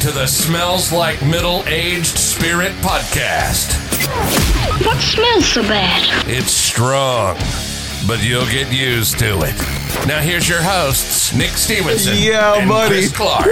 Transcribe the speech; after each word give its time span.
to 0.00 0.12
the 0.12 0.26
Smells 0.26 0.92
Like 0.92 1.20
Middle 1.24 1.64
Aged 1.66 2.16
Spirit 2.18 2.72
podcast. 2.82 3.74
What 4.86 4.96
smells 5.00 5.44
so 5.46 5.62
bad? 5.62 6.28
It's 6.28 6.52
strong, 6.52 7.36
but 8.06 8.22
you'll 8.22 8.46
get 8.46 8.72
used 8.72 9.18
to 9.18 9.38
it. 9.42 10.06
Now 10.06 10.20
here's 10.20 10.48
your 10.48 10.62
hosts, 10.62 11.34
Nick 11.34 11.50
Stevenson 11.50 12.14
Yeah, 12.16 12.54
and 12.60 12.68
buddy. 12.68 13.08
Chris 13.08 13.16
Clark. 13.16 13.46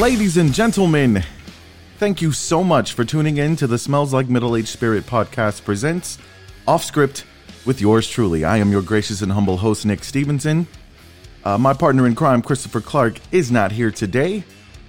Ladies 0.00 0.38
and 0.38 0.52
gentlemen, 0.54 1.22
thank 1.98 2.22
you 2.22 2.32
so 2.32 2.64
much 2.64 2.94
for 2.94 3.04
tuning 3.04 3.36
in 3.36 3.54
to 3.56 3.66
the 3.66 3.76
Smells 3.78 4.14
Like 4.14 4.28
Middle 4.30 4.56
Aged 4.56 4.68
Spirit 4.68 5.04
podcast 5.04 5.64
presents 5.64 6.16
Off 6.66 6.82
Script 6.82 7.24
with 7.66 7.82
yours 7.82 8.08
truly. 8.08 8.44
I 8.44 8.56
am 8.56 8.72
your 8.72 8.80
gracious 8.80 9.20
and 9.20 9.32
humble 9.32 9.58
host, 9.58 9.84
Nick 9.84 10.02
Stevenson. 10.02 10.66
Uh, 11.44 11.58
my 11.58 11.74
partner 11.74 12.06
in 12.06 12.14
crime, 12.14 12.40
Christopher 12.40 12.80
Clark, 12.80 13.20
is 13.30 13.52
not 13.52 13.70
here 13.70 13.90
today. 13.90 14.42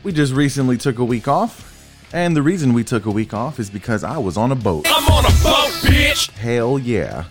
We 0.03 0.13
just 0.13 0.33
recently 0.33 0.77
took 0.77 0.99
a 0.99 1.03
week 1.03 1.27
off, 1.27 2.07
and 2.13 2.33
the 2.33 2.41
reason 2.41 2.71
we 2.71 2.85
took 2.85 3.05
a 3.05 3.11
week 3.11 3.33
off 3.33 3.59
is 3.59 3.69
because 3.69 4.05
I 4.05 4.17
was 4.17 4.37
on 4.37 4.53
a 4.53 4.55
boat. 4.55 4.85
I'm 4.87 5.11
on 5.11 5.25
a 5.25 5.43
boat, 5.43 5.71
bitch. 5.83 6.31
Hell 6.31 6.79
yeah. 6.79 7.25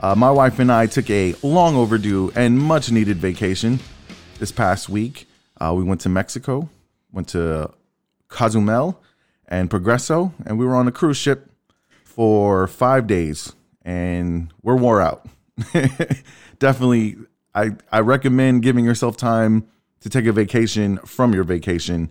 Uh, 0.00 0.14
my 0.14 0.30
wife 0.30 0.60
and 0.60 0.70
I 0.70 0.86
took 0.86 1.10
a 1.10 1.34
long 1.42 1.74
overdue 1.74 2.30
and 2.36 2.56
much 2.58 2.92
needed 2.92 3.16
vacation 3.16 3.80
this 4.38 4.52
past 4.52 4.88
week. 4.88 5.26
Uh, 5.60 5.74
we 5.76 5.82
went 5.82 6.02
to 6.02 6.08
Mexico, 6.08 6.68
went 7.10 7.28
to 7.28 7.72
Cozumel 8.28 9.02
and 9.48 9.68
Progreso, 9.68 10.32
and 10.46 10.58
we 10.58 10.64
were 10.64 10.76
on 10.76 10.86
a 10.86 10.92
cruise 10.92 11.16
ship 11.16 11.50
for 12.04 12.68
five 12.68 13.08
days, 13.08 13.52
and 13.82 14.52
we're 14.62 14.76
wore 14.76 15.00
out. 15.00 15.26
Definitely, 16.58 17.16
I, 17.54 17.72
I 17.92 18.00
recommend 18.00 18.62
giving 18.62 18.84
yourself 18.84 19.16
time 19.16 19.68
to 20.00 20.10
take 20.10 20.26
a 20.26 20.32
vacation 20.32 20.98
from 20.98 21.32
your 21.32 21.44
vacation 21.44 22.10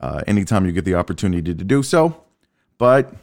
uh, 0.00 0.22
anytime 0.26 0.66
you 0.66 0.72
get 0.72 0.84
the 0.84 0.94
opportunity 0.94 1.54
to 1.54 1.64
do 1.64 1.82
so. 1.82 2.22
But 2.78 3.14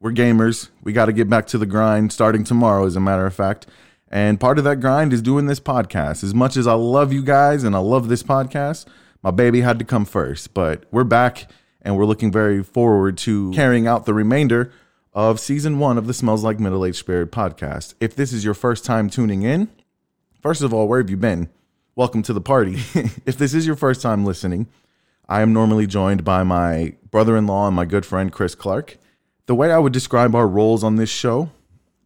we're 0.00 0.12
gamers. 0.12 0.70
We 0.82 0.92
got 0.92 1.06
to 1.06 1.12
get 1.12 1.28
back 1.28 1.46
to 1.48 1.58
the 1.58 1.66
grind 1.66 2.12
starting 2.12 2.44
tomorrow, 2.44 2.86
as 2.86 2.96
a 2.96 3.00
matter 3.00 3.26
of 3.26 3.34
fact. 3.34 3.66
And 4.08 4.40
part 4.40 4.58
of 4.58 4.64
that 4.64 4.80
grind 4.80 5.12
is 5.12 5.22
doing 5.22 5.46
this 5.46 5.60
podcast. 5.60 6.24
As 6.24 6.34
much 6.34 6.56
as 6.56 6.66
I 6.66 6.72
love 6.72 7.12
you 7.12 7.22
guys 7.22 7.62
and 7.62 7.76
I 7.76 7.78
love 7.78 8.08
this 8.08 8.22
podcast, 8.22 8.86
my 9.22 9.30
baby 9.30 9.60
had 9.60 9.78
to 9.78 9.84
come 9.84 10.04
first. 10.04 10.54
But 10.54 10.84
we're 10.90 11.04
back 11.04 11.50
and 11.82 11.96
we're 11.96 12.06
looking 12.06 12.32
very 12.32 12.62
forward 12.62 13.18
to 13.18 13.52
carrying 13.52 13.86
out 13.86 14.06
the 14.06 14.14
remainder 14.14 14.72
of 15.12 15.38
season 15.38 15.78
one 15.78 15.98
of 15.98 16.06
the 16.06 16.14
Smells 16.14 16.42
Like 16.42 16.58
Middle 16.58 16.84
Aged 16.84 16.96
Spirit 16.96 17.30
podcast. 17.30 17.94
If 18.00 18.16
this 18.16 18.32
is 18.32 18.44
your 18.44 18.54
first 18.54 18.84
time 18.84 19.10
tuning 19.10 19.42
in, 19.42 19.68
First 20.40 20.62
of 20.62 20.72
all, 20.72 20.88
where 20.88 21.00
have 21.00 21.10
you 21.10 21.18
been? 21.18 21.50
Welcome 21.94 22.22
to 22.22 22.32
the 22.32 22.40
party. 22.40 22.76
if 23.26 23.36
this 23.36 23.52
is 23.52 23.66
your 23.66 23.76
first 23.76 24.00
time 24.00 24.24
listening, 24.24 24.68
I 25.28 25.42
am 25.42 25.52
normally 25.52 25.86
joined 25.86 26.24
by 26.24 26.44
my 26.44 26.94
brother 27.10 27.36
in 27.36 27.46
law 27.46 27.66
and 27.66 27.76
my 27.76 27.84
good 27.84 28.06
friend, 28.06 28.32
Chris 28.32 28.54
Clark. 28.54 28.96
The 29.44 29.54
way 29.54 29.70
I 29.70 29.78
would 29.78 29.92
describe 29.92 30.34
our 30.34 30.48
roles 30.48 30.82
on 30.82 30.96
this 30.96 31.10
show, 31.10 31.50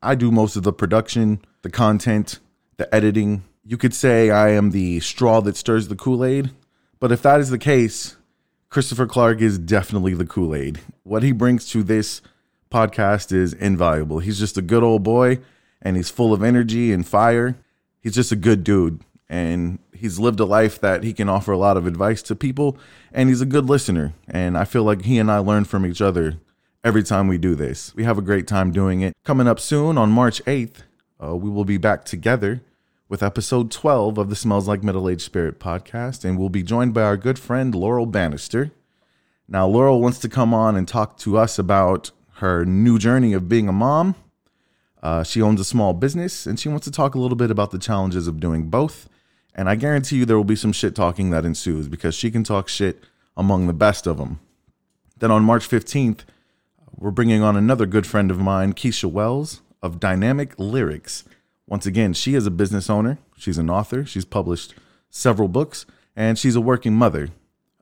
I 0.03 0.17
do 0.17 0.33
most 0.33 0.57
of 0.57 0.65
the 0.65 0.73
production, 0.73 1.45
the 1.63 1.71
content, 1.71 2.41
the 2.77 2.93
editing. 2.93 3.45
You 3.65 3.77
could 3.77 3.95
say 3.95 4.31
I 4.31 4.49
am 4.49 4.73
the 4.73 4.99
straw 4.99 5.41
that 5.43 5.57
stirs 5.57 5.87
the 5.87 5.95
Kool 5.95 6.25
Aid. 6.25 6.51
But 6.99 7.13
if 7.13 7.23
that 7.23 7.39
is 7.39 7.51
the 7.51 7.59
case, 7.59 8.17
Christopher 8.69 9.07
Clark 9.07 9.43
is 9.43 9.59
definitely 9.59 10.15
the 10.15 10.27
Kool 10.27 10.57
Aid. 10.57 10.81
What 11.05 11.23
he 11.23 11.31
brings 11.31 11.69
to 11.69 11.85
this 11.85 12.21
podcast 12.69 13.31
is 13.31 13.53
invaluable. 13.53 14.19
He's 14.19 14.41
just 14.41 14.59
a 14.59 14.63
good 14.63 14.83
old 14.83 15.05
boy 15.05 15.39
and 15.81 15.97
he's 15.97 16.11
full 16.11 16.33
of 16.33 16.43
energy 16.43 16.93
and 16.93 17.07
fire. 17.07 17.57
He's 18.05 18.15
just 18.15 18.31
a 18.31 18.37
good 18.37 18.63
dude 18.63 19.01
and 19.31 19.79
he's 19.95 20.19
lived 20.19 20.39
a 20.39 20.45
life 20.45 20.79
that 20.81 21.03
he 21.03 21.15
can 21.15 21.31
offer 21.31 21.53
a 21.53 21.59
lot 21.59 21.79
of 21.79 21.87
advice 21.87 22.23
to 22.25 22.37
people 22.37 22.77
and 23.13 23.31
he's 23.31 23.41
a 23.41 23.47
good 23.47 23.65
listener. 23.65 24.13
And 24.29 24.59
I 24.59 24.65
feel 24.65 24.85
like 24.85 25.03
he 25.03 25.19
and 25.19 25.31
I 25.31 25.39
learn 25.39 25.65
from 25.65 25.87
each 25.87 26.03
other 26.03 26.39
every 26.85 27.03
time 27.03 27.29
we 27.29 27.39
do 27.39 27.55
this. 27.55 27.95
We 27.95 28.05
have 28.05 28.19
a 28.19 28.23
great 28.23 28.47
time 28.47 28.73
doing 28.73 29.01
it. 29.01 29.15
Coming 29.25 29.49
up 29.49 29.59
soon 29.59 29.97
on 29.97 30.11
March 30.11 30.45
8th, 30.45 30.83
uh, 31.23 31.35
we 31.35 31.49
will 31.49 31.65
be 31.65 31.79
back 31.79 32.05
together 32.05 32.61
with 33.09 33.23
episode 33.23 33.71
12 33.71 34.19
of 34.19 34.29
the 34.29 34.37
Smells 34.37 34.69
Like 34.69 34.83
Middle 34.83 35.09
Aged 35.09 35.23
Spirit 35.23 35.59
podcast, 35.59 36.25
and 36.25 36.39
we'll 36.39 36.51
be 36.51 36.63
joined 36.63 36.93
by 36.93 37.03
our 37.03 37.17
good 37.17 37.39
friend 37.39 37.75
Laurel 37.75 38.07
Bannister. 38.07 38.71
Now, 39.49 39.67
Laurel 39.67 40.03
wants 40.03 40.19
to 40.19 40.29
come 40.29 40.53
on 40.53 40.77
and 40.77 40.87
talk 40.87 41.17
to 41.19 41.39
us 41.39 41.59
about 41.59 42.11
her 42.37 42.67
new 42.67 42.99
journey 42.99 43.33
of 43.33 43.49
being 43.49 43.69
a 43.69 43.73
mom. 43.73 44.15
Uh, 45.05 45.23
she 45.23 45.43
owns 45.43 45.61
a 45.61 45.65
small 45.65 45.93
business, 45.93 46.47
and 46.47 46.59
she 46.59 46.71
wants 46.71 46.87
to 46.87 46.91
talk 46.91 47.15
a 47.15 47.19
little 47.19 47.37
bit 47.37 47.51
about 47.51 47.71
the 47.71 47.79
challenges 47.79 48.27
of 48.27 48.41
doing 48.41 48.71
both. 48.71 49.07
And 49.55 49.69
I 49.69 49.75
guarantee 49.75 50.17
you 50.17 50.25
there 50.25 50.39
will 50.39 50.45
be 50.45 50.57
some 50.57 50.73
shit 50.73 50.95
talking 50.95 51.29
that 51.29 51.45
ensues 51.45 51.89
because 51.89 52.15
she 52.15 52.31
can 52.31 52.43
talk 52.43 52.69
shit 52.69 53.05
among 53.37 53.67
the 53.67 53.75
best 53.75 54.07
of 54.07 54.17
them. 54.17 54.41
Then 55.19 55.31
on 55.31 55.45
March 55.45 55.69
15th, 55.69 56.21
we're 56.97 57.11
bringing 57.11 57.43
on 57.43 57.55
another 57.55 57.85
good 57.85 58.07
friend 58.07 58.31
of 58.31 58.39
mine, 58.39 58.73
Keisha 58.73 59.05
Wells 59.05 59.61
of 59.83 60.01
Dynamic 60.01 60.55
Lyrics. 60.59 61.25
Once 61.67 61.85
again, 61.85 62.15
she 62.15 62.35
is 62.35 62.47
a 62.47 62.51
business 62.51 62.89
owner, 62.89 63.19
she's 63.37 63.59
an 63.59 63.69
author, 63.69 64.07
she's 64.07 64.25
published 64.25 64.75
several 65.11 65.49
books, 65.49 65.85
and 66.17 66.39
she's 66.39 66.57
a 66.57 66.63
working 66.63 66.95
mother. 66.95 67.29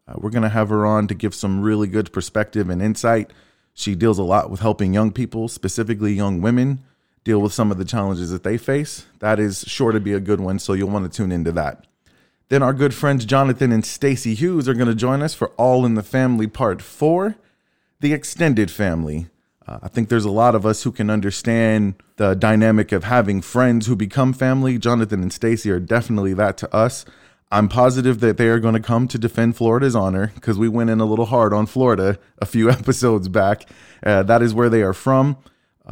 Uh, 0.09 0.15
we're 0.17 0.31
going 0.31 0.43
to 0.43 0.49
have 0.49 0.71
her 0.71 0.85
on 0.85 1.07
to 1.07 1.15
give 1.15 1.37
some 1.37 1.61
really 1.61 1.87
good 1.87 2.13
perspective 2.13 2.69
and 2.69 2.83
insight. 2.83 3.33
She 3.75 3.95
deals 3.95 4.19
a 4.19 4.25
lot 4.25 4.51
with 4.51 4.59
helping 4.59 4.93
young 4.93 5.13
people, 5.13 5.47
specifically 5.47 6.13
young 6.13 6.41
women, 6.41 6.83
deal 7.25 7.41
with 7.41 7.53
some 7.53 7.71
of 7.71 7.79
the 7.79 7.85
challenges 7.85 8.31
that 8.31 8.43
they 8.43 8.59
face. 8.59 9.07
That 9.21 9.39
is 9.39 9.65
sure 9.67 9.93
to 9.93 10.01
be 10.01 10.13
a 10.13 10.21
good 10.21 10.41
one, 10.41 10.59
so 10.59 10.73
you'll 10.73 10.91
want 10.91 11.11
to 11.11 11.17
tune 11.17 11.33
into 11.33 11.53
that. 11.53 11.87
Then 12.49 12.63
our 12.63 12.73
good 12.73 12.93
friends 12.93 13.25
Jonathan 13.25 13.73
and 13.73 13.85
Stacy 13.85 14.35
Hughes 14.35 14.69
are 14.69 14.75
going 14.75 14.89
to 14.89 14.95
join 14.95 15.23
us 15.23 15.35
for 15.35 15.49
All 15.51 15.87
in 15.87 15.95
the 15.95 16.03
Family 16.03 16.47
Part 16.47 16.83
4 16.83 17.37
the 18.03 18.13
extended 18.13 18.71
family. 18.71 19.29
Uh, 19.67 19.79
I 19.81 19.89
think 19.89 20.09
there's 20.09 20.25
a 20.25 20.31
lot 20.31 20.55
of 20.55 20.67
us 20.67 20.83
who 20.83 20.93
can 20.93 21.09
understand 21.09 21.95
the 22.17 22.35
dynamic 22.35 22.93
of 22.93 23.05
having 23.05 23.41
friends 23.41 23.87
who 23.87 23.97
become 23.97 24.33
family. 24.33 24.77
Jonathan 24.77 25.23
and 25.23 25.33
Stacy 25.33 25.71
are 25.71 25.79
definitely 25.79 26.35
that 26.35 26.59
to 26.59 26.75
us. 26.75 27.07
I'm 27.51 27.69
positive 27.69 28.21
that 28.21 28.39
they 28.39 28.49
are 28.49 28.59
going 28.59 28.75
to 28.75 28.81
come 28.81 29.07
to 29.09 29.19
defend 29.19 29.57
Florida's 29.57 29.95
honor 29.95 30.33
because 30.35 30.59
we 30.59 30.69
went 30.69 30.91
in 30.91 31.01
a 31.01 31.05
little 31.05 31.27
hard 31.27 31.53
on 31.53 31.67
Florida 31.67 32.19
a 32.39 32.47
few 32.47 32.71
episodes 32.79 33.29
back. 33.29 33.69
Uh, 34.03 34.25
that 34.25 34.43
is 34.43 34.53
where 34.53 34.69
they 34.69 34.83
are 34.83 34.95
from. 34.95 35.37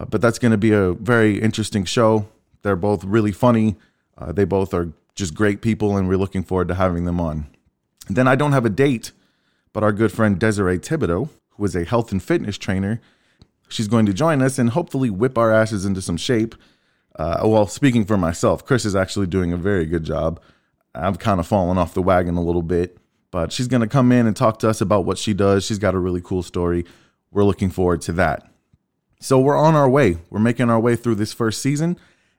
Uh, 0.00 0.06
but 0.06 0.21
that's 0.22 0.38
going 0.38 0.53
to 0.53 0.59
be 0.59 0.72
a 0.72 0.93
very 0.93 1.41
interesting 1.41 1.84
show. 1.84 2.27
They're 2.62 2.77
both 2.77 3.05
really 3.05 3.33
funny. 3.33 3.77
Uh, 4.16 4.33
they 4.33 4.44
both 4.44 4.72
are 4.72 4.93
just 5.15 5.34
great 5.34 5.61
people, 5.61 5.97
and 5.97 6.09
we're 6.09 6.16
looking 6.16 6.43
forward 6.43 6.69
to 6.69 6.75
having 6.75 7.05
them 7.05 7.21
on. 7.21 7.47
then 8.09 8.27
I 8.27 8.34
don't 8.34 8.53
have 8.53 8.65
a 8.65 8.71
date, 8.71 9.12
but 9.72 9.83
our 9.83 9.93
good 9.93 10.10
friend 10.10 10.39
Desiree 10.39 10.78
Thibodeau, 10.78 11.28
who 11.50 11.65
is 11.65 11.77
a 11.77 11.84
health 11.84 12.12
and 12.12 12.22
fitness 12.22 12.56
trainer, 12.56 13.00
she's 13.69 13.89
going 13.89 14.06
to 14.06 14.15
join 14.15 14.41
us 14.41 14.59
and 14.59 14.71
hopefully 14.71 15.10
whip 15.10 15.37
our 15.37 15.53
asses 15.53 15.84
into 15.84 16.00
some 16.00 16.16
shape. 16.16 16.55
Uh, 17.16 17.41
well, 17.44 17.66
speaking 17.66 18.06
for 18.06 18.16
myself, 18.16 18.65
Chris 18.65 18.87
is 18.87 18.97
actually 18.97 19.27
doing 19.27 19.53
a 19.53 19.56
very 19.56 19.84
good 19.84 20.05
job. 20.05 20.41
I've 20.94 21.19
kind 21.19 21.39
of 21.39 21.47
fallen 21.47 21.77
off 21.77 21.93
the 21.94 22.03
wagon 22.03 22.37
a 22.37 22.43
little 22.43 22.62
bit, 22.62 22.97
but 23.31 23.53
she's 23.53 23.69
going 23.69 23.83
to 23.83 23.87
come 23.87 24.10
in 24.12 24.27
and 24.27 24.34
talk 24.34 24.59
to 24.60 24.69
us 24.69 24.81
about 24.81 25.05
what 25.05 25.19
she 25.19 25.34
does. 25.34 25.65
She's 25.65 25.78
got 25.78 25.94
a 25.94 25.99
really 25.99 26.22
cool 26.22 26.43
story. 26.43 26.87
We're 27.31 27.44
looking 27.44 27.71
forward 27.71 28.00
to 28.03 28.12
that. 28.15 28.50
So 29.23 29.39
we're 29.39 29.57
on 29.57 29.75
our 29.75 29.89
way. 29.89 30.17
We're 30.31 30.41
making 30.41 30.71
our 30.71 30.81
way 30.81 30.97
through 30.97 31.17
this 31.17 31.35
first 31.35 31.61
season, 31.61 31.99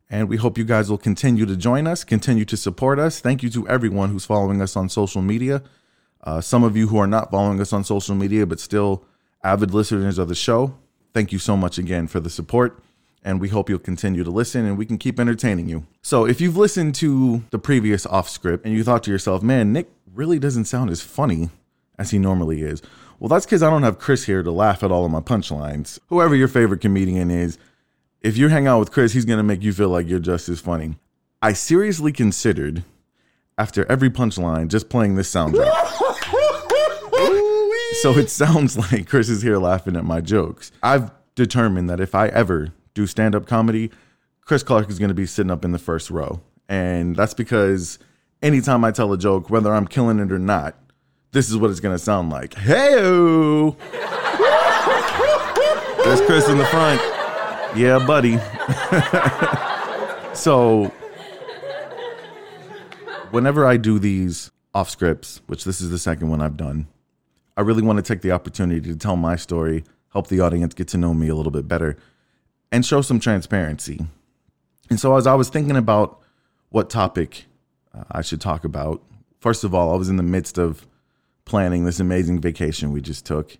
and 0.09 0.27
we 0.27 0.37
hope 0.37 0.57
you 0.57 0.63
guys 0.63 0.89
will 0.89 0.97
continue 0.97 1.45
to 1.45 1.55
join 1.55 1.85
us, 1.85 2.03
continue 2.03 2.43
to 2.45 2.57
support 2.57 2.97
us. 2.97 3.19
Thank 3.19 3.43
you 3.43 3.51
to 3.51 3.67
everyone 3.67 4.09
who's 4.09 4.25
following 4.25 4.63
us 4.63 4.75
on 4.75 4.89
social 4.89 5.21
media. 5.21 5.61
Uh, 6.23 6.41
some 6.41 6.63
of 6.63 6.75
you 6.75 6.87
who 6.87 6.97
are 6.97 7.05
not 7.05 7.29
following 7.29 7.61
us 7.61 7.71
on 7.71 7.83
social 7.83 8.15
media, 8.15 8.47
but 8.47 8.59
still 8.59 9.05
avid 9.43 9.75
listeners 9.75 10.17
of 10.17 10.27
the 10.27 10.33
show, 10.33 10.75
thank 11.13 11.31
you 11.31 11.37
so 11.37 11.55
much 11.55 11.77
again 11.77 12.07
for 12.07 12.19
the 12.19 12.31
support. 12.31 12.81
And 13.23 13.39
we 13.39 13.49
hope 13.49 13.69
you'll 13.69 13.77
continue 13.77 14.23
to 14.23 14.31
listen 14.31 14.65
and 14.65 14.75
we 14.75 14.87
can 14.87 14.97
keep 14.97 15.19
entertaining 15.19 15.69
you. 15.69 15.85
So, 16.01 16.25
if 16.25 16.41
you've 16.41 16.57
listened 16.57 16.95
to 16.95 17.43
the 17.51 17.59
previous 17.59 18.07
off 18.07 18.27
script 18.27 18.65
and 18.65 18.73
you 18.73 18.83
thought 18.83 19.03
to 19.03 19.11
yourself, 19.11 19.43
man, 19.43 19.71
Nick 19.71 19.87
really 20.11 20.39
doesn't 20.39 20.65
sound 20.65 20.89
as 20.89 21.01
funny 21.01 21.49
as 21.99 22.09
he 22.09 22.17
normally 22.17 22.63
is, 22.63 22.81
well, 23.21 23.29
that's 23.29 23.45
because 23.45 23.61
I 23.61 23.69
don't 23.69 23.83
have 23.83 23.99
Chris 23.99 24.25
here 24.25 24.41
to 24.41 24.51
laugh 24.51 24.81
at 24.81 24.91
all 24.91 25.05
of 25.05 25.11
my 25.11 25.19
punchlines. 25.19 25.99
Whoever 26.07 26.33
your 26.33 26.47
favorite 26.47 26.81
comedian 26.81 27.29
is, 27.29 27.59
if 28.19 28.35
you 28.35 28.47
hang 28.47 28.65
out 28.65 28.79
with 28.79 28.91
Chris, 28.91 29.13
he's 29.13 29.25
going 29.25 29.37
to 29.37 29.43
make 29.43 29.61
you 29.61 29.73
feel 29.73 29.89
like 29.89 30.07
you're 30.07 30.17
just 30.17 30.49
as 30.49 30.59
funny. 30.59 30.97
I 31.39 31.53
seriously 31.53 32.11
considered, 32.11 32.83
after 33.59 33.85
every 33.85 34.09
punchline, 34.09 34.69
just 34.69 34.89
playing 34.89 35.17
this 35.17 35.31
soundtrack. 35.31 35.71
so 38.01 38.17
it 38.17 38.31
sounds 38.31 38.75
like 38.91 39.07
Chris 39.07 39.29
is 39.29 39.43
here 39.43 39.59
laughing 39.59 39.95
at 39.95 40.03
my 40.03 40.19
jokes. 40.19 40.71
I've 40.81 41.11
determined 41.35 41.91
that 41.91 41.99
if 41.99 42.15
I 42.15 42.29
ever 42.29 42.73
do 42.95 43.05
stand 43.05 43.35
up 43.35 43.45
comedy, 43.45 43.91
Chris 44.45 44.63
Clark 44.63 44.89
is 44.89 44.97
going 44.97 45.09
to 45.09 45.13
be 45.13 45.27
sitting 45.27 45.51
up 45.51 45.63
in 45.63 45.73
the 45.73 45.77
first 45.77 46.09
row. 46.09 46.41
And 46.67 47.15
that's 47.15 47.35
because 47.35 47.99
anytime 48.41 48.83
I 48.83 48.89
tell 48.89 49.13
a 49.13 49.17
joke, 49.19 49.51
whether 49.51 49.71
I'm 49.71 49.85
killing 49.85 50.17
it 50.17 50.31
or 50.31 50.39
not, 50.39 50.75
this 51.31 51.49
is 51.49 51.57
what 51.57 51.71
it's 51.71 51.79
to 51.79 51.99
sound 51.99 52.29
like. 52.29 52.53
Hey, 52.55 52.95
there's 56.03 56.21
Chris 56.21 56.49
in 56.49 56.57
the 56.57 56.67
front. 56.69 57.01
Yeah, 57.75 58.03
buddy. 58.05 58.37
so 60.33 60.91
Whenever 63.31 63.65
I 63.65 63.77
do 63.77 63.97
these 63.97 64.51
off 64.75 64.89
scripts, 64.89 65.41
which 65.47 65.63
this 65.63 65.79
is 65.79 65.89
the 65.89 65.97
second 65.97 66.29
one 66.29 66.41
I've 66.41 66.57
done, 66.57 66.87
I 67.55 67.61
really 67.61 67.81
want 67.81 67.95
to 67.95 68.03
take 68.03 68.21
the 68.21 68.31
opportunity 68.31 68.81
to 68.91 68.97
tell 68.97 69.15
my 69.15 69.37
story, 69.37 69.85
help 70.11 70.27
the 70.27 70.41
audience 70.41 70.73
get 70.73 70.89
to 70.89 70.97
know 70.97 71.13
me 71.13 71.29
a 71.29 71.35
little 71.35 71.51
bit 71.51 71.65
better, 71.65 71.95
and 72.73 72.85
show 72.85 73.01
some 73.01 73.21
transparency. 73.21 74.01
And 74.89 74.99
so, 74.99 75.15
as 75.15 75.27
I 75.27 75.33
was 75.35 75.47
thinking 75.47 75.77
about 75.77 76.19
what 76.71 76.89
topic 76.89 77.45
uh, 77.97 78.03
I 78.11 78.21
should 78.21 78.41
talk 78.41 78.65
about, 78.65 79.01
first 79.39 79.63
of 79.63 79.73
all, 79.73 79.93
I 79.93 79.97
was 79.97 80.09
in 80.09 80.17
the 80.17 80.23
midst 80.23 80.57
of 80.57 80.85
planning 81.51 81.83
this 81.83 81.99
amazing 81.99 82.39
vacation 82.39 82.93
we 82.93 83.01
just 83.01 83.25
took. 83.25 83.57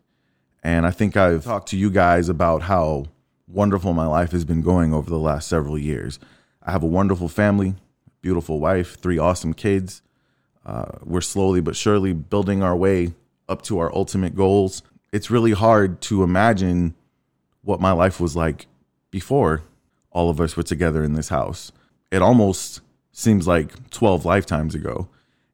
And 0.64 0.88
I 0.88 0.92
think 0.92 1.18
I've 1.18 1.44
talked 1.44 1.68
to 1.72 1.78
you 1.78 1.90
guys 1.90 2.30
about 2.30 2.62
how 2.62 3.08
wonderful 3.50 3.92
my 3.92 4.06
life 4.06 4.32
has 4.32 4.46
been 4.46 4.62
going 4.62 4.94
over 4.94 5.10
the 5.10 5.20
last 5.20 5.50
several 5.50 5.78
years. 5.78 6.18
I 6.64 6.72
have 6.72 6.84
a 6.84 6.88
wonderful 6.88 7.28
family, 7.28 7.76
beautiful 8.22 8.62
wife, 8.62 8.98
three 9.02 9.18
awesome 9.18 9.54
kids. 9.54 10.02
Uh, 10.66 11.00
we're 11.04 11.20
slowly 11.20 11.60
but 11.60 11.76
surely 11.76 12.14
building 12.14 12.64
our 12.64 12.78
way 12.78 13.14
up 13.50 13.62
to 13.64 13.80
our 13.80 13.94
ultimate 13.94 14.38
goals. 14.38 14.84
It's 15.12 15.30
really 15.30 15.52
hard 15.52 16.00
to 16.04 16.24
imagine 16.24 16.96
what 17.62 17.82
my 17.82 17.92
life 17.92 18.22
was 18.22 18.38
like 18.38 18.68
before 19.10 19.64
all 20.12 20.30
of 20.30 20.40
us 20.40 20.56
were 20.56 20.64
together 20.64 21.04
in 21.04 21.12
this 21.12 21.28
house. 21.28 21.74
It 22.10 22.22
almost 22.22 22.80
seems 23.12 23.50
like 23.50 23.90
12 23.90 24.24
lifetimes 24.24 24.76
ago. 24.76 25.10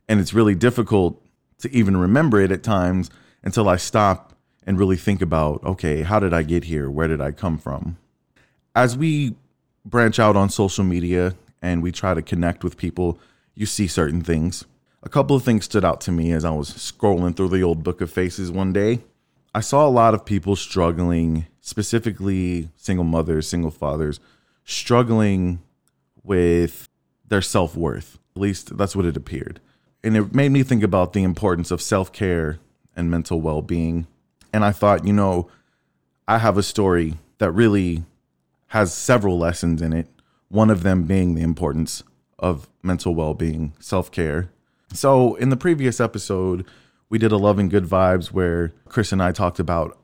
And 0.07 0.19
it's 0.19 0.35
really 0.35 0.53
difficult 0.53 1.19
to 1.59 1.75
even 1.75 1.97
remember 1.97 2.39
it 2.39 2.51
at 2.51 2.63
times 2.63 3.09
until 3.43 3.67
I 3.69 3.77
stop 3.77 4.33
and 4.65 4.77
really 4.77 4.97
think 4.97 5.21
about 5.21 5.63
okay, 5.63 6.03
how 6.03 6.19
did 6.19 6.33
I 6.33 6.43
get 6.43 6.65
here? 6.65 6.89
Where 6.89 7.07
did 7.07 7.21
I 7.21 7.31
come 7.31 7.57
from? 7.57 7.97
As 8.75 8.97
we 8.97 9.35
branch 9.85 10.19
out 10.19 10.35
on 10.35 10.49
social 10.49 10.83
media 10.83 11.35
and 11.61 11.81
we 11.81 11.91
try 11.91 12.13
to 12.13 12.21
connect 12.21 12.63
with 12.63 12.77
people, 12.77 13.19
you 13.55 13.65
see 13.65 13.87
certain 13.87 14.21
things. 14.21 14.65
A 15.03 15.09
couple 15.09 15.35
of 15.35 15.43
things 15.43 15.65
stood 15.65 15.85
out 15.85 16.01
to 16.01 16.11
me 16.11 16.31
as 16.31 16.43
I 16.43 16.51
was 16.51 16.71
scrolling 16.71 17.35
through 17.35 17.49
the 17.49 17.63
old 17.63 17.83
book 17.83 18.01
of 18.01 18.11
faces 18.11 18.51
one 18.51 18.73
day. 18.73 18.99
I 19.55 19.61
saw 19.61 19.87
a 19.87 19.89
lot 19.89 20.13
of 20.13 20.25
people 20.25 20.55
struggling, 20.55 21.47
specifically 21.61 22.69
single 22.75 23.05
mothers, 23.05 23.47
single 23.47 23.71
fathers, 23.71 24.19
struggling 24.65 25.61
with 26.23 26.87
their 27.27 27.41
self 27.41 27.75
worth. 27.75 28.19
At 28.35 28.41
least 28.41 28.77
that's 28.77 28.95
what 28.95 29.05
it 29.05 29.17
appeared. 29.17 29.59
And 30.03 30.15
it 30.15 30.33
made 30.33 30.49
me 30.51 30.63
think 30.63 30.83
about 30.83 31.13
the 31.13 31.23
importance 31.23 31.71
of 31.71 31.81
self 31.81 32.11
care 32.11 32.59
and 32.95 33.11
mental 33.11 33.41
well 33.41 33.61
being. 33.61 34.07
And 34.53 34.63
I 34.63 34.71
thought, 34.71 35.05
you 35.05 35.13
know, 35.13 35.49
I 36.27 36.37
have 36.37 36.57
a 36.57 36.63
story 36.63 37.15
that 37.37 37.51
really 37.51 38.03
has 38.67 38.93
several 38.93 39.37
lessons 39.37 39.81
in 39.81 39.93
it. 39.93 40.07
One 40.49 40.69
of 40.69 40.83
them 40.83 41.03
being 41.03 41.35
the 41.35 41.41
importance 41.41 42.03
of 42.39 42.69
mental 42.83 43.15
well 43.15 43.33
being, 43.33 43.73
self 43.79 44.11
care. 44.11 44.49
So, 44.93 45.35
in 45.35 45.49
the 45.49 45.57
previous 45.57 45.99
episode, 45.99 46.65
we 47.09 47.17
did 47.17 47.31
a 47.31 47.37
Love 47.37 47.59
and 47.59 47.69
Good 47.69 47.85
Vibes 47.85 48.27
where 48.27 48.73
Chris 48.87 49.11
and 49.11 49.21
I 49.21 49.31
talked 49.31 49.59
about 49.59 49.97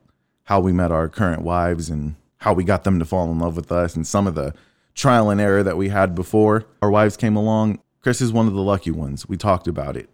how 0.46 0.60
we 0.60 0.74
met 0.74 0.92
our 0.92 1.08
current 1.08 1.42
wives 1.42 1.90
and 1.90 2.16
how 2.38 2.54
we 2.54 2.64
got 2.64 2.84
them 2.84 3.00
to 3.00 3.06
fall 3.06 3.32
in 3.32 3.40
love 3.40 3.56
with 3.56 3.72
us 3.72 3.96
and 3.96 4.06
some 4.06 4.28
of 4.28 4.36
the 4.36 4.54
trial 4.94 5.30
and 5.30 5.40
error 5.40 5.64
that 5.64 5.78
we 5.78 5.90
had 5.90 6.14
before 6.14 6.66
our 6.82 6.92
wives 6.92 7.18
came 7.18 7.36
along. 7.36 7.80
Chris 8.04 8.20
is 8.20 8.34
one 8.34 8.48
of 8.48 8.54
the 8.54 8.62
lucky 8.62 8.92
ones. 8.92 9.30
We 9.30 9.38
talked 9.38 9.66
about 9.66 9.96
it. 9.96 10.10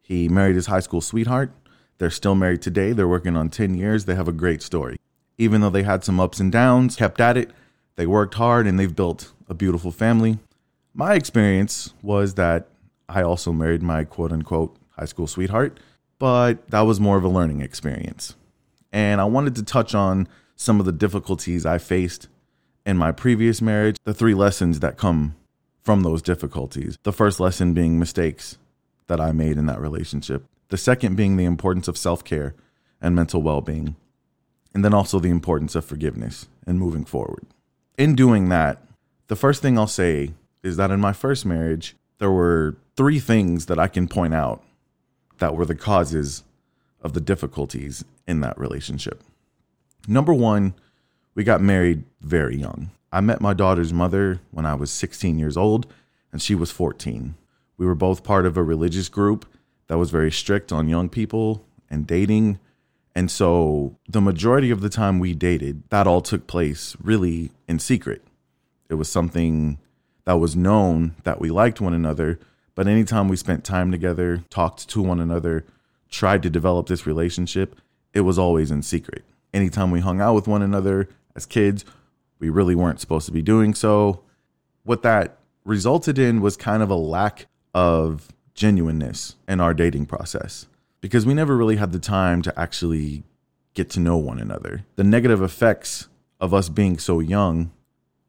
He 0.00 0.28
married 0.28 0.54
his 0.54 0.66
high 0.66 0.78
school 0.78 1.00
sweetheart. 1.00 1.50
They're 1.98 2.10
still 2.10 2.36
married 2.36 2.62
today. 2.62 2.92
They're 2.92 3.08
working 3.08 3.36
on 3.36 3.50
10 3.50 3.74
years. 3.74 4.04
They 4.04 4.14
have 4.14 4.28
a 4.28 4.32
great 4.32 4.62
story. 4.62 4.98
Even 5.36 5.60
though 5.60 5.68
they 5.68 5.82
had 5.82 6.04
some 6.04 6.20
ups 6.20 6.38
and 6.38 6.52
downs, 6.52 6.94
kept 6.94 7.20
at 7.20 7.36
it, 7.36 7.50
they 7.96 8.06
worked 8.06 8.34
hard 8.34 8.68
and 8.68 8.78
they've 8.78 8.94
built 8.94 9.32
a 9.48 9.54
beautiful 9.54 9.90
family. 9.90 10.38
My 10.94 11.14
experience 11.14 11.92
was 12.02 12.34
that 12.34 12.68
I 13.08 13.22
also 13.22 13.52
married 13.52 13.82
my 13.82 14.04
quote 14.04 14.30
unquote 14.30 14.76
high 14.90 15.06
school 15.06 15.26
sweetheart, 15.26 15.80
but 16.20 16.70
that 16.70 16.82
was 16.82 17.00
more 17.00 17.16
of 17.16 17.24
a 17.24 17.28
learning 17.28 17.62
experience. 17.62 18.36
And 18.92 19.20
I 19.20 19.24
wanted 19.24 19.56
to 19.56 19.64
touch 19.64 19.92
on 19.92 20.28
some 20.54 20.78
of 20.78 20.86
the 20.86 20.92
difficulties 20.92 21.66
I 21.66 21.78
faced 21.78 22.28
in 22.86 22.96
my 22.96 23.10
previous 23.10 23.60
marriage, 23.60 23.96
the 24.04 24.14
three 24.14 24.34
lessons 24.34 24.78
that 24.80 24.96
come 24.96 25.34
from 25.88 26.02
those 26.02 26.20
difficulties. 26.20 26.98
The 27.02 27.14
first 27.14 27.40
lesson 27.40 27.72
being 27.72 27.98
mistakes 27.98 28.58
that 29.06 29.22
I 29.22 29.32
made 29.32 29.56
in 29.56 29.64
that 29.64 29.80
relationship. 29.80 30.44
The 30.68 30.76
second 30.76 31.16
being 31.16 31.38
the 31.38 31.46
importance 31.46 31.88
of 31.88 31.96
self 31.96 32.22
care 32.22 32.54
and 33.00 33.14
mental 33.14 33.40
well 33.40 33.62
being. 33.62 33.96
And 34.74 34.84
then 34.84 34.92
also 34.92 35.18
the 35.18 35.30
importance 35.30 35.74
of 35.74 35.86
forgiveness 35.86 36.46
and 36.66 36.78
moving 36.78 37.06
forward. 37.06 37.46
In 37.96 38.14
doing 38.14 38.50
that, 38.50 38.82
the 39.28 39.34
first 39.34 39.62
thing 39.62 39.78
I'll 39.78 39.86
say 39.86 40.34
is 40.62 40.76
that 40.76 40.90
in 40.90 41.00
my 41.00 41.14
first 41.14 41.46
marriage, 41.46 41.96
there 42.18 42.30
were 42.30 42.76
three 42.94 43.18
things 43.18 43.64
that 43.64 43.78
I 43.78 43.88
can 43.88 44.08
point 44.08 44.34
out 44.34 44.62
that 45.38 45.56
were 45.56 45.64
the 45.64 45.74
causes 45.74 46.44
of 47.00 47.14
the 47.14 47.20
difficulties 47.22 48.04
in 48.26 48.40
that 48.40 48.58
relationship. 48.58 49.24
Number 50.06 50.34
one, 50.34 50.74
we 51.34 51.44
got 51.44 51.62
married 51.62 52.04
very 52.20 52.58
young. 52.58 52.90
I 53.12 53.20
met 53.20 53.40
my 53.40 53.54
daughter's 53.54 53.92
mother 53.92 54.40
when 54.50 54.66
I 54.66 54.74
was 54.74 54.90
16 54.90 55.38
years 55.38 55.56
old, 55.56 55.86
and 56.32 56.42
she 56.42 56.54
was 56.54 56.70
14. 56.70 57.34
We 57.76 57.86
were 57.86 57.94
both 57.94 58.24
part 58.24 58.44
of 58.44 58.56
a 58.56 58.62
religious 58.62 59.08
group 59.08 59.46
that 59.86 59.98
was 59.98 60.10
very 60.10 60.30
strict 60.30 60.72
on 60.72 60.88
young 60.88 61.08
people 61.08 61.64
and 61.88 62.06
dating. 62.06 62.58
And 63.14 63.30
so 63.30 63.96
the 64.08 64.20
majority 64.20 64.70
of 64.70 64.80
the 64.80 64.90
time 64.90 65.18
we 65.18 65.34
dated, 65.34 65.82
that 65.90 66.06
all 66.06 66.20
took 66.20 66.46
place 66.46 66.96
really 67.02 67.50
in 67.66 67.78
secret. 67.78 68.22
It 68.90 68.94
was 68.94 69.08
something 69.08 69.78
that 70.24 70.38
was 70.38 70.54
known 70.54 71.14
that 71.24 71.40
we 71.40 71.50
liked 71.50 71.80
one 71.80 71.94
another, 71.94 72.38
but 72.74 72.86
anytime 72.86 73.28
we 73.28 73.36
spent 73.36 73.64
time 73.64 73.90
together, 73.90 74.44
talked 74.50 74.88
to 74.90 75.02
one 75.02 75.20
another, 75.20 75.64
tried 76.10 76.42
to 76.42 76.50
develop 76.50 76.86
this 76.86 77.06
relationship, 77.06 77.76
it 78.12 78.20
was 78.20 78.38
always 78.38 78.70
in 78.70 78.82
secret. 78.82 79.24
Anytime 79.54 79.90
we 79.90 80.00
hung 80.00 80.20
out 80.20 80.34
with 80.34 80.46
one 80.46 80.62
another 80.62 81.08
as 81.34 81.46
kids, 81.46 81.84
we 82.38 82.48
really 82.48 82.74
weren't 82.74 83.00
supposed 83.00 83.26
to 83.26 83.32
be 83.32 83.42
doing 83.42 83.74
so. 83.74 84.22
What 84.84 85.02
that 85.02 85.38
resulted 85.64 86.18
in 86.18 86.40
was 86.40 86.56
kind 86.56 86.82
of 86.82 86.90
a 86.90 86.96
lack 86.96 87.46
of 87.74 88.28
genuineness 88.54 89.36
in 89.46 89.60
our 89.60 89.74
dating 89.74 90.06
process 90.06 90.66
because 91.00 91.24
we 91.24 91.34
never 91.34 91.56
really 91.56 91.76
had 91.76 91.92
the 91.92 91.98
time 91.98 92.42
to 92.42 92.58
actually 92.58 93.22
get 93.74 93.90
to 93.90 94.00
know 94.00 94.16
one 94.16 94.40
another. 94.40 94.84
The 94.96 95.04
negative 95.04 95.42
effects 95.42 96.08
of 96.40 96.52
us 96.52 96.68
being 96.68 96.98
so 96.98 97.20
young 97.20 97.70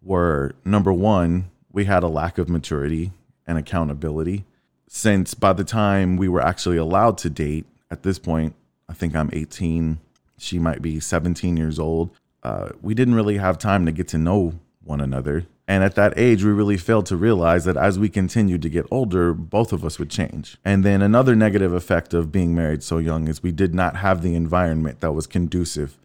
were 0.01 0.53
number 0.63 0.93
one, 0.93 1.49
we 1.71 1.85
had 1.85 2.03
a 2.03 2.07
lack 2.07 2.37
of 2.37 2.49
maturity 2.49 3.11
and 3.47 3.57
accountability. 3.57 4.45
Since 4.87 5.33
by 5.33 5.53
the 5.53 5.63
time 5.63 6.17
we 6.17 6.27
were 6.27 6.41
actually 6.41 6.77
allowed 6.77 7.17
to 7.19 7.29
date, 7.29 7.65
at 7.91 8.03
this 8.03 8.19
point, 8.19 8.55
I 8.87 8.93
think 8.93 9.15
I'm 9.15 9.29
18, 9.33 9.99
she 10.37 10.59
might 10.59 10.81
be 10.81 10.99
17 10.99 11.57
years 11.57 11.79
old. 11.79 12.11
Uh, 12.43 12.69
we 12.81 12.93
didn't 12.93 13.15
really 13.15 13.37
have 13.37 13.57
time 13.57 13.85
to 13.85 13.91
get 13.91 14.07
to 14.09 14.17
know 14.17 14.53
one 14.83 15.01
another. 15.01 15.45
And 15.67 15.83
at 15.83 15.95
that 15.95 16.17
age, 16.17 16.43
we 16.43 16.49
really 16.49 16.77
failed 16.77 17.05
to 17.07 17.15
realize 17.15 17.65
that 17.65 17.77
as 17.77 17.99
we 17.99 18.09
continued 18.09 18.63
to 18.63 18.69
get 18.69 18.87
older, 18.89 19.33
both 19.33 19.71
of 19.71 19.85
us 19.85 19.99
would 19.99 20.09
change. 20.09 20.57
And 20.65 20.83
then 20.83 21.01
another 21.01 21.35
negative 21.35 21.73
effect 21.73 22.13
of 22.13 22.31
being 22.31 22.55
married 22.55 22.81
so 22.81 22.97
young 22.97 23.27
is 23.27 23.43
we 23.43 23.51
did 23.51 23.75
not 23.75 23.97
have 23.97 24.23
the 24.23 24.33
environment 24.33 25.01
that 25.01 25.11
was 25.11 25.27
conducive 25.27 25.97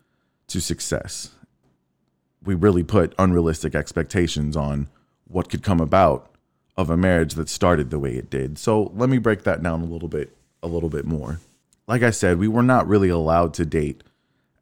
to 0.48 0.60
success. 0.60 1.30
We 2.44 2.54
really 2.54 2.82
put 2.82 3.14
unrealistic 3.18 3.74
expectations 3.74 4.54
on 4.54 4.88
what 5.26 5.48
could 5.48 5.62
come 5.62 5.80
about 5.80 6.30
of 6.76 6.90
a 6.90 6.96
marriage 6.96 7.34
that 7.34 7.48
started 7.48 7.88
the 7.88 7.98
way 7.98 8.16
it 8.16 8.28
did. 8.28 8.58
So 8.58 8.92
let 8.94 9.08
me 9.08 9.18
break 9.18 9.44
that 9.44 9.62
down 9.62 9.80
a 9.80 9.86
little 9.86 10.08
bit 10.08 10.36
a 10.62 10.68
little 10.68 10.88
bit 10.88 11.04
more. 11.04 11.40
Like 11.86 12.02
I 12.02 12.10
said, 12.10 12.38
we 12.38 12.48
were 12.48 12.62
not 12.62 12.88
really 12.88 13.10
allowed 13.10 13.54
to 13.54 13.66
date 13.66 14.02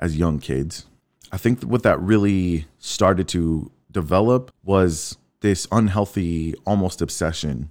as 0.01 0.17
young 0.17 0.41
kids. 0.41 0.87
I 1.33 1.39
think 1.39 1.63
what 1.63 1.83
that 1.83 1.99
really 2.01 2.67
started 2.79 3.27
to 3.29 3.71
develop 3.91 4.53
was 4.63 5.17
this 5.41 5.67
unhealthy, 5.73 6.55
almost 6.67 7.01
obsession 7.01 7.71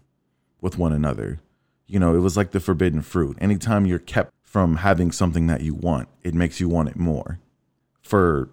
with 0.59 0.77
one 0.79 0.91
another. 0.91 1.39
You 1.85 1.99
know, 1.99 2.15
it 2.15 2.19
was 2.19 2.35
like 2.35 2.51
the 2.51 2.59
forbidden 2.59 3.01
fruit. 3.01 3.37
Anytime 3.39 3.85
you're 3.85 3.99
kept 3.99 4.33
from 4.43 4.77
having 4.77 5.11
something 5.11 5.47
that 5.47 5.61
you 5.61 5.75
want, 5.75 6.09
it 6.23 6.33
makes 6.33 6.59
you 6.59 6.67
want 6.67 6.89
it 6.89 6.95
more. 6.95 7.39
For 8.01 8.49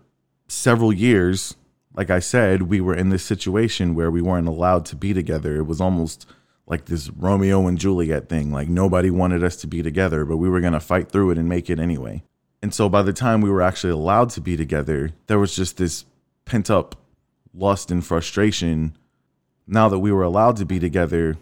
several 0.47 0.93
years, 0.93 1.57
like 1.95 2.11
I 2.11 2.19
said, 2.19 2.63
we 2.63 2.81
were 2.81 2.95
in 2.95 3.09
this 3.09 3.25
situation 3.25 3.95
where 3.95 4.11
we 4.11 4.23
weren't 4.23 4.47
allowed 4.47 4.85
to 4.87 4.97
be 4.97 5.15
together. 5.15 5.57
It 5.57 5.67
was 5.67 5.81
almost 5.81 6.27
like 6.67 6.85
this 6.85 7.09
Romeo 7.11 7.67
and 7.67 7.79
Juliet 7.79 8.29
thing. 8.29 8.53
Like 8.53 8.69
nobody 8.69 9.11
wanted 9.11 9.43
us 9.43 9.57
to 9.57 9.67
be 9.67 9.83
together, 9.83 10.25
but 10.25 10.37
we 10.37 10.49
were 10.51 10.61
going 10.61 10.75
to 10.75 10.81
fight 10.81 11.11
through 11.11 11.31
it 11.31 11.39
and 11.39 11.49
make 11.49 11.71
it 11.71 11.81
anyway. 11.81 12.23
And 12.63 12.75
so 12.75 12.89
by 12.89 13.03
the 13.03 13.13
time 13.13 13.41
we 13.41 13.51
were 13.51 13.63
actually 13.63 13.93
allowed 13.93 14.31
to 14.31 14.41
be 14.41 14.57
together, 14.57 15.11
there 15.27 15.39
was 15.39 15.55
just 15.55 15.77
this 15.77 16.05
pent 16.45 16.71
up 16.71 16.97
lust 17.55 17.91
and 17.91 18.05
frustration. 18.05 18.97
Now 19.67 19.89
that 19.89 19.99
we 19.99 20.13
were 20.13 20.23
allowed 20.23 20.57
to 20.57 20.65
be 20.65 20.79
together, 20.79 21.37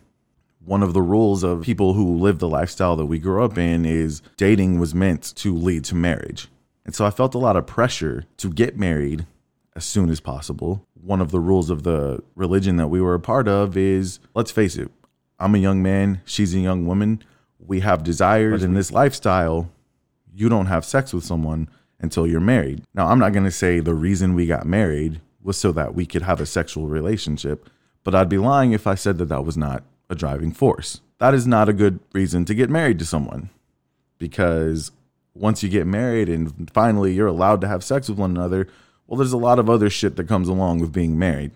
one 0.65 0.83
of 0.83 0.93
the 0.93 1.03
rules 1.03 1.45
of 1.45 1.63
people 1.63 1.95
who 1.95 2.17
live 2.17 2.39
the 2.39 2.49
lifestyle 2.49 2.97
that 2.97 3.07
we 3.07 3.19
grew 3.19 3.45
up 3.45 3.57
in 3.57 3.85
is 3.85 4.21
dating 4.37 4.79
was 4.79 4.95
meant 4.95 5.35
to 5.37 5.55
lead 5.55 5.85
to 5.85 5.95
marriage. 5.95 6.49
And 6.85 6.95
so 6.95 7.07
I 7.07 7.11
felt 7.11 7.35
a 7.35 7.39
lot 7.39 7.57
of 7.57 7.67
pressure 7.67 8.25
to 8.39 8.51
get 8.51 8.77
married 8.77 9.27
as 9.75 9.85
soon 9.85 10.11
as 10.11 10.21
possible. 10.21 10.85
One 10.95 11.21
of 11.21 11.31
the 11.31 11.41
rules 11.41 11.71
of 11.71 11.85
the 11.85 12.23
religion 12.35 12.77
that 12.77 12.89
we 12.89 13.01
were 13.01 13.15
a 13.15 13.21
part 13.21 13.47
of 13.47 13.77
is 13.77 14.19
let's 14.35 14.51
face 14.51 14.77
it, 14.77 14.91
I'm 15.39 15.55
a 15.55 15.59
young 15.59 15.83
man, 15.83 16.21
she's 16.25 16.55
a 16.55 16.61
young 16.61 16.87
woman. 16.87 17.23
We 17.59 17.81
have 17.81 18.05
desires 18.05 18.63
in 18.63 18.75
this 18.75 18.93
lifestyle. 18.93 19.71
You 20.37 20.51
don't 20.51 20.67
have 20.67 20.85
sex 20.85 21.15
with 21.15 21.25
someone 21.25 21.71
until 21.99 22.27
you're 22.27 22.41
married. 22.41 22.83
Now, 22.95 23.07
I'm 23.07 23.19
not 23.19 23.33
going 23.33 23.47
to 23.47 23.51
say 23.51 23.81
the 23.81 23.95
reason 23.95 24.35
we 24.35 24.47
got 24.47 24.67
married 24.67 25.23
was 25.43 25.57
so 25.57 25.73
that 25.73 25.95
we 25.95 26.05
could 26.05 26.21
have 26.23 26.43
a 26.43 26.47
sexual 26.47 26.89
relationship, 26.89 27.71
but 28.05 28.15
I'd 28.15 28.29
be 28.29 28.37
lying 28.37 28.73
if 28.73 28.87
I 28.87 28.97
said 28.97 29.17
that 29.17 29.31
that 29.31 29.47
was 29.47 29.57
not 29.57 29.83
a 30.11 30.15
driving 30.15 30.53
force. 30.53 31.01
That 31.19 31.33
is 31.33 31.47
not 31.47 31.71
a 31.71 31.73
good 31.73 32.01
reason 32.13 32.45
to 32.45 32.55
get 32.55 32.69
married 32.69 32.99
to 32.99 33.07
someone 33.07 33.49
because 34.19 34.93
once 35.35 35.63
you 35.63 35.71
get 35.71 35.87
married 35.87 36.29
and 36.29 36.71
finally 36.71 37.15
you're 37.15 37.27
allowed 37.27 37.63
to 37.63 37.69
have 37.69 37.83
sex 37.83 38.11
with 38.11 38.19
one 38.19 38.33
another, 38.33 38.69
well, 39.07 39.17
there's 39.17 39.33
a 39.33 39.39
lot 39.39 39.59
of 39.59 39.71
other 39.71 39.89
shit 39.89 40.17
that 40.17 40.29
comes 40.29 40.49
along 40.49 40.81
with 40.81 40.93
being 40.93 41.19
married. 41.19 41.53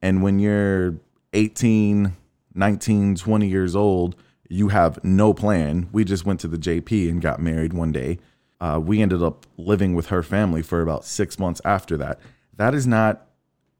And 0.00 0.22
when 0.22 0.38
you're 0.38 0.94
18, 1.32 2.12
19, 2.54 3.16
20 3.16 3.48
years 3.48 3.74
old, 3.74 4.14
you 4.48 4.68
have 4.68 5.02
no 5.04 5.34
plan. 5.34 5.88
We 5.92 6.04
just 6.04 6.24
went 6.24 6.40
to 6.40 6.48
the 6.48 6.58
JP 6.58 7.08
and 7.10 7.22
got 7.22 7.40
married 7.40 7.72
one 7.72 7.92
day. 7.92 8.18
Uh, 8.60 8.80
we 8.82 9.02
ended 9.02 9.22
up 9.22 9.46
living 9.56 9.94
with 9.94 10.06
her 10.06 10.22
family 10.22 10.62
for 10.62 10.80
about 10.80 11.04
six 11.04 11.38
months 11.38 11.60
after 11.64 11.96
that. 11.98 12.20
That 12.54 12.74
is 12.74 12.86
not 12.86 13.26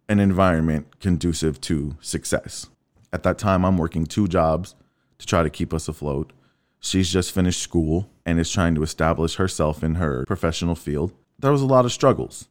an 0.09 0.21
environment 0.21 1.01
conducive 1.01 1.61
to 1.63 1.97
success. 2.01 2.69
At 3.13 3.23
that 3.23 3.39
time, 3.39 3.65
I'm 3.65 3.79
working 3.79 4.07
two 4.07 4.29
jobs 4.29 4.75
to 5.19 5.27
try 5.27 5.43
to 5.43 5.51
keep 5.51 5.73
us 5.73 5.89
afloat. 5.89 6.33
She's 6.81 7.11
just 7.11 7.33
finished 7.33 7.63
school 7.63 8.11
and 8.25 8.39
is 8.39 8.53
trying 8.53 8.75
to 8.75 8.83
establish 8.83 9.37
herself 9.37 9.83
in 9.83 9.97
her 9.97 10.25
professional 10.27 10.75
field. 10.75 11.13
There 11.39 11.53
was 11.53 11.63
a 11.63 11.67
lot 11.67 11.85
of 11.85 11.93
struggles. 11.93 12.49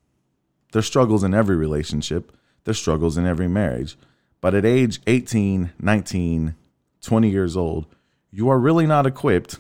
There's 0.72 0.88
struggles 0.88 1.24
in 1.24 1.34
every 1.34 1.55
relationship, 1.55 2.36
there's 2.63 2.79
struggles 2.79 3.17
in 3.17 3.25
every 3.25 3.48
marriage. 3.48 3.98
But 4.41 4.55
at 4.55 4.65
age 4.65 5.00
18, 5.07 5.72
19, 5.79 6.55
20 7.01 7.29
years 7.29 7.55
old, 7.55 7.86
you 8.32 8.50
are 8.50 8.60
really 8.60 8.86
not 8.86 9.05
equipped 9.05 9.60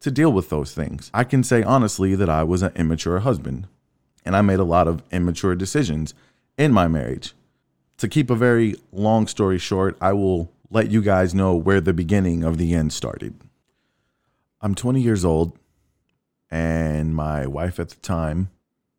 to 0.00 0.10
deal 0.10 0.32
with 0.32 0.50
those 0.50 0.72
things. 0.72 1.10
I 1.14 1.24
can 1.24 1.42
say 1.42 1.62
honestly 1.62 2.14
that 2.14 2.28
I 2.28 2.42
was 2.42 2.62
an 2.62 2.72
immature 2.76 3.20
husband 3.20 3.66
and 4.24 4.36
I 4.36 4.42
made 4.42 4.58
a 4.58 4.64
lot 4.64 4.88
of 4.88 5.02
immature 5.10 5.54
decisions 5.54 6.14
in 6.56 6.72
my 6.72 6.88
marriage. 6.88 7.34
To 7.98 8.08
keep 8.08 8.30
a 8.30 8.34
very 8.34 8.76
long 8.92 9.26
story 9.26 9.58
short, 9.58 9.96
I 10.00 10.12
will 10.12 10.50
let 10.70 10.90
you 10.90 11.02
guys 11.02 11.34
know 11.34 11.54
where 11.54 11.80
the 11.80 11.92
beginning 11.92 12.42
of 12.42 12.58
the 12.58 12.74
end 12.74 12.92
started. 12.92 13.34
I'm 14.60 14.74
20 14.74 15.00
years 15.00 15.24
old, 15.24 15.56
and 16.50 17.14
my 17.14 17.46
wife 17.46 17.78
at 17.78 17.90
the 17.90 17.96
time 17.96 18.50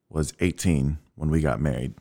was 0.10 0.34
18 0.40 0.98
when 1.16 1.30
we 1.30 1.42
got 1.42 1.60
married. 1.60 1.96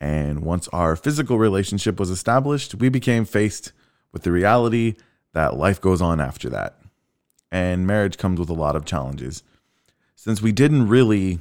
And 0.00 0.42
once 0.42 0.66
our 0.68 0.96
physical 0.96 1.38
relationship 1.38 2.00
was 2.00 2.10
established, 2.10 2.74
we 2.74 2.88
became 2.88 3.24
faced 3.24 3.72
with 4.12 4.22
the 4.22 4.32
reality 4.32 4.96
that 5.32 5.56
life 5.56 5.80
goes 5.80 6.00
on 6.02 6.20
after 6.20 6.48
that. 6.50 6.78
And 7.50 7.86
marriage 7.86 8.18
comes 8.18 8.38
with 8.38 8.48
a 8.48 8.54
lot 8.54 8.76
of 8.76 8.84
challenges. 8.84 9.42
Since 10.14 10.40
we 10.42 10.52
didn't 10.52 10.88
really 10.88 11.40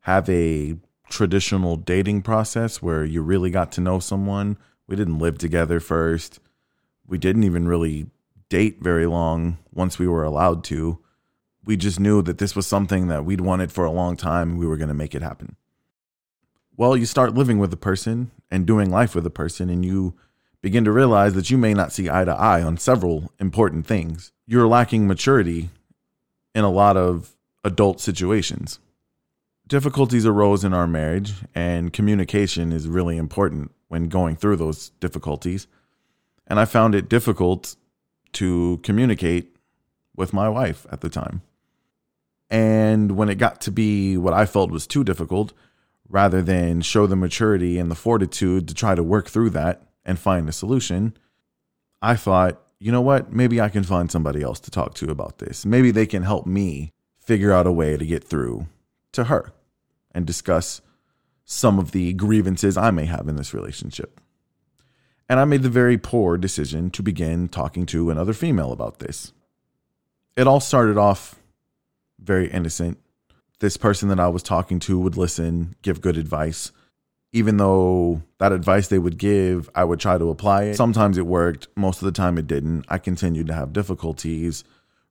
have 0.00 0.28
a 0.28 0.76
traditional 1.08 1.76
dating 1.76 2.22
process 2.22 2.82
where 2.82 3.04
you 3.04 3.22
really 3.22 3.50
got 3.50 3.72
to 3.72 3.80
know 3.80 3.98
someone, 3.98 4.56
we 4.86 4.96
didn't 4.96 5.18
live 5.18 5.38
together 5.38 5.80
first. 5.80 6.40
We 7.06 7.18
didn't 7.18 7.44
even 7.44 7.66
really 7.66 8.06
date 8.48 8.78
very 8.80 9.06
long 9.06 9.58
once 9.72 9.98
we 9.98 10.06
were 10.06 10.24
allowed 10.24 10.64
to. 10.64 10.98
We 11.64 11.76
just 11.76 12.00
knew 12.00 12.22
that 12.22 12.38
this 12.38 12.56
was 12.56 12.66
something 12.66 13.08
that 13.08 13.24
we'd 13.24 13.40
wanted 13.40 13.72
for 13.72 13.84
a 13.84 13.90
long 13.90 14.16
time 14.16 14.50
and 14.50 14.58
we 14.58 14.66
were 14.66 14.76
going 14.76 14.88
to 14.88 14.94
make 14.94 15.14
it 15.14 15.22
happen. 15.22 15.56
Well, 16.76 16.96
you 16.96 17.06
start 17.06 17.34
living 17.34 17.58
with 17.58 17.72
a 17.72 17.76
person 17.76 18.30
and 18.50 18.66
doing 18.66 18.90
life 18.90 19.14
with 19.14 19.26
a 19.26 19.30
person, 19.30 19.68
and 19.68 19.84
you 19.84 20.14
begin 20.62 20.84
to 20.84 20.92
realize 20.92 21.34
that 21.34 21.50
you 21.50 21.58
may 21.58 21.74
not 21.74 21.92
see 21.92 22.08
eye 22.08 22.24
to 22.24 22.32
eye 22.32 22.62
on 22.62 22.78
several 22.78 23.32
important 23.38 23.86
things. 23.86 24.32
You're 24.46 24.68
lacking 24.68 25.06
maturity 25.06 25.70
in 26.54 26.64
a 26.64 26.70
lot 26.70 26.96
of 26.96 27.36
adult 27.64 28.00
situations. 28.00 28.78
Difficulties 29.66 30.24
arose 30.24 30.64
in 30.64 30.72
our 30.72 30.86
marriage, 30.86 31.34
and 31.54 31.92
communication 31.92 32.72
is 32.72 32.88
really 32.88 33.16
important 33.16 33.72
when 33.88 34.08
going 34.08 34.36
through 34.36 34.56
those 34.56 34.90
difficulties. 35.00 35.66
And 36.46 36.60
I 36.60 36.64
found 36.64 36.94
it 36.94 37.08
difficult 37.08 37.76
to 38.32 38.80
communicate 38.82 39.56
with 40.16 40.32
my 40.32 40.48
wife 40.48 40.86
at 40.90 41.00
the 41.00 41.08
time. 41.08 41.42
And 42.50 43.12
when 43.12 43.28
it 43.28 43.36
got 43.36 43.60
to 43.62 43.70
be 43.70 44.16
what 44.16 44.34
I 44.34 44.46
felt 44.46 44.70
was 44.70 44.86
too 44.86 45.04
difficult, 45.04 45.52
rather 46.08 46.42
than 46.42 46.82
show 46.82 47.06
the 47.06 47.16
maturity 47.16 47.78
and 47.78 47.90
the 47.90 47.94
fortitude 47.94 48.68
to 48.68 48.74
try 48.74 48.94
to 48.94 49.02
work 49.02 49.28
through 49.28 49.50
that, 49.50 49.82
and 50.04 50.18
find 50.18 50.48
a 50.48 50.52
solution, 50.52 51.16
I 52.00 52.16
thought, 52.16 52.60
you 52.78 52.90
know 52.90 53.00
what? 53.00 53.32
Maybe 53.32 53.60
I 53.60 53.68
can 53.68 53.84
find 53.84 54.10
somebody 54.10 54.42
else 54.42 54.58
to 54.60 54.70
talk 54.70 54.94
to 54.94 55.10
about 55.10 55.38
this. 55.38 55.64
Maybe 55.64 55.90
they 55.90 56.06
can 56.06 56.24
help 56.24 56.46
me 56.46 56.92
figure 57.20 57.52
out 57.52 57.66
a 57.66 57.72
way 57.72 57.96
to 57.96 58.04
get 58.04 58.24
through 58.24 58.66
to 59.12 59.24
her 59.24 59.52
and 60.12 60.26
discuss 60.26 60.80
some 61.44 61.78
of 61.78 61.92
the 61.92 62.12
grievances 62.14 62.76
I 62.76 62.90
may 62.90 63.04
have 63.04 63.28
in 63.28 63.36
this 63.36 63.54
relationship. 63.54 64.20
And 65.28 65.38
I 65.38 65.44
made 65.44 65.62
the 65.62 65.68
very 65.70 65.96
poor 65.96 66.36
decision 66.36 66.90
to 66.90 67.02
begin 67.02 67.48
talking 67.48 67.86
to 67.86 68.10
another 68.10 68.32
female 68.32 68.72
about 68.72 68.98
this. 68.98 69.32
It 70.36 70.46
all 70.46 70.60
started 70.60 70.98
off 70.98 71.36
very 72.18 72.50
innocent. 72.50 72.98
This 73.60 73.76
person 73.76 74.08
that 74.08 74.20
I 74.20 74.28
was 74.28 74.42
talking 74.42 74.80
to 74.80 74.98
would 74.98 75.16
listen, 75.16 75.76
give 75.82 76.00
good 76.00 76.16
advice, 76.16 76.72
even 77.32 77.56
though 77.56 78.22
that 78.38 78.52
advice 78.52 78.88
they 78.88 78.98
would 78.98 79.18
give, 79.18 79.70
I 79.74 79.84
would 79.84 80.00
try 80.00 80.18
to 80.18 80.30
apply 80.30 80.64
it. 80.64 80.76
Sometimes 80.76 81.16
it 81.16 81.26
worked, 81.26 81.68
most 81.76 82.02
of 82.02 82.06
the 82.06 82.12
time 82.12 82.36
it 82.36 82.46
didn't. 82.46 82.84
I 82.88 82.98
continued 82.98 83.46
to 83.46 83.54
have 83.54 83.72
difficulties 83.72 84.64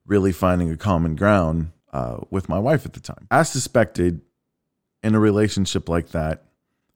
really 0.06 0.32
finding 0.32 0.70
a 0.70 0.76
common 0.76 1.16
ground 1.16 1.72
uh, 1.92 2.18
with 2.30 2.48
my 2.48 2.58
wife 2.58 2.86
at 2.86 2.92
the 2.92 3.00
time. 3.00 3.26
As 3.30 3.50
suspected, 3.50 4.20
in 5.02 5.14
a 5.14 5.20
relationship 5.20 5.88
like 5.88 6.10
that, 6.10 6.44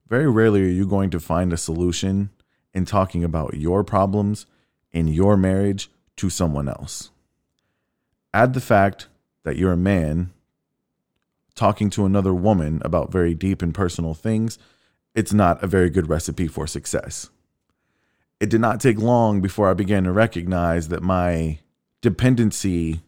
very 0.08 0.30
rarely 0.30 0.62
are 0.62 0.72
you 0.72 0.86
going 0.86 1.10
to 1.10 1.20
find 1.20 1.52
a 1.52 1.56
solution 1.56 2.30
in 2.72 2.84
talking 2.84 3.24
about 3.24 3.54
your 3.54 3.82
problems 3.82 4.46
in 4.92 5.08
your 5.08 5.36
marriage 5.36 5.90
to 6.16 6.30
someone 6.30 6.68
else. 6.68 7.10
Add 8.32 8.54
the 8.54 8.60
fact 8.60 9.08
that 9.42 9.56
you're 9.56 9.72
a 9.72 9.76
man 9.76 10.30
talking 11.54 11.90
to 11.90 12.04
another 12.04 12.34
woman 12.34 12.80
about 12.84 13.10
very 13.10 13.34
deep 13.34 13.62
and 13.62 13.74
personal 13.74 14.14
things 14.14 14.58
it's 15.16 15.32
not 15.32 15.64
a 15.64 15.66
very 15.66 15.88
good 15.90 16.08
recipe 16.08 16.46
for 16.46 16.66
success. 16.66 17.30
It 18.38 18.50
did 18.50 18.60
not 18.60 18.80
take 18.80 18.98
long 18.98 19.40
before 19.40 19.70
I 19.70 19.74
began 19.74 20.04
to 20.04 20.12
recognize 20.12 20.88
that 20.88 21.02
my 21.02 21.58
dependency 22.02 23.00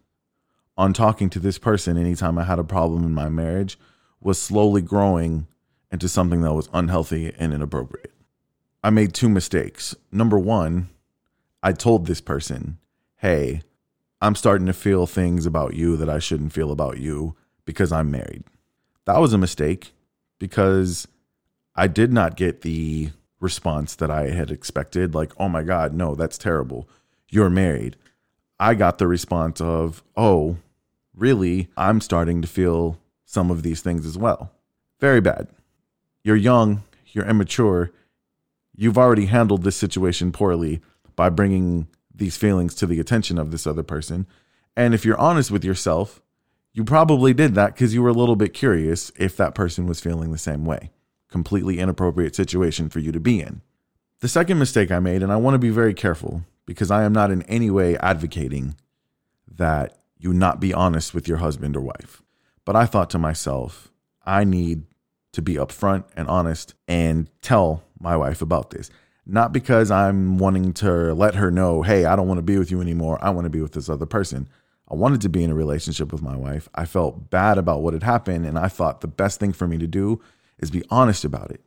on 0.77 0.95
talking 0.95 1.29
to 1.29 1.39
this 1.39 1.59
person 1.59 1.99
anytime 1.99 2.39
I 2.39 2.45
had 2.45 2.59
a 2.59 2.65
problem 2.65 3.05
in 3.05 3.13
my 3.13 3.29
marriage 3.29 3.79
was 4.21 4.41
slowly 4.41 4.81
growing 4.81 5.47
into 5.93 6.09
something 6.09 6.41
that 6.41 6.55
was 6.55 6.71
unhealthy 6.73 7.33
and 7.39 7.53
inappropriate. 7.53 8.15
I 8.83 8.89
made 8.89 9.13
two 9.13 9.29
mistakes. 9.29 9.95
Number 10.11 10.39
one, 10.39 10.89
I 11.63 11.73
told 11.73 12.07
this 12.07 12.23
person, 12.23 12.79
hey, 13.17 13.63
I'm 14.23 14.35
starting 14.35 14.67
to 14.67 14.73
feel 14.73 15.07
things 15.07 15.45
about 15.45 15.75
you 15.75 15.97
that 15.99 16.09
I 16.09 16.21
shouldn't 16.21 16.53
feel 16.55 16.71
about 16.71 16.99
you 16.99 17.37
because 17.67 17.93
I'm 17.93 18.11
married. 18.11 18.45
That 19.05 19.19
was 19.19 19.35
a 19.35 19.39
mistake 19.39 19.93
because 20.39 21.07
I 21.79 21.87
did 21.87 22.13
not 22.13 22.35
get 22.35 22.63
the 22.63 23.13
response 23.39 23.95
that 23.95 24.11
I 24.11 24.31
had 24.31 24.51
expected. 24.51 25.15
Like, 25.15 25.31
oh 25.39 25.49
my 25.49 25.63
God, 25.63 25.95
no, 25.95 26.17
that's 26.17 26.37
terrible. 26.37 26.89
You're 27.29 27.49
married. 27.49 27.97
I 28.59 28.75
got 28.75 28.99
the 28.99 29.07
response 29.07 29.61
of, 29.61 30.03
oh, 30.17 30.57
really? 31.15 31.69
I'm 31.77 32.01
starting 32.01 32.43
to 32.43 32.49
feel 32.49 32.99
some 33.25 33.53
of 33.53 33.63
these 33.63 33.81
things 33.81 34.07
as 34.07 34.19
well. 34.19 34.51
Very 34.99 35.21
bad. 35.21 35.47
You're 36.25 36.35
young, 36.35 36.83
you're 37.13 37.29
immature. 37.29 37.93
You've 38.75 38.99
already 38.99 39.27
handled 39.27 39.63
this 39.63 39.77
situation 39.77 40.33
poorly 40.33 40.81
by 41.15 41.29
bringing 41.29 41.87
these 42.13 42.37
feelings 42.37 42.75
to 42.75 42.87
the 42.87 42.99
attention 42.99 43.39
of 43.39 43.53
this 43.53 43.69
other 43.69 43.85
person. 43.85 44.27
And 44.77 44.95
if 44.95 45.05
you're 45.05 45.21
honest 45.21 45.53
with 45.53 45.65
yourself, 45.65 46.21
you 46.73 46.83
probably 46.83 47.33
did 47.33 47.55
that 47.55 47.75
because 47.75 47.95
you 47.95 48.03
were 48.03 48.09
a 48.09 48.15
little 48.15 48.35
bit 48.35 48.53
curious 48.53 49.13
if 49.17 49.37
that 49.37 49.55
person 49.55 49.87
was 49.87 50.01
feeling 50.01 50.33
the 50.33 50.39
same 50.39 50.65
way 50.65 50.91
completely 51.31 51.79
inappropriate 51.79 52.35
situation 52.35 52.89
for 52.89 52.99
you 52.99 53.13
to 53.13 53.21
be 53.21 53.41
in. 53.41 53.61
The 54.21 54.29
second 54.29 54.59
mistake 54.59 54.91
I 54.91 54.99
made, 54.99 55.23
and 55.23 55.33
I 55.33 55.37
want 55.37 55.55
to 55.55 55.59
be 55.59 55.71
very 55.71 55.95
careful 55.95 56.45
because 56.67 56.91
I 56.91 57.05
am 57.05 57.13
not 57.13 57.31
in 57.31 57.43
any 57.43 57.71
way 57.71 57.97
advocating 57.99 58.75
that 59.51 59.99
you 60.19 60.33
not 60.33 60.61
be 60.61 60.75
honest 60.75 61.15
with 61.15 61.29
your 61.29 61.39
husband 61.39 61.77
or 61.77 61.81
wife. 61.81 62.23
But 62.65 62.77
I 62.77 62.85
thought 62.85 63.11
to 63.11 63.19
myself, 63.19 63.91
I 64.27 64.45
need 64.45 64.85
to 65.33 65.43
be 65.43 65.55
upfront 65.55 66.05
and 66.17 66.29
honest 66.29 66.75
and 66.87 67.31
tell 67.41 67.85
my 68.01 68.17
wife 68.17 68.43
about 68.43 68.71
this. 68.71 68.91
Not 69.25 69.53
because 69.53 69.91
I'm 69.91 70.39
wanting 70.39 70.73
to 70.75 71.15
let 71.15 71.35
her 71.37 71.51
know, 71.51 71.83
hey, 71.83 72.05
I 72.05 72.17
don't 72.17 72.29
want 72.29 72.39
to 72.39 72.43
be 72.43 72.59
with 72.59 72.71
you 72.71 72.81
anymore. 72.81 73.19
I 73.23 73.31
want 73.31 73.45
to 73.45 73.51
be 73.51 73.61
with 73.61 73.73
this 73.73 73.89
other 73.89 74.07
person. 74.07 74.49
I 74.91 74.95
wanted 74.95 75.21
to 75.23 75.29
be 75.29 75.45
in 75.45 75.51
a 75.51 75.55
relationship 75.55 76.13
with 76.13 76.23
my 76.23 76.35
wife. 76.35 76.69
I 76.75 76.87
felt 76.87 77.31
bad 77.31 77.59
about 77.59 77.83
what 77.83 77.93
had 77.93 78.03
happened. 78.03 78.47
And 78.47 78.59
I 78.59 78.69
thought 78.69 79.01
the 79.01 79.07
best 79.07 79.39
thing 79.39 79.53
for 79.53 79.69
me 79.69 79.77
to 79.79 79.87
do 79.87 80.21
is 80.59 80.71
be 80.71 80.85
honest 80.91 81.25
about 81.25 81.51
it. 81.51 81.61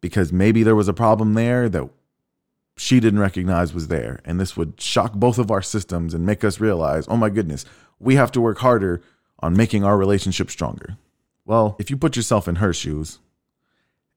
Because 0.00 0.32
maybe 0.32 0.62
there 0.62 0.76
was 0.76 0.88
a 0.88 0.94
problem 0.94 1.34
there 1.34 1.68
that 1.68 1.88
she 2.76 3.00
didn't 3.00 3.20
recognize 3.20 3.74
was 3.74 3.88
there. 3.88 4.20
And 4.24 4.40
this 4.40 4.56
would 4.56 4.80
shock 4.80 5.12
both 5.12 5.38
of 5.38 5.50
our 5.50 5.62
systems 5.62 6.14
and 6.14 6.24
make 6.24 6.42
us 6.42 6.60
realize, 6.60 7.06
oh 7.08 7.16
my 7.16 7.28
goodness, 7.28 7.64
we 7.98 8.14
have 8.14 8.32
to 8.32 8.40
work 8.40 8.58
harder 8.58 9.02
on 9.40 9.56
making 9.56 9.84
our 9.84 9.98
relationship 9.98 10.50
stronger. 10.50 10.96
Well, 11.44 11.76
if 11.78 11.90
you 11.90 11.96
put 11.96 12.16
yourself 12.16 12.48
in 12.48 12.56
her 12.56 12.72
shoes 12.72 13.18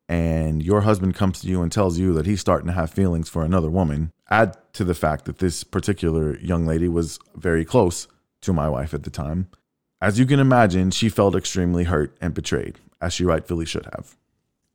and 0.08 0.64
your 0.64 0.82
husband 0.82 1.16
comes 1.16 1.42
to 1.42 1.48
you 1.48 1.62
and 1.62 1.72
tells 1.72 1.98
you 1.98 2.14
that 2.14 2.26
he's 2.26 2.42
starting 2.42 2.68
to 2.68 2.74
have 2.74 2.92
feelings 2.92 3.28
for 3.28 3.44
another 3.44 3.70
woman, 3.70 4.12
add 4.30 4.56
to 4.74 4.84
the 4.84 4.96
fact 4.96 5.26
that 5.26 5.40
this 5.40 5.64
particular 5.64 6.38
young 6.38 6.66
lady 6.66 6.88
was 6.88 7.20
very 7.36 7.66
close 7.66 8.08
to 8.42 8.54
my 8.54 8.70
wife 8.70 8.94
at 8.94 9.04
the 9.04 9.10
time. 9.10 9.48
As 10.02 10.20
you 10.20 10.26
can 10.26 10.40
imagine, 10.40 10.92
she 10.92 11.10
felt 11.10 11.36
extremely 11.36 11.86
hurt 11.86 12.16
and 12.20 12.34
betrayed, 12.34 12.80
as 13.04 13.14
she 13.14 13.26
rightfully 13.26 13.66
should 13.66 13.86
have. 13.94 14.16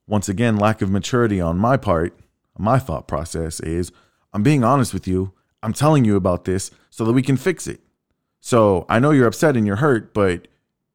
Once 0.06 0.28
again, 0.28 0.56
lack 0.56 0.82
of 0.82 0.90
maturity 0.90 1.40
on 1.40 1.58
my 1.58 1.76
part, 1.76 2.18
my 2.58 2.78
thought 2.78 3.08
process 3.08 3.60
is 3.60 3.92
I'm 4.32 4.42
being 4.42 4.64
honest 4.64 4.92
with 4.92 5.08
you. 5.08 5.32
I'm 5.62 5.72
telling 5.72 6.04
you 6.04 6.16
about 6.16 6.44
this 6.44 6.70
so 6.90 7.04
that 7.04 7.12
we 7.12 7.22
can 7.22 7.36
fix 7.36 7.66
it. 7.66 7.80
So 8.40 8.84
I 8.88 8.98
know 8.98 9.10
you're 9.10 9.26
upset 9.26 9.56
and 9.56 9.66
you're 9.66 9.76
hurt, 9.76 10.12
but 10.12 10.48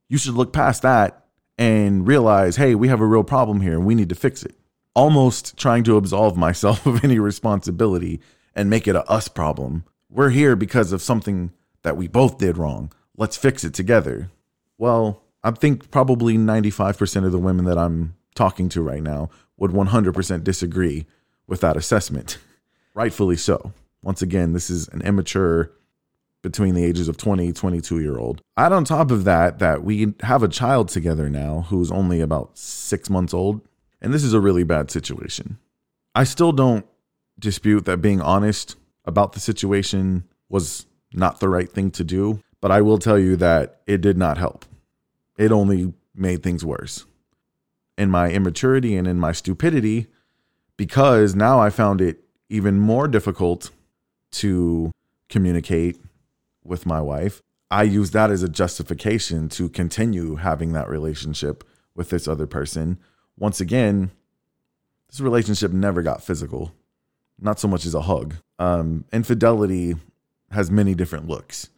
you 0.08 0.18
should 0.18 0.36
look 0.36 0.54
past 0.54 0.84
that 0.84 1.26
and 1.58 2.08
realize, 2.08 2.56
hey, 2.56 2.76
we 2.76 2.88
have 2.88 3.02
a 3.02 3.06
real 3.06 3.24
problem 3.24 3.62
here 3.62 3.74
and 3.74 3.86
we 3.86 3.96
need 3.96 4.10
to 4.10 4.16
fix 4.16 4.44
it. 4.44 4.56
Almost 4.96 5.58
trying 5.58 5.84
to 5.86 5.98
absolve 5.98 6.38
myself 6.38 6.86
of 6.86 7.04
any 7.04 7.20
responsibility 7.20 8.22
and 8.56 8.70
make 8.70 8.88
it 8.88 8.96
a 8.96 9.10
us 9.10 9.28
problem. 9.28 9.86
We're 10.10 10.30
here 10.30 10.56
because 10.56 10.92
of 10.92 11.02
something 11.02 11.52
that 11.82 11.98
we 11.98 12.08
both 12.08 12.38
did 12.38 12.58
wrong. 12.58 12.92
Let's 13.18 13.38
fix 13.38 13.64
it 13.64 13.74
together. 13.74 14.30
Well, 14.78 15.23
I 15.44 15.52
think 15.52 15.92
probably 15.92 16.38
95% 16.38 17.26
of 17.26 17.32
the 17.32 17.40
women 17.40 17.66
that 17.66 17.78
I'm 17.78 18.16
talking 18.36 18.70
to 18.70 18.82
right 18.82 19.04
now 19.04 19.30
would 19.58 19.72
100% 19.72 20.44
disagree 20.44 21.06
with 21.48 21.62
that 21.62 21.78
assessment. 21.78 22.38
Rightfully 22.94 23.38
so. 23.38 23.74
Once 24.02 24.22
again, 24.22 24.54
this 24.54 24.70
is 24.70 24.88
an 24.90 25.02
immature 25.02 25.72
between 26.42 26.76
the 26.76 26.84
ages 26.84 27.08
of 27.08 27.18
20 27.18 27.54
22 27.54 28.02
year 28.02 28.18
old 28.18 28.42
add 28.58 28.74
on 28.74 28.84
top 28.84 29.10
of 29.10 29.24
that 29.24 29.60
that 29.60 29.82
we 29.82 30.14
have 30.24 30.44
a 30.44 30.48
child 30.48 30.90
together 30.90 31.30
now 31.30 31.66
who's 31.70 31.90
only 31.90 32.20
about 32.20 32.56
six 32.58 33.10
months 33.10 33.34
old 33.34 33.62
and 34.02 34.14
this 34.14 34.26
is 34.26 34.34
a 34.34 34.42
really 34.42 34.64
bad 34.64 34.92
situation 34.92 35.58
i 36.14 36.24
still 36.26 36.52
don't 36.52 36.86
dispute 37.40 37.86
that 37.86 38.02
being 38.02 38.20
honest 38.20 38.76
about 39.06 39.32
the 39.32 39.40
situation 39.40 40.26
was 40.50 40.86
not 41.14 41.40
the 41.40 41.48
right 41.48 41.72
thing 41.72 41.90
to 41.90 42.04
do 42.04 42.44
but 42.60 42.72
i 42.72 42.82
will 42.82 43.00
tell 43.00 43.18
you 43.18 43.38
that 43.38 43.80
it 43.88 44.02
did 44.02 44.18
not 44.18 44.38
help 44.38 44.66
it 45.38 45.52
only 45.52 45.94
made 46.16 46.44
things 46.44 46.64
worse 46.64 47.06
in 47.98 48.10
my 48.10 48.30
immaturity 48.32 48.96
and 48.96 49.08
in 49.08 49.20
my 49.20 49.32
stupidity 49.32 50.08
because 50.78 51.36
now 51.36 51.60
i 51.60 51.70
found 51.70 52.02
it 52.02 52.24
even 52.50 52.80
more 52.80 53.08
difficult 53.08 53.72
to 54.32 54.92
communicate 55.30 56.00
with 56.64 56.86
my 56.86 57.02
wife, 57.02 57.42
I 57.72 57.84
use 57.84 58.12
that 58.12 58.30
as 58.30 58.44
a 58.44 58.50
justification 58.50 59.50
to 59.50 59.70
continue 59.70 60.36
having 60.36 60.74
that 60.74 60.90
relationship 60.90 61.64
with 61.96 62.10
this 62.10 62.28
other 62.28 62.46
person. 62.46 63.00
Once 63.38 63.60
again, 63.60 64.12
this 65.10 65.20
relationship 65.20 65.72
never 65.72 66.02
got 66.02 66.24
physical, 66.24 66.74
not 67.40 67.60
so 67.60 67.68
much 67.68 67.86
as 67.86 67.96
a 67.96 68.02
hug. 68.02 68.36
Um, 68.60 69.06
infidelity 69.12 69.96
has 70.52 70.70
many 70.70 70.94
different 70.94 71.28
looks. 71.28 71.70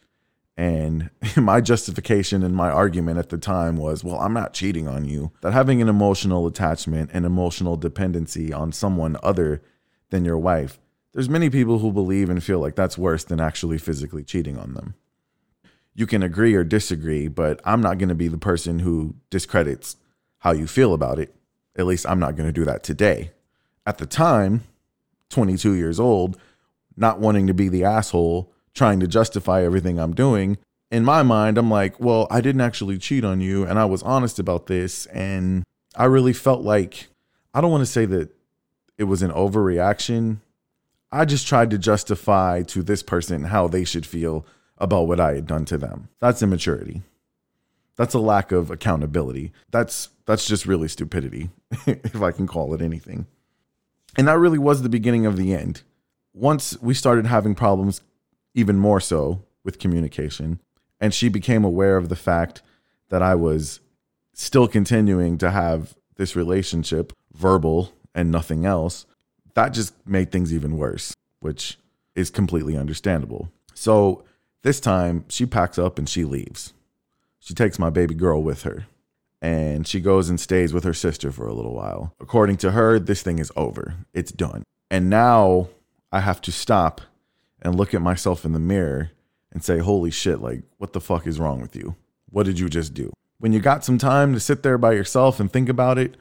And 0.58 1.10
my 1.38 1.62
justification 1.62 2.44
and 2.44 2.56
my 2.56 2.70
argument 2.70 3.20
at 3.20 3.30
the 3.30 3.38
time 3.38 3.78
was, 3.78 4.04
well, 4.04 4.20
I'm 4.20 4.34
not 4.34 4.54
cheating 4.54 4.88
on 4.88 5.06
you. 5.06 5.32
That 5.42 5.54
having 5.54 5.82
an 5.82 5.90
emotional 5.90 6.48
attachment 6.48 7.12
and 7.14 7.26
emotional 7.26 7.78
dependency 7.78 8.54
on 8.54 8.72
someone 8.72 9.18
other 9.22 9.62
than 10.10 10.24
your 10.24 10.38
wife 10.38 10.80
there's 11.16 11.30
many 11.30 11.50
people 11.50 11.80
who 11.80 11.94
believe 11.94 12.30
and 12.30 12.44
feel 12.44 12.60
like 12.60 12.76
that's 12.76 12.98
worse 12.98 13.24
than 13.24 13.40
actually 13.40 13.78
physically 13.78 14.22
cheating 14.22 14.58
on 14.58 14.74
them. 14.74 14.96
You 15.94 16.06
can 16.06 16.22
agree 16.22 16.54
or 16.56 16.66
disagree, 16.66 17.30
but 17.30 17.62
I'm 17.64 17.80
not 17.80 17.98
going 17.98 18.10
to 18.10 18.16
be 18.16 18.28
the 18.28 18.38
person 18.38 18.80
who 18.80 19.16
discredits 19.30 19.96
how 20.40 20.52
you 20.52 20.68
feel 20.68 20.94
about 20.94 21.18
it. 21.18 21.34
At 21.78 21.86
least 21.86 22.06
I'm 22.06 22.20
not 22.20 22.36
going 22.36 22.50
to 22.50 22.54
do 22.54 22.66
that 22.66 22.84
today. 22.84 23.32
At 23.86 23.98
the 23.98 24.06
time, 24.06 24.66
22 25.30 25.74
years 25.76 26.02
old, 26.02 26.38
not 26.98 27.22
wanting 27.22 27.48
to 27.48 27.54
be 27.54 27.70
the 27.70 27.86
asshole, 27.86 28.52
trying 28.76 29.00
to 29.00 29.08
justify 29.08 29.64
everything 29.64 30.00
I'm 30.00 30.14
doing, 30.14 30.58
in 30.92 31.04
my 31.04 31.24
mind, 31.24 31.58
I'm 31.58 31.72
like, 31.72 32.00
well, 32.00 32.28
I 32.30 32.42
didn't 32.42 32.62
actually 32.62 32.98
cheat 32.98 33.26
on 33.26 33.42
you 33.42 33.66
and 33.66 33.80
I 33.80 33.86
was 33.86 34.04
honest 34.04 34.38
about 34.38 34.68
this. 34.68 35.08
And 35.08 35.64
I 35.96 36.06
really 36.06 36.34
felt 36.34 36.62
like, 36.62 37.08
I 37.54 37.62
don't 37.62 37.72
want 37.72 37.82
to 37.82 37.92
say 37.92 38.06
that 38.06 38.30
it 38.98 39.06
was 39.06 39.22
an 39.24 39.32
overreaction 39.32 40.40
I 41.16 41.24
just 41.24 41.48
tried 41.48 41.70
to 41.70 41.78
justify 41.78 42.62
to 42.64 42.84
this 42.84 43.02
person 43.02 43.46
how 43.46 43.70
they 43.70 43.86
should 43.86 44.06
feel 44.06 44.46
about 44.78 45.08
what 45.08 45.22
I 45.22 45.36
had 45.36 45.48
done 45.48 45.64
to 45.66 45.78
them. 45.78 46.10
That's 46.20 46.42
immaturity. 46.42 47.04
That's 47.96 48.14
a 48.14 48.20
lack 48.20 48.52
of 48.52 48.70
accountability. 48.70 49.54
That's 49.72 50.10
that's 50.26 50.46
just 50.46 50.66
really 50.66 50.90
stupidity, 50.90 51.52
if 51.86 52.22
I 52.22 52.32
can 52.32 52.48
call 52.48 52.74
it 52.74 52.82
anything. 52.82 53.28
And 54.18 54.28
that 54.28 54.40
really 54.40 54.58
was 54.58 54.82
the 54.82 54.90
beginning 54.90 55.26
of 55.26 55.38
the 55.38 55.54
end. 55.54 55.84
Once 56.34 56.78
we 56.82 56.94
started 56.94 57.28
having 57.28 57.56
problems 57.56 58.02
even 58.56 58.80
more 58.80 59.00
so 59.00 59.44
with 59.64 59.78
communication, 59.78 60.60
and 61.00 61.14
she 61.14 61.30
became 61.30 61.64
aware 61.64 61.98
of 61.98 62.10
the 62.10 62.16
fact 62.16 62.64
that 63.10 63.22
I 63.22 63.36
was 63.36 63.82
still 64.34 64.68
continuing 64.68 65.38
to 65.38 65.52
have 65.52 65.96
this 66.16 66.36
relationship, 66.36 67.14
verbal 67.34 67.92
and 68.16 68.32
nothing 68.32 68.66
else, 68.66 69.06
that 69.54 69.70
just 69.70 69.94
made 70.08 70.32
things 70.32 70.54
even 70.54 70.78
worse, 70.78 71.14
which 71.42 71.78
is 72.16 72.30
completely 72.30 72.78
understandable. 72.78 73.52
So 73.74 74.24
this 74.64 74.80
time 74.80 75.26
she 75.28 75.46
packs 75.46 75.78
up 75.78 76.00
and 76.00 76.08
she 76.08 76.24
leaves. 76.24 76.74
She 77.40 77.54
takes 77.54 77.78
my 77.78 77.90
baby 77.90 78.16
girl 78.16 78.42
with 78.42 78.64
her 78.64 78.88
and 79.42 79.86
she 79.86 80.00
goes 80.00 80.30
and 80.30 80.40
stays 80.40 80.74
with 80.74 80.84
her 80.86 80.94
sister 80.94 81.32
for 81.32 81.48
a 81.48 81.54
little 81.54 81.76
while. 81.76 82.14
According 82.20 82.58
to 82.58 82.72
her, 82.72 83.00
this 83.00 83.22
thing 83.22 83.40
is 83.40 83.52
over. 83.56 83.96
It's 84.14 84.32
done. 84.32 84.64
And 84.90 85.10
now 85.10 85.70
I 86.12 86.22
have 86.22 86.42
to 86.42 86.52
stop 86.52 87.02
and 87.66 87.76
look 87.76 87.96
at 87.96 88.02
myself 88.02 88.46
in 88.46 88.54
the 88.54 88.60
mirror 88.60 89.12
and 89.52 89.64
say, 89.64 89.80
Holy 89.80 90.12
shit, 90.12 90.40
like, 90.40 90.62
what 90.78 90.94
the 90.94 91.02
fuck 91.02 91.26
is 91.26 91.40
wrong 91.40 91.60
with 91.60 91.76
you? 91.76 91.96
What 92.30 92.46
did 92.46 92.60
you 92.60 92.70
just 92.70 92.94
do? 92.94 93.12
When 93.40 93.54
you 93.54 93.60
got 93.60 93.84
some 93.84 93.98
time 93.98 94.34
to 94.34 94.40
sit 94.40 94.62
there 94.62 94.78
by 94.78 94.94
yourself 94.94 95.40
and 95.40 95.52
think 95.52 95.68
about 95.68 95.98
it, 95.98 96.16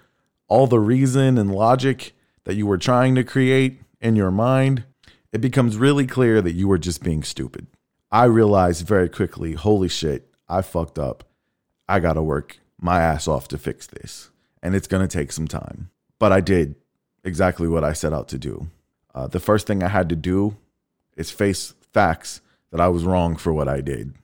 all 0.49 0.67
the 0.67 0.81
reason 0.81 1.37
and 1.37 1.55
logic 1.55 2.13
that 2.45 2.55
you 2.55 2.67
were 2.67 2.79
trying 2.79 3.15
to 3.17 3.25
create 3.25 3.83
in 4.01 4.17
your 4.17 4.31
mind, 4.31 4.85
it 5.33 5.41
becomes 5.41 5.77
really 5.77 6.07
clear 6.07 6.41
that 6.41 6.55
you 6.55 6.67
were 6.67 6.79
just 6.79 7.03
being 7.03 7.23
stupid. 7.23 7.67
I 8.11 8.25
realized 8.25 8.87
very 8.87 9.09
quickly, 9.09 9.53
holy 9.53 9.89
shit, 9.89 10.29
I 10.49 10.63
fucked 10.63 10.99
up. 10.99 11.25
I 11.89 12.01
got 12.01 12.15
to 12.15 12.23
work 12.23 12.59
my 12.81 13.01
ass 13.01 13.29
off 13.29 13.49
to 13.49 13.59
fix 13.59 13.87
this. 13.87 14.31
And 14.63 14.75
it's 14.75 14.87
to 14.87 15.09
take 15.09 15.31
some 15.31 15.49
time. 15.49 15.91
But 16.19 16.33
I 16.33 16.41
did 16.41 16.77
exactly 17.23 17.69
what 17.69 17.85
I 17.85 17.93
set 17.93 18.15
out 18.15 18.29
to 18.29 18.39
do. 18.39 18.71
Uh, 19.15 19.27
the 19.27 19.41
first 19.41 19.67
thing 19.67 19.83
I 19.83 19.89
had 19.89 20.09
to 20.09 20.17
do 20.17 20.57
is 21.17 21.31
face 21.31 21.75
facts 21.93 22.41
that 22.71 22.81
I 22.81 22.89
was 22.89 23.05
wrong 23.05 23.37
for 23.37 23.53
what 23.53 23.69
I 23.69 23.81
did. 23.81 24.15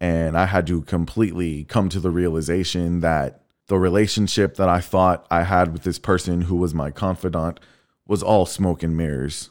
And 0.00 0.36
I 0.36 0.46
had 0.46 0.66
to 0.66 0.82
completely 0.82 1.64
come 1.64 1.88
to 1.90 2.00
the 2.00 2.10
realization 2.10 3.00
that 3.00 3.42
the 3.68 3.78
relationship 3.78 4.56
that 4.56 4.68
I 4.68 4.80
thought 4.80 5.26
I 5.30 5.44
had 5.44 5.72
with 5.72 5.84
this 5.84 5.98
person 5.98 6.42
who 6.42 6.56
was 6.56 6.74
my 6.74 6.90
confidant 6.90 7.60
was 8.06 8.22
all 8.22 8.46
smoke 8.46 8.82
and 8.82 8.96
mirrors. 8.96 9.50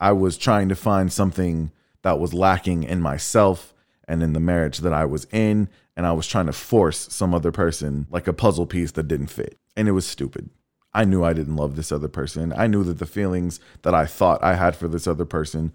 I 0.00 0.12
was 0.12 0.38
trying 0.38 0.68
to 0.68 0.76
find 0.76 1.12
something 1.12 1.72
that 2.02 2.20
was 2.20 2.32
lacking 2.32 2.84
in 2.84 3.00
myself 3.00 3.74
and 4.06 4.22
in 4.22 4.32
the 4.32 4.40
marriage 4.40 4.78
that 4.78 4.92
I 4.92 5.04
was 5.04 5.26
in. 5.32 5.68
And 5.96 6.06
I 6.06 6.12
was 6.12 6.28
trying 6.28 6.46
to 6.46 6.52
force 6.52 7.12
some 7.12 7.34
other 7.34 7.50
person 7.50 8.06
like 8.08 8.28
a 8.28 8.32
puzzle 8.32 8.66
piece 8.66 8.92
that 8.92 9.08
didn't 9.08 9.26
fit. 9.26 9.58
And 9.76 9.88
it 9.88 9.92
was 9.92 10.06
stupid. 10.06 10.50
I 10.94 11.04
knew 11.04 11.24
I 11.24 11.32
didn't 11.32 11.56
love 11.56 11.76
this 11.76 11.92
other 11.92 12.08
person. 12.08 12.52
I 12.56 12.66
knew 12.66 12.84
that 12.84 12.98
the 12.98 13.06
feelings 13.06 13.60
that 13.82 13.94
I 13.94 14.06
thought 14.06 14.42
I 14.42 14.54
had 14.54 14.76
for 14.76 14.88
this 14.88 15.06
other 15.06 15.24
person 15.24 15.72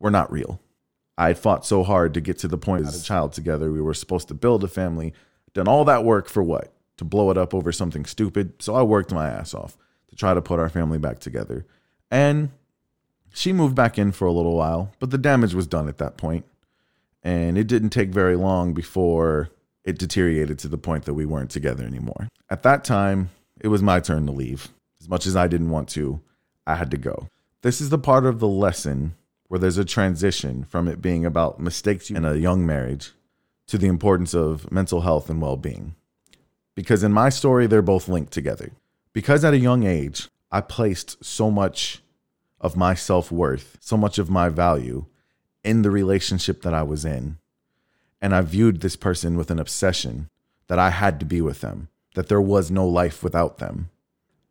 were 0.00 0.10
not 0.10 0.32
real. 0.32 0.60
I 1.16 1.28
had 1.28 1.38
fought 1.38 1.64
so 1.64 1.84
hard 1.84 2.14
to 2.14 2.20
get 2.20 2.38
to 2.38 2.48
the 2.48 2.58
point 2.58 2.88
of 2.88 2.94
a 2.94 2.98
child 2.98 3.32
together. 3.32 3.70
We 3.70 3.80
were 3.80 3.94
supposed 3.94 4.26
to 4.28 4.34
build 4.34 4.64
a 4.64 4.68
family. 4.68 5.12
Done 5.54 5.68
all 5.68 5.84
that 5.84 6.04
work 6.04 6.28
for 6.28 6.42
what? 6.42 6.72
to 7.00 7.04
blow 7.06 7.30
it 7.30 7.38
up 7.38 7.54
over 7.54 7.72
something 7.72 8.04
stupid. 8.04 8.52
So 8.62 8.74
I 8.74 8.82
worked 8.82 9.10
my 9.10 9.26
ass 9.26 9.54
off 9.54 9.78
to 10.08 10.16
try 10.16 10.34
to 10.34 10.42
put 10.42 10.60
our 10.60 10.68
family 10.68 10.98
back 10.98 11.18
together. 11.18 11.64
And 12.10 12.50
she 13.32 13.54
moved 13.54 13.74
back 13.74 13.98
in 13.98 14.12
for 14.12 14.26
a 14.26 14.32
little 14.32 14.54
while, 14.54 14.92
but 14.98 15.10
the 15.10 15.16
damage 15.16 15.54
was 15.54 15.66
done 15.66 15.88
at 15.88 15.96
that 15.96 16.18
point. 16.18 16.44
And 17.22 17.56
it 17.56 17.68
didn't 17.68 17.88
take 17.88 18.10
very 18.10 18.36
long 18.36 18.74
before 18.74 19.48
it 19.82 19.98
deteriorated 19.98 20.58
to 20.58 20.68
the 20.68 20.76
point 20.76 21.06
that 21.06 21.14
we 21.14 21.24
weren't 21.24 21.50
together 21.50 21.84
anymore. 21.84 22.28
At 22.50 22.64
that 22.64 22.84
time, 22.84 23.30
it 23.62 23.68
was 23.68 23.80
my 23.80 24.00
turn 24.00 24.26
to 24.26 24.32
leave. 24.32 24.68
As 25.00 25.08
much 25.08 25.24
as 25.24 25.34
I 25.34 25.48
didn't 25.48 25.70
want 25.70 25.88
to, 25.90 26.20
I 26.66 26.74
had 26.74 26.90
to 26.90 26.98
go. 26.98 27.28
This 27.62 27.80
is 27.80 27.88
the 27.88 27.96
part 27.96 28.26
of 28.26 28.40
the 28.40 28.48
lesson 28.48 29.14
where 29.50 29.60
there's 29.60 29.76
a 29.76 29.84
transition 29.84 30.64
from 30.64 30.88
it 30.88 31.02
being 31.02 31.26
about 31.26 31.60
mistakes 31.60 32.08
in 32.08 32.24
a 32.24 32.36
young 32.36 32.64
marriage 32.64 33.10
to 33.66 33.76
the 33.76 33.88
importance 33.88 34.32
of 34.32 34.72
mental 34.72 35.02
health 35.02 35.28
and 35.28 35.42
well 35.42 35.58
being 35.58 35.94
because 36.80 37.02
in 37.02 37.12
my 37.12 37.28
story, 37.28 37.66
they're 37.66 37.82
both 37.82 38.08
linked 38.08 38.32
together. 38.32 38.70
Because 39.12 39.44
at 39.44 39.52
a 39.52 39.58
young 39.58 39.84
age, 39.84 40.28
I 40.50 40.62
placed 40.62 41.22
so 41.22 41.50
much 41.50 42.02
of 42.58 42.74
my 42.74 42.94
self 42.94 43.30
worth, 43.30 43.76
so 43.80 43.98
much 43.98 44.18
of 44.18 44.30
my 44.30 44.48
value 44.48 45.04
in 45.62 45.82
the 45.82 45.90
relationship 45.90 46.62
that 46.62 46.72
I 46.72 46.82
was 46.82 47.04
in. 47.04 47.36
And 48.18 48.34
I 48.34 48.40
viewed 48.40 48.80
this 48.80 48.96
person 48.96 49.36
with 49.36 49.50
an 49.50 49.58
obsession 49.58 50.30
that 50.68 50.78
I 50.78 50.88
had 50.88 51.20
to 51.20 51.26
be 51.26 51.42
with 51.42 51.60
them, 51.60 51.88
that 52.14 52.28
there 52.28 52.40
was 52.40 52.70
no 52.70 52.88
life 52.88 53.22
without 53.22 53.58
them. 53.58 53.90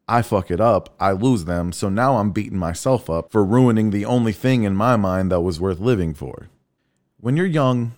I 0.10 0.24
fuck 0.24 0.50
it 0.50 0.60
up, 0.60 0.95
I 1.00 1.12
lose 1.12 1.45
them, 1.45 1.72
so 1.72 1.88
now 1.88 2.17
I'm 2.17 2.32
beating 2.32 2.58
myself 2.58 3.12
up 3.12 3.32
for 3.32 3.45
ruining 3.45 3.91
the 3.91 4.06
only 4.06 4.34
thing 4.34 4.63
in 4.63 4.76
my 4.76 4.98
mind 4.98 5.32
that 5.32 5.41
was 5.41 5.60
worth 5.60 5.80
living 5.80 6.15
for. 6.15 6.50
When 7.19 7.38
you're 7.38 7.45
young 7.45 7.91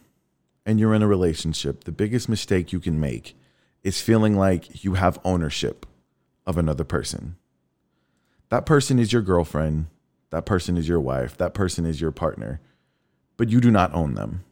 and 0.65 0.77
you're 0.77 0.93
in 0.93 1.03
a 1.03 1.07
relationship, 1.07 1.85
the 1.85 1.91
biggest 1.93 2.27
mistake 2.27 2.73
you 2.73 2.81
can 2.81 2.99
make 2.99 3.37
is 3.81 4.01
feeling 4.01 4.35
like 4.35 4.83
you 4.83 4.95
have 4.95 5.21
ownership 5.23 5.85
of 6.45 6.57
another 6.57 6.83
person. 6.83 7.37
That 8.49 8.65
person 8.65 8.99
is 8.99 9.13
your 9.13 9.21
girlfriend, 9.21 9.85
that 10.31 10.45
person 10.45 10.75
is 10.75 10.89
your 10.89 10.99
wife, 10.99 11.37
that 11.37 11.53
person 11.53 11.85
is 11.85 12.01
your 12.01 12.11
partner, 12.11 12.59
but 13.37 13.47
you 13.47 13.61
do 13.61 13.71
not 13.71 13.93
own 13.93 14.15
them. 14.15 14.43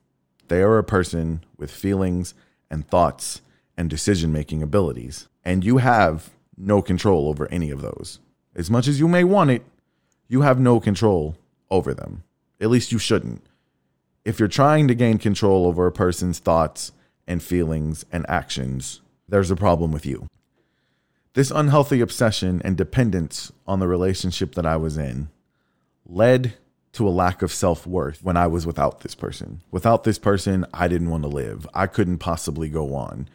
They 0.48 0.62
are 0.62 0.78
a 0.78 0.84
person 0.86 1.44
with 1.58 1.72
feelings 1.72 2.34
and 2.72 2.88
thoughts 2.88 3.42
and 3.76 3.90
decision 3.90 4.32
making 4.32 4.64
abilities, 4.64 5.28
and 5.44 5.66
you 5.66 5.80
have 5.80 6.30
no 6.60 6.82
control 6.82 7.30
over 7.30 7.48
any 7.52 7.72
of 7.72 7.82
those. 7.82 8.20
As 8.56 8.70
much 8.70 8.88
as 8.88 9.00
you 9.00 9.08
may 9.08 9.24
want 9.24 9.50
it, 9.50 9.64
you 10.28 10.42
have 10.42 10.60
no 10.60 10.80
control 10.80 11.38
over 11.72 11.94
them. 11.94 12.24
At 12.60 12.70
least 12.70 12.92
you 12.92 13.00
shouldn't. 13.00 13.44
If 14.26 14.38
you're 14.38 14.48
trying 14.48 14.88
to 14.90 14.96
gain 14.96 15.18
control 15.18 15.66
over 15.66 15.88
a 15.88 15.92
person's 15.92 16.40
thoughts 16.40 16.92
and 17.26 17.42
feelings 17.42 18.06
and 18.12 18.26
actions, 18.30 19.02
there's 19.28 19.52
a 19.52 19.56
problem 19.56 19.92
with 19.92 20.06
you. 20.06 20.28
This 21.34 21.52
unhealthy 21.52 22.02
obsession 22.02 22.62
and 22.66 22.76
dependence 22.76 23.52
on 23.66 23.80
the 23.80 23.88
relationship 23.88 24.56
that 24.56 24.66
I 24.66 24.76
was 24.76 24.98
in 24.98 25.30
led 26.06 26.56
to 26.94 27.08
a 27.08 27.10
lack 27.10 27.42
of 27.42 27.54
self 27.54 27.86
worth 27.86 28.24
when 28.24 28.36
I 28.36 28.48
was 28.48 28.66
without 28.66 29.02
this 29.02 29.16
person. 29.16 29.62
Without 29.72 30.04
this 30.04 30.20
person, 30.20 30.66
I 30.74 30.88
didn't 30.88 31.12
want 31.12 31.24
to 31.24 31.30
live. 31.30 31.68
I 31.74 31.88
couldn't 31.88 32.18
possibly 32.18 32.68
go 32.68 32.94
on. 32.96 33.30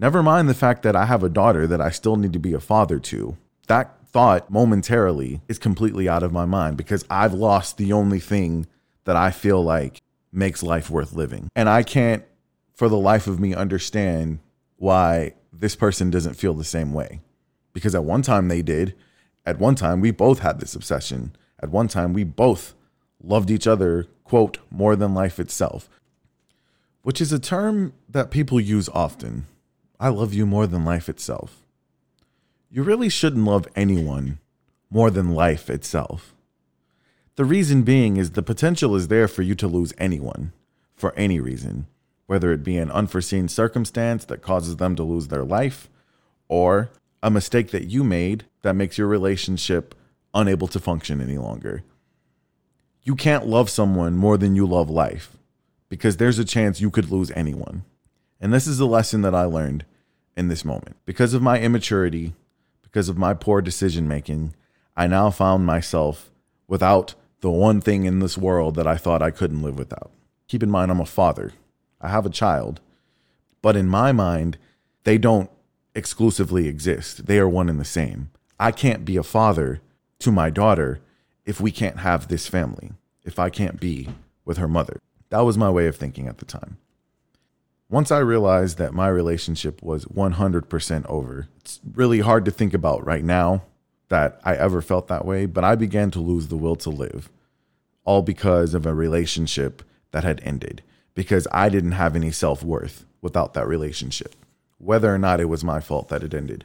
Never 0.00 0.22
mind 0.22 0.48
the 0.48 0.54
fact 0.54 0.82
that 0.84 0.96
I 0.96 1.04
have 1.04 1.22
a 1.22 1.28
daughter 1.28 1.66
that 1.66 1.82
I 1.82 1.90
still 1.90 2.16
need 2.16 2.32
to 2.32 2.38
be 2.38 2.54
a 2.54 2.58
father 2.58 2.98
to. 3.00 3.36
That 3.66 3.98
thought 4.06 4.50
momentarily 4.50 5.42
is 5.46 5.58
completely 5.58 6.08
out 6.08 6.22
of 6.22 6.32
my 6.32 6.46
mind 6.46 6.78
because 6.78 7.04
I've 7.10 7.34
lost 7.34 7.76
the 7.76 7.92
only 7.92 8.18
thing 8.18 8.66
that 9.04 9.14
I 9.14 9.30
feel 9.30 9.62
like 9.62 10.00
makes 10.32 10.62
life 10.62 10.88
worth 10.88 11.12
living. 11.12 11.50
And 11.54 11.68
I 11.68 11.82
can't, 11.82 12.24
for 12.72 12.88
the 12.88 12.96
life 12.96 13.26
of 13.26 13.38
me, 13.38 13.54
understand 13.54 14.38
why 14.76 15.34
this 15.52 15.76
person 15.76 16.08
doesn't 16.08 16.32
feel 16.32 16.54
the 16.54 16.64
same 16.64 16.94
way. 16.94 17.20
Because 17.74 17.94
at 17.94 18.02
one 18.02 18.22
time 18.22 18.48
they 18.48 18.62
did. 18.62 18.94
At 19.44 19.58
one 19.58 19.74
time, 19.74 20.00
we 20.00 20.12
both 20.12 20.38
had 20.38 20.60
this 20.60 20.74
obsession. 20.74 21.36
At 21.62 21.68
one 21.68 21.88
time, 21.88 22.14
we 22.14 22.24
both 22.24 22.74
loved 23.22 23.50
each 23.50 23.66
other, 23.66 24.06
quote, 24.24 24.60
more 24.70 24.96
than 24.96 25.12
life 25.12 25.38
itself, 25.38 25.90
which 27.02 27.20
is 27.20 27.34
a 27.34 27.38
term 27.38 27.92
that 28.08 28.30
people 28.30 28.58
use 28.58 28.88
often. 28.94 29.44
I 30.02 30.08
love 30.08 30.32
you 30.32 30.46
more 30.46 30.66
than 30.66 30.82
life 30.82 31.10
itself. 31.10 31.62
You 32.70 32.82
really 32.82 33.10
shouldn't 33.10 33.44
love 33.44 33.68
anyone 33.76 34.38
more 34.88 35.10
than 35.10 35.34
life 35.34 35.68
itself. 35.68 36.34
The 37.36 37.44
reason 37.44 37.82
being 37.82 38.16
is 38.16 38.30
the 38.30 38.42
potential 38.42 38.96
is 38.96 39.08
there 39.08 39.28
for 39.28 39.42
you 39.42 39.54
to 39.56 39.68
lose 39.68 39.92
anyone 39.98 40.54
for 40.94 41.12
any 41.16 41.38
reason, 41.38 41.86
whether 42.26 42.50
it 42.50 42.64
be 42.64 42.78
an 42.78 42.90
unforeseen 42.90 43.46
circumstance 43.46 44.24
that 44.24 44.40
causes 44.40 44.76
them 44.76 44.96
to 44.96 45.02
lose 45.02 45.28
their 45.28 45.44
life 45.44 45.90
or 46.48 46.88
a 47.22 47.30
mistake 47.30 47.70
that 47.70 47.84
you 47.84 48.02
made 48.02 48.46
that 48.62 48.76
makes 48.76 48.96
your 48.96 49.06
relationship 49.06 49.94
unable 50.32 50.68
to 50.68 50.80
function 50.80 51.20
any 51.20 51.36
longer. 51.36 51.82
You 53.02 53.16
can't 53.16 53.46
love 53.46 53.68
someone 53.68 54.16
more 54.16 54.38
than 54.38 54.56
you 54.56 54.64
love 54.64 54.88
life 54.88 55.36
because 55.90 56.16
there's 56.16 56.38
a 56.38 56.44
chance 56.46 56.80
you 56.80 56.90
could 56.90 57.10
lose 57.10 57.30
anyone. 57.32 57.84
And 58.40 58.50
this 58.50 58.66
is 58.66 58.78
the 58.78 58.86
lesson 58.86 59.20
that 59.20 59.34
I 59.34 59.44
learned 59.44 59.84
in 60.36 60.48
this 60.48 60.64
moment. 60.64 60.96
Because 61.04 61.34
of 61.34 61.42
my 61.42 61.60
immaturity, 61.60 62.34
because 62.82 63.08
of 63.08 63.18
my 63.18 63.34
poor 63.34 63.60
decision 63.60 64.08
making, 64.08 64.54
I 64.96 65.06
now 65.06 65.30
found 65.30 65.66
myself 65.66 66.30
without 66.66 67.14
the 67.40 67.50
one 67.50 67.80
thing 67.80 68.04
in 68.04 68.18
this 68.20 68.36
world 68.36 68.74
that 68.74 68.86
I 68.86 68.96
thought 68.96 69.22
I 69.22 69.30
couldn't 69.30 69.62
live 69.62 69.78
without. 69.78 70.10
Keep 70.48 70.62
in 70.62 70.70
mind, 70.70 70.90
I'm 70.90 71.00
a 71.00 71.06
father, 71.06 71.52
I 72.00 72.08
have 72.08 72.26
a 72.26 72.30
child, 72.30 72.80
but 73.62 73.76
in 73.76 73.86
my 73.86 74.12
mind, 74.12 74.58
they 75.04 75.18
don't 75.18 75.50
exclusively 75.94 76.68
exist. 76.68 77.26
They 77.26 77.38
are 77.38 77.48
one 77.48 77.68
and 77.68 77.80
the 77.80 77.84
same. 77.84 78.30
I 78.58 78.72
can't 78.72 79.04
be 79.04 79.16
a 79.16 79.22
father 79.22 79.80
to 80.20 80.32
my 80.32 80.50
daughter 80.50 81.00
if 81.44 81.60
we 81.60 81.70
can't 81.70 81.98
have 81.98 82.28
this 82.28 82.46
family, 82.46 82.92
if 83.24 83.38
I 83.38 83.50
can't 83.50 83.80
be 83.80 84.08
with 84.44 84.58
her 84.58 84.68
mother. 84.68 85.00
That 85.30 85.40
was 85.40 85.56
my 85.56 85.70
way 85.70 85.86
of 85.86 85.96
thinking 85.96 86.28
at 86.28 86.38
the 86.38 86.44
time. 86.44 86.78
Once 87.90 88.12
I 88.12 88.18
realized 88.18 88.78
that 88.78 88.94
my 88.94 89.08
relationship 89.08 89.82
was 89.82 90.04
100% 90.04 91.06
over, 91.06 91.48
it's 91.58 91.80
really 91.92 92.20
hard 92.20 92.44
to 92.44 92.52
think 92.52 92.72
about 92.72 93.04
right 93.04 93.24
now 93.24 93.64
that 94.10 94.40
I 94.44 94.54
ever 94.54 94.80
felt 94.80 95.08
that 95.08 95.24
way, 95.24 95.44
but 95.46 95.64
I 95.64 95.74
began 95.74 96.12
to 96.12 96.20
lose 96.20 96.46
the 96.46 96.56
will 96.56 96.76
to 96.76 96.90
live, 96.90 97.28
all 98.04 98.22
because 98.22 98.74
of 98.74 98.86
a 98.86 98.94
relationship 98.94 99.82
that 100.12 100.22
had 100.22 100.40
ended, 100.44 100.82
because 101.14 101.48
I 101.50 101.68
didn't 101.68 101.92
have 101.92 102.14
any 102.14 102.30
self 102.30 102.62
worth 102.62 103.04
without 103.20 103.54
that 103.54 103.66
relationship, 103.66 104.36
whether 104.78 105.12
or 105.12 105.18
not 105.18 105.40
it 105.40 105.46
was 105.46 105.64
my 105.64 105.80
fault 105.80 106.08
that 106.10 106.22
it 106.22 106.32
ended. 106.32 106.64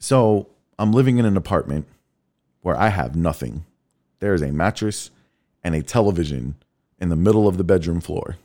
So 0.00 0.48
I'm 0.76 0.90
living 0.90 1.18
in 1.18 1.24
an 1.24 1.36
apartment 1.36 1.86
where 2.62 2.76
I 2.76 2.88
have 2.88 3.14
nothing. 3.14 3.64
There 4.18 4.34
is 4.34 4.42
a 4.42 4.50
mattress 4.50 5.10
and 5.62 5.76
a 5.76 5.82
television 5.82 6.56
in 6.98 7.10
the 7.10 7.16
middle 7.16 7.46
of 7.46 7.58
the 7.58 7.64
bedroom 7.64 8.00
floor. 8.00 8.38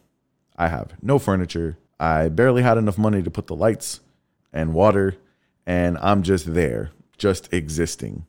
I 0.56 0.68
have 0.68 0.94
no 1.02 1.18
furniture. 1.18 1.78
I 1.99 2.29
barely 2.29 2.62
had 2.63 2.77
enough 2.77 2.97
money 2.97 3.21
to 3.21 3.31
put 3.31 3.47
the 3.47 3.55
lights 3.55 3.99
and 4.53 4.73
water, 4.73 5.15
and 5.65 5.97
I'm 5.99 6.23
just 6.23 6.53
there, 6.53 6.91
just 7.17 7.51
existing. 7.53 8.25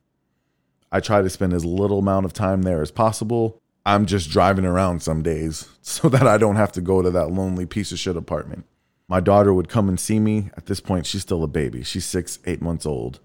I 0.90 1.00
try 1.00 1.22
to 1.22 1.30
spend 1.30 1.52
as 1.52 1.64
little 1.64 2.00
amount 2.00 2.26
of 2.26 2.32
time 2.32 2.62
there 2.62 2.82
as 2.82 2.90
possible. 2.90 3.60
I'm 3.86 4.06
just 4.06 4.30
driving 4.30 4.64
around 4.64 5.02
some 5.02 5.22
days 5.22 5.68
so 5.82 6.08
that 6.08 6.26
I 6.26 6.36
don't 6.36 6.56
have 6.56 6.72
to 6.72 6.80
go 6.80 7.00
to 7.00 7.10
that 7.10 7.30
lonely 7.30 7.66
piece 7.66 7.92
of 7.92 7.98
shit 7.98 8.16
apartment. 8.16 8.66
My 9.08 9.20
daughter 9.20 9.52
would 9.54 9.68
come 9.68 9.88
and 9.88 9.98
see 9.98 10.20
me. 10.20 10.50
At 10.56 10.66
this 10.66 10.80
point, 10.80 11.06
she's 11.06 11.22
still 11.22 11.42
a 11.42 11.48
baby. 11.48 11.82
She's 11.82 12.04
six, 12.04 12.38
eight 12.46 12.62
months 12.62 12.86
old. 12.86 13.20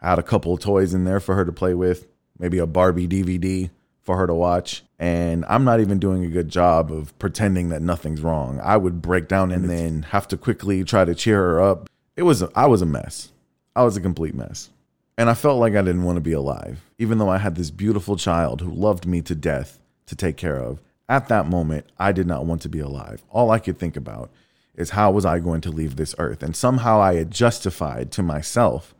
I 0.00 0.10
had 0.10 0.18
a 0.18 0.24
couple 0.24 0.52
of 0.52 0.60
toys 0.60 0.94
in 0.94 1.04
there 1.04 1.20
for 1.20 1.34
her 1.34 1.44
to 1.44 1.52
play 1.52 1.74
with, 1.74 2.06
maybe 2.38 2.58
a 2.58 2.66
Barbie 2.66 3.08
DVD 3.08 3.70
for 4.08 4.16
her 4.16 4.26
to 4.26 4.32
watch. 4.32 4.82
And 4.98 5.44
I'm 5.50 5.64
not 5.64 5.80
even 5.80 5.98
doing 5.98 6.24
a 6.24 6.30
good 6.30 6.48
job 6.48 6.90
of 6.90 7.16
pretending 7.18 7.68
that 7.68 7.82
nothing's 7.82 8.22
wrong. 8.22 8.58
I 8.64 8.78
would 8.78 9.02
break 9.02 9.28
down 9.28 9.52
and 9.52 9.68
then 9.68 10.04
have 10.04 10.26
to 10.28 10.38
quickly 10.38 10.82
try 10.82 11.04
to 11.04 11.14
cheer 11.14 11.36
her 11.36 11.60
up. 11.60 11.90
It 12.16 12.22
was, 12.22 12.42
I 12.54 12.64
was 12.64 12.80
a 12.80 12.86
mess. 12.86 13.32
I 13.76 13.82
was 13.82 13.98
a 13.98 14.00
complete 14.00 14.34
mess. 14.34 14.70
And 15.18 15.28
I 15.28 15.34
felt 15.34 15.60
like 15.60 15.74
I 15.74 15.82
didn't 15.82 16.04
want 16.04 16.16
to 16.16 16.22
be 16.22 16.32
alive, 16.32 16.80
even 16.98 17.18
though 17.18 17.28
I 17.28 17.36
had 17.36 17.54
this 17.54 17.70
beautiful 17.70 18.16
child 18.16 18.62
who 18.62 18.70
loved 18.70 19.04
me 19.04 19.20
to 19.20 19.34
death 19.34 19.78
to 20.06 20.16
take 20.16 20.38
care 20.38 20.58
of. 20.58 20.80
At 21.06 21.28
that 21.28 21.46
moment, 21.46 21.84
I 21.98 22.12
did 22.12 22.26
not 22.26 22.46
want 22.46 22.62
to 22.62 22.70
be 22.70 22.80
alive. 22.80 23.22
All 23.28 23.50
I 23.50 23.58
could 23.58 23.76
think 23.76 23.94
about 23.94 24.30
is 24.74 24.90
how 24.90 25.10
was 25.10 25.26
I 25.26 25.38
going 25.38 25.60
to 25.60 25.70
leave 25.70 25.96
this 25.96 26.14
earth? 26.16 26.42
And 26.42 26.56
somehow 26.56 26.98
I 26.98 27.16
had 27.16 27.30
justified 27.30 28.10
to 28.12 28.22
myself 28.22 28.94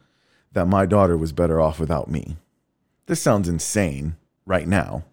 that 0.52 0.66
my 0.66 0.84
daughter 0.84 1.16
was 1.16 1.32
better 1.32 1.62
off 1.62 1.80
without 1.80 2.10
me. 2.10 2.36
This 3.06 3.22
sounds 3.22 3.48
insane 3.48 4.16
right 4.48 4.66
now, 4.66 5.04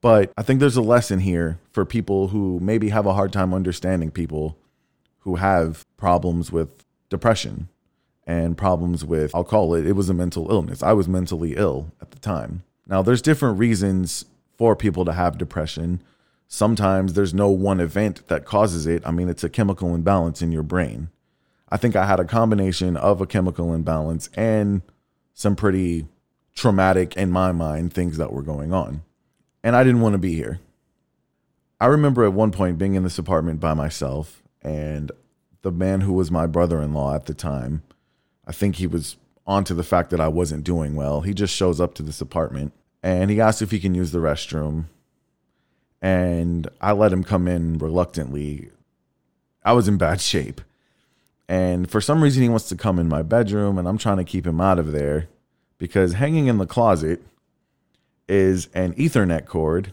but 0.00 0.32
I 0.36 0.42
think 0.42 0.60
there's 0.60 0.76
a 0.76 0.82
lesson 0.82 1.20
here 1.20 1.58
for 1.72 1.86
people 1.86 2.28
who 2.28 2.60
maybe 2.60 2.90
have 2.90 3.06
a 3.06 3.14
hard 3.14 3.32
time 3.32 3.54
understanding 3.54 4.10
people 4.10 4.58
who 5.20 5.36
have 5.36 5.82
problems 5.96 6.52
with 6.52 6.84
depression 7.08 7.68
and 8.26 8.56
problems 8.56 9.02
with, 9.02 9.34
I'll 9.34 9.44
call 9.44 9.74
it, 9.74 9.86
it 9.86 9.92
was 9.92 10.10
a 10.10 10.14
mental 10.14 10.50
illness. 10.50 10.82
I 10.82 10.92
was 10.92 11.08
mentally 11.08 11.54
ill 11.56 11.90
at 12.02 12.10
the 12.10 12.18
time. 12.18 12.64
Now, 12.86 13.00
there's 13.00 13.22
different 13.22 13.58
reasons 13.58 14.26
for 14.58 14.76
people 14.76 15.06
to 15.06 15.14
have 15.14 15.38
depression. 15.38 16.02
Sometimes 16.48 17.14
there's 17.14 17.32
no 17.32 17.48
one 17.48 17.80
event 17.80 18.28
that 18.28 18.44
causes 18.44 18.86
it. 18.86 19.02
I 19.06 19.10
mean, 19.10 19.30
it's 19.30 19.44
a 19.44 19.48
chemical 19.48 19.94
imbalance 19.94 20.42
in 20.42 20.52
your 20.52 20.62
brain. 20.62 21.08
I 21.70 21.78
think 21.78 21.96
I 21.96 22.04
had 22.04 22.20
a 22.20 22.24
combination 22.24 22.98
of 22.98 23.22
a 23.22 23.26
chemical 23.26 23.72
imbalance 23.72 24.28
and 24.34 24.82
some 25.32 25.56
pretty 25.56 26.06
traumatic, 26.54 27.16
in 27.16 27.30
my 27.30 27.52
mind, 27.52 27.92
things 27.92 28.16
that 28.16 28.32
were 28.32 28.42
going 28.42 28.72
on. 28.72 29.02
And 29.62 29.74
I 29.74 29.84
didn't 29.84 30.00
want 30.00 30.14
to 30.14 30.18
be 30.18 30.34
here. 30.34 30.60
I 31.80 31.86
remember 31.86 32.24
at 32.24 32.32
one 32.32 32.52
point 32.52 32.78
being 32.78 32.94
in 32.94 33.02
this 33.02 33.18
apartment 33.18 33.60
by 33.60 33.74
myself, 33.74 34.42
and 34.62 35.10
the 35.62 35.72
man 35.72 36.02
who 36.02 36.12
was 36.12 36.30
my 36.30 36.46
brother 36.46 36.80
in 36.80 36.94
law 36.94 37.14
at 37.14 37.26
the 37.26 37.34
time 37.34 37.82
I 38.46 38.52
think 38.52 38.76
he 38.76 38.86
was 38.86 39.16
onto 39.46 39.74
the 39.74 39.82
fact 39.82 40.10
that 40.10 40.20
I 40.20 40.28
wasn't 40.28 40.64
doing 40.64 40.94
well. 40.94 41.22
He 41.22 41.34
just 41.34 41.54
shows 41.54 41.80
up 41.80 41.94
to 41.94 42.02
this 42.02 42.20
apartment 42.20 42.72
and 43.02 43.30
he 43.30 43.40
asks 43.40 43.62
if 43.62 43.70
he 43.70 43.80
can 43.80 43.94
use 43.94 44.12
the 44.12 44.18
restroom. 44.18 44.86
And 46.00 46.68
I 46.80 46.92
let 46.92 47.12
him 47.12 47.24
come 47.24 47.48
in 47.48 47.78
reluctantly. 47.78 48.70
I 49.62 49.72
was 49.72 49.88
in 49.88 49.96
bad 49.96 50.20
shape. 50.20 50.60
And 51.46 51.90
for 51.90 52.00
some 52.00 52.22
reason, 52.22 52.42
he 52.42 52.48
wants 52.48 52.68
to 52.70 52.76
come 52.76 52.98
in 52.98 53.06
my 53.06 53.20
bedroom, 53.20 53.76
and 53.76 53.86
I'm 53.86 53.98
trying 53.98 54.16
to 54.16 54.24
keep 54.24 54.46
him 54.46 54.62
out 54.62 54.78
of 54.78 54.92
there 54.92 55.28
because 55.78 56.14
hanging 56.14 56.46
in 56.46 56.58
the 56.58 56.66
closet 56.66 57.22
is 58.28 58.68
an 58.74 58.94
Ethernet 58.94 59.46
cord 59.46 59.92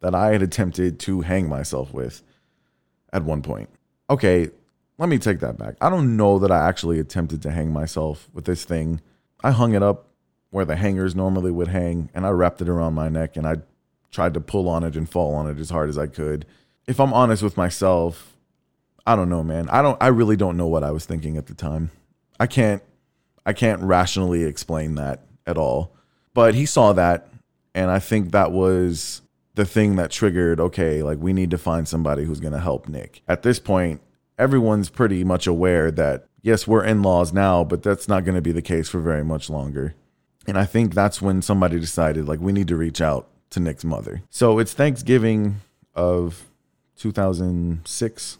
that 0.00 0.14
I 0.14 0.32
had 0.32 0.42
attempted 0.42 0.98
to 1.00 1.22
hang 1.22 1.48
myself 1.48 1.92
with 1.92 2.22
at 3.12 3.24
one 3.24 3.42
point. 3.42 3.68
Okay, 4.08 4.50
let 4.96 5.08
me 5.08 5.18
take 5.18 5.40
that 5.40 5.58
back. 5.58 5.76
I 5.80 5.90
don't 5.90 6.16
know 6.16 6.38
that 6.38 6.50
I 6.50 6.68
actually 6.68 6.98
attempted 6.98 7.42
to 7.42 7.50
hang 7.50 7.72
myself 7.72 8.28
with 8.32 8.44
this 8.44 8.64
thing. 8.64 9.00
I 9.42 9.50
hung 9.50 9.74
it 9.74 9.82
up 9.82 10.06
where 10.50 10.64
the 10.64 10.76
hangers 10.76 11.14
normally 11.14 11.50
would 11.50 11.68
hang 11.68 12.10
and 12.14 12.26
I 12.26 12.30
wrapped 12.30 12.62
it 12.62 12.68
around 12.68 12.94
my 12.94 13.08
neck 13.08 13.36
and 13.36 13.46
I 13.46 13.56
tried 14.10 14.34
to 14.34 14.40
pull 14.40 14.68
on 14.68 14.84
it 14.84 14.96
and 14.96 15.08
fall 15.08 15.34
on 15.34 15.48
it 15.48 15.58
as 15.58 15.70
hard 15.70 15.88
as 15.88 15.98
I 15.98 16.06
could. 16.06 16.46
If 16.86 17.00
I'm 17.00 17.12
honest 17.12 17.42
with 17.42 17.56
myself, 17.56 18.36
I 19.06 19.14
don't 19.14 19.28
know, 19.28 19.42
man. 19.42 19.68
I 19.68 19.82
don't 19.82 20.02
I 20.02 20.08
really 20.08 20.36
don't 20.36 20.56
know 20.56 20.66
what 20.66 20.84
I 20.84 20.90
was 20.90 21.04
thinking 21.04 21.36
at 21.36 21.46
the 21.46 21.54
time. 21.54 21.90
I 22.40 22.46
can't 22.46 22.82
I 23.48 23.54
can't 23.54 23.80
rationally 23.80 24.44
explain 24.44 24.96
that 24.96 25.22
at 25.46 25.56
all. 25.56 25.96
But 26.34 26.54
he 26.54 26.66
saw 26.66 26.92
that 26.92 27.28
and 27.74 27.90
I 27.90 27.98
think 27.98 28.32
that 28.32 28.52
was 28.52 29.22
the 29.54 29.64
thing 29.64 29.96
that 29.96 30.10
triggered 30.10 30.60
okay, 30.60 31.02
like 31.02 31.18
we 31.18 31.32
need 31.32 31.50
to 31.52 31.58
find 31.58 31.88
somebody 31.88 32.24
who's 32.24 32.40
going 32.40 32.52
to 32.52 32.60
help 32.60 32.88
Nick. 32.88 33.22
At 33.26 33.42
this 33.42 33.58
point, 33.58 34.02
everyone's 34.38 34.90
pretty 34.90 35.24
much 35.24 35.46
aware 35.46 35.90
that 35.92 36.26
yes, 36.42 36.66
we're 36.66 36.84
in 36.84 37.02
laws 37.02 37.32
now, 37.32 37.64
but 37.64 37.82
that's 37.82 38.06
not 38.06 38.26
going 38.26 38.34
to 38.34 38.42
be 38.42 38.52
the 38.52 38.60
case 38.60 38.90
for 38.90 39.00
very 39.00 39.24
much 39.24 39.48
longer. 39.48 39.94
And 40.46 40.58
I 40.58 40.66
think 40.66 40.92
that's 40.92 41.22
when 41.22 41.40
somebody 41.40 41.80
decided 41.80 42.28
like 42.28 42.40
we 42.40 42.52
need 42.52 42.68
to 42.68 42.76
reach 42.76 43.00
out 43.00 43.28
to 43.50 43.60
Nick's 43.60 43.84
mother. 43.84 44.20
So 44.28 44.58
it's 44.58 44.74
Thanksgiving 44.74 45.62
of 45.94 46.44
2006, 46.96 48.38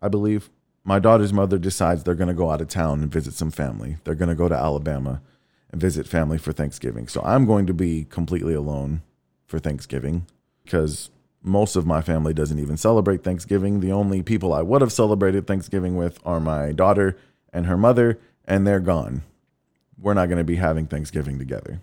I 0.00 0.08
believe. 0.08 0.50
My 0.86 1.00
daughter's 1.00 1.32
mother 1.32 1.58
decides 1.58 2.04
they're 2.04 2.14
going 2.14 2.28
to 2.28 2.34
go 2.34 2.52
out 2.52 2.60
of 2.60 2.68
town 2.68 3.02
and 3.02 3.10
visit 3.10 3.34
some 3.34 3.50
family. 3.50 3.96
They're 4.04 4.14
going 4.14 4.28
to 4.28 4.36
go 4.36 4.48
to 4.48 4.54
Alabama 4.54 5.20
and 5.72 5.80
visit 5.80 6.06
family 6.06 6.38
for 6.38 6.52
Thanksgiving. 6.52 7.08
So 7.08 7.20
I'm 7.22 7.44
going 7.44 7.66
to 7.66 7.74
be 7.74 8.06
completely 8.08 8.54
alone 8.54 9.02
for 9.46 9.58
Thanksgiving 9.58 10.26
because 10.64 11.10
most 11.42 11.74
of 11.74 11.86
my 11.86 12.02
family 12.02 12.32
doesn't 12.32 12.60
even 12.60 12.76
celebrate 12.76 13.24
Thanksgiving. 13.24 13.80
The 13.80 13.90
only 13.90 14.22
people 14.22 14.54
I 14.54 14.62
would 14.62 14.80
have 14.80 14.92
celebrated 14.92 15.44
Thanksgiving 15.44 15.96
with 15.96 16.20
are 16.24 16.38
my 16.38 16.70
daughter 16.70 17.18
and 17.52 17.66
her 17.66 17.76
mother, 17.76 18.20
and 18.44 18.64
they're 18.64 18.78
gone. 18.78 19.22
We're 19.98 20.14
not 20.14 20.26
going 20.26 20.38
to 20.38 20.44
be 20.44 20.56
having 20.56 20.86
Thanksgiving 20.86 21.36
together. 21.36 21.80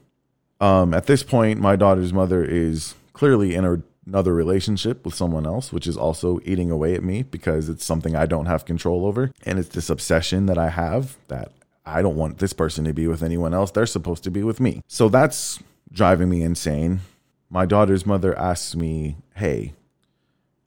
Um, 0.61 0.93
at 0.93 1.07
this 1.07 1.23
point, 1.23 1.59
my 1.59 1.75
daughter's 1.75 2.13
mother 2.13 2.41
is 2.41 2.95
clearly 3.11 3.53
in 3.53 3.65
a, 3.65 3.81
another 4.05 4.33
relationship 4.33 5.05
with 5.05 5.15
someone 5.15 5.45
else, 5.45 5.71
which 5.71 5.87
is 5.87 5.97
also 5.97 6.39
eating 6.45 6.71
away 6.71 6.95
at 6.95 7.03
me 7.03 7.23
because 7.23 7.69
it's 7.69 7.85
something 7.85 8.15
I 8.15 8.25
don't 8.25 8.45
have 8.47 8.65
control 8.65 9.05
over. 9.05 9.31
And 9.45 9.59
it's 9.59 9.69
this 9.69 9.89
obsession 9.89 10.45
that 10.47 10.57
I 10.57 10.69
have 10.69 11.17
that 11.27 11.51
I 11.85 12.01
don't 12.01 12.15
want 12.15 12.37
this 12.37 12.53
person 12.53 12.85
to 12.85 12.93
be 12.93 13.07
with 13.07 13.23
anyone 13.23 13.53
else. 13.53 13.71
They're 13.71 13.85
supposed 13.85 14.23
to 14.23 14.31
be 14.31 14.43
with 14.43 14.59
me. 14.59 14.81
So 14.87 15.09
that's 15.09 15.59
driving 15.91 16.29
me 16.29 16.41
insane. 16.41 17.01
My 17.49 17.65
daughter's 17.65 18.05
mother 18.05 18.37
asks 18.37 18.75
me, 18.75 19.17
Hey, 19.35 19.73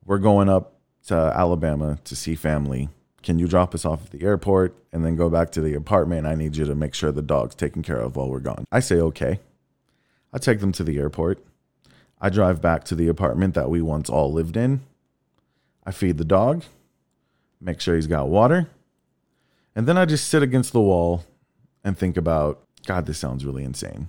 we're 0.05 0.19
going 0.19 0.49
up 0.49 0.75
to 1.07 1.15
Alabama 1.15 1.99
to 2.05 2.17
see 2.17 2.35
family. 2.35 2.89
Can 3.23 3.39
you 3.39 3.49
drop 3.49 3.75
us 3.75 3.85
off 3.85 4.05
at 4.05 4.11
the 4.13 4.23
airport 4.23 4.77
and 4.93 5.05
then 5.05 5.17
go 5.17 5.29
back 5.29 5.51
to 5.53 5.61
the 5.61 5.75
apartment? 5.75 6.27
I 6.27 6.37
need 6.37 6.57
you 6.57 6.65
to 6.67 6.75
make 6.75 6.95
sure 6.95 7.11
the 7.11 7.23
dog's 7.23 7.55
taken 7.57 7.83
care 7.83 7.99
of 7.99 8.15
while 8.15 8.29
we're 8.29 8.41
gone. 8.41 8.65
I 8.71 8.81
say, 8.81 8.97
Okay. 8.97 9.41
I 10.33 10.39
take 10.39 10.61
them 10.61 10.73
to 10.73 10.85
the 10.85 10.99
airport. 10.99 11.43
I 12.21 12.31
drive 12.31 12.63
back 12.63 12.85
to 12.85 12.95
the 12.95 13.09
apartment 13.09 13.55
that 13.55 13.71
we 13.71 13.83
once 13.83 14.09
all 14.09 14.33
lived 14.33 14.57
in. 14.57 14.81
I 15.85 15.93
feed 15.93 16.19
the 16.19 16.25
dog, 16.25 16.65
make 17.61 17.81
sure 17.81 17.95
he's 17.95 18.07
got 18.07 18.29
water, 18.29 18.69
and 19.75 19.87
then 19.87 19.97
I 19.97 20.05
just 20.05 20.29
sit 20.29 20.43
against 20.43 20.73
the 20.73 20.81
wall 20.81 21.25
and 21.85 21.97
think 21.97 22.17
about 22.17 22.61
God, 22.87 23.07
this 23.07 23.19
sounds 23.19 23.45
really 23.45 23.65
insane. 23.65 24.09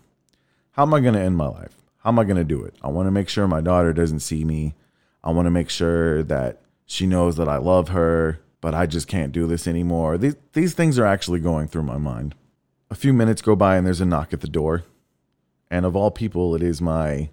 How 0.72 0.84
am 0.84 0.94
I 0.94 1.00
going 1.00 1.16
to 1.16 1.20
end 1.20 1.36
my 1.36 1.48
life? 1.48 1.76
How 1.98 2.10
am 2.10 2.20
I 2.20 2.24
going 2.24 2.38
to 2.38 2.44
do 2.44 2.64
it? 2.64 2.76
I 2.84 2.90
want 2.90 3.08
to 3.08 3.12
make 3.12 3.28
sure 3.28 3.48
my 3.48 3.62
daughter 3.62 3.92
doesn't 3.92 4.20
see 4.20 4.46
me. 4.46 4.76
I 5.24 5.32
want 5.32 5.48
to 5.48 5.52
make 5.52 5.70
sure 5.70 6.24
that 6.24 6.62
she 6.86 7.08
knows 7.08 7.36
that 7.38 7.50
I 7.50 7.58
love 7.58 7.90
her, 7.90 8.40
but 8.62 8.74
I 8.74 8.86
just 8.86 9.08
can't 9.08 9.32
do 9.32 9.48
this 9.48 9.68
anymore. 9.68 10.18
These, 10.18 10.36
these 10.54 10.74
things 10.74 10.98
are 11.00 11.06
actually 11.06 11.40
going 11.40 11.68
through 11.68 11.84
my 11.84 11.98
mind. 11.98 12.36
A 12.90 12.96
few 12.96 13.12
minutes 13.14 13.42
go 13.42 13.56
by 13.56 13.76
and 13.76 13.86
there's 13.86 14.00
a 14.00 14.06
knock 14.06 14.32
at 14.32 14.42
the 14.42 14.48
door. 14.48 14.84
And 15.70 15.86
of 15.86 15.96
all 15.96 16.12
people, 16.12 16.56
it 16.56 16.64
is 16.64 16.82
my, 16.82 17.30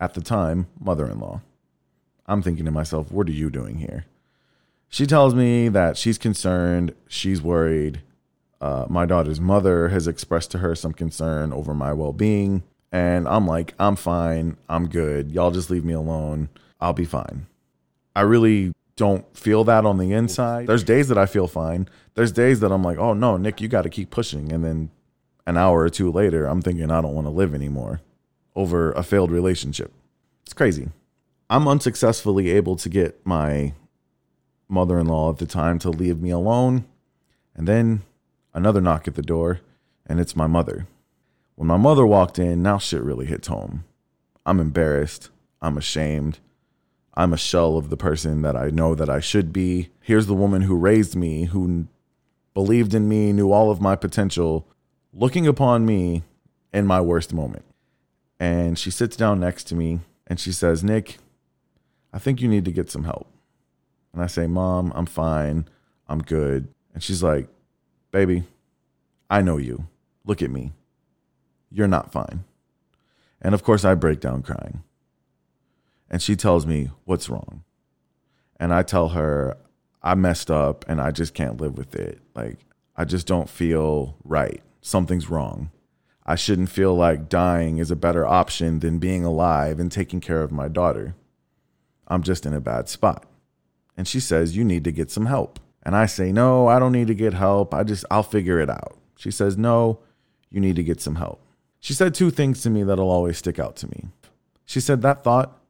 at 0.00 0.14
the 0.14 0.20
time, 0.20 0.66
mother 0.78 1.06
in 1.06 1.20
law. 1.20 1.40
I'm 2.26 2.42
thinking 2.42 2.64
to 2.64 2.70
myself, 2.70 3.12
what 3.12 3.28
are 3.28 3.32
you 3.32 3.50
doing 3.50 3.78
here? 3.78 4.06
She 4.88 5.06
tells 5.06 5.34
me 5.34 5.68
that 5.68 5.96
she's 5.96 6.18
concerned, 6.18 6.94
she's 7.08 7.42
worried. 7.42 8.02
Uh, 8.60 8.86
my 8.88 9.04
daughter's 9.04 9.40
mother 9.40 9.88
has 9.88 10.06
expressed 10.06 10.50
to 10.52 10.58
her 10.58 10.74
some 10.74 10.92
concern 10.92 11.52
over 11.52 11.74
my 11.74 11.92
well 11.92 12.12
being. 12.12 12.62
And 12.92 13.26
I'm 13.26 13.46
like, 13.46 13.74
I'm 13.78 13.96
fine. 13.96 14.56
I'm 14.68 14.88
good. 14.88 15.32
Y'all 15.32 15.50
just 15.50 15.68
leave 15.68 15.84
me 15.84 15.92
alone. 15.92 16.48
I'll 16.80 16.92
be 16.92 17.04
fine. 17.04 17.46
I 18.14 18.20
really 18.20 18.72
don't 18.96 19.26
feel 19.36 19.64
that 19.64 19.84
on 19.84 19.98
the 19.98 20.12
inside. 20.12 20.68
There's 20.68 20.84
days 20.84 21.08
that 21.08 21.18
I 21.18 21.26
feel 21.26 21.48
fine. 21.48 21.88
There's 22.14 22.30
days 22.30 22.60
that 22.60 22.70
I'm 22.70 22.84
like, 22.84 22.98
oh 22.98 23.12
no, 23.12 23.36
Nick, 23.36 23.60
you 23.60 23.66
got 23.66 23.82
to 23.82 23.90
keep 23.90 24.10
pushing. 24.10 24.52
And 24.52 24.64
then 24.64 24.90
an 25.46 25.56
hour 25.56 25.80
or 25.80 25.90
two 25.90 26.12
later, 26.12 26.46
I'm 26.46 26.62
thinking 26.62 26.90
I 26.90 27.00
don't 27.00 27.14
want 27.14 27.26
to 27.26 27.32
live 27.32 27.54
anymore 27.54 28.00
over 28.54 28.92
a 28.92 29.02
failed 29.02 29.30
relationship. 29.30 29.92
It's 30.42 30.52
crazy. 30.52 30.88
I'm 31.50 31.68
unsuccessfully 31.68 32.50
able 32.50 32.76
to 32.76 32.88
get 32.88 33.24
my 33.26 33.74
mother 34.68 34.98
in 34.98 35.06
law 35.06 35.30
at 35.30 35.38
the 35.38 35.46
time 35.46 35.78
to 35.80 35.90
leave 35.90 36.20
me 36.20 36.30
alone. 36.30 36.84
And 37.54 37.68
then 37.68 38.02
another 38.52 38.80
knock 38.80 39.06
at 39.06 39.14
the 39.14 39.22
door, 39.22 39.60
and 40.06 40.18
it's 40.20 40.36
my 40.36 40.46
mother. 40.46 40.86
When 41.54 41.68
my 41.68 41.76
mother 41.76 42.06
walked 42.06 42.38
in, 42.38 42.62
now 42.62 42.78
shit 42.78 43.02
really 43.02 43.26
hits 43.26 43.48
home. 43.48 43.84
I'm 44.44 44.60
embarrassed. 44.60 45.30
I'm 45.62 45.78
ashamed. 45.78 46.38
I'm 47.14 47.32
a 47.32 47.38
shell 47.38 47.76
of 47.76 47.90
the 47.90 47.96
person 47.96 48.42
that 48.42 48.56
I 48.56 48.70
know 48.70 48.94
that 48.94 49.08
I 49.08 49.20
should 49.20 49.52
be. 49.52 49.90
Here's 50.00 50.26
the 50.26 50.34
woman 50.34 50.62
who 50.62 50.76
raised 50.76 51.14
me, 51.14 51.44
who 51.44 51.86
believed 52.54 52.92
in 52.92 53.08
me, 53.08 53.32
knew 53.32 53.52
all 53.52 53.70
of 53.70 53.80
my 53.80 53.94
potential, 53.94 54.66
looking 55.12 55.46
upon 55.46 55.86
me 55.86 56.24
in 56.72 56.86
my 56.86 57.00
worst 57.00 57.32
moment. 57.32 57.64
And 58.44 58.78
she 58.78 58.90
sits 58.90 59.16
down 59.16 59.40
next 59.40 59.64
to 59.68 59.74
me 59.74 60.00
and 60.26 60.38
she 60.38 60.52
says, 60.52 60.84
Nick, 60.84 61.16
I 62.12 62.18
think 62.18 62.42
you 62.42 62.48
need 62.48 62.66
to 62.66 62.72
get 62.72 62.90
some 62.90 63.04
help. 63.04 63.26
And 64.12 64.22
I 64.22 64.26
say, 64.26 64.46
Mom, 64.46 64.92
I'm 64.94 65.06
fine. 65.06 65.66
I'm 66.08 66.20
good. 66.20 66.68
And 66.92 67.02
she's 67.02 67.22
like, 67.22 67.48
Baby, 68.10 68.44
I 69.30 69.40
know 69.40 69.56
you. 69.56 69.86
Look 70.26 70.42
at 70.42 70.50
me. 70.50 70.72
You're 71.70 71.88
not 71.88 72.12
fine. 72.12 72.44
And 73.40 73.54
of 73.54 73.64
course, 73.64 73.82
I 73.82 73.94
break 73.94 74.20
down 74.20 74.42
crying. 74.42 74.82
And 76.10 76.20
she 76.20 76.36
tells 76.36 76.66
me, 76.66 76.90
What's 77.06 77.30
wrong? 77.30 77.64
And 78.60 78.74
I 78.74 78.82
tell 78.82 79.08
her, 79.08 79.56
I 80.02 80.14
messed 80.16 80.50
up 80.50 80.84
and 80.86 81.00
I 81.00 81.12
just 81.12 81.32
can't 81.32 81.62
live 81.62 81.78
with 81.78 81.94
it. 81.94 82.20
Like, 82.34 82.58
I 82.94 83.06
just 83.06 83.26
don't 83.26 83.48
feel 83.48 84.18
right. 84.22 84.62
Something's 84.82 85.30
wrong. 85.30 85.70
I 86.26 86.36
shouldn't 86.36 86.70
feel 86.70 86.94
like 86.94 87.28
dying 87.28 87.78
is 87.78 87.90
a 87.90 87.96
better 87.96 88.26
option 88.26 88.80
than 88.80 88.98
being 88.98 89.24
alive 89.24 89.78
and 89.78 89.92
taking 89.92 90.20
care 90.20 90.42
of 90.42 90.50
my 90.50 90.68
daughter. 90.68 91.14
I'm 92.08 92.22
just 92.22 92.46
in 92.46 92.54
a 92.54 92.60
bad 92.60 92.88
spot 92.88 93.26
and 93.96 94.06
she 94.08 94.20
says, 94.20 94.56
You 94.56 94.64
need 94.64 94.84
to 94.84 94.92
get 94.92 95.10
some 95.10 95.26
help. 95.26 95.60
And 95.82 95.94
I 95.94 96.06
say, 96.06 96.32
No, 96.32 96.66
I 96.66 96.78
don't 96.78 96.92
need 96.92 97.06
to 97.08 97.14
get 97.14 97.34
help. 97.34 97.74
I 97.74 97.84
just, 97.84 98.04
I'll 98.10 98.22
figure 98.22 98.58
it 98.58 98.70
out. 98.70 98.98
She 99.16 99.30
says, 99.30 99.56
No, 99.56 100.00
you 100.50 100.60
need 100.60 100.76
to 100.76 100.84
get 100.84 101.00
some 101.00 101.16
help. 101.16 101.40
She 101.80 101.92
said 101.92 102.14
two 102.14 102.30
things 102.30 102.62
to 102.62 102.70
me 102.70 102.82
that'll 102.82 103.10
always 103.10 103.38
stick 103.38 103.58
out 103.58 103.76
to 103.76 103.88
me. 103.88 104.08
She 104.64 104.80
said, 104.80 105.02
That 105.02 105.22
thought 105.22 105.60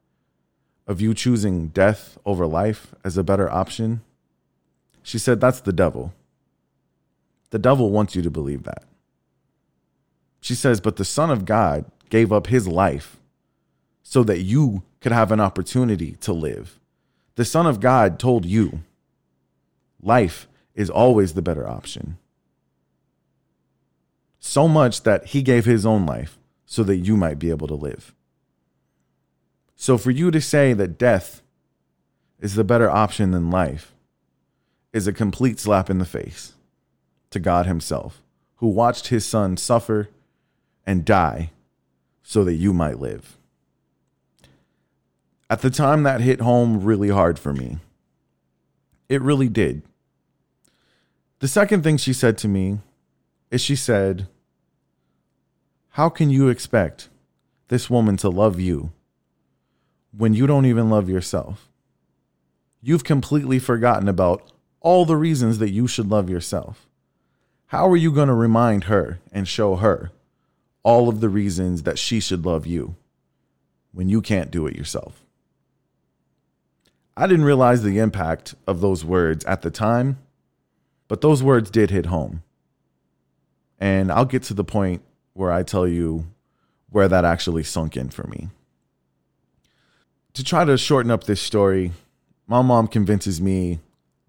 of 0.87 1.01
you 1.01 1.13
choosing 1.13 1.67
death 1.69 2.17
over 2.25 2.45
life 2.45 2.93
as 3.03 3.17
a 3.17 3.23
better 3.23 3.51
option, 3.51 4.01
she 5.03 5.17
said, 5.17 5.39
That's 5.39 5.61
the 5.61 5.73
devil. 5.73 6.13
The 7.51 7.59
devil 7.59 7.91
wants 7.91 8.15
you 8.15 8.21
to 8.21 8.31
believe 8.31 8.63
that. 8.63 8.83
She 10.45 10.53
says, 10.53 10.79
But 10.79 10.97
the 10.97 11.05
Son 11.05 11.31
of 11.31 11.45
God 11.45 11.85
gave 12.09 12.31
up 12.31 12.47
his 12.47 12.67
life 12.67 13.17
so 14.03 14.23
that 14.23 14.41
you 14.41 14.83
could 15.01 15.11
have 15.11 15.31
an 15.31 15.39
opportunity 15.39 16.11
to 16.21 16.33
live 16.33 16.79
the 17.35 17.45
Son 17.45 17.67
of 17.67 17.79
God 17.79 18.17
told 18.17 18.45
you 18.45 18.83
life 20.01 20.47
is 20.73 20.89
always 20.89 21.33
the 21.33 21.41
better 21.41 21.67
option. 21.67 22.17
So 24.39 24.67
much 24.67 25.03
that 25.03 25.27
he 25.27 25.41
gave 25.41 25.65
his 25.65 25.85
own 25.85 26.05
life 26.05 26.37
so 26.65 26.83
that 26.83 26.97
you 26.97 27.17
might 27.17 27.39
be 27.39 27.49
able 27.49 27.67
to 27.67 27.75
live. 27.75 28.13
So 29.75 29.97
for 29.97 30.11
you 30.11 30.31
to 30.31 30.39
say 30.39 30.73
that 30.73 30.97
death 30.97 31.41
is 32.39 32.55
the 32.55 32.63
better 32.63 32.89
option 32.89 33.31
than 33.31 33.51
life 33.51 33.93
is 34.93 35.07
a 35.07 35.13
complete 35.13 35.59
slap 35.59 35.89
in 35.89 35.97
the 35.97 36.05
face 36.05 36.53
to 37.31 37.39
God 37.39 37.65
Himself, 37.65 38.21
who 38.57 38.67
watched 38.67 39.07
His 39.07 39.25
Son 39.25 39.57
suffer 39.57 40.09
and 40.85 41.05
die 41.05 41.51
so 42.23 42.43
that 42.43 42.55
you 42.55 42.73
might 42.73 42.99
live 42.99 43.37
at 45.49 45.61
the 45.61 45.69
time 45.69 46.03
that 46.03 46.21
hit 46.21 46.41
home 46.41 46.83
really 46.83 47.09
hard 47.09 47.37
for 47.37 47.53
me. 47.53 47.77
It 49.09 49.21
really 49.21 49.49
did. 49.49 49.83
The 51.39 51.47
second 51.47 51.83
thing 51.83 51.97
she 51.97 52.13
said 52.13 52.37
to 52.39 52.47
me 52.47 52.79
is 53.51 53.61
she 53.61 53.75
said, 53.75 54.27
How 55.89 56.09
can 56.09 56.29
you 56.29 56.49
expect 56.49 57.09
this 57.67 57.89
woman 57.89 58.17
to 58.17 58.29
love 58.29 58.59
you 58.59 58.91
when 60.11 60.33
you 60.33 60.47
don't 60.47 60.65
even 60.65 60.89
love 60.89 61.09
yourself? 61.09 61.69
You've 62.81 63.03
completely 63.03 63.59
forgotten 63.59 64.07
about 64.07 64.51
all 64.79 65.05
the 65.05 65.17
reasons 65.17 65.59
that 65.59 65.71
you 65.71 65.87
should 65.87 66.09
love 66.09 66.29
yourself. 66.29 66.87
How 67.67 67.89
are 67.89 67.97
you 67.97 68.11
going 68.11 68.27
to 68.27 68.33
remind 68.33 68.85
her 68.85 69.19
and 69.31 69.47
show 69.47 69.75
her 69.75 70.11
all 70.85 71.09
of 71.09 71.19
the 71.19 71.27
reasons 71.27 71.83
that 71.83 71.97
she 71.97 72.21
should 72.21 72.45
love 72.45 72.67
you 72.67 72.95
when 73.91 74.07
you 74.07 74.21
can't 74.21 74.51
do 74.51 74.67
it 74.67 74.75
yourself? 74.77 75.25
I 77.17 77.27
didn't 77.27 77.45
realize 77.45 77.81
the 77.81 77.97
impact 77.97 78.55
of 78.67 78.81
those 78.81 79.03
words 79.03 79.43
at 79.45 79.63
the 79.63 79.71
time, 79.71 80.19
but 81.07 81.21
those 81.21 81.41
words 81.41 81.71
did 81.71 81.89
hit 81.89 82.05
home. 82.05 82.43
And 83.79 84.11
I'll 84.11 84.25
get 84.25 84.43
to 84.43 84.53
the 84.53 84.63
point 84.63 85.01
where 85.33 85.51
I 85.51 85.63
tell 85.63 85.87
you 85.87 86.27
where 86.91 87.07
that 87.07 87.25
actually 87.25 87.63
sunk 87.63 87.97
in 87.97 88.09
for 88.09 88.27
me. 88.27 88.49
To 90.33 90.43
try 90.43 90.65
to 90.65 90.77
shorten 90.77 91.11
up 91.11 91.23
this 91.23 91.41
story, 91.41 91.93
my 92.45 92.61
mom 92.61 92.87
convinces 92.87 93.41
me, 93.41 93.79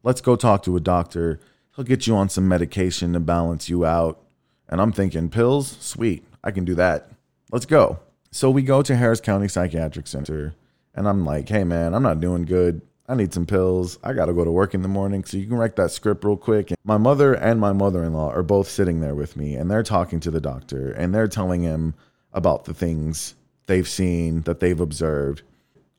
let's 0.03 0.21
go 0.21 0.37
talk 0.37 0.63
to 0.63 0.77
a 0.77 0.81
doctor. 0.81 1.39
He'll 1.75 1.85
get 1.85 2.07
you 2.07 2.17
on 2.17 2.29
some 2.29 2.49
medication 2.49 3.13
to 3.13 3.21
balance 3.21 3.69
you 3.69 3.85
out. 3.85 4.23
And 4.69 4.81
I'm 4.81 4.93
thinking, 4.93 5.29
pills? 5.29 5.77
Sweet, 5.81 6.25
I 6.47 6.53
can 6.53 6.65
do 6.65 6.77
that. 6.77 7.11
Let's 7.51 7.67
go. 7.67 7.99
So 8.31 8.51
we 8.51 8.63
go 8.63 8.81
to 8.81 8.95
Harris 8.95 9.21
County 9.21 9.49
Psychiatric 9.49 10.07
Center 10.07 10.55
and 10.95 11.09
I'm 11.09 11.25
like, 11.25 11.49
hey 11.49 11.65
man, 11.65 11.93
I'm 11.93 12.05
not 12.05 12.21
doing 12.21 12.45
good. 12.45 12.83
I 13.09 13.17
need 13.17 13.35
some 13.35 13.47
pills. 13.47 13.99
I 14.05 14.13
got 14.13 14.27
to 14.27 14.33
go 14.33 14.45
to 14.45 14.51
work 14.53 14.73
in 14.73 14.83
the 14.83 14.89
morning. 14.89 15.25
So 15.25 15.37
you 15.39 15.47
can 15.47 15.57
write 15.57 15.75
that 15.77 15.91
script 15.91 16.25
real 16.25 16.37
quick. 16.37 16.71
And 16.71 16.79
my 16.85 16.99
mother 16.99 17.35
and 17.35 17.61
my 17.61 17.73
mother 17.73 18.05
in 18.05 18.13
law 18.13 18.31
are 18.31 18.45
both 18.45 18.69
sitting 18.69 19.01
there 19.01 19.15
with 19.17 19.37
me 19.37 19.57
and 19.57 19.69
they're 19.69 19.83
talking 19.83 20.21
to 20.21 20.31
the 20.31 20.41
doctor 20.41 20.93
and 20.93 21.13
they're 21.13 21.27
telling 21.27 21.63
him 21.63 21.95
about 22.33 22.65
the 22.65 22.75
things 22.75 23.35
they've 23.67 23.89
seen, 23.89 24.43
that 24.43 24.61
they've 24.61 24.81
observed. 24.81 25.43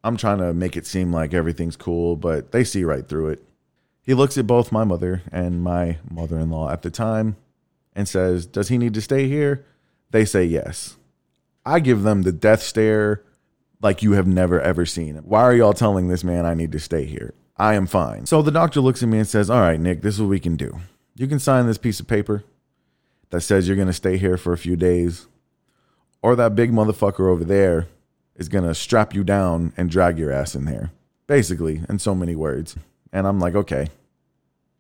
I'm 0.02 0.16
trying 0.16 0.38
to 0.38 0.54
make 0.54 0.78
it 0.78 0.88
seem 0.88 1.12
like 1.12 1.34
everything's 1.34 1.76
cool, 1.76 2.16
but 2.16 2.54
they 2.54 2.64
see 2.64 2.86
right 2.86 3.06
through 3.06 3.30
it. 3.30 3.44
He 4.02 4.14
looks 4.14 4.38
at 4.38 4.48
both 4.48 4.72
my 4.72 4.86
mother 4.86 5.24
and 5.30 5.62
my 5.62 5.98
mother 6.10 6.40
in 6.40 6.50
law 6.50 6.72
at 6.72 6.84
the 6.84 6.90
time 6.90 7.36
and 7.94 8.08
says, 8.08 8.46
Does 8.46 8.70
he 8.70 8.78
need 8.78 8.94
to 8.94 9.02
stay 9.02 9.28
here? 9.28 9.66
They 10.12 10.26
say 10.26 10.46
yes. 10.46 10.98
I 11.66 11.80
give 11.80 12.04
them 12.04 12.22
the 12.22 12.32
death 12.32 12.62
stare 12.64 13.24
like 13.82 14.02
you 14.02 14.14
have 14.14 14.28
never 14.28 14.60
ever 14.60 14.86
seen. 14.86 15.18
Why 15.18 15.42
are 15.42 15.54
y'all 15.54 15.74
telling 15.74 16.08
this 16.08 16.24
man 16.24 16.46
I 16.46 16.54
need 16.54 16.72
to 16.72 16.80
stay 16.80 17.06
here? 17.06 17.34
I 17.58 17.74
am 17.74 17.88
fine. 17.88 18.26
So 18.26 18.42
the 18.42 18.52
doctor 18.52 18.82
looks 18.82 19.02
at 19.04 19.10
me 19.10 19.18
and 19.20 19.28
says, 19.28 19.50
All 19.50 19.60
right, 19.60 19.80
Nick, 19.80 20.02
this 20.02 20.16
is 20.16 20.22
what 20.22 20.30
we 20.30 20.40
can 20.40 20.56
do. 20.56 20.80
You 21.16 21.28
can 21.28 21.40
sign 21.40 21.66
this 21.66 21.78
piece 21.78 22.00
of 22.00 22.08
paper 22.08 22.44
that 23.32 23.42
says 23.42 23.68
you're 23.68 23.76
going 23.76 23.88
to 23.88 23.94
stay 23.94 24.18
here 24.18 24.38
for 24.38 24.54
a 24.54 24.58
few 24.58 24.76
days, 24.76 25.28
or 26.22 26.36
that 26.36 26.56
big 26.56 26.72
motherfucker 26.72 27.30
over 27.30 27.44
there 27.44 27.88
is 28.36 28.48
going 28.48 28.64
to 28.64 28.76
strap 28.76 29.14
you 29.14 29.24
down 29.24 29.74
and 29.76 29.90
drag 29.90 30.20
your 30.20 30.32
ass 30.32 30.56
in 30.56 30.66
there. 30.66 30.92
Basically, 31.26 31.82
in 31.90 32.00
so 32.00 32.14
many 32.16 32.36
words. 32.36 32.76
And 33.12 33.28
I'm 33.28 33.40
like, 33.40 33.56
Okay, 33.56 33.90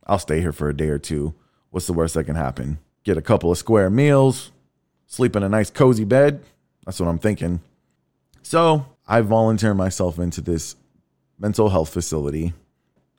I'll 0.05 0.19
stay 0.19 0.39
here 0.41 0.53
for 0.53 0.69
a 0.69 0.77
day 0.77 0.89
or 0.89 0.99
two. 0.99 1.33
What's 1.71 1.87
the 1.87 1.93
worst 1.93 2.13
that 2.13 2.25
can 2.25 2.35
happen? 2.35 2.79
Get 3.03 3.17
a 3.17 3.21
couple 3.21 3.51
of 3.51 3.57
square 3.57 3.89
meals, 3.89 4.51
sleep 5.07 5.35
in 5.35 5.43
a 5.43 5.49
nice 5.49 5.71
cozy 5.71 6.03
bed. 6.03 6.43
That's 6.85 6.99
what 6.99 7.09
I'm 7.09 7.19
thinking. 7.19 7.61
So 8.43 8.85
I 9.07 9.21
volunteer 9.21 9.73
myself 9.73 10.19
into 10.19 10.41
this 10.41 10.75
mental 11.39 11.69
health 11.69 11.89
facility. 11.89 12.53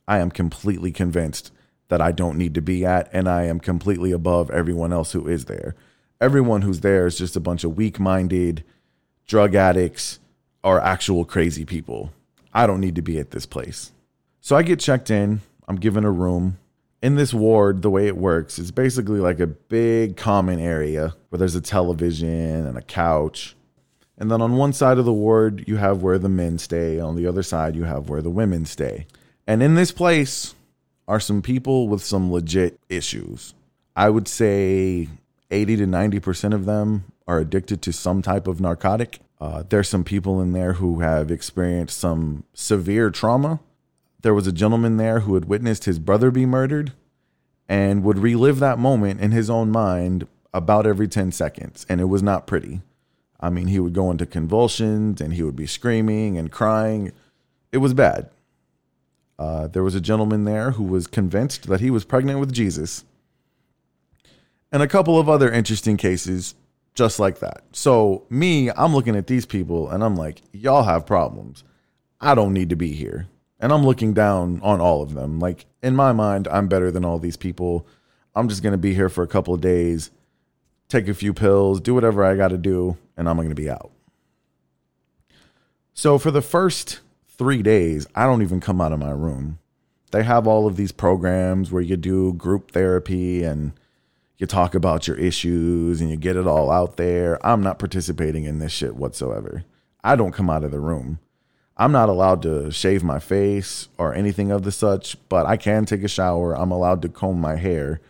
I 0.06 0.18
am 0.18 0.30
completely 0.30 0.92
convinced 0.92 1.52
that 1.88 2.00
I 2.00 2.12
don't 2.12 2.38
need 2.38 2.54
to 2.54 2.62
be 2.62 2.84
at, 2.84 3.08
and 3.12 3.28
I 3.28 3.44
am 3.44 3.60
completely 3.60 4.12
above 4.12 4.50
everyone 4.50 4.92
else 4.92 5.12
who 5.12 5.26
is 5.26 5.46
there. 5.46 5.74
Everyone 6.20 6.62
who's 6.62 6.80
there 6.80 7.06
is 7.06 7.18
just 7.18 7.36
a 7.36 7.40
bunch 7.40 7.64
of 7.64 7.76
weak 7.76 7.98
minded 7.98 8.64
drug 9.26 9.54
addicts 9.54 10.18
or 10.64 10.80
actual 10.80 11.24
crazy 11.24 11.64
people. 11.64 12.12
I 12.52 12.66
don't 12.66 12.80
need 12.80 12.96
to 12.96 13.02
be 13.02 13.18
at 13.18 13.30
this 13.30 13.46
place. 13.46 13.92
So 14.40 14.56
I 14.56 14.62
get 14.62 14.80
checked 14.80 15.10
in, 15.10 15.42
I'm 15.66 15.76
given 15.76 16.04
a 16.04 16.10
room. 16.10 16.58
In 17.00 17.14
this 17.14 17.32
ward, 17.32 17.82
the 17.82 17.90
way 17.90 18.06
it 18.06 18.16
works 18.16 18.58
is 18.58 18.72
basically 18.72 19.20
like 19.20 19.38
a 19.38 19.46
big 19.46 20.16
common 20.16 20.58
area 20.58 21.14
where 21.28 21.38
there's 21.38 21.54
a 21.54 21.60
television 21.60 22.66
and 22.66 22.76
a 22.76 22.82
couch 22.82 23.54
and 24.18 24.30
then 24.30 24.42
on 24.42 24.56
one 24.56 24.72
side 24.72 24.98
of 24.98 25.04
the 25.04 25.12
ward, 25.12 25.64
you 25.68 25.76
have 25.76 26.02
where 26.02 26.18
the 26.18 26.28
men 26.28 26.58
stay. 26.58 26.98
On 26.98 27.14
the 27.14 27.26
other 27.26 27.44
side, 27.44 27.76
you 27.76 27.84
have 27.84 28.08
where 28.08 28.20
the 28.20 28.30
women 28.30 28.66
stay. 28.66 29.06
And 29.46 29.62
in 29.62 29.76
this 29.76 29.92
place 29.92 30.54
are 31.06 31.20
some 31.20 31.40
people 31.40 31.88
with 31.88 32.02
some 32.02 32.32
legit 32.32 32.78
issues. 32.88 33.54
I 33.94 34.10
would 34.10 34.26
say 34.26 35.08
80 35.50 35.76
to 35.76 35.86
90% 35.86 36.52
of 36.52 36.66
them 36.66 37.04
are 37.28 37.38
addicted 37.38 37.80
to 37.82 37.92
some 37.92 38.20
type 38.20 38.48
of 38.48 38.60
narcotic. 38.60 39.20
Uh, 39.40 39.62
there's 39.68 39.88
some 39.88 40.04
people 40.04 40.42
in 40.42 40.52
there 40.52 40.74
who 40.74 41.00
have 41.00 41.30
experienced 41.30 41.98
some 41.98 42.42
severe 42.52 43.10
trauma. 43.10 43.60
There 44.22 44.34
was 44.34 44.46
a 44.46 44.52
gentleman 44.52 44.96
there 44.96 45.20
who 45.20 45.34
had 45.34 45.44
witnessed 45.44 45.84
his 45.84 45.98
brother 45.98 46.30
be 46.30 46.46
murdered 46.46 46.92
and 47.68 48.02
would 48.02 48.18
relive 48.18 48.58
that 48.58 48.78
moment 48.78 49.20
in 49.20 49.30
his 49.30 49.48
own 49.48 49.70
mind 49.70 50.26
about 50.52 50.86
every 50.86 51.06
10 51.06 51.32
seconds. 51.32 51.86
And 51.88 52.00
it 52.00 52.06
was 52.06 52.22
not 52.22 52.46
pretty. 52.46 52.80
I 53.40 53.50
mean, 53.50 53.68
he 53.68 53.78
would 53.78 53.92
go 53.92 54.10
into 54.10 54.26
convulsions 54.26 55.20
and 55.20 55.34
he 55.34 55.42
would 55.42 55.54
be 55.54 55.66
screaming 55.66 56.36
and 56.36 56.50
crying. 56.50 57.12
It 57.70 57.78
was 57.78 57.94
bad. 57.94 58.30
Uh, 59.38 59.68
there 59.68 59.84
was 59.84 59.94
a 59.94 60.00
gentleman 60.00 60.44
there 60.44 60.72
who 60.72 60.82
was 60.82 61.06
convinced 61.06 61.68
that 61.68 61.80
he 61.80 61.90
was 61.90 62.04
pregnant 62.04 62.40
with 62.40 62.52
Jesus. 62.52 63.04
And 64.72 64.82
a 64.82 64.88
couple 64.88 65.18
of 65.18 65.28
other 65.28 65.50
interesting 65.50 65.96
cases 65.96 66.54
just 66.94 67.20
like 67.20 67.38
that. 67.38 67.62
So, 67.70 68.26
me, 68.28 68.70
I'm 68.70 68.92
looking 68.92 69.14
at 69.14 69.28
these 69.28 69.46
people 69.46 69.88
and 69.88 70.02
I'm 70.02 70.16
like, 70.16 70.42
y'all 70.52 70.82
have 70.82 71.06
problems. 71.06 71.62
I 72.20 72.34
don't 72.34 72.52
need 72.52 72.70
to 72.70 72.76
be 72.76 72.92
here. 72.92 73.28
And 73.60 73.72
I'm 73.72 73.84
looking 73.84 74.14
down 74.14 74.60
on 74.62 74.80
all 74.80 75.02
of 75.02 75.14
them. 75.14 75.40
Like, 75.40 75.66
in 75.82 75.96
my 75.96 76.12
mind, 76.12 76.46
I'm 76.48 76.68
better 76.68 76.90
than 76.90 77.04
all 77.04 77.18
these 77.18 77.36
people. 77.36 77.86
I'm 78.34 78.48
just 78.48 78.62
going 78.62 78.72
to 78.72 78.78
be 78.78 78.94
here 78.94 79.08
for 79.08 79.24
a 79.24 79.28
couple 79.28 79.52
of 79.52 79.60
days, 79.60 80.10
take 80.88 81.08
a 81.08 81.14
few 81.14 81.34
pills, 81.34 81.80
do 81.80 81.94
whatever 81.94 82.24
I 82.24 82.36
got 82.36 82.48
to 82.48 82.58
do, 82.58 82.96
and 83.16 83.28
I'm 83.28 83.36
going 83.36 83.48
to 83.48 83.54
be 83.54 83.68
out. 83.68 83.90
So 85.92 86.18
for 86.18 86.30
the 86.30 86.42
first 86.42 87.00
three 87.36 87.62
days, 87.62 88.06
I 88.14 88.26
don't 88.26 88.42
even 88.42 88.60
come 88.60 88.80
out 88.80 88.92
of 88.92 89.00
my 89.00 89.10
room. 89.10 89.58
They 90.12 90.22
have 90.22 90.46
all 90.46 90.66
of 90.66 90.76
these 90.76 90.92
programs 90.92 91.70
where 91.70 91.82
you 91.82 91.96
do 91.96 92.32
group 92.34 92.70
therapy 92.70 93.42
and 93.42 93.72
you 94.38 94.46
talk 94.46 94.74
about 94.74 95.08
your 95.08 95.16
issues 95.16 96.00
and 96.00 96.08
you 96.08 96.16
get 96.16 96.36
it 96.36 96.46
all 96.46 96.70
out 96.70 96.96
there. 96.96 97.44
I'm 97.44 97.62
not 97.62 97.80
participating 97.80 98.44
in 98.44 98.60
this 98.60 98.72
shit 98.72 98.94
whatsoever. 98.94 99.64
I 100.04 100.14
don't 100.16 100.32
come 100.32 100.48
out 100.48 100.64
of 100.64 100.70
the 100.70 100.80
room. 100.80 101.18
I'm 101.78 101.92
not 101.92 102.08
allowed 102.08 102.42
to 102.42 102.72
shave 102.72 103.04
my 103.04 103.20
face 103.20 103.88
or 103.98 104.12
anything 104.12 104.50
of 104.50 104.64
the 104.64 104.72
such, 104.72 105.16
but 105.28 105.46
I 105.46 105.56
can 105.56 105.84
take 105.84 106.02
a 106.02 106.08
shower. 106.08 106.56
I'm 106.56 106.72
allowed 106.72 107.02
to 107.02 107.08
comb 107.08 107.40
my 107.40 107.54
hair. 107.54 108.00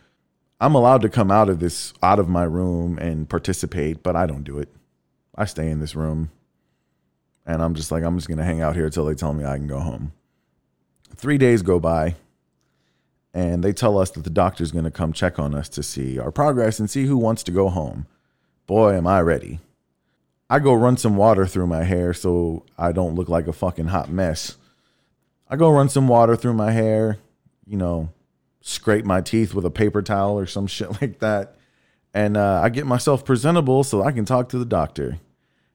I'm 0.61 0.75
allowed 0.75 1.03
to 1.03 1.11
come 1.11 1.31
out 1.31 1.51
of 1.51 1.61
this 1.61 1.93
out 2.03 2.19
of 2.19 2.29
my 2.29 2.45
room 2.45 2.99
and 2.99 3.29
participate, 3.29 4.03
but 4.03 4.17
I 4.17 4.27
don't 4.27 4.43
do 4.43 4.59
it. 4.59 4.71
I 5.37 5.45
stay 5.45 5.69
in 5.69 5.81
this 5.81 5.95
room 5.95 6.31
and 7.47 7.63
I'm 7.63 7.75
just 7.75 7.93
like, 7.93 8.03
I'm 8.03 8.17
just 8.17 8.27
going 8.27 8.39
to 8.39 8.45
hang 8.45 8.63
out 8.63 8.75
here 8.75 8.87
until 8.87 9.05
they 9.05 9.15
tell 9.15 9.35
me 9.35 9.45
I 9.45 9.57
can 9.57 9.69
go 9.69 9.81
home. 9.81 10.13
Three 11.15 11.39
days 11.39 11.63
go 11.63 11.79
by 11.79 12.17
and 13.35 13.63
they 13.63 13.73
tell 13.73 13.99
us 13.99 14.11
that 14.13 14.25
the 14.25 14.31
doctor's 14.31 14.73
going 14.73 14.85
to 14.85 14.91
come 14.91 15.13
check 15.13 15.39
on 15.39 15.55
us 15.55 15.69
to 15.71 15.83
see 15.83 16.19
our 16.19 16.33
progress 16.33 16.79
and 16.79 16.89
see 16.91 17.05
who 17.05 17.19
wants 17.19 17.43
to 17.45 17.53
go 17.53 17.69
home. 17.69 18.07
Boy, 18.67 18.95
am 18.95 19.07
I 19.07 19.21
ready. 19.21 19.61
I 20.51 20.61
go 20.61 20.73
run 20.73 20.97
some 20.97 21.17
water 21.17 21.47
through 21.47 21.67
my 21.67 21.85
hair 21.85 22.15
so 22.15 22.65
I 22.79 22.93
don't 22.93 23.15
look 23.15 23.29
like 23.29 23.47
a 23.47 23.53
fucking 23.53 23.89
hot 23.89 24.11
mess. 24.11 24.57
I 25.49 25.57
go 25.57 25.71
run 25.71 25.91
some 25.91 26.09
water 26.09 26.37
through 26.37 26.55
my 26.55 26.71
hair, 26.71 27.19
you 27.67 27.77
know, 27.77 28.11
scrape 28.63 29.05
my 29.05 29.21
teeth 29.21 29.53
with 29.53 29.67
a 29.67 29.71
paper 29.71 30.01
towel 30.01 30.39
or 30.39 30.47
some 30.47 30.67
shit 30.67 31.03
like 31.03 31.19
that. 31.19 31.57
And 32.15 32.37
uh, 32.37 32.61
I 32.63 32.71
get 32.71 32.87
myself 32.87 33.25
presentable 33.25 33.85
so 33.85 34.03
I 34.03 34.13
can 34.13 34.25
talk 34.25 34.49
to 34.51 34.59
the 34.59 34.65
doctor. 34.65 35.19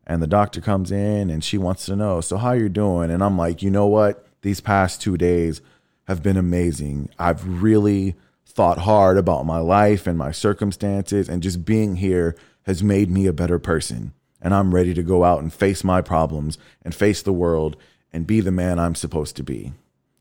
And 0.05 0.21
the 0.21 0.27
doctor 0.27 0.59
comes 0.59 0.91
in 0.91 1.29
and 1.29 1.43
she 1.43 1.57
wants 1.57 1.85
to 1.85 1.95
know 1.95 2.19
so 2.19 2.37
how 2.37 2.51
you're 2.51 2.67
doing? 2.67 3.09
And 3.09 3.23
i'm 3.23 3.37
like 3.37 3.61
you 3.61 3.69
know 3.69 3.87
what? 3.87 4.27
These 4.41 4.59
past 4.59 5.01
two 5.01 5.17
days 5.17 5.61
have 6.07 6.21
been 6.21 6.35
amazing. 6.35 7.09
I've 7.17 7.61
really 7.61 8.15
thought 8.45 8.79
hard 8.79 9.17
about 9.17 9.45
my 9.45 9.59
life 9.59 10.05
and 10.05 10.17
my 10.17 10.31
circumstances 10.31 11.29
and 11.29 11.41
just 11.41 11.63
being 11.63 11.95
here 11.95 12.35
has 12.63 12.83
made 12.83 13.09
me 13.09 13.27
a 13.27 13.33
better 13.33 13.59
person 13.59 14.13
and 14.43 14.53
i'm 14.53 14.75
ready 14.75 14.93
to 14.93 15.01
go 15.01 15.23
out 15.23 15.41
and 15.41 15.51
face 15.51 15.83
my 15.83 16.01
problems 16.01 16.59
and 16.83 16.93
face 16.93 17.23
the 17.23 17.33
world 17.33 17.75
and 18.11 18.27
be 18.27 18.39
the 18.39 18.51
man 18.51 18.77
i'm 18.77 18.93
supposed 18.93 19.35
to 19.35 19.43
be 19.43 19.73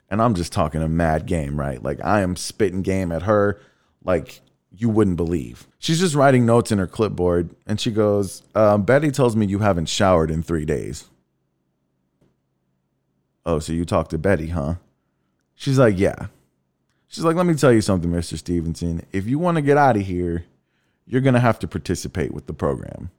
and 0.08 0.22
i'm 0.22 0.34
just 0.34 0.52
talking 0.52 0.82
a 0.82 0.88
mad 0.88 1.26
game 1.26 1.60
right 1.60 1.82
like 1.82 2.02
i 2.02 2.22
am 2.22 2.36
spitting 2.36 2.80
game 2.80 3.12
at 3.12 3.22
her 3.22 3.60
like 4.04 4.40
you 4.76 4.88
wouldn't 4.88 5.16
believe. 5.16 5.66
She's 5.78 6.00
just 6.00 6.14
writing 6.14 6.46
notes 6.46 6.72
in 6.72 6.78
her 6.78 6.86
clipboard 6.86 7.50
and 7.66 7.80
she 7.80 7.90
goes, 7.90 8.42
uh, 8.54 8.78
Betty 8.78 9.10
tells 9.10 9.36
me 9.36 9.46
you 9.46 9.58
haven't 9.58 9.88
showered 9.88 10.30
in 10.30 10.42
three 10.42 10.64
days. 10.64 11.08
Oh, 13.44 13.58
so 13.58 13.72
you 13.72 13.84
talked 13.84 14.10
to 14.10 14.18
Betty, 14.18 14.48
huh? 14.48 14.76
She's 15.54 15.78
like, 15.78 15.98
Yeah. 15.98 16.26
She's 17.08 17.24
like, 17.24 17.36
Let 17.36 17.46
me 17.46 17.54
tell 17.54 17.72
you 17.72 17.80
something, 17.80 18.10
Mr. 18.10 18.38
Stevenson. 18.38 19.04
If 19.12 19.26
you 19.26 19.38
want 19.38 19.56
to 19.56 19.62
get 19.62 19.76
out 19.76 19.96
of 19.96 20.02
here, 20.02 20.46
you're 21.06 21.20
going 21.20 21.34
to 21.34 21.40
have 21.40 21.58
to 21.58 21.68
participate 21.68 22.32
with 22.32 22.46
the 22.46 22.54
program. 22.54 23.10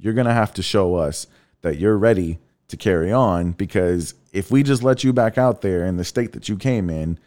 You're 0.00 0.14
going 0.14 0.26
to 0.26 0.32
have 0.32 0.54
to 0.54 0.62
show 0.62 0.94
us 0.94 1.26
that 1.60 1.78
you're 1.78 1.98
ready 1.98 2.38
to 2.68 2.76
carry 2.76 3.12
on 3.12 3.52
because 3.52 4.14
if 4.32 4.50
we 4.50 4.62
just 4.62 4.82
let 4.82 5.04
you 5.04 5.12
back 5.12 5.36
out 5.36 5.60
there 5.60 5.84
in 5.84 5.98
the 5.98 6.04
state 6.04 6.32
that 6.32 6.48
you 6.48 6.56
came 6.56 6.88
in 6.88 7.18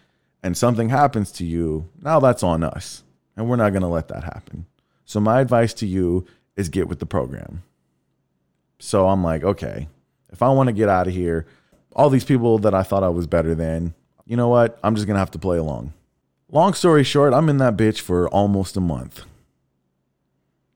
and 0.42 0.58
something 0.58 0.90
happens 0.90 1.32
to 1.34 1.46
you, 1.46 1.90
now 2.02 2.20
that's 2.20 2.42
on 2.42 2.64
us. 2.64 3.04
And 3.36 3.48
we're 3.48 3.58
not 3.58 3.72
going 3.72 3.84
to 3.84 3.88
let 3.88 4.08
that 4.08 4.24
happen. 4.24 4.66
So, 5.06 5.20
my 5.20 5.42
advice 5.42 5.74
to 5.76 5.88
you 5.88 6.26
is 6.56 6.70
get 6.70 6.88
with 6.88 7.00
the 7.00 7.06
program. 7.06 7.64
So, 8.80 9.08
I'm 9.08 9.24
like, 9.24 9.44
okay, 9.44 9.88
if 10.32 10.42
I 10.42 10.50
want 10.50 10.68
to 10.68 10.74
get 10.74 10.88
out 10.88 11.08
of 11.08 11.14
here, 11.14 11.46
all 11.96 12.10
these 12.10 12.24
people 12.24 12.60
that 12.60 12.74
I 12.74 12.84
thought 12.84 13.04
I 13.04 13.10
was 13.10 13.28
better 13.28 13.56
than, 13.56 13.96
you 14.26 14.38
know 14.38 14.50
what? 14.50 14.80
I'm 14.84 14.96
just 14.96 15.08
going 15.08 15.16
to 15.16 15.20
have 15.20 15.32
to 15.32 15.40
play 15.40 15.58
along. 15.58 15.94
Long 16.52 16.74
story 16.74 17.04
short, 17.04 17.34
I'm 17.34 17.50
in 17.50 17.58
that 17.58 17.76
bitch 17.76 18.00
for 18.00 18.30
almost 18.30 18.78
a 18.78 18.82
month 18.82 19.26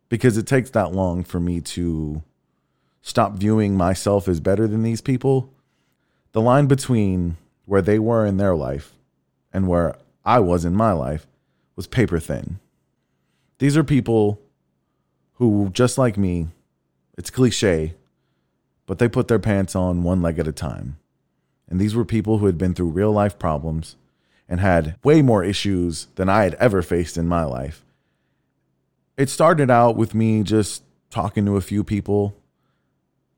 because 0.10 0.38
it 0.38 0.48
takes 0.48 0.70
that 0.72 0.94
long 0.94 1.24
for 1.24 1.40
me 1.40 1.62
to 1.62 2.24
stop 3.02 3.34
viewing 3.34 3.76
myself 3.76 4.28
as 4.28 4.40
better 4.40 4.68
than 4.68 4.84
these 4.84 5.02
people. 5.02 5.54
The 6.32 6.42
line 6.42 6.68
between 6.68 7.38
where 7.66 7.82
they 7.82 8.00
were 8.00 8.26
in 8.26 8.38
their 8.38 8.56
life 8.56 8.94
and 9.54 9.68
where 9.68 9.96
I 10.26 10.40
was 10.40 10.66
in 10.66 10.76
my 10.76 10.92
life 10.92 11.28
was 11.76 11.88
paper 11.88 12.20
thin. 12.20 12.60
These 13.60 13.78
are 13.78 13.84
people 13.84 14.40
who, 15.36 15.70
just 15.72 15.98
like 15.98 16.18
me, 16.18 16.48
it's 17.18 17.30
cliche, 17.30 17.94
but 18.86 19.00
they 19.00 19.08
put 19.08 19.28
their 19.28 19.40
pants 19.40 19.76
on 19.76 20.04
one 20.04 20.22
leg 20.22 20.40
at 20.40 20.48
a 20.48 20.52
time. 20.52 20.98
And 21.70 21.80
these 21.80 21.96
were 21.96 22.06
people 22.06 22.38
who 22.38 22.46
had 22.46 22.58
been 22.58 22.74
through 22.74 22.90
real 22.90 23.12
life 23.12 23.38
problems 23.38 23.96
and 24.48 24.60
had 24.60 24.96
way 25.04 25.22
more 25.22 25.44
issues 25.44 26.08
than 26.16 26.30
I 26.30 26.44
had 26.44 26.56
ever 26.56 26.82
faced 26.82 27.18
in 27.18 27.28
my 27.28 27.44
life. 27.44 27.84
It 29.18 29.30
started 29.30 29.72
out 29.72 29.96
with 29.96 30.14
me 30.14 30.44
just 30.44 30.84
talking 31.10 31.44
to 31.48 31.58
a 31.58 31.62
few 31.62 31.84
people, 31.84 32.38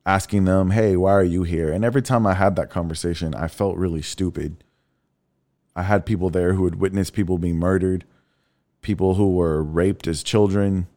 asking 0.05 0.43
them, 0.43 0.71
Hey, 0.71 0.97
why 0.97 1.13
are 1.13 1.23
you 1.23 1.43
here? 1.43 1.71
And 1.71 1.85
every 1.85 2.01
time 2.01 2.27
I 2.27 2.33
had 2.33 2.57
that 2.57 2.69
conversation, 2.69 3.33
I 3.33 3.47
felt 3.47 3.77
really 3.77 4.01
stupid. 4.01 4.63
I 5.77 5.83
had 5.83 6.05
people 6.05 6.29
there 6.29 6.53
who 6.53 6.65
had 6.65 6.75
witnessed 6.75 7.13
people 7.13 7.37
being 7.37 7.57
murdered, 7.57 8.03
people 8.81 9.15
who 9.15 9.33
were 9.35 9.63
raped 9.63 10.05
as 10.05 10.21
children, 10.21 10.87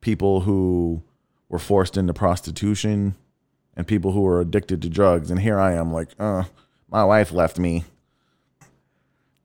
people 0.00 0.40
who 0.40 1.02
were 1.50 1.58
forced 1.58 1.98
into 1.98 2.14
prostitution, 2.14 3.14
and 3.76 3.86
people 3.86 4.12
who 4.12 4.22
were 4.22 4.40
addicted 4.40 4.80
to 4.80 4.88
drugs. 4.88 5.30
And 5.30 5.40
here 5.40 5.60
I 5.60 5.74
am, 5.74 5.92
like, 5.92 6.08
uh, 6.18 6.44
my 6.88 7.04
wife 7.04 7.32
left 7.32 7.58
me. 7.58 7.84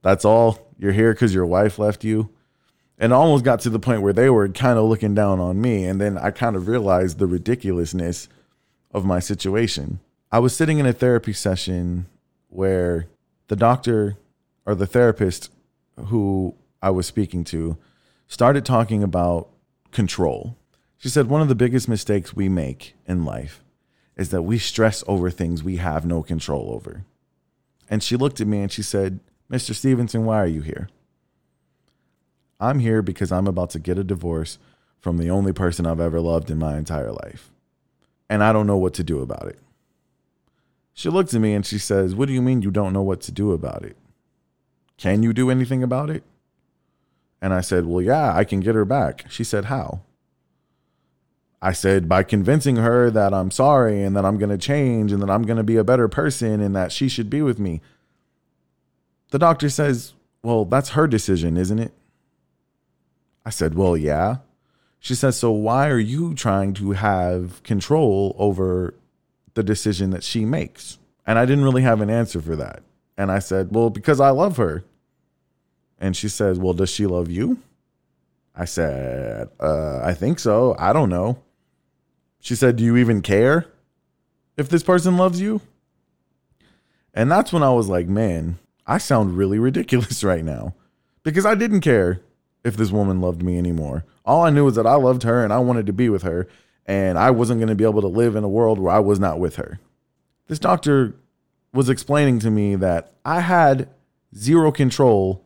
That's 0.02 0.24
all. 0.24 0.60
You're 0.80 0.94
here 0.94 1.14
because 1.14 1.34
your 1.34 1.46
wife 1.46 1.78
left 1.78 2.06
you. 2.06 2.30
And 2.98 3.14
almost 3.14 3.44
got 3.44 3.60
to 3.62 3.70
the 3.70 3.80
point 3.80 4.02
where 4.02 4.14
they 4.14 4.30
were 4.30 4.50
kind 4.50 4.80
of 4.80 4.86
looking 4.86 5.14
down 5.14 5.40
on 5.40 5.62
me. 5.62 5.86
And 5.86 6.02
then 6.02 6.18
I 6.18 6.32
kind 6.32 6.56
of 6.56 6.68
realized 6.68 7.20
the 7.20 7.28
ridiculousness 7.28 8.28
of 8.92 9.06
my 9.06 9.20
situation. 9.20 10.00
I 10.32 10.40
was 10.40 10.56
sitting 10.56 10.80
in 10.80 10.86
a 10.86 10.94
therapy 10.94 11.34
session 11.34 12.08
where 12.50 13.08
the 13.48 13.56
doctor 13.56 14.18
or 14.66 14.74
the 14.76 14.88
therapist 14.88 15.52
who 16.08 16.56
I 16.82 16.90
was 16.90 17.08
speaking 17.08 17.44
to 17.46 17.78
started 18.28 18.66
talking 18.66 19.04
about 19.04 19.50
control. 19.92 20.58
She 20.98 21.10
said, 21.10 21.28
One 21.28 21.42
of 21.42 21.48
the 21.48 21.56
biggest 21.56 21.88
mistakes 21.88 22.36
we 22.36 22.50
make 22.50 22.96
in 23.06 23.26
life 23.26 23.64
is 24.16 24.30
that 24.30 24.42
we 24.42 24.58
stress 24.58 25.04
over 25.08 25.30
things 25.30 25.64
we 25.64 25.78
have 25.78 26.06
no 26.06 26.24
control 26.24 26.72
over. 26.74 27.06
And 27.90 28.04
she 28.04 28.16
looked 28.16 28.42
at 28.42 28.48
me 28.48 28.62
and 28.62 28.72
she 28.72 28.82
said, 28.82 29.20
Mr. 29.50 29.74
Stevenson, 29.74 30.26
why 30.26 30.38
are 30.38 30.48
you 30.48 30.62
here? 30.62 30.90
I'm 32.60 32.80
here 32.80 33.02
because 33.02 33.32
I'm 33.32 33.48
about 33.48 33.70
to 33.72 33.80
get 33.80 34.00
a 34.00 34.04
divorce 34.04 34.58
from 35.00 35.18
the 35.18 35.30
only 35.30 35.54
person 35.54 35.86
I've 35.86 36.00
ever 36.00 36.20
loved 36.20 36.50
in 36.50 36.58
my 36.58 36.78
entire 36.78 37.12
life. 37.12 37.52
And 38.30 38.44
I 38.44 38.52
don't 38.52 38.68
know 38.68 38.78
what 38.78 38.94
to 38.96 39.04
do 39.04 39.22
about 39.22 39.48
it. 39.48 39.60
She 40.94 41.10
looks 41.10 41.34
at 41.34 41.42
me 41.42 41.54
and 41.54 41.66
she 41.66 41.78
says, 41.78 42.16
What 42.16 42.28
do 42.28 42.34
you 42.34 42.42
mean 42.42 42.64
you 42.64 42.72
don't 42.72 42.94
know 42.94 43.04
what 43.04 43.22
to 43.22 43.32
do 43.32 43.52
about 43.52 43.84
it? 43.84 43.96
Can 44.98 45.22
you 45.22 45.32
do 45.32 45.52
anything 45.52 45.84
about 45.84 46.10
it? 46.10 46.24
And 47.40 47.54
I 47.54 47.62
said, 47.62 47.86
Well, 47.86 48.02
yeah, 48.02 48.36
I 48.36 48.44
can 48.44 48.60
get 48.62 48.74
her 48.74 48.86
back. 48.86 49.26
She 49.30 49.44
said, 49.44 49.66
How? 49.66 50.02
I 51.62 51.72
said, 51.72 52.10
By 52.10 52.24
convincing 52.24 52.78
her 52.78 53.12
that 53.12 53.34
I'm 53.34 53.52
sorry 53.52 54.02
and 54.02 54.16
that 54.16 54.26
I'm 54.26 54.40
going 54.40 54.50
to 54.50 54.58
change 54.58 55.12
and 55.12 55.22
that 55.22 55.30
I'm 55.30 55.44
going 55.44 55.58
to 55.58 55.64
be 55.64 55.78
a 55.78 55.84
better 55.84 56.08
person 56.08 56.62
and 56.62 56.76
that 56.76 56.92
she 56.92 57.08
should 57.08 57.30
be 57.30 57.44
with 57.44 57.60
me. 57.60 57.82
The 59.30 59.40
doctor 59.40 59.70
says, 59.70 60.14
Well, 60.42 60.66
that's 60.66 60.90
her 60.90 61.06
decision, 61.06 61.58
isn't 61.58 61.78
it? 61.80 61.94
I 63.48 63.50
said, 63.50 63.76
Well, 63.76 63.96
yeah. 63.96 64.40
She 65.00 65.16
says, 65.16 65.38
So 65.38 65.52
why 65.52 65.88
are 65.88 65.98
you 65.98 66.34
trying 66.34 66.74
to 66.74 66.92
have 66.92 67.64
control 67.64 68.36
over 68.38 68.94
the 69.54 69.64
decision 69.64 70.10
that 70.10 70.26
she 70.26 70.44
makes? 70.44 70.98
And 71.26 71.40
I 71.40 71.46
didn't 71.46 71.64
really 71.64 71.84
have 71.84 72.02
an 72.02 72.10
answer 72.10 72.42
for 72.42 72.58
that. 72.58 72.84
And 73.18 73.32
I 73.32 73.40
said, 73.40 73.70
Well, 73.72 73.90
because 73.90 74.20
I 74.20 74.32
love 74.32 74.58
her. 74.58 74.84
And 75.98 76.14
she 76.14 76.28
says, 76.28 76.60
Well, 76.60 76.74
does 76.74 76.90
she 76.90 77.06
love 77.08 77.32
you? 77.32 77.60
I 78.54 78.66
said, 78.66 79.48
uh, 79.62 80.02
I 80.04 80.14
think 80.14 80.40
so. 80.40 80.76
I 80.78 80.92
don't 80.92 81.10
know. 81.10 81.42
She 82.42 82.54
said, 82.54 82.76
Do 82.76 82.84
you 82.84 82.98
even 82.98 83.22
care 83.22 83.66
if 84.58 84.68
this 84.68 84.84
person 84.84 85.16
loves 85.16 85.40
you? 85.40 85.62
And 87.14 87.32
that's 87.32 87.54
when 87.54 87.64
I 87.64 87.72
was 87.72 87.88
like, 87.88 88.10
Man, 88.10 88.60
I 88.86 88.98
sound 88.98 89.38
really 89.38 89.58
ridiculous 89.58 90.22
right 90.32 90.44
now 90.44 90.76
because 91.24 91.46
I 91.46 91.56
didn't 91.56 91.80
care 91.80 92.20
if 92.68 92.76
this 92.76 92.92
woman 92.92 93.22
loved 93.22 93.42
me 93.42 93.58
anymore. 93.58 94.04
All 94.26 94.44
I 94.44 94.50
knew 94.50 94.66
was 94.66 94.76
that 94.76 94.86
I 94.86 94.96
loved 94.96 95.24
her 95.24 95.42
and 95.44 95.54
I 95.54 95.60
wanted 95.60 95.86
to 95.86 95.94
be 95.94 96.10
with 96.10 96.24
her, 96.24 96.48
and 96.86 97.18
I 97.18 97.32
wasn't 97.32 97.60
going 97.60 97.70
to 97.70 97.76
be 97.76 97.86
able 97.86 98.02
to 98.02 98.08
live 98.08 98.36
in 98.36 98.44
a 98.44 98.50
world 98.50 98.78
where 98.78 98.94
I 98.94 99.00
was 99.00 99.20
not 99.20 99.40
with 99.40 99.56
her. 99.56 99.80
This 100.48 100.60
doctor 100.60 101.16
was 101.74 101.90
explaining 101.90 102.40
to 102.40 102.52
me 102.52 102.76
that 102.76 103.14
I 103.24 103.40
had 103.40 103.88
zero 104.36 104.72
control 104.72 105.46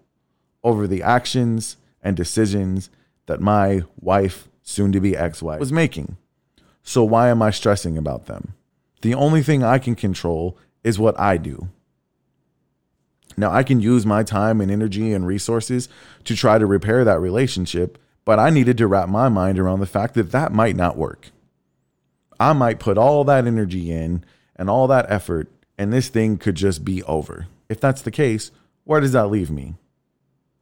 over 0.63 0.87
the 0.87 1.03
actions 1.03 1.77
and 2.01 2.17
decisions 2.17 2.89
that 3.27 3.39
my 3.39 3.83
wife, 3.99 4.47
soon 4.63 4.91
to 4.91 4.99
be 4.99 5.15
ex 5.15 5.43
wife, 5.43 5.59
was 5.59 5.71
making. 5.71 6.17
So 6.81 7.03
why 7.03 7.29
am 7.29 7.41
I 7.43 7.51
stressing 7.51 7.97
about 7.97 8.25
them? 8.25 8.55
The 9.01 9.13
only 9.13 9.43
thing 9.43 9.63
I 9.63 9.77
can 9.77 9.95
control 9.95 10.57
is 10.83 10.97
what 10.97 11.19
I 11.19 11.37
do. 11.37 11.69
Now, 13.37 13.51
I 13.51 13.63
can 13.63 13.79
use 13.79 14.05
my 14.05 14.23
time 14.23 14.61
and 14.61 14.71
energy 14.71 15.13
and 15.13 15.25
resources 15.25 15.89
to 16.25 16.35
try 16.35 16.57
to 16.57 16.65
repair 16.65 17.03
that 17.03 17.19
relationship, 17.19 17.97
but 18.25 18.39
I 18.39 18.49
needed 18.49 18.77
to 18.77 18.87
wrap 18.87 19.09
my 19.09 19.29
mind 19.29 19.59
around 19.59 19.79
the 19.79 19.85
fact 19.85 20.13
that 20.15 20.31
that 20.31 20.51
might 20.51 20.75
not 20.75 20.97
work. 20.97 21.31
I 22.39 22.53
might 22.53 22.79
put 22.79 22.97
all 22.97 23.23
that 23.25 23.45
energy 23.45 23.91
in 23.91 24.23
and 24.55 24.69
all 24.69 24.87
that 24.87 25.09
effort, 25.09 25.49
and 25.77 25.91
this 25.91 26.09
thing 26.09 26.37
could 26.37 26.55
just 26.55 26.83
be 26.83 27.03
over. 27.03 27.47
If 27.69 27.79
that's 27.79 28.01
the 28.01 28.11
case, 28.11 28.51
where 28.83 28.99
does 28.99 29.11
that 29.11 29.29
leave 29.29 29.51
me? 29.51 29.75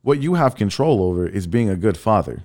What 0.01 0.22
you 0.22 0.36
have 0.36 0.55
control 0.55 1.03
over 1.03 1.28
is 1.28 1.47
being 1.47 1.70
a 1.70 1.76
good 1.76 1.97
father. 1.97 2.43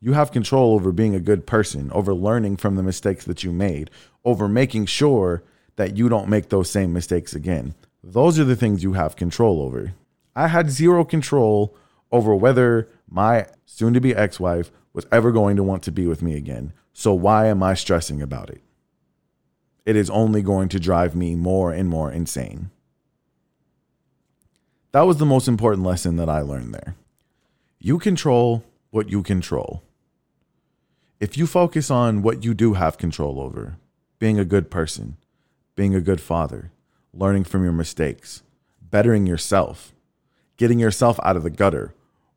You 0.00 0.12
have 0.12 0.30
control 0.30 0.74
over 0.74 0.92
being 0.92 1.14
a 1.14 1.20
good 1.20 1.46
person, 1.46 1.90
over 1.92 2.14
learning 2.14 2.58
from 2.58 2.76
the 2.76 2.82
mistakes 2.82 3.24
that 3.24 3.42
you 3.42 3.52
made, 3.52 3.90
over 4.24 4.48
making 4.48 4.86
sure 4.86 5.42
that 5.76 5.96
you 5.96 6.08
don't 6.08 6.28
make 6.28 6.48
those 6.48 6.70
same 6.70 6.92
mistakes 6.92 7.34
again. 7.34 7.74
Those 8.08 8.38
are 8.38 8.44
the 8.44 8.54
things 8.54 8.84
you 8.84 8.92
have 8.92 9.16
control 9.16 9.60
over. 9.60 9.94
I 10.36 10.46
had 10.46 10.70
zero 10.70 11.04
control 11.04 11.74
over 12.12 12.36
whether 12.36 12.88
my 13.10 13.46
soon 13.64 13.94
to 13.94 14.00
be 14.00 14.14
ex 14.14 14.38
wife 14.38 14.70
was 14.92 15.08
ever 15.10 15.32
going 15.32 15.56
to 15.56 15.64
want 15.64 15.82
to 15.82 15.90
be 15.90 16.06
with 16.06 16.22
me 16.22 16.36
again. 16.36 16.72
So 16.92 17.12
why 17.12 17.46
am 17.46 17.64
I 17.64 17.74
stressing 17.74 18.22
about 18.22 18.48
it? 18.48 18.60
It 19.84 19.96
is 19.96 20.08
only 20.08 20.40
going 20.40 20.68
to 20.68 20.78
drive 20.78 21.16
me 21.16 21.34
more 21.34 21.72
and 21.72 21.88
more 21.88 22.12
insane. 22.12 22.70
That 24.92 25.02
was 25.02 25.16
the 25.16 25.26
most 25.26 25.48
important 25.48 25.84
lesson 25.84 26.14
that 26.14 26.28
I 26.28 26.42
learned 26.42 26.74
there. 26.74 26.94
You 27.80 27.98
control 27.98 28.62
what 28.90 29.10
you 29.10 29.24
control. 29.24 29.82
If 31.18 31.36
you 31.36 31.48
focus 31.48 31.90
on 31.90 32.22
what 32.22 32.44
you 32.44 32.54
do 32.54 32.74
have 32.74 32.98
control 32.98 33.40
over, 33.40 33.78
being 34.20 34.38
a 34.38 34.44
good 34.44 34.70
person, 34.70 35.16
being 35.74 35.92
a 35.92 36.00
good 36.00 36.20
father, 36.20 36.70
learning 37.18 37.44
from 37.44 37.64
your 37.64 37.72
mistakes, 37.72 38.42
bettering 38.80 39.26
yourself, 39.26 39.94
getting 40.56 40.78
yourself 40.78 41.18
out 41.22 41.36
of 41.36 41.42
the 41.42 41.50
gutter, 41.50 41.94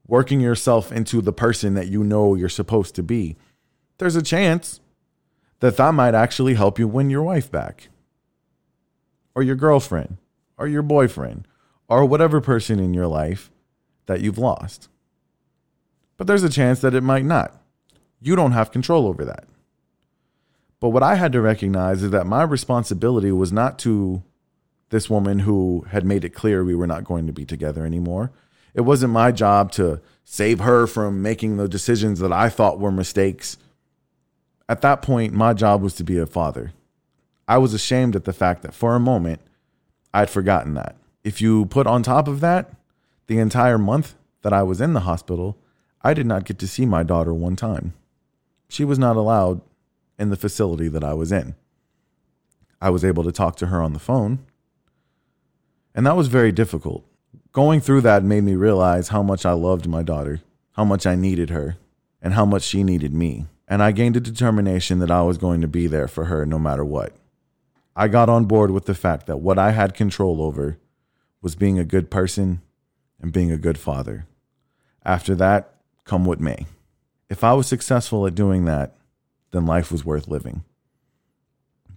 working 0.07 0.41
yourself 0.41 0.91
into 0.91 1.21
the 1.21 1.33
person 1.33 1.75
that 1.75 1.87
you 1.87 2.03
know 2.03 2.35
you're 2.35 2.49
supposed 2.49 2.95
to 2.95 3.03
be, 3.03 3.37
there's 3.97 4.15
a 4.15 4.21
chance 4.21 4.79
that 5.59 5.77
that 5.77 5.93
might 5.93 6.15
actually 6.15 6.55
help 6.55 6.79
you 6.79 6.87
win 6.87 7.09
your 7.09 7.23
wife 7.23 7.51
back, 7.51 7.89
or 9.35 9.43
your 9.43 9.55
girlfriend, 9.55 10.17
or 10.57 10.67
your 10.67 10.81
boyfriend, 10.81 11.47
or 11.87 12.05
whatever 12.05 12.41
person 12.41 12.79
in 12.79 12.93
your 12.93 13.07
life 13.07 13.51
that 14.05 14.21
you've 14.21 14.37
lost. 14.37 14.89
But 16.17 16.27
there's 16.27 16.43
a 16.43 16.49
chance 16.49 16.81
that 16.81 16.93
it 16.93 17.03
might 17.03 17.25
not. 17.25 17.55
You 18.21 18.35
don't 18.35 18.51
have 18.53 18.71
control 18.71 19.07
over 19.07 19.23
that. 19.25 19.45
But 20.79 20.89
what 20.89 21.03
I 21.03 21.15
had 21.15 21.31
to 21.33 21.41
recognize 21.41 22.03
is 22.03 22.11
that 22.11 22.25
my 22.25 22.43
responsibility 22.43 23.31
was 23.31 23.51
not 23.51 23.77
to 23.79 24.23
this 24.89 25.09
woman 25.09 25.39
who 25.39 25.85
had 25.89 26.05
made 26.05 26.25
it 26.25 26.29
clear 26.29 26.63
we 26.63 26.75
were 26.75 26.87
not 26.87 27.03
going 27.03 27.27
to 27.27 27.33
be 27.33 27.45
together 27.45 27.85
anymore. 27.85 28.31
It 28.73 28.81
wasn't 28.81 29.13
my 29.13 29.31
job 29.31 29.71
to 29.73 30.01
save 30.23 30.59
her 30.59 30.87
from 30.87 31.21
making 31.21 31.57
the 31.57 31.67
decisions 31.67 32.19
that 32.19 32.31
I 32.31 32.49
thought 32.49 32.79
were 32.79 32.91
mistakes. 32.91 33.57
At 34.67 34.81
that 34.81 35.01
point, 35.01 35.33
my 35.33 35.53
job 35.53 35.81
was 35.81 35.95
to 35.95 36.03
be 36.03 36.17
a 36.17 36.25
father. 36.25 36.73
I 37.47 37.57
was 37.57 37.73
ashamed 37.73 38.15
at 38.15 38.25
the 38.25 38.33
fact 38.33 38.61
that 38.61 38.75
for 38.75 38.95
a 38.95 38.99
moment, 38.99 39.41
I'd 40.13 40.29
forgotten 40.29 40.75
that. 40.75 40.95
If 41.23 41.41
you 41.41 41.65
put 41.65 41.87
on 41.87 42.03
top 42.03 42.27
of 42.27 42.41
that, 42.41 42.71
the 43.27 43.39
entire 43.39 43.77
month 43.77 44.15
that 44.41 44.53
I 44.53 44.63
was 44.63 44.81
in 44.81 44.93
the 44.93 45.01
hospital, 45.01 45.57
I 46.01 46.13
did 46.13 46.25
not 46.25 46.45
get 46.45 46.59
to 46.59 46.67
see 46.67 46.85
my 46.85 47.03
daughter 47.03 47.33
one 47.33 47.55
time. 47.55 47.93
She 48.69 48.85
was 48.85 48.99
not 48.99 49.15
allowed 49.15 49.61
in 50.17 50.29
the 50.29 50.37
facility 50.37 50.87
that 50.89 51.03
I 51.03 51.13
was 51.13 51.31
in. 51.31 51.55
I 52.81 52.89
was 52.89 53.03
able 53.03 53.23
to 53.23 53.31
talk 53.31 53.55
to 53.57 53.67
her 53.67 53.81
on 53.81 53.93
the 53.93 53.99
phone, 53.99 54.39
and 55.93 56.05
that 56.05 56.15
was 56.15 56.27
very 56.27 56.51
difficult. 56.51 57.05
Going 57.51 57.81
through 57.81 58.01
that 58.01 58.23
made 58.23 58.43
me 58.43 58.55
realize 58.55 59.09
how 59.09 59.23
much 59.23 59.45
I 59.45 59.51
loved 59.51 59.87
my 59.87 60.03
daughter, 60.03 60.41
how 60.73 60.85
much 60.85 61.05
I 61.05 61.15
needed 61.15 61.49
her, 61.49 61.77
and 62.21 62.33
how 62.33 62.45
much 62.45 62.63
she 62.63 62.83
needed 62.83 63.13
me. 63.13 63.47
And 63.67 63.83
I 63.83 63.91
gained 63.91 64.15
a 64.15 64.21
determination 64.21 64.99
that 64.99 65.11
I 65.11 65.21
was 65.21 65.37
going 65.37 65.61
to 65.61 65.67
be 65.67 65.87
there 65.87 66.07
for 66.07 66.25
her 66.25 66.45
no 66.45 66.59
matter 66.59 66.85
what. 66.85 67.13
I 67.95 68.07
got 68.07 68.29
on 68.29 68.45
board 68.45 68.71
with 68.71 68.85
the 68.85 68.95
fact 68.95 69.25
that 69.27 69.37
what 69.37 69.59
I 69.59 69.71
had 69.71 69.93
control 69.93 70.41
over 70.41 70.77
was 71.41 71.55
being 71.55 71.77
a 71.77 71.83
good 71.83 72.09
person 72.09 72.61
and 73.19 73.33
being 73.33 73.51
a 73.51 73.57
good 73.57 73.77
father. 73.77 74.25
After 75.03 75.35
that, 75.35 75.75
come 76.05 76.25
what 76.25 76.39
may. 76.39 76.65
If 77.29 77.43
I 77.43 77.53
was 77.53 77.67
successful 77.67 78.25
at 78.25 78.35
doing 78.35 78.65
that, 78.65 78.95
then 79.51 79.65
life 79.65 79.91
was 79.91 80.05
worth 80.05 80.27
living. 80.27 80.63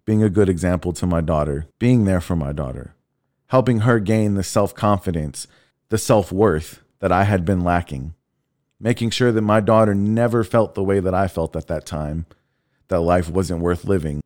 Being 0.05 0.22
a 0.22 0.30
good 0.30 0.49
example 0.49 0.93
to 0.95 1.07
my 1.07 1.20
daughter, 1.20 1.66
being 1.78 2.05
there 2.05 2.20
for 2.20 2.36
my 2.36 2.53
daughter, 2.53 2.95
helping 3.53 3.81
her 3.81 4.01
gain 4.01 4.33
the 4.33 4.43
self 4.43 4.75
confidence, 4.75 5.47
the 5.91 5.99
self 5.99 6.33
worth 6.33 6.83
that 7.01 7.13
I 7.13 7.25
had 7.25 7.45
been 7.45 7.61
lacking, 7.61 8.15
making 8.81 9.11
sure 9.11 9.31
that 9.31 9.43
my 9.43 9.61
daughter 9.61 9.95
never 9.95 10.43
felt 10.43 10.75
the 10.75 10.83
way 10.83 11.01
that 11.01 11.13
I 11.13 11.29
felt 11.29 11.55
at 11.55 11.67
that 11.67 11.85
time, 11.85 12.25
that 12.89 13.01
life 13.01 13.29
wasn't 13.29 13.61
worth 13.61 13.85
living. 13.85 14.23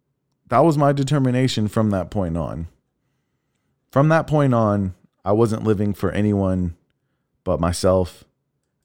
That 0.46 0.60
was 0.60 0.78
my 0.78 0.92
determination 0.92 1.66
from 1.66 1.90
that 1.90 2.08
point 2.08 2.36
on. 2.36 2.68
From 3.90 4.10
that 4.10 4.28
point 4.28 4.54
on, 4.54 4.94
I 5.24 5.32
wasn't 5.32 5.64
living 5.64 5.92
for 5.92 6.12
anyone 6.12 6.76
but 7.42 7.58
myself 7.58 8.22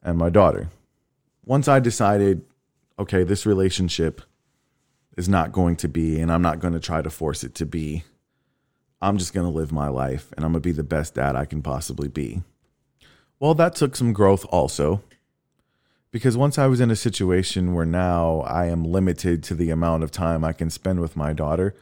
and 0.02 0.18
my 0.18 0.32
daughter. 0.32 0.72
Once 1.46 1.68
I 1.68 1.80
decided, 1.80 2.42
okay, 2.98 3.24
this 3.24 3.46
relationship 3.46 4.24
is 5.16 5.30
not 5.30 5.52
going 5.52 5.76
to 5.76 5.88
be, 5.88 6.20
and 6.20 6.32
I'm 6.32 6.42
not 6.42 6.60
going 6.60 6.74
to 6.74 6.80
try 6.80 7.04
to 7.04 7.12
force 7.12 7.44
it 7.44 7.54
to 7.56 7.66
be, 7.68 8.06
I'm 9.02 9.18
just 9.18 9.34
going 9.34 9.45
to 9.45 9.58
live 9.58 9.72
my 9.72 9.88
life 9.88 10.32
and 10.36 10.45
I'm 10.45 10.52
going 10.52 10.62
to 10.62 10.68
be 10.68 10.74
the 10.74 10.84
best 10.84 11.16
dad 11.16 11.36
I 11.36 11.45
can 11.45 11.62
possibly 11.62 12.08
be. 12.08 12.43
Well, 13.39 13.56
that 13.56 13.76
took 13.76 13.95
some 13.95 14.14
growth 14.14 14.45
also. 14.49 15.02
Because 16.12 16.36
once 16.36 16.58
I 16.58 16.68
was 16.68 16.82
in 16.82 16.91
a 16.91 16.95
situation 16.95 17.74
where 17.74 17.86
now 17.86 18.41
I 18.41 18.66
am 18.66 18.84
limited 18.84 19.43
to 19.43 19.56
the 19.56 19.70
amount 19.70 20.04
of 20.04 20.12
time 20.12 20.43
I 20.43 20.52
can 20.52 20.70
spend 20.70 20.99
with 20.99 21.16
my 21.16 21.32
daughter 21.32 21.74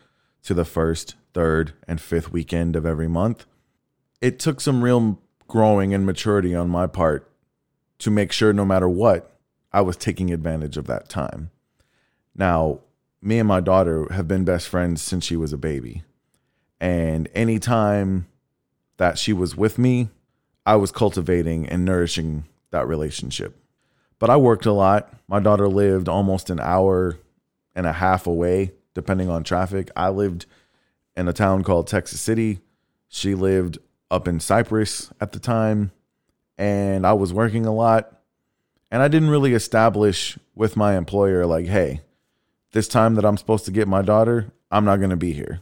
to 0.43 0.53
the 0.53 0.65
first, 0.65 1.15
third, 1.33 1.73
and 1.87 1.99
fifth 1.99 2.31
weekend 2.31 2.75
of 2.75 2.85
every 2.85 3.07
month, 3.07 3.45
it 4.21 4.37
took 4.39 4.61
some 4.61 4.83
real 4.83 5.19
growing 5.47 5.93
and 5.95 6.05
maturity 6.05 6.53
on 6.53 6.69
my 6.69 6.85
part 6.85 7.29
to 7.97 8.11
make 8.11 8.31
sure 8.31 8.53
no 8.53 8.65
matter 8.65 8.87
what, 8.87 9.35
I 9.73 9.81
was 9.81 9.97
taking 9.97 10.31
advantage 10.31 10.77
of 10.77 10.87
that 10.87 11.09
time. 11.09 11.51
Now, 12.35 12.79
me 13.21 13.39
and 13.39 13.47
my 13.47 13.59
daughter 13.59 14.07
have 14.13 14.27
been 14.27 14.45
best 14.45 14.67
friends 14.67 15.01
since 15.01 15.25
she 15.25 15.35
was 15.35 15.51
a 15.51 15.57
baby. 15.57 16.03
And 16.79 17.27
anytime 17.33 18.27
that 18.97 19.17
she 19.17 19.33
was 19.33 19.55
with 19.55 19.77
me, 19.77 20.09
I 20.65 20.75
was 20.75 20.91
cultivating 20.91 21.67
and 21.67 21.83
nourishing 21.83 22.45
that 22.71 22.87
relationship. 22.87 23.57
But 24.19 24.29
I 24.29 24.37
worked 24.37 24.65
a 24.65 24.71
lot. 24.71 25.13
My 25.27 25.39
daughter 25.39 25.67
lived 25.67 26.07
almost 26.09 26.49
an 26.49 26.59
hour 26.59 27.17
and 27.75 27.85
a 27.85 27.93
half 27.93 28.27
away, 28.27 28.73
depending 28.93 29.29
on 29.29 29.43
traffic. 29.43 29.89
I 29.95 30.09
lived 30.09 30.45
in 31.15 31.27
a 31.27 31.33
town 31.33 31.63
called 31.63 31.87
Texas 31.87 32.21
City. 32.21 32.59
She 33.07 33.33
lived 33.35 33.77
up 34.11 34.27
in 34.27 34.39
Cypress 34.39 35.11
at 35.21 35.31
the 35.31 35.39
time, 35.39 35.91
and 36.57 37.05
I 37.05 37.13
was 37.13 37.33
working 37.33 37.65
a 37.65 37.73
lot. 37.73 38.21
And 38.91 39.01
I 39.01 39.07
didn't 39.07 39.29
really 39.29 39.53
establish 39.53 40.37
with 40.55 40.75
my 40.75 40.97
employer, 40.97 41.45
like, 41.45 41.67
hey, 41.67 42.01
this 42.71 42.87
time 42.87 43.15
that 43.15 43.25
I'm 43.25 43.37
supposed 43.37 43.65
to 43.65 43.71
get 43.71 43.87
my 43.87 44.01
daughter, 44.01 44.51
I'm 44.71 44.85
not 44.85 44.97
going 44.97 45.11
to 45.11 45.15
be 45.15 45.31
here. 45.31 45.61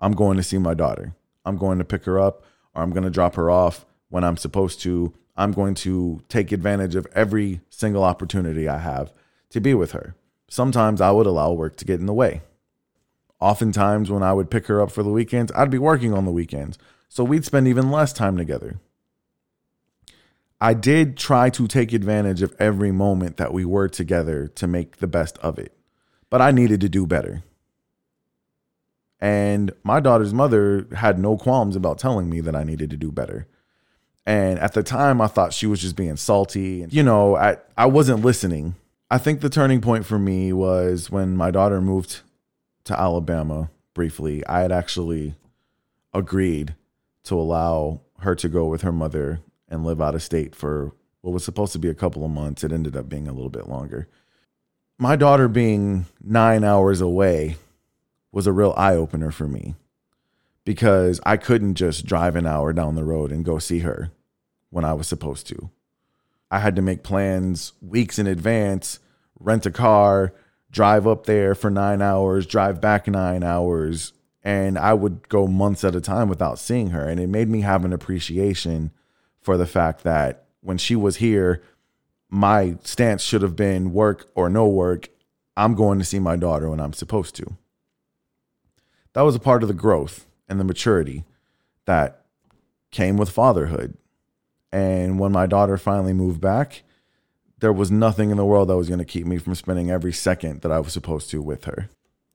I'm 0.00 0.12
going 0.12 0.36
to 0.36 0.42
see 0.42 0.58
my 0.58 0.74
daughter. 0.74 1.14
I'm 1.44 1.56
going 1.56 1.78
to 1.78 1.84
pick 1.84 2.04
her 2.04 2.18
up 2.18 2.44
or 2.74 2.82
I'm 2.82 2.90
going 2.90 3.04
to 3.04 3.10
drop 3.10 3.34
her 3.36 3.50
off 3.50 3.86
when 4.08 4.24
I'm 4.24 4.36
supposed 4.36 4.80
to. 4.82 5.14
I'm 5.36 5.52
going 5.52 5.74
to 5.76 6.22
take 6.28 6.52
advantage 6.52 6.94
of 6.94 7.06
every 7.14 7.60
single 7.70 8.04
opportunity 8.04 8.68
I 8.68 8.78
have 8.78 9.12
to 9.50 9.60
be 9.60 9.74
with 9.74 9.92
her. 9.92 10.14
Sometimes 10.48 11.00
I 11.00 11.10
would 11.10 11.26
allow 11.26 11.52
work 11.52 11.76
to 11.76 11.84
get 11.84 12.00
in 12.00 12.06
the 12.06 12.14
way. 12.14 12.42
Oftentimes, 13.38 14.10
when 14.10 14.22
I 14.22 14.32
would 14.32 14.50
pick 14.50 14.66
her 14.66 14.80
up 14.80 14.90
for 14.90 15.02
the 15.02 15.10
weekends, 15.10 15.52
I'd 15.54 15.70
be 15.70 15.78
working 15.78 16.14
on 16.14 16.24
the 16.24 16.30
weekends. 16.30 16.78
So 17.08 17.22
we'd 17.22 17.44
spend 17.44 17.68
even 17.68 17.90
less 17.90 18.12
time 18.12 18.36
together. 18.36 18.80
I 20.60 20.72
did 20.72 21.18
try 21.18 21.50
to 21.50 21.66
take 21.66 21.92
advantage 21.92 22.40
of 22.40 22.54
every 22.58 22.92
moment 22.92 23.36
that 23.36 23.52
we 23.52 23.66
were 23.66 23.88
together 23.88 24.48
to 24.48 24.66
make 24.66 24.96
the 24.96 25.06
best 25.06 25.36
of 25.38 25.58
it, 25.58 25.76
but 26.30 26.40
I 26.40 26.50
needed 26.50 26.80
to 26.80 26.88
do 26.88 27.06
better. 27.06 27.42
And 29.20 29.72
my 29.82 30.00
daughter's 30.00 30.34
mother 30.34 30.86
had 30.94 31.18
no 31.18 31.36
qualms 31.36 31.76
about 31.76 31.98
telling 31.98 32.28
me 32.28 32.40
that 32.40 32.54
I 32.54 32.64
needed 32.64 32.90
to 32.90 32.96
do 32.96 33.10
better. 33.10 33.46
And 34.26 34.58
at 34.58 34.74
the 34.74 34.82
time, 34.82 35.20
I 35.20 35.28
thought 35.28 35.52
she 35.52 35.66
was 35.66 35.80
just 35.80 35.96
being 35.96 36.16
salty. 36.16 36.82
And, 36.82 36.92
you 36.92 37.02
know, 37.02 37.36
I, 37.36 37.58
I 37.76 37.86
wasn't 37.86 38.24
listening. 38.24 38.74
I 39.10 39.18
think 39.18 39.40
the 39.40 39.48
turning 39.48 39.80
point 39.80 40.04
for 40.04 40.18
me 40.18 40.52
was 40.52 41.10
when 41.10 41.36
my 41.36 41.50
daughter 41.50 41.80
moved 41.80 42.20
to 42.84 42.98
Alabama 42.98 43.70
briefly. 43.94 44.44
I 44.46 44.60
had 44.60 44.72
actually 44.72 45.34
agreed 46.12 46.74
to 47.24 47.38
allow 47.38 48.00
her 48.20 48.34
to 48.34 48.48
go 48.48 48.66
with 48.66 48.82
her 48.82 48.92
mother 48.92 49.40
and 49.68 49.84
live 49.84 50.00
out 50.00 50.14
of 50.14 50.22
state 50.22 50.54
for 50.54 50.92
what 51.20 51.32
was 51.32 51.44
supposed 51.44 51.72
to 51.72 51.78
be 51.78 51.88
a 51.88 51.94
couple 51.94 52.24
of 52.24 52.30
months. 52.30 52.64
It 52.64 52.72
ended 52.72 52.96
up 52.96 53.08
being 53.08 53.28
a 53.28 53.32
little 53.32 53.50
bit 53.50 53.68
longer. 53.68 54.08
My 54.98 55.14
daughter 55.14 55.48
being 55.48 56.06
nine 56.22 56.64
hours 56.64 57.00
away 57.00 57.56
was 58.32 58.46
a 58.46 58.52
real 58.52 58.74
eye 58.76 58.94
opener 58.94 59.30
for 59.30 59.46
me 59.46 59.74
because 60.64 61.20
I 61.24 61.36
couldn't 61.36 61.76
just 61.76 62.04
drive 62.04 62.36
an 62.36 62.46
hour 62.46 62.72
down 62.72 62.96
the 62.96 63.04
road 63.04 63.32
and 63.32 63.44
go 63.44 63.58
see 63.58 63.78
her 63.78 64.10
when 64.70 64.84
I 64.84 64.92
was 64.92 65.06
supposed 65.06 65.46
to. 65.46 65.70
I 66.50 66.58
had 66.58 66.76
to 66.76 66.82
make 66.82 67.02
plans 67.02 67.72
weeks 67.80 68.18
in 68.18 68.26
advance, 68.26 68.98
rent 69.38 69.64
a 69.64 69.70
car, 69.70 70.34
drive 70.70 71.06
up 71.06 71.26
there 71.26 71.54
for 71.54 71.70
nine 71.70 72.02
hours, 72.02 72.46
drive 72.46 72.80
back 72.80 73.06
nine 73.06 73.42
hours. 73.42 74.12
And 74.42 74.78
I 74.78 74.92
would 74.92 75.28
go 75.28 75.46
months 75.46 75.82
at 75.82 75.96
a 75.96 76.00
time 76.00 76.28
without 76.28 76.58
seeing 76.58 76.90
her. 76.90 77.08
And 77.08 77.18
it 77.18 77.28
made 77.28 77.48
me 77.48 77.62
have 77.62 77.84
an 77.84 77.92
appreciation 77.92 78.92
for 79.40 79.56
the 79.56 79.66
fact 79.66 80.04
that 80.04 80.46
when 80.60 80.78
she 80.78 80.94
was 80.94 81.16
here, 81.16 81.62
my 82.28 82.76
stance 82.82 83.22
should 83.22 83.42
have 83.42 83.56
been 83.56 83.92
work 83.92 84.30
or 84.34 84.48
no 84.48 84.66
work. 84.66 85.08
I'm 85.56 85.74
going 85.74 85.98
to 86.00 86.04
see 86.04 86.18
my 86.18 86.36
daughter 86.36 86.68
when 86.68 86.80
I'm 86.80 86.92
supposed 86.92 87.34
to 87.36 87.56
that 89.16 89.22
was 89.22 89.34
a 89.34 89.40
part 89.40 89.62
of 89.62 89.68
the 89.68 89.74
growth 89.74 90.26
and 90.46 90.60
the 90.60 90.64
maturity 90.64 91.24
that 91.86 92.26
came 92.90 93.16
with 93.16 93.30
fatherhood. 93.30 93.96
And 94.70 95.18
when 95.18 95.32
my 95.32 95.46
daughter 95.46 95.78
finally 95.78 96.12
moved 96.12 96.38
back, 96.38 96.82
there 97.60 97.72
was 97.72 97.90
nothing 97.90 98.28
in 98.28 98.36
the 98.36 98.44
world 98.44 98.68
that 98.68 98.76
was 98.76 98.88
going 98.88 98.98
to 98.98 99.06
keep 99.06 99.26
me 99.26 99.38
from 99.38 99.54
spending 99.54 99.90
every 99.90 100.12
second 100.12 100.60
that 100.60 100.70
I 100.70 100.80
was 100.80 100.92
supposed 100.92 101.30
to 101.30 101.40
with 101.40 101.64
her. 101.64 101.88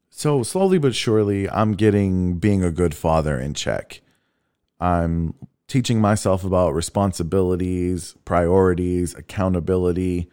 So, 0.10 0.42
slowly 0.42 0.80
but 0.80 0.96
surely, 0.96 1.48
I'm 1.48 1.74
getting 1.74 2.40
being 2.40 2.64
a 2.64 2.72
good 2.72 2.96
father 2.96 3.40
in 3.40 3.54
check. 3.54 4.02
I'm 4.80 5.36
teaching 5.68 6.02
myself 6.02 6.44
about 6.44 6.74
responsibilities, 6.74 8.16
priorities, 8.26 9.14
accountability. 9.14 10.32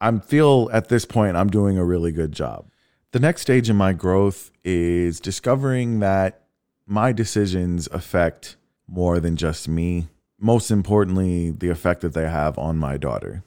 I 0.00 0.16
feel 0.20 0.70
at 0.72 0.90
this 0.90 1.04
point 1.04 1.36
I'm 1.36 1.50
doing 1.50 1.76
a 1.76 1.84
really 1.84 2.12
good 2.12 2.30
job. 2.30 2.70
The 3.10 3.20
next 3.20 3.40
stage 3.40 3.70
in 3.70 3.76
my 3.76 3.94
growth 3.94 4.50
is 4.64 5.18
discovering 5.18 6.00
that 6.00 6.42
my 6.86 7.10
decisions 7.12 7.88
affect 7.90 8.56
more 8.86 9.18
than 9.18 9.34
just 9.34 9.66
me. 9.66 10.08
Most 10.38 10.70
importantly, 10.70 11.50
the 11.50 11.70
effect 11.70 12.02
that 12.02 12.12
they 12.12 12.28
have 12.28 12.58
on 12.58 12.76
my 12.76 12.98
daughter. 12.98 13.42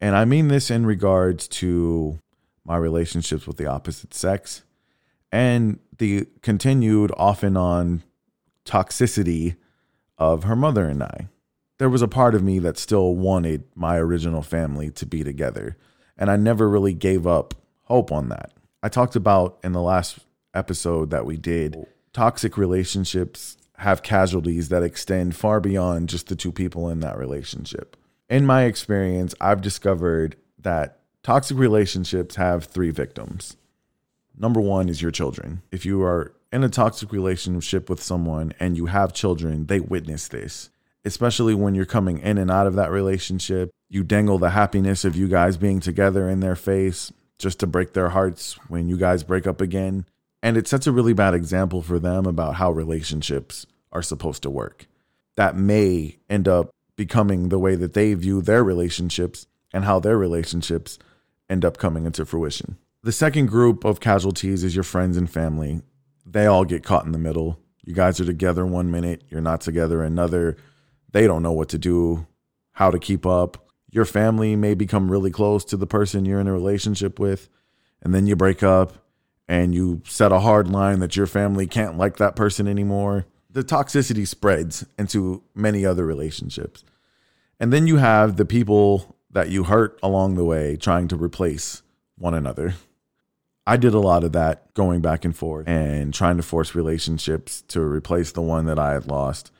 And 0.00 0.14
I 0.14 0.24
mean 0.24 0.46
this 0.46 0.70
in 0.70 0.86
regards 0.86 1.48
to 1.48 2.20
my 2.64 2.76
relationships 2.76 3.44
with 3.44 3.56
the 3.56 3.66
opposite 3.66 4.14
sex 4.14 4.62
and 5.32 5.80
the 5.98 6.28
continued 6.40 7.10
off 7.16 7.42
and 7.42 7.58
on 7.58 8.04
toxicity 8.64 9.56
of 10.16 10.44
her 10.44 10.54
mother 10.54 10.86
and 10.86 11.02
I. 11.02 11.28
There 11.78 11.90
was 11.90 12.02
a 12.02 12.08
part 12.08 12.36
of 12.36 12.42
me 12.44 12.60
that 12.60 12.78
still 12.78 13.16
wanted 13.16 13.64
my 13.74 13.96
original 13.96 14.42
family 14.42 14.90
to 14.92 15.06
be 15.06 15.24
together, 15.24 15.76
and 16.16 16.30
I 16.30 16.36
never 16.36 16.68
really 16.68 16.94
gave 16.94 17.26
up 17.26 17.54
hope 17.84 18.12
on 18.12 18.28
that. 18.28 18.52
I 18.84 18.88
talked 18.88 19.14
about 19.14 19.58
in 19.62 19.72
the 19.72 19.80
last 19.80 20.18
episode 20.54 21.10
that 21.10 21.24
we 21.24 21.36
did 21.36 21.86
toxic 22.12 22.58
relationships 22.58 23.56
have 23.78 24.02
casualties 24.02 24.70
that 24.70 24.82
extend 24.82 25.36
far 25.36 25.60
beyond 25.60 26.08
just 26.08 26.26
the 26.26 26.34
two 26.34 26.50
people 26.50 26.88
in 26.88 26.98
that 27.00 27.16
relationship. 27.16 27.96
In 28.28 28.44
my 28.44 28.64
experience, 28.64 29.34
I've 29.40 29.60
discovered 29.60 30.34
that 30.58 30.98
toxic 31.22 31.58
relationships 31.58 32.34
have 32.34 32.64
three 32.64 32.90
victims. 32.90 33.56
Number 34.36 34.60
one 34.60 34.88
is 34.88 35.00
your 35.00 35.10
children. 35.12 35.62
If 35.70 35.86
you 35.86 36.02
are 36.02 36.34
in 36.52 36.64
a 36.64 36.68
toxic 36.68 37.12
relationship 37.12 37.88
with 37.88 38.02
someone 38.02 38.52
and 38.58 38.76
you 38.76 38.86
have 38.86 39.12
children, 39.12 39.66
they 39.66 39.78
witness 39.78 40.26
this, 40.26 40.70
especially 41.04 41.54
when 41.54 41.76
you're 41.76 41.84
coming 41.84 42.18
in 42.18 42.36
and 42.36 42.50
out 42.50 42.66
of 42.66 42.74
that 42.74 42.90
relationship. 42.90 43.70
You 43.88 44.02
dangle 44.02 44.38
the 44.38 44.50
happiness 44.50 45.04
of 45.04 45.14
you 45.14 45.28
guys 45.28 45.56
being 45.56 45.78
together 45.78 46.28
in 46.28 46.40
their 46.40 46.56
face 46.56 47.12
just 47.42 47.60
to 47.60 47.66
break 47.66 47.92
their 47.92 48.10
hearts 48.10 48.54
when 48.68 48.88
you 48.88 48.96
guys 48.96 49.24
break 49.24 49.46
up 49.46 49.60
again. 49.60 50.06
And 50.42 50.56
it 50.56 50.68
sets 50.68 50.86
a 50.86 50.92
really 50.92 51.12
bad 51.12 51.34
example 51.34 51.82
for 51.82 51.98
them 51.98 52.24
about 52.24 52.54
how 52.54 52.70
relationships 52.70 53.66
are 53.90 54.02
supposed 54.02 54.42
to 54.44 54.50
work. 54.50 54.86
That 55.36 55.56
may 55.56 56.18
end 56.30 56.48
up 56.48 56.70
becoming 56.96 57.48
the 57.48 57.58
way 57.58 57.74
that 57.74 57.94
they 57.94 58.14
view 58.14 58.42
their 58.42 58.62
relationships 58.62 59.46
and 59.72 59.84
how 59.84 59.98
their 59.98 60.16
relationships 60.16 60.98
end 61.50 61.64
up 61.64 61.78
coming 61.78 62.06
into 62.06 62.24
fruition. 62.24 62.78
The 63.02 63.12
second 63.12 63.46
group 63.46 63.84
of 63.84 64.00
casualties 64.00 64.62
is 64.62 64.74
your 64.74 64.84
friends 64.84 65.16
and 65.16 65.28
family. 65.28 65.82
They 66.24 66.46
all 66.46 66.64
get 66.64 66.84
caught 66.84 67.04
in 67.04 67.12
the 67.12 67.18
middle. 67.18 67.58
You 67.84 67.94
guys 67.94 68.20
are 68.20 68.24
together 68.24 68.64
one 68.64 68.90
minute, 68.90 69.24
you're 69.28 69.40
not 69.40 69.60
together 69.60 70.02
another. 70.02 70.56
They 71.10 71.26
don't 71.26 71.42
know 71.42 71.52
what 71.52 71.70
to 71.70 71.78
do, 71.78 72.26
how 72.72 72.90
to 72.92 72.98
keep 72.98 73.26
up. 73.26 73.61
Your 73.92 74.06
family 74.06 74.56
may 74.56 74.74
become 74.74 75.12
really 75.12 75.30
close 75.30 75.64
to 75.66 75.76
the 75.76 75.86
person 75.86 76.24
you're 76.24 76.40
in 76.40 76.48
a 76.48 76.52
relationship 76.52 77.20
with, 77.20 77.48
and 78.00 78.12
then 78.14 78.26
you 78.26 78.34
break 78.34 78.62
up 78.62 78.94
and 79.46 79.74
you 79.74 80.00
set 80.06 80.32
a 80.32 80.40
hard 80.40 80.68
line 80.68 81.00
that 81.00 81.14
your 81.14 81.26
family 81.26 81.66
can't 81.66 81.98
like 81.98 82.16
that 82.16 82.34
person 82.34 82.66
anymore. 82.66 83.26
The 83.50 83.62
toxicity 83.62 84.26
spreads 84.26 84.86
into 84.98 85.42
many 85.54 85.84
other 85.84 86.06
relationships. 86.06 86.84
And 87.60 87.70
then 87.70 87.86
you 87.86 87.98
have 87.98 88.36
the 88.36 88.46
people 88.46 89.14
that 89.30 89.50
you 89.50 89.64
hurt 89.64 89.98
along 90.02 90.36
the 90.36 90.44
way 90.44 90.76
trying 90.76 91.06
to 91.08 91.16
replace 91.16 91.82
one 92.16 92.34
another. 92.34 92.74
I 93.66 93.76
did 93.76 93.94
a 93.94 94.00
lot 94.00 94.24
of 94.24 94.32
that 94.32 94.72
going 94.74 95.02
back 95.02 95.24
and 95.24 95.36
forth 95.36 95.68
and 95.68 96.12
trying 96.14 96.38
to 96.38 96.42
force 96.42 96.74
relationships 96.74 97.62
to 97.68 97.80
replace 97.80 98.32
the 98.32 98.42
one 98.42 98.64
that 98.66 98.78
I 98.78 98.94
had 98.94 99.06
lost. 99.06 99.52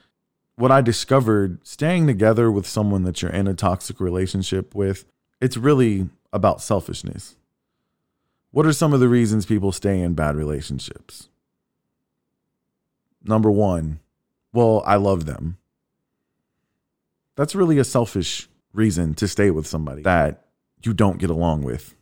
What 0.57 0.71
I 0.71 0.81
discovered 0.81 1.67
staying 1.67 2.07
together 2.07 2.51
with 2.51 2.67
someone 2.67 3.05
that 3.05 3.23
you're 3.23 3.31
in 3.31 3.47
a 3.47 3.55
toxic 3.55 4.01
relationship 4.01 4.75
with, 4.75 5.07
it's 5.41 5.57
really 5.57 6.09
about 6.33 6.63
selfishness. 6.63 7.37
What 8.51 8.67
are 8.67 8.73
some 8.73 8.93
of 8.93 9.01
the 9.01 9.09
reasons 9.09 9.47
people 9.47 9.73
stay 9.73 10.01
in 10.01 10.15
bad 10.15 10.37
relationships? 10.37 11.29
Number 13.25 13.51
one, 13.51 14.01
well, 14.53 14.83
I 14.85 14.97
love 14.97 15.25
them. 15.25 15.57
That's 17.35 17.55
really 17.55 17.79
a 17.79 17.85
selfish 17.85 18.49
reason 18.75 19.15
to 19.15 19.29
stay 19.29 19.51
with 19.51 19.67
somebody 19.67 20.03
that 20.03 20.45
you 20.83 20.93
don't 20.93 21.19
get 21.19 21.31
along 21.31 21.63
with. 21.63 21.95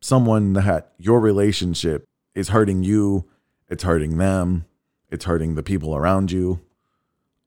Someone 0.00 0.54
that 0.54 0.92
your 0.98 1.20
relationship 1.20 2.04
is 2.34 2.48
hurting 2.48 2.82
you, 2.82 3.24
it's 3.68 3.84
hurting 3.84 4.18
them, 4.18 4.66
it's 5.10 5.24
hurting 5.24 5.54
the 5.54 5.62
people 5.62 5.94
around 5.94 6.32
you. 6.32 6.60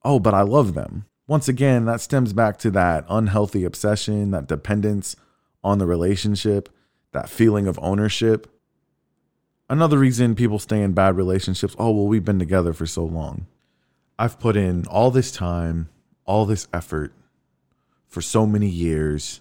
Oh, 0.04 0.18
but 0.18 0.34
I 0.34 0.42
love 0.42 0.74
them. 0.74 1.06
Once 1.26 1.48
again, 1.48 1.84
that 1.84 2.00
stems 2.00 2.32
back 2.32 2.58
to 2.58 2.70
that 2.72 3.04
unhealthy 3.08 3.64
obsession, 3.64 4.30
that 4.32 4.48
dependence 4.48 5.14
on 5.62 5.78
the 5.78 5.86
relationship, 5.86 6.68
that 7.12 7.28
feeling 7.28 7.66
of 7.66 7.78
ownership. 7.80 8.48
Another 9.68 9.98
reason 9.98 10.34
people 10.34 10.58
stay 10.58 10.82
in 10.82 10.92
bad 10.92 11.16
relationships 11.16 11.76
oh, 11.78 11.92
well, 11.92 12.06
we've 12.06 12.24
been 12.24 12.38
together 12.38 12.72
for 12.72 12.86
so 12.86 13.04
long. 13.04 13.46
I've 14.18 14.40
put 14.40 14.56
in 14.56 14.86
all 14.86 15.10
this 15.10 15.30
time, 15.30 15.88
all 16.24 16.44
this 16.44 16.66
effort 16.72 17.12
for 18.08 18.20
so 18.20 18.44
many 18.44 18.68
years. 18.68 19.40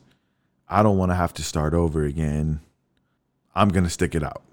I 0.68 0.84
don't 0.84 0.98
want 0.98 1.12
to 1.12 1.16
have 1.16 1.34
to 1.34 1.44
start 1.44 1.74
over 1.74 2.04
again. 2.04 2.62
I'm 3.56 3.70
going 3.70 3.84
to 3.84 3.90
stick 3.90 4.14
it 4.14 4.24
out. 4.24 4.44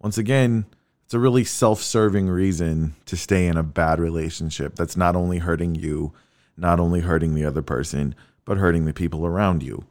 Once 0.00 0.18
again, 0.18 0.64
it's 1.04 1.14
a 1.14 1.18
really 1.18 1.44
self 1.44 1.82
serving 1.82 2.28
reason 2.28 2.94
to 3.06 3.16
stay 3.16 3.46
in 3.46 3.56
a 3.56 3.62
bad 3.62 4.00
relationship 4.00 4.74
that's 4.74 4.96
not 4.96 5.14
only 5.14 5.38
hurting 5.38 5.74
you, 5.74 6.12
not 6.56 6.80
only 6.80 7.00
hurting 7.00 7.34
the 7.34 7.44
other 7.44 7.62
person, 7.62 8.14
but 8.44 8.58
hurting 8.58 8.84
the 8.84 8.94
people 8.94 9.26
around 9.26 9.62
you. 9.62 9.84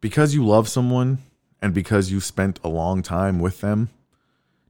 Because 0.00 0.34
you 0.34 0.44
love 0.44 0.68
someone 0.68 1.18
and 1.62 1.72
because 1.72 2.10
you 2.10 2.20
spent 2.20 2.58
a 2.64 2.68
long 2.68 3.02
time 3.02 3.38
with 3.38 3.60
them 3.60 3.88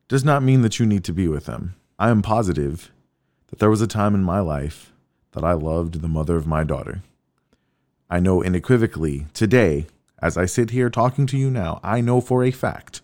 does 0.08 0.24
not 0.24 0.42
mean 0.42 0.62
that 0.62 0.78
you 0.78 0.86
need 0.86 1.04
to 1.04 1.12
be 1.12 1.28
with 1.28 1.46
them. 1.46 1.74
I 1.98 2.10
am 2.10 2.20
positive 2.20 2.90
that 3.48 3.60
there 3.60 3.70
was 3.70 3.80
a 3.80 3.86
time 3.86 4.14
in 4.14 4.22
my 4.22 4.40
life 4.40 4.92
that 5.32 5.44
I 5.44 5.52
loved 5.52 6.02
the 6.02 6.08
mother 6.08 6.36
of 6.36 6.46
my 6.46 6.64
daughter. 6.64 7.02
I 8.10 8.20
know 8.20 8.42
unequivocally 8.42 9.26
today, 9.32 9.86
as 10.20 10.36
I 10.36 10.44
sit 10.44 10.70
here 10.70 10.90
talking 10.90 11.26
to 11.26 11.38
you 11.38 11.50
now, 11.50 11.80
I 11.82 12.00
know 12.00 12.20
for 12.20 12.42
a 12.42 12.50
fact 12.50 13.00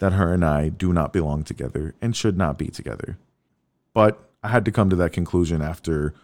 that 0.00 0.14
her 0.14 0.32
and 0.32 0.44
I 0.44 0.68
do 0.68 0.92
not 0.92 1.12
belong 1.12 1.44
together 1.44 1.94
and 2.02 2.16
should 2.16 2.36
not 2.36 2.58
be 2.58 2.68
together. 2.68 3.18
But 3.94 4.18
I 4.42 4.48
had 4.48 4.64
to 4.64 4.72
come 4.72 4.90
to 4.90 4.96
that 4.96 5.12
conclusion 5.12 5.62
after 5.62 6.14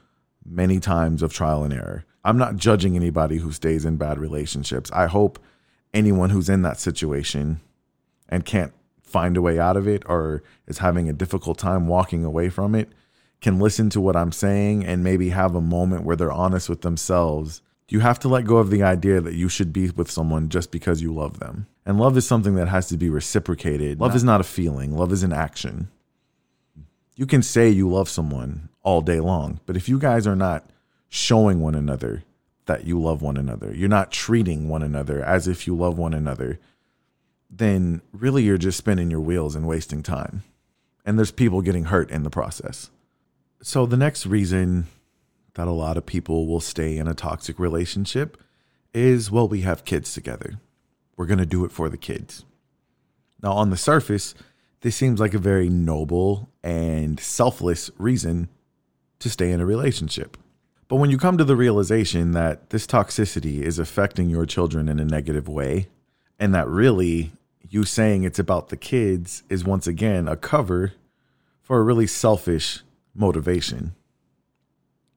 many 0.44 0.80
times 0.80 1.22
of 1.22 1.32
trial 1.32 1.62
and 1.62 1.72
error. 1.72 2.04
I'm 2.24 2.38
not 2.38 2.56
judging 2.56 2.96
anybody 2.96 3.38
who 3.38 3.52
stays 3.52 3.84
in 3.84 3.96
bad 3.96 4.18
relationships. 4.18 4.90
I 4.92 5.06
hope 5.06 5.38
anyone 5.94 6.30
who's 6.30 6.48
in 6.48 6.62
that 6.62 6.80
situation 6.80 7.60
and 8.28 8.44
can't 8.44 8.72
find 9.02 9.36
a 9.36 9.42
way 9.42 9.58
out 9.58 9.76
of 9.76 9.86
it 9.86 10.02
or 10.06 10.42
is 10.66 10.78
having 10.78 11.08
a 11.08 11.12
difficult 11.12 11.58
time 11.58 11.86
walking 11.86 12.24
away 12.24 12.48
from 12.48 12.74
it 12.74 12.88
can 13.40 13.58
listen 13.58 13.90
to 13.90 14.00
what 14.00 14.16
I'm 14.16 14.32
saying 14.32 14.84
and 14.84 15.04
maybe 15.04 15.28
have 15.28 15.54
a 15.54 15.60
moment 15.60 16.04
where 16.04 16.16
they're 16.16 16.32
honest 16.32 16.68
with 16.68 16.80
themselves. 16.80 17.60
You 17.88 18.00
have 18.00 18.18
to 18.20 18.28
let 18.28 18.46
go 18.46 18.56
of 18.56 18.70
the 18.70 18.82
idea 18.82 19.20
that 19.20 19.34
you 19.34 19.48
should 19.48 19.72
be 19.72 19.90
with 19.90 20.10
someone 20.10 20.48
just 20.48 20.70
because 20.70 21.02
you 21.02 21.14
love 21.14 21.38
them. 21.38 21.66
And 21.86 22.00
love 22.00 22.16
is 22.16 22.26
something 22.26 22.56
that 22.56 22.66
has 22.66 22.88
to 22.88 22.96
be 22.96 23.08
reciprocated. 23.08 24.00
Love 24.00 24.16
is 24.16 24.24
not 24.24 24.40
a 24.40 24.44
feeling, 24.44 24.96
love 24.96 25.12
is 25.12 25.22
an 25.22 25.32
action. 25.32 25.88
You 27.14 27.26
can 27.26 27.42
say 27.42 27.70
you 27.70 27.88
love 27.88 28.08
someone 28.08 28.68
all 28.82 29.00
day 29.00 29.20
long, 29.20 29.60
but 29.64 29.76
if 29.76 29.88
you 29.88 29.98
guys 29.98 30.26
are 30.26 30.36
not 30.36 30.68
showing 31.08 31.60
one 31.60 31.76
another 31.76 32.24
that 32.66 32.84
you 32.84 33.00
love 33.00 33.22
one 33.22 33.36
another, 33.36 33.72
you're 33.72 33.88
not 33.88 34.10
treating 34.10 34.68
one 34.68 34.82
another 34.82 35.24
as 35.24 35.46
if 35.46 35.68
you 35.68 35.76
love 35.76 35.96
one 35.96 36.12
another, 36.12 36.58
then 37.48 38.02
really 38.12 38.42
you're 38.42 38.58
just 38.58 38.78
spinning 38.78 39.08
your 39.08 39.20
wheels 39.20 39.54
and 39.54 39.68
wasting 39.68 40.02
time. 40.02 40.42
And 41.04 41.16
there's 41.16 41.30
people 41.30 41.62
getting 41.62 41.84
hurt 41.84 42.10
in 42.10 42.24
the 42.24 42.30
process. 42.30 42.90
So, 43.62 43.86
the 43.86 43.96
next 43.96 44.26
reason 44.26 44.86
that 45.54 45.68
a 45.68 45.72
lot 45.72 45.96
of 45.96 46.04
people 46.04 46.48
will 46.48 46.60
stay 46.60 46.98
in 46.98 47.06
a 47.06 47.14
toxic 47.14 47.60
relationship 47.60 48.36
is 48.92 49.30
well, 49.30 49.46
we 49.46 49.60
have 49.60 49.84
kids 49.84 50.12
together. 50.12 50.58
We're 51.16 51.26
going 51.26 51.38
to 51.38 51.46
do 51.46 51.64
it 51.64 51.72
for 51.72 51.88
the 51.88 51.96
kids. 51.96 52.44
Now, 53.42 53.52
on 53.52 53.70
the 53.70 53.76
surface, 53.76 54.34
this 54.80 54.96
seems 54.96 55.20
like 55.20 55.34
a 55.34 55.38
very 55.38 55.68
noble 55.68 56.48
and 56.62 57.18
selfless 57.18 57.90
reason 57.98 58.48
to 59.18 59.30
stay 59.30 59.50
in 59.50 59.60
a 59.60 59.66
relationship. 59.66 60.36
But 60.88 60.96
when 60.96 61.10
you 61.10 61.18
come 61.18 61.36
to 61.38 61.44
the 61.44 61.56
realization 61.56 62.32
that 62.32 62.70
this 62.70 62.86
toxicity 62.86 63.60
is 63.62 63.78
affecting 63.78 64.30
your 64.30 64.46
children 64.46 64.88
in 64.88 65.00
a 65.00 65.04
negative 65.04 65.48
way, 65.48 65.88
and 66.38 66.54
that 66.54 66.68
really 66.68 67.32
you 67.68 67.84
saying 67.84 68.22
it's 68.22 68.38
about 68.38 68.68
the 68.68 68.76
kids 68.76 69.42
is 69.48 69.64
once 69.64 69.86
again 69.86 70.28
a 70.28 70.36
cover 70.36 70.92
for 71.62 71.78
a 71.78 71.82
really 71.82 72.06
selfish 72.06 72.82
motivation. 73.14 73.94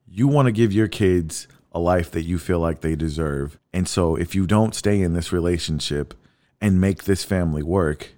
You 0.08 0.26
want 0.26 0.46
to 0.46 0.52
give 0.52 0.72
your 0.72 0.88
kids 0.88 1.46
a 1.72 1.78
life 1.78 2.10
that 2.10 2.24
you 2.24 2.38
feel 2.38 2.58
like 2.58 2.80
they 2.80 2.96
deserve. 2.96 3.58
And 3.72 3.86
so 3.86 4.16
if 4.16 4.34
you 4.34 4.46
don't 4.46 4.74
stay 4.74 5.00
in 5.00 5.14
this 5.14 5.32
relationship 5.32 6.14
and 6.60 6.80
make 6.80 7.04
this 7.04 7.24
family 7.24 7.62
work, 7.62 8.10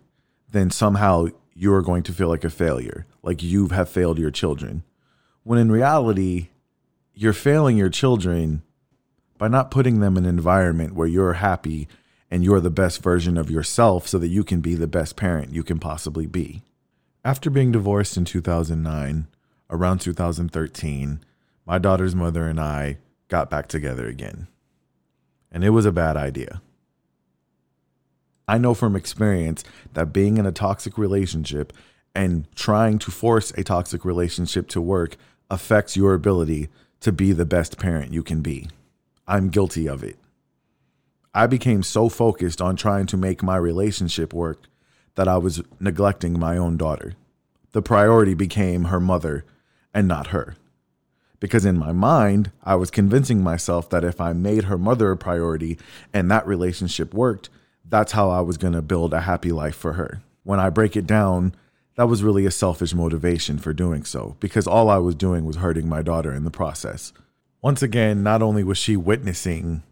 then 0.51 0.71
somehow 0.71 1.27
you're 1.55 1.83
going 1.83 2.03
to 2.05 2.13
feel 2.13 2.29
like 2.29 2.45
a 2.45 2.51
failure, 2.51 3.07
like 3.23 3.43
you 3.43 3.69
have 3.69 3.89
failed 3.89 4.19
your 4.19 4.31
children. 4.31 4.85
When 5.43 5.59
in 5.59 5.71
reality, 5.71 6.49
you're 7.15 7.33
failing 7.33 7.77
your 7.77 7.91
children 7.91 8.63
by 9.39 9.49
not 9.49 9.71
putting 9.71 10.01
them 10.01 10.17
in 10.17 10.25
an 10.25 10.31
environment 10.31 10.95
where 10.95 11.09
you're 11.09 11.35
happy 11.35 11.89
and 12.31 12.43
you're 12.43 12.61
the 12.61 12.71
best 12.71 13.03
version 13.03 13.37
of 13.37 13.51
yourself 13.51 14.09
so 14.09 14.19
that 14.19 14.29
you 14.29 14.45
can 14.45 14.61
be 14.61 14.75
the 14.75 14.87
best 14.87 15.17
parent 15.17 15.53
you 15.53 15.63
can 15.63 15.79
possibly 15.79 16.27
be. 16.27 16.63
After 17.25 17.51
being 17.51 17.73
divorced 17.73 18.17
in 18.17 18.25
2009, 18.25 19.27
around 19.69 19.99
2013, 19.99 21.21
my 21.67 21.79
daughter's 21.79 22.15
mother 22.15 22.47
and 22.47 22.59
I 22.59 22.99
got 23.33 23.49
back 23.49 23.67
together 23.67 24.07
again. 24.07 24.47
And 25.51 25.65
it 25.65 25.71
was 25.71 25.87
a 25.87 25.91
bad 25.91 26.19
idea. 26.19 26.61
I 28.47 28.59
know 28.59 28.75
from 28.75 28.95
experience 28.95 29.65
that 29.95 30.13
being 30.13 30.37
in 30.37 30.45
a 30.45 30.53
toxic 30.53 30.99
relationship 30.99 31.73
and 32.15 32.47
trying 32.55 32.99
to 32.99 33.11
force 33.11 33.51
a 33.53 33.65
toxic 33.65 34.05
relationship 34.05 34.69
to 34.69 34.83
work 34.83 35.17
affects 35.49 35.97
your 35.97 36.13
ability 36.13 36.69
to 37.01 37.11
be 37.11 37.33
the 37.33 37.47
best 37.47 37.79
parent 37.79 38.13
you 38.13 38.23
can 38.23 38.43
be. 38.43 38.69
I'm 39.27 39.49
guilty 39.49 39.89
of 39.89 40.05
it. 40.05 40.19
I 41.33 41.47
became 41.47 41.83
so 41.83 42.11
focused 42.11 42.61
on 42.61 42.77
trying 42.77 43.07
to 43.07 43.17
make 43.17 43.43
my 43.43 43.57
relationship 43.57 44.35
work 44.35 44.67
that 45.15 45.27
I 45.27 45.39
was 45.39 45.63
neglecting 45.81 46.39
my 46.39 46.59
own 46.59 46.77
daughter. 46.77 47.15
The 47.71 47.81
priority 47.81 48.35
became 48.35 48.85
her 48.85 49.01
mother 49.01 49.47
and 49.95 50.07
not 50.07 50.27
her. 50.29 50.57
Because 51.43 51.65
in 51.65 51.77
my 51.77 51.91
mind, 51.91 52.53
I 52.63 52.77
was 52.77 52.93
convincing 52.93 53.43
myself 53.43 53.91
that 53.91 54.05
if 54.05 54.21
I 54.21 54.33
made 54.33 54.63
her 54.65 54.79
mother 54.79 55.11
a 55.11 55.17
priority 55.17 55.77
and 56.13 56.31
that 56.31 56.47
relationship 56.47 57.13
worked, 57.13 57.51
that's 57.85 58.13
how 58.13 58.31
I 58.31 58.41
was 58.43 58.57
going 58.57 58.75
to 58.75 58.81
build 58.81 59.13
a 59.13 59.23
happy 59.23 59.51
life 59.51 59.75
for 59.75 59.95
her. 59.95 60.23
when 60.45 60.61
I 60.61 60.71
break 60.71 60.97
it 60.97 61.05
down, 61.05 61.57
that 61.97 62.07
was 62.07 62.23
really 62.23 62.47
a 62.47 62.51
selfish 62.53 62.95
motivation 62.95 63.59
for 63.59 63.73
doing 63.73 64.05
so 64.05 64.37
because 64.39 64.69
all 64.69 64.89
I 64.89 64.99
was 64.99 65.17
doing 65.17 65.45
was 65.45 65.57
hurting 65.57 65.89
my 65.89 66.01
daughter 66.01 66.33
in 66.33 66.45
the 66.45 66.51
process. 66.51 67.13
Once 67.61 67.83
again, 67.83 68.23
not 68.23 68.41
only 68.41 68.63
was 68.63 68.79
she 68.79 68.97
witnessing 68.97 69.83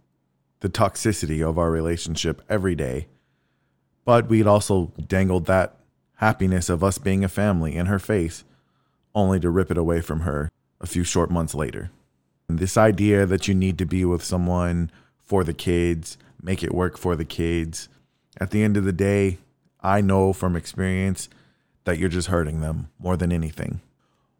the 0.60 0.68
toxicity 0.68 1.44
of 1.44 1.58
our 1.58 1.72
relationship 1.72 2.42
every 2.48 2.76
day, 2.76 3.08
but 4.04 4.28
we'd 4.28 4.46
also 4.46 4.92
dangled 5.04 5.46
that 5.46 5.74
happiness 6.18 6.68
of 6.68 6.84
us 6.84 6.98
being 6.98 7.24
a 7.24 7.28
family 7.28 7.74
in 7.74 7.86
her 7.86 7.98
face, 7.98 8.44
only 9.16 9.40
to 9.40 9.50
rip 9.50 9.72
it 9.72 9.78
away 9.78 10.00
from 10.00 10.20
her 10.20 10.48
a 10.80 10.86
few 10.86 11.04
short 11.04 11.30
months 11.30 11.54
later. 11.54 11.90
And 12.48 12.58
this 12.58 12.76
idea 12.76 13.26
that 13.26 13.48
you 13.48 13.54
need 13.54 13.78
to 13.78 13.86
be 13.86 14.04
with 14.04 14.24
someone 14.24 14.90
for 15.18 15.44
the 15.44 15.54
kids, 15.54 16.18
make 16.42 16.62
it 16.62 16.74
work 16.74 16.98
for 16.98 17.14
the 17.14 17.24
kids, 17.24 17.88
at 18.40 18.50
the 18.50 18.62
end 18.62 18.76
of 18.76 18.84
the 18.84 18.92
day, 18.92 19.38
I 19.80 20.00
know 20.00 20.32
from 20.32 20.56
experience 20.56 21.28
that 21.84 21.98
you're 21.98 22.08
just 22.08 22.28
hurting 22.28 22.60
them 22.60 22.90
more 22.98 23.16
than 23.16 23.32
anything. 23.32 23.80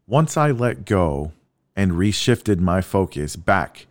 Once 0.07 0.37
I 0.37 0.51
let 0.51 0.85
go 0.85 1.33
and 1.77 1.93
reshifted 1.93 2.59
my 2.59 2.81
focus 2.81 3.37
back 3.37 3.87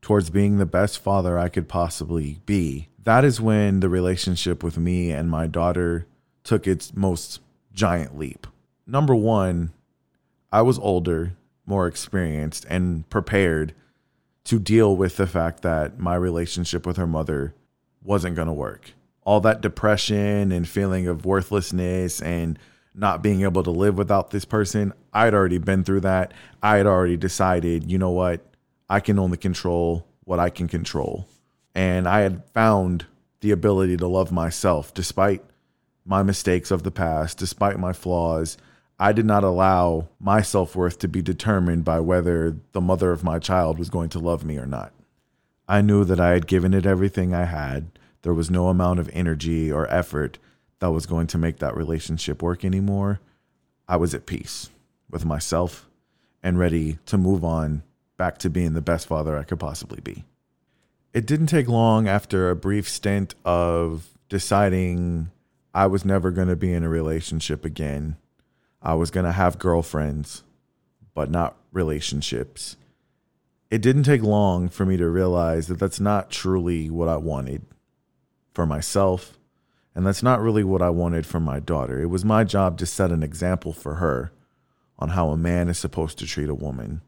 towards 0.00 0.30
being 0.30 0.58
the 0.58 0.66
best 0.66 0.98
father 0.98 1.38
I 1.38 1.48
could 1.48 1.68
possibly 1.68 2.40
be, 2.46 2.88
that 3.04 3.24
is 3.24 3.40
when 3.40 3.80
the 3.80 3.88
relationship 3.88 4.62
with 4.62 4.78
me 4.78 5.10
and 5.10 5.30
my 5.30 5.46
daughter 5.46 6.06
took 6.44 6.66
its 6.66 6.94
most 6.94 7.40
giant 7.72 8.18
leap. 8.18 8.46
Number 8.86 9.14
one, 9.14 9.72
I 10.50 10.62
was 10.62 10.78
older, 10.78 11.32
more 11.68 11.86
experienced, 11.86 12.64
and 12.68 13.08
prepared 13.10 13.74
to 14.44 14.58
deal 14.58 14.96
with 14.96 15.16
the 15.16 15.26
fact 15.26 15.62
that 15.62 15.98
my 15.98 16.14
relationship 16.14 16.86
with 16.86 16.96
her 16.96 17.06
mother 17.06 17.54
wasn't 18.02 18.34
going 18.34 18.48
to 18.48 18.52
work. 18.52 18.92
All 19.24 19.40
that 19.40 19.60
depression 19.60 20.50
and 20.50 20.66
feeling 20.66 21.06
of 21.06 21.26
worthlessness 21.26 22.22
and 22.22 22.58
not 22.94 23.22
being 23.22 23.42
able 23.42 23.62
to 23.62 23.70
live 23.70 23.98
without 23.98 24.30
this 24.30 24.46
person, 24.46 24.94
I'd 25.12 25.34
already 25.34 25.58
been 25.58 25.84
through 25.84 26.00
that. 26.00 26.32
I 26.62 26.78
had 26.78 26.86
already 26.86 27.16
decided, 27.16 27.90
you 27.90 27.98
know 27.98 28.10
what? 28.10 28.40
I 28.88 29.00
can 29.00 29.18
only 29.18 29.36
control 29.36 30.06
what 30.24 30.38
I 30.38 30.48
can 30.48 30.66
control. 30.66 31.28
And 31.74 32.08
I 32.08 32.20
had 32.20 32.42
found 32.54 33.06
the 33.40 33.50
ability 33.50 33.98
to 33.98 34.08
love 34.08 34.32
myself 34.32 34.94
despite 34.94 35.44
my 36.04 36.22
mistakes 36.22 36.70
of 36.70 36.82
the 36.82 36.90
past, 36.90 37.36
despite 37.38 37.78
my 37.78 37.92
flaws. 37.92 38.56
I 38.98 39.12
did 39.12 39.26
not 39.26 39.44
allow 39.44 40.08
my 40.18 40.42
self 40.42 40.74
worth 40.74 40.98
to 41.00 41.08
be 41.08 41.22
determined 41.22 41.84
by 41.84 42.00
whether 42.00 42.56
the 42.72 42.80
mother 42.80 43.12
of 43.12 43.22
my 43.22 43.38
child 43.38 43.78
was 43.78 43.90
going 43.90 44.08
to 44.10 44.18
love 44.18 44.44
me 44.44 44.58
or 44.58 44.66
not. 44.66 44.92
I 45.68 45.82
knew 45.82 46.04
that 46.04 46.18
I 46.18 46.30
had 46.30 46.46
given 46.46 46.74
it 46.74 46.86
everything 46.86 47.34
I 47.34 47.44
had. 47.44 47.98
There 48.22 48.34
was 48.34 48.50
no 48.50 48.68
amount 48.68 48.98
of 48.98 49.10
energy 49.12 49.70
or 49.70 49.92
effort 49.92 50.38
that 50.80 50.90
was 50.90 51.06
going 51.06 51.26
to 51.28 51.38
make 51.38 51.58
that 51.58 51.76
relationship 51.76 52.42
work 52.42 52.64
anymore. 52.64 53.20
I 53.86 53.96
was 53.96 54.14
at 54.14 54.26
peace 54.26 54.70
with 55.10 55.24
myself 55.24 55.88
and 56.42 56.58
ready 56.58 56.98
to 57.06 57.18
move 57.18 57.44
on 57.44 57.82
back 58.16 58.38
to 58.38 58.50
being 58.50 58.74
the 58.74 58.80
best 58.80 59.06
father 59.06 59.36
I 59.36 59.44
could 59.44 59.60
possibly 59.60 60.00
be. 60.00 60.24
It 61.14 61.26
didn't 61.26 61.46
take 61.46 61.68
long 61.68 62.08
after 62.08 62.50
a 62.50 62.56
brief 62.56 62.88
stint 62.88 63.34
of 63.44 64.08
deciding 64.28 65.30
I 65.74 65.86
was 65.86 66.04
never 66.04 66.30
going 66.30 66.48
to 66.48 66.56
be 66.56 66.72
in 66.72 66.84
a 66.84 66.88
relationship 66.88 67.64
again. 67.64 68.16
I 68.82 68.94
was 68.94 69.10
going 69.10 69.26
to 69.26 69.32
have 69.32 69.58
girlfriends, 69.58 70.42
but 71.14 71.30
not 71.30 71.56
relationships. 71.72 72.76
It 73.70 73.82
didn't 73.82 74.04
take 74.04 74.22
long 74.22 74.68
for 74.68 74.86
me 74.86 74.96
to 74.96 75.08
realize 75.08 75.66
that 75.66 75.78
that's 75.78 76.00
not 76.00 76.30
truly 76.30 76.88
what 76.88 77.08
I 77.08 77.16
wanted 77.16 77.62
for 78.52 78.66
myself 78.66 79.38
and 79.98 80.06
that's 80.06 80.22
not 80.22 80.40
really 80.40 80.62
what 80.62 80.80
I 80.80 80.90
wanted 80.90 81.26
for 81.26 81.40
my 81.40 81.58
daughter. 81.58 82.00
It 82.00 82.06
was 82.06 82.24
my 82.24 82.44
job 82.44 82.78
to 82.78 82.86
set 82.86 83.10
an 83.10 83.24
example 83.24 83.72
for 83.72 83.96
her 83.96 84.30
on 84.96 85.08
how 85.08 85.30
a 85.30 85.36
man 85.36 85.68
is 85.68 85.76
supposed 85.76 86.18
to 86.18 86.26
treat 86.26 86.48
a 86.48 86.54
woman. 86.54 87.00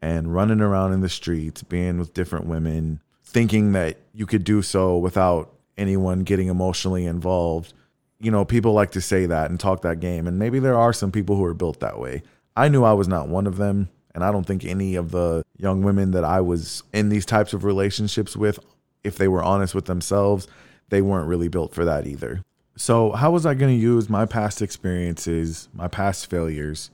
And 0.00 0.34
running 0.34 0.62
around 0.62 0.94
in 0.94 1.02
the 1.02 1.10
streets, 1.10 1.62
being 1.62 1.98
with 1.98 2.14
different 2.14 2.46
women, 2.46 3.02
thinking 3.22 3.72
that 3.72 3.98
you 4.14 4.24
could 4.24 4.42
do 4.42 4.62
so 4.62 4.96
without 4.96 5.52
anyone 5.76 6.20
getting 6.20 6.48
emotionally 6.48 7.04
involved. 7.04 7.74
You 8.20 8.30
know, 8.30 8.44
people 8.44 8.72
like 8.72 8.92
to 8.92 9.00
say 9.00 9.26
that 9.26 9.50
and 9.50 9.58
talk 9.58 9.82
that 9.82 10.00
game. 10.00 10.26
And 10.26 10.38
maybe 10.38 10.58
there 10.58 10.78
are 10.78 10.92
some 10.92 11.12
people 11.12 11.36
who 11.36 11.44
are 11.44 11.54
built 11.54 11.80
that 11.80 11.98
way. 11.98 12.22
I 12.56 12.68
knew 12.68 12.84
I 12.84 12.92
was 12.92 13.08
not 13.08 13.28
one 13.28 13.46
of 13.46 13.56
them. 13.56 13.88
And 14.14 14.22
I 14.22 14.30
don't 14.30 14.46
think 14.46 14.64
any 14.64 14.94
of 14.94 15.10
the 15.10 15.42
young 15.56 15.82
women 15.82 16.12
that 16.12 16.24
I 16.24 16.40
was 16.40 16.84
in 16.92 17.08
these 17.08 17.26
types 17.26 17.52
of 17.52 17.64
relationships 17.64 18.36
with, 18.36 18.60
if 19.02 19.18
they 19.18 19.26
were 19.26 19.42
honest 19.42 19.74
with 19.74 19.86
themselves, 19.86 20.46
they 20.88 21.02
weren't 21.02 21.28
really 21.28 21.48
built 21.48 21.74
for 21.74 21.84
that 21.84 22.06
either. 22.06 22.42
So, 22.76 23.12
how 23.12 23.32
was 23.32 23.44
I 23.44 23.54
going 23.54 23.74
to 23.76 23.80
use 23.80 24.08
my 24.08 24.26
past 24.26 24.62
experiences, 24.62 25.68
my 25.72 25.88
past 25.88 26.28
failures 26.28 26.90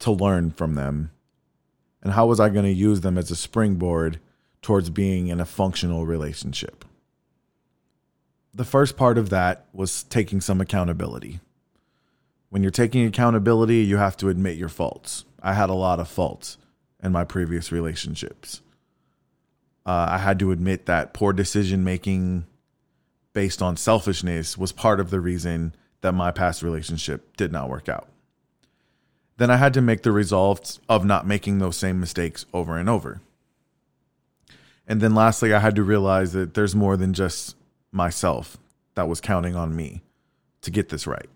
to 0.00 0.10
learn 0.10 0.50
from 0.50 0.74
them? 0.74 1.10
And 2.02 2.12
how 2.12 2.26
was 2.26 2.40
I 2.40 2.48
going 2.48 2.64
to 2.64 2.72
use 2.72 3.00
them 3.00 3.16
as 3.16 3.30
a 3.30 3.36
springboard 3.36 4.18
towards 4.60 4.90
being 4.90 5.28
in 5.28 5.40
a 5.40 5.46
functional 5.46 6.06
relationship? 6.06 6.81
The 8.54 8.64
first 8.64 8.96
part 8.96 9.16
of 9.16 9.30
that 9.30 9.66
was 9.72 10.02
taking 10.04 10.40
some 10.40 10.60
accountability. 10.60 11.40
When 12.50 12.62
you're 12.62 12.70
taking 12.70 13.06
accountability, 13.06 13.78
you 13.78 13.96
have 13.96 14.16
to 14.18 14.28
admit 14.28 14.58
your 14.58 14.68
faults. 14.68 15.24
I 15.42 15.54
had 15.54 15.70
a 15.70 15.74
lot 15.74 16.00
of 16.00 16.08
faults 16.08 16.58
in 17.02 17.12
my 17.12 17.24
previous 17.24 17.72
relationships. 17.72 18.60
Uh, 19.86 20.06
I 20.10 20.18
had 20.18 20.38
to 20.40 20.52
admit 20.52 20.86
that 20.86 21.14
poor 21.14 21.32
decision 21.32 21.82
making 21.82 22.46
based 23.32 23.62
on 23.62 23.76
selfishness 23.76 24.58
was 24.58 24.70
part 24.70 25.00
of 25.00 25.10
the 25.10 25.20
reason 25.20 25.74
that 26.02 26.12
my 26.12 26.30
past 26.30 26.62
relationship 26.62 27.36
did 27.36 27.52
not 27.52 27.70
work 27.70 27.88
out. 27.88 28.08
Then 29.38 29.50
I 29.50 29.56
had 29.56 29.72
to 29.74 29.80
make 29.80 30.02
the 30.02 30.12
resolve 30.12 30.60
of 30.88 31.04
not 31.04 31.26
making 31.26 31.58
those 31.58 31.76
same 31.76 31.98
mistakes 31.98 32.44
over 32.52 32.76
and 32.76 32.88
over. 32.88 33.22
And 34.86 35.00
then 35.00 35.14
lastly, 35.14 35.54
I 35.54 35.60
had 35.60 35.74
to 35.76 35.82
realize 35.82 36.32
that 36.34 36.54
there's 36.54 36.74
more 36.74 36.96
than 36.96 37.14
just 37.14 37.56
myself 37.92 38.56
that 38.94 39.08
was 39.08 39.20
counting 39.20 39.54
on 39.54 39.76
me 39.76 40.02
to 40.62 40.70
get 40.70 40.88
this 40.88 41.06
right. 41.06 41.28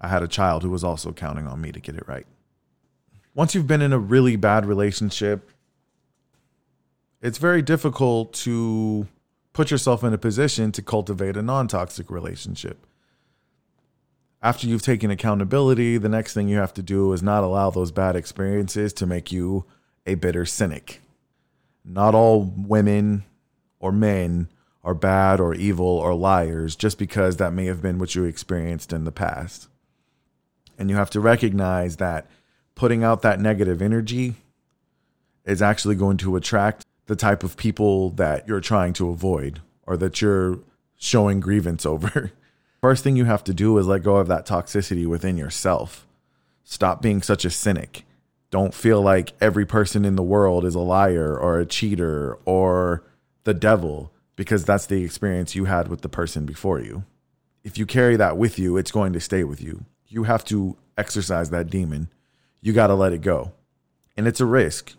I 0.00 0.08
had 0.08 0.22
a 0.22 0.28
child 0.28 0.62
who 0.62 0.70
was 0.70 0.82
also 0.82 1.12
counting 1.12 1.46
on 1.46 1.60
me 1.60 1.70
to 1.72 1.80
get 1.80 1.94
it 1.94 2.08
right. 2.08 2.26
Once 3.34 3.54
you've 3.54 3.66
been 3.66 3.82
in 3.82 3.92
a 3.92 3.98
really 3.98 4.36
bad 4.36 4.66
relationship, 4.66 5.50
it's 7.20 7.38
very 7.38 7.62
difficult 7.62 8.32
to 8.34 9.08
put 9.52 9.70
yourself 9.70 10.04
in 10.04 10.12
a 10.12 10.18
position 10.18 10.72
to 10.72 10.82
cultivate 10.82 11.36
a 11.36 11.42
non 11.42 11.68
toxic 11.68 12.10
relationship. 12.10 12.86
After 14.42 14.66
you've 14.66 14.82
taken 14.82 15.10
accountability, 15.10 15.96
the 15.96 16.08
next 16.08 16.34
thing 16.34 16.48
you 16.48 16.58
have 16.58 16.74
to 16.74 16.82
do 16.82 17.12
is 17.14 17.22
not 17.22 17.42
allow 17.42 17.70
those 17.70 17.90
bad 17.90 18.14
experiences 18.14 18.92
to 18.94 19.06
make 19.06 19.32
you 19.32 19.64
a 20.06 20.16
bitter 20.16 20.44
cynic. 20.44 21.00
Not 21.82 22.14
all 22.14 22.42
women 22.42 23.24
or 23.80 23.90
men 23.90 24.48
are 24.84 24.94
bad 24.94 25.40
or 25.40 25.54
evil 25.54 25.86
or 25.86 26.14
liars 26.14 26.76
just 26.76 26.98
because 26.98 27.38
that 27.38 27.52
may 27.52 27.64
have 27.64 27.80
been 27.80 27.98
what 27.98 28.14
you 28.14 28.24
experienced 28.24 28.92
in 28.92 29.04
the 29.04 29.12
past. 29.12 29.68
And 30.78 30.90
you 30.90 30.96
have 30.96 31.10
to 31.10 31.20
recognize 31.20 31.96
that 31.96 32.28
putting 32.74 33.02
out 33.02 33.22
that 33.22 33.40
negative 33.40 33.80
energy 33.80 34.34
is 35.44 35.62
actually 35.62 35.94
going 35.94 36.18
to 36.18 36.36
attract 36.36 36.84
the 37.06 37.16
type 37.16 37.42
of 37.42 37.56
people 37.56 38.10
that 38.10 38.46
you're 38.46 38.60
trying 38.60 38.92
to 38.94 39.08
avoid 39.08 39.60
or 39.86 39.96
that 39.96 40.20
you're 40.20 40.58
showing 40.96 41.40
grievance 41.40 41.86
over. 41.86 42.32
First 42.80 43.02
thing 43.02 43.16
you 43.16 43.24
have 43.24 43.44
to 43.44 43.54
do 43.54 43.78
is 43.78 43.86
let 43.86 44.02
go 44.02 44.16
of 44.16 44.28
that 44.28 44.46
toxicity 44.46 45.06
within 45.06 45.38
yourself. 45.38 46.06
Stop 46.64 47.00
being 47.00 47.22
such 47.22 47.44
a 47.44 47.50
cynic. 47.50 48.04
Don't 48.50 48.74
feel 48.74 49.00
like 49.00 49.32
every 49.40 49.66
person 49.66 50.04
in 50.04 50.16
the 50.16 50.22
world 50.22 50.64
is 50.64 50.74
a 50.74 50.80
liar 50.80 51.36
or 51.36 51.58
a 51.58 51.66
cheater 51.66 52.38
or 52.44 53.02
the 53.44 53.54
devil 53.54 54.12
because 54.36 54.64
that's 54.64 54.86
the 54.86 55.04
experience 55.04 55.54
you 55.54 55.66
had 55.66 55.88
with 55.88 56.02
the 56.02 56.08
person 56.08 56.44
before 56.46 56.80
you. 56.80 57.04
If 57.62 57.78
you 57.78 57.86
carry 57.86 58.16
that 58.16 58.36
with 58.36 58.58
you, 58.58 58.76
it's 58.76 58.90
going 58.90 59.12
to 59.12 59.20
stay 59.20 59.44
with 59.44 59.62
you. 59.62 59.84
You 60.06 60.24
have 60.24 60.44
to 60.46 60.76
exercise 60.98 61.50
that 61.50 61.70
demon. 61.70 62.08
You 62.60 62.72
got 62.72 62.88
to 62.88 62.94
let 62.94 63.12
it 63.12 63.22
go. 63.22 63.52
And 64.16 64.26
it's 64.26 64.40
a 64.40 64.46
risk 64.46 64.94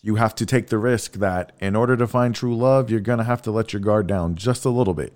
you 0.00 0.14
have 0.14 0.34
to 0.36 0.46
take 0.46 0.68
the 0.68 0.78
risk 0.78 1.14
that 1.14 1.52
in 1.60 1.74
order 1.74 1.96
to 1.96 2.06
find 2.06 2.34
true 2.34 2.56
love, 2.56 2.90
you're 2.90 3.00
going 3.00 3.18
to 3.18 3.24
have 3.24 3.42
to 3.42 3.50
let 3.50 3.72
your 3.72 3.80
guard 3.80 4.06
down 4.06 4.36
just 4.36 4.64
a 4.64 4.70
little 4.70 4.94
bit. 4.94 5.12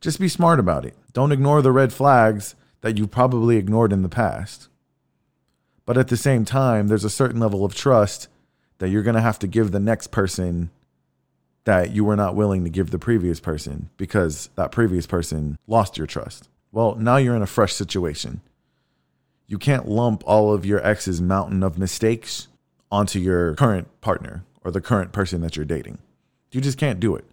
Just 0.00 0.20
be 0.20 0.28
smart 0.28 0.60
about 0.60 0.84
it. 0.84 0.94
Don't 1.12 1.32
ignore 1.32 1.62
the 1.62 1.72
red 1.72 1.92
flags 1.92 2.54
that 2.82 2.98
you 2.98 3.06
probably 3.06 3.56
ignored 3.56 3.92
in 3.92 4.02
the 4.02 4.08
past. 4.08 4.68
But 5.86 5.96
at 5.96 6.08
the 6.08 6.16
same 6.16 6.44
time, 6.44 6.88
there's 6.88 7.04
a 7.04 7.10
certain 7.10 7.40
level 7.40 7.64
of 7.64 7.74
trust 7.74 8.28
that 8.78 8.90
you're 8.90 9.02
going 9.02 9.16
to 9.16 9.22
have 9.22 9.38
to 9.40 9.46
give 9.46 9.72
the 9.72 9.80
next 9.80 10.08
person 10.08 10.70
that 11.68 11.94
you 11.94 12.02
were 12.02 12.16
not 12.16 12.34
willing 12.34 12.64
to 12.64 12.70
give 12.70 12.90
the 12.90 12.98
previous 12.98 13.40
person 13.40 13.90
because 13.98 14.48
that 14.54 14.72
previous 14.72 15.06
person 15.06 15.58
lost 15.66 15.98
your 15.98 16.06
trust. 16.06 16.48
Well, 16.72 16.94
now 16.94 17.18
you're 17.18 17.36
in 17.36 17.42
a 17.42 17.46
fresh 17.46 17.74
situation. 17.74 18.40
You 19.46 19.58
can't 19.58 19.86
lump 19.86 20.22
all 20.24 20.50
of 20.54 20.64
your 20.64 20.82
ex's 20.82 21.20
mountain 21.20 21.62
of 21.62 21.76
mistakes 21.76 22.48
onto 22.90 23.18
your 23.18 23.54
current 23.56 23.86
partner 24.00 24.44
or 24.64 24.70
the 24.70 24.80
current 24.80 25.12
person 25.12 25.42
that 25.42 25.56
you're 25.56 25.66
dating. 25.66 25.98
You 26.52 26.62
just 26.62 26.78
can't 26.78 27.00
do 27.00 27.14
it 27.16 27.26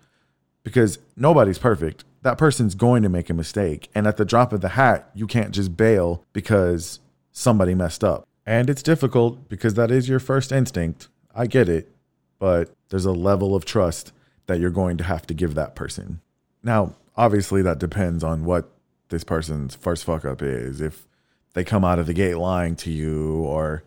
because 0.64 1.00
nobody's 1.16 1.58
perfect. 1.58 2.04
that 2.24 2.38
person's 2.38 2.76
going 2.76 3.04
to 3.04 3.10
make 3.10 3.30
a 3.30 3.34
mistake. 3.34 3.88
And 3.96 4.06
at 4.06 4.18
the 4.18 4.26
drop 4.26 4.52
of 4.52 4.60
the 4.60 4.70
hat, 4.70 5.10
you 5.16 5.28
can't 5.28 5.52
just 5.52 5.78
bail 5.78 6.26
because 6.34 7.00
somebody 7.32 7.74
messed 7.74 8.04
up. 8.04 8.28
And 8.46 8.70
it's 8.70 8.84
difficult 8.84 9.48
because 9.48 9.76
that 9.76 9.92
is 9.92 10.10
your 10.10 10.20
first 10.20 10.52
instinct. 10.52 11.08
I 11.34 11.48
get 11.48 11.70
it. 11.70 11.90
But 12.38 12.72
there's 12.90 13.06
a 13.06 13.14
level 13.14 13.56
of 13.56 13.64
trust 13.64 14.12
that 14.48 14.60
you're 14.60 14.70
going 14.70 14.98
to 14.98 15.04
have 15.04 15.26
to 15.28 15.34
give 15.34 15.56
that 15.56 15.76
person. 15.76 16.22
Now, 16.64 16.96
obviously, 17.16 17.62
that 17.62 17.80
depends 17.80 18.24
on 18.24 18.46
what 18.46 18.72
this 19.10 19.24
person's 19.24 19.76
first 19.76 20.04
fuck 20.04 20.26
up 20.26 20.42
is. 20.42 20.82
If 20.82 21.08
they 21.54 21.64
come 21.64 21.86
out 21.86 22.00
of 22.00 22.08
the 22.08 22.14
gate 22.14 22.36
lying 22.36 22.76
to 22.78 22.92
you 22.92 23.38
or, 23.44 23.84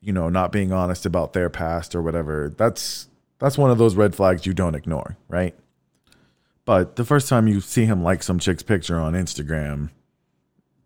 you 0.00 0.12
know, 0.12 0.28
not 0.28 0.52
being 0.52 0.72
honest 0.72 1.06
about 1.06 1.32
their 1.32 1.50
past 1.50 1.94
or 1.94 2.02
whatever, 2.02 2.52
that's 2.56 3.08
that's 3.38 3.58
one 3.58 3.70
of 3.70 3.78
those 3.78 3.94
red 3.94 4.14
flags 4.14 4.46
you 4.46 4.54
don't 4.54 4.74
ignore, 4.74 5.16
right? 5.28 5.54
But 6.64 6.96
the 6.96 7.04
first 7.04 7.28
time 7.28 7.46
you 7.46 7.60
see 7.60 7.84
him 7.84 8.02
like 8.02 8.22
some 8.22 8.38
chick's 8.38 8.62
picture 8.62 8.98
on 8.98 9.12
Instagram 9.12 9.90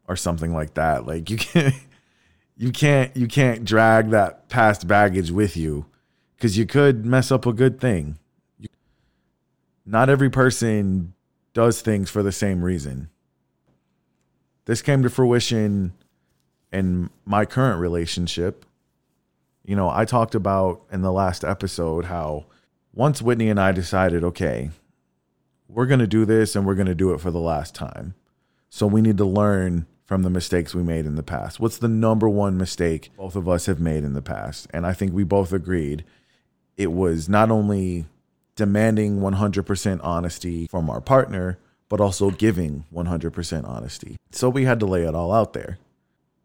or 0.08 0.16
something 0.16 0.52
like 0.52 0.74
that, 0.74 1.06
like 1.06 1.30
you 1.30 1.36
can't 1.38 1.74
you 2.56 2.72
can't 2.72 3.16
you 3.16 3.28
can't 3.28 3.64
drag 3.64 4.10
that 4.10 4.48
past 4.48 4.86
baggage 4.88 5.30
with 5.30 5.56
you 5.56 5.86
because 6.36 6.58
you 6.58 6.66
could 6.66 7.06
mess 7.06 7.30
up 7.30 7.46
a 7.46 7.52
good 7.52 7.80
thing. 7.80 8.18
Not 9.90 10.10
every 10.10 10.28
person 10.28 11.14
does 11.54 11.80
things 11.80 12.10
for 12.10 12.22
the 12.22 12.30
same 12.30 12.62
reason. 12.62 13.08
This 14.66 14.82
came 14.82 15.02
to 15.02 15.08
fruition 15.08 15.94
in 16.70 17.08
my 17.24 17.46
current 17.46 17.80
relationship. 17.80 18.66
You 19.64 19.76
know, 19.76 19.88
I 19.88 20.04
talked 20.04 20.34
about 20.34 20.82
in 20.92 21.00
the 21.00 21.10
last 21.10 21.42
episode 21.42 22.04
how 22.04 22.44
once 22.92 23.22
Whitney 23.22 23.48
and 23.48 23.58
I 23.58 23.72
decided, 23.72 24.24
okay, 24.24 24.68
we're 25.68 25.86
going 25.86 26.00
to 26.00 26.06
do 26.06 26.26
this 26.26 26.54
and 26.54 26.66
we're 26.66 26.74
going 26.74 26.86
to 26.86 26.94
do 26.94 27.14
it 27.14 27.20
for 27.22 27.30
the 27.30 27.40
last 27.40 27.74
time. 27.74 28.14
So 28.68 28.86
we 28.86 29.00
need 29.00 29.16
to 29.16 29.24
learn 29.24 29.86
from 30.04 30.22
the 30.22 30.28
mistakes 30.28 30.74
we 30.74 30.82
made 30.82 31.06
in 31.06 31.14
the 31.14 31.22
past. 31.22 31.60
What's 31.60 31.78
the 31.78 31.88
number 31.88 32.28
one 32.28 32.58
mistake 32.58 33.10
both 33.16 33.36
of 33.36 33.48
us 33.48 33.64
have 33.64 33.80
made 33.80 34.04
in 34.04 34.12
the 34.12 34.20
past? 34.20 34.66
And 34.70 34.86
I 34.86 34.92
think 34.92 35.14
we 35.14 35.24
both 35.24 35.50
agreed 35.50 36.04
it 36.76 36.92
was 36.92 37.26
not 37.26 37.50
only 37.50 38.04
demanding 38.58 39.20
100% 39.20 40.00
honesty 40.02 40.66
from 40.66 40.90
our 40.90 41.00
partner, 41.00 41.58
but 41.88 42.00
also 42.00 42.30
giving 42.30 42.84
100% 42.92 43.66
honesty. 43.66 44.16
So 44.32 44.50
we 44.50 44.64
had 44.64 44.80
to 44.80 44.86
lay 44.86 45.04
it 45.04 45.14
all 45.14 45.32
out 45.32 45.52
there. 45.52 45.78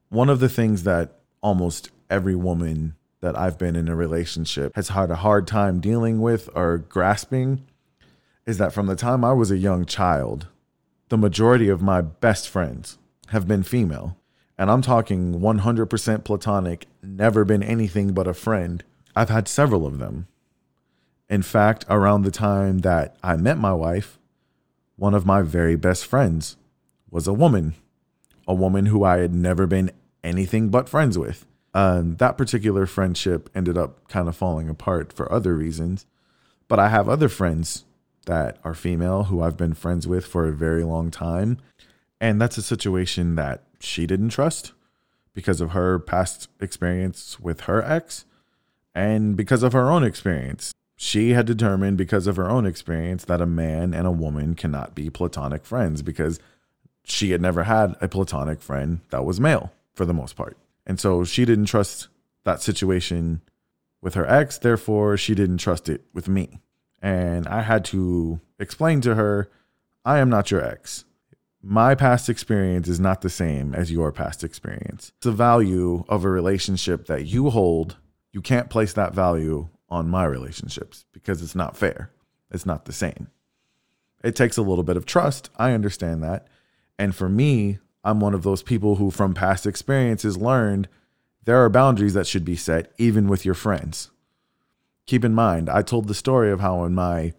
One 0.10 0.30
of 0.30 0.40
the 0.40 0.48
things 0.48 0.84
that 0.84 1.18
almost 1.42 1.90
every 2.12 2.36
woman 2.36 2.94
that 3.22 3.36
I've 3.36 3.58
been 3.58 3.76
in 3.76 3.90
a 3.90 3.96
relationship 3.96 4.76
has 4.76 4.90
had 4.90 5.10
a 5.10 5.16
hard 5.16 5.48
time 5.48 5.80
dealing 5.80 6.22
with 6.22 6.50
or 6.54 6.78
grasping 6.78 7.66
is 8.46 8.60
that 8.60 8.74
from 8.74 8.86
the 8.86 8.96
time 8.96 9.26
I 9.26 9.34
was 9.34 9.50
a 9.50 9.58
young 9.58 9.84
child, 9.84 10.48
the 11.10 11.18
majority 11.18 11.68
of 11.68 11.82
my 11.82 12.02
best 12.02 12.48
friends 12.48 13.00
have 13.30 13.48
been 13.48 13.64
female. 13.64 14.18
And 14.56 14.70
I'm 14.70 14.84
talking 14.84 15.40
100% 15.40 16.24
platonic, 16.24 16.86
never 17.02 17.44
been 17.44 17.64
anything 17.64 18.14
but 18.14 18.28
a 18.28 18.36
friend. 18.36 18.84
I've 19.16 19.30
had 19.30 19.48
several 19.48 19.88
of 19.88 19.98
them. 19.98 20.28
In 21.34 21.42
fact, 21.42 21.84
around 21.90 22.22
the 22.22 22.30
time 22.30 22.82
that 22.82 23.16
I 23.24 23.38
met 23.38 23.58
my 23.58 23.74
wife, 23.74 24.20
one 24.98 25.16
of 25.16 25.26
my 25.26 25.42
very 25.42 25.76
best 25.76 26.06
friends 26.06 26.58
was 27.10 27.26
a 27.26 27.34
woman, 27.34 27.74
a 28.48 28.54
woman 28.54 28.86
who 28.86 29.04
I 29.04 29.18
had 29.18 29.34
never 29.34 29.66
been 29.66 29.90
anything 30.24 30.70
but 30.70 30.88
friends 30.88 31.18
with. 31.18 31.48
Um, 31.74 32.18
that 32.18 32.38
particular 32.38 32.86
friendship 32.86 33.50
ended 33.56 33.80
up 33.80 34.08
kind 34.10 34.28
of 34.28 34.38
falling 34.38 34.70
apart 34.70 35.12
for 35.12 35.32
other 35.32 35.56
reasons. 35.56 36.06
But 36.68 36.78
I 36.78 36.90
have 36.90 37.10
other 37.10 37.30
friends 37.30 37.86
that 38.28 38.60
are 38.64 38.76
female 38.76 39.24
who 39.24 39.42
I've 39.42 39.58
been 39.58 39.74
friends 39.74 40.08
with 40.08 40.28
for 40.28 40.48
a 40.48 40.54
very 40.54 40.84
long 40.84 41.10
time. 41.10 41.58
And 42.22 42.40
that's 42.40 42.60
a 42.60 42.62
situation 42.62 43.34
that 43.38 43.64
she 43.80 44.06
didn't 44.06 44.30
trust 44.30 44.74
because 45.34 45.62
of 45.62 45.72
her 45.72 45.98
past 45.98 46.48
experience 46.60 47.40
with 47.40 47.62
her 47.62 47.84
ex 47.84 48.26
and 48.94 49.36
because 49.36 49.64
of 49.64 49.74
her 49.74 49.90
own 49.90 50.04
experience. 50.04 50.76
She 51.06 51.32
had 51.32 51.46
determined 51.46 51.98
because 51.98 52.28
of 52.28 52.38
her 52.38 52.50
own 52.50 52.66
experience 52.66 53.26
that 53.26 53.42
a 53.42 53.46
man 53.46 53.94
and 53.94 54.08
a 54.08 54.12
woman 54.12 54.56
cannot 54.56 54.96
be 54.96 55.10
platonic 55.10 55.66
friends 55.66 56.02
because 56.02 56.40
she 57.04 57.32
had 57.32 57.42
never 57.42 57.64
had 57.64 57.98
a 58.00 58.08
platonic 58.08 58.62
friend 58.62 59.02
that 59.10 59.26
was 59.26 59.38
male 59.38 59.74
for 59.94 60.06
the 60.06 60.14
most 60.14 60.38
part. 60.38 60.56
And 60.86 61.02
so 61.02 61.26
she 61.26 61.44
didn't 61.44 61.66
trust 61.66 62.08
that 62.46 62.62
situation 62.62 63.42
with 64.02 64.14
her 64.14 64.26
ex, 64.26 64.58
therefore, 64.58 65.18
she 65.18 65.36
didn't 65.36 65.58
trust 65.58 65.90
it 65.90 66.06
with 66.14 66.30
me. 66.30 66.62
And 67.02 67.50
I 67.50 67.64
had 67.64 67.84
to 67.86 68.40
explain 68.58 69.02
to 69.02 69.16
her, 69.16 69.50
I 70.06 70.20
am 70.20 70.30
not 70.30 70.52
your 70.52 70.64
ex. 70.64 71.04
My 71.62 71.96
past 71.96 72.30
experience 72.30 72.88
is 72.88 73.02
not 73.02 73.20
the 73.20 73.30
same 73.30 73.76
as 73.76 73.92
your 73.92 74.14
past 74.14 74.42
experience. 74.42 75.12
The 75.20 75.34
value 75.34 76.06
of 76.08 76.24
a 76.24 76.30
relationship 76.30 77.08
that 77.08 77.26
you 77.26 77.50
hold, 77.50 77.98
you 78.32 78.42
can't 78.42 78.70
place 78.70 78.94
that 78.94 79.14
value 79.14 79.68
on 79.94 80.10
my 80.10 80.26
relationships 80.26 81.06
because 81.14 81.42
it's 81.42 81.56
not 81.56 81.78
fair. 81.78 82.10
It's 82.52 82.66
not 82.66 82.86
the 82.86 82.94
same. 82.94 83.28
It 84.24 84.36
takes 84.36 84.58
a 84.58 84.62
little 84.62 84.84
bit 84.84 84.98
of 84.98 85.06
trust. 85.06 85.50
I 85.58 85.72
understand 85.72 86.24
that. 86.24 86.48
And 86.98 87.16
for 87.16 87.30
me, 87.30 87.80
I'm 88.04 88.20
one 88.20 88.34
of 88.34 88.44
those 88.44 88.64
people 88.64 88.96
who, 88.96 89.12
from 89.12 89.34
past 89.34 89.66
experiences, 89.66 90.38
learned 90.38 90.88
there 91.46 91.64
are 91.64 91.70
boundaries 91.70 92.14
that 92.14 92.28
should 92.28 92.46
be 92.46 92.56
set 92.56 92.92
even 92.98 93.28
with 93.28 93.46
your 93.46 93.56
friends 93.56 94.12
keep 95.06 95.26
in 95.26 95.34
mind, 95.34 95.70
I 95.70 95.82
told 95.82 96.08
the 96.08 96.14
story 96.14 96.52
of 96.52 96.60
how 96.60 96.84
in 96.84 96.96
my 96.96 97.34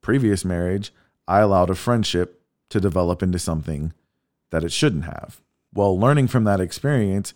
previous 0.00 0.44
marriage, 0.44 0.92
I 1.26 1.40
allowed 1.40 1.70
a 1.70 1.74
friendship 1.74 2.42
to 2.70 2.80
develop 2.80 3.22
into 3.22 3.38
something 3.38 3.92
that 4.50 4.64
it 4.64 4.72
shouldn't 4.72 5.04
have. 5.04 5.40
Well, 5.72 5.98
learning 5.98 6.28
from 6.28 6.44
that 6.44 6.60
experience, 6.60 7.32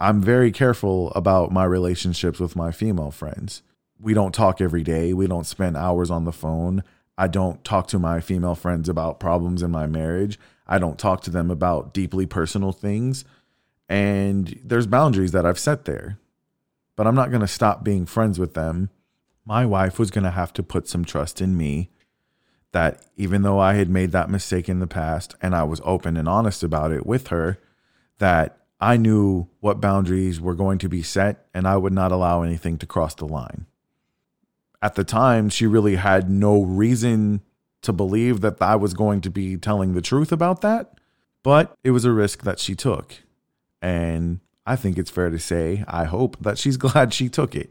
I'm 0.00 0.22
very 0.22 0.50
careful 0.50 1.12
about 1.12 1.52
my 1.52 1.64
relationships 1.64 2.38
with 2.38 2.56
my 2.56 2.72
female 2.72 3.10
friends. 3.10 3.62
We 4.00 4.14
don't 4.14 4.34
talk 4.34 4.60
every 4.60 4.82
day, 4.82 5.12
we 5.12 5.26
don't 5.26 5.46
spend 5.46 5.76
hours 5.76 6.10
on 6.10 6.24
the 6.24 6.32
phone. 6.32 6.82
I 7.18 7.28
don't 7.28 7.64
talk 7.64 7.86
to 7.88 7.98
my 7.98 8.20
female 8.20 8.54
friends 8.54 8.88
about 8.88 9.20
problems 9.20 9.62
in 9.62 9.70
my 9.70 9.86
marriage. 9.86 10.38
I 10.66 10.78
don't 10.78 10.98
talk 10.98 11.22
to 11.22 11.30
them 11.30 11.50
about 11.50 11.94
deeply 11.94 12.26
personal 12.26 12.72
things. 12.72 13.24
And 13.88 14.60
there's 14.62 14.86
boundaries 14.86 15.32
that 15.32 15.46
I've 15.46 15.58
set 15.58 15.86
there. 15.86 16.18
But 16.94 17.06
I'm 17.06 17.14
not 17.14 17.30
going 17.30 17.40
to 17.40 17.46
stop 17.46 17.84
being 17.84 18.04
friends 18.04 18.38
with 18.38 18.52
them 18.54 18.90
my 19.46 19.64
wife 19.64 19.98
was 19.98 20.10
going 20.10 20.24
to 20.24 20.30
have 20.32 20.52
to 20.54 20.62
put 20.62 20.88
some 20.88 21.04
trust 21.04 21.40
in 21.40 21.56
me 21.56 21.88
that 22.72 23.06
even 23.16 23.42
though 23.42 23.60
I 23.60 23.74
had 23.74 23.88
made 23.88 24.10
that 24.10 24.28
mistake 24.28 24.68
in 24.68 24.80
the 24.80 24.88
past 24.88 25.36
and 25.40 25.54
I 25.54 25.62
was 25.62 25.80
open 25.84 26.16
and 26.16 26.28
honest 26.28 26.64
about 26.64 26.90
it 26.90 27.06
with 27.06 27.28
her, 27.28 27.58
that 28.18 28.58
I 28.80 28.96
knew 28.96 29.48
what 29.60 29.80
boundaries 29.80 30.40
were 30.40 30.54
going 30.54 30.78
to 30.78 30.88
be 30.88 31.02
set 31.02 31.46
and 31.54 31.66
I 31.66 31.76
would 31.76 31.92
not 31.92 32.12
allow 32.12 32.42
anything 32.42 32.76
to 32.78 32.86
cross 32.86 33.14
the 33.14 33.24
line. 33.24 33.66
At 34.82 34.94
the 34.94 35.04
time, 35.04 35.48
she 35.48 35.66
really 35.66 35.96
had 35.96 36.30
no 36.30 36.62
reason 36.62 37.40
to 37.82 37.92
believe 37.92 38.40
that 38.40 38.60
I 38.60 38.76
was 38.76 38.94
going 38.94 39.20
to 39.22 39.30
be 39.30 39.56
telling 39.56 39.94
the 39.94 40.02
truth 40.02 40.32
about 40.32 40.60
that, 40.60 40.98
but 41.42 41.74
it 41.84 41.92
was 41.92 42.04
a 42.04 42.12
risk 42.12 42.42
that 42.42 42.58
she 42.58 42.74
took. 42.74 43.14
And 43.80 44.40
I 44.66 44.76
think 44.76 44.98
it's 44.98 45.10
fair 45.10 45.30
to 45.30 45.38
say, 45.38 45.84
I 45.86 46.04
hope 46.04 46.36
that 46.40 46.58
she's 46.58 46.76
glad 46.86 47.14
she 47.14 47.28
took 47.28 47.54
it 47.54 47.70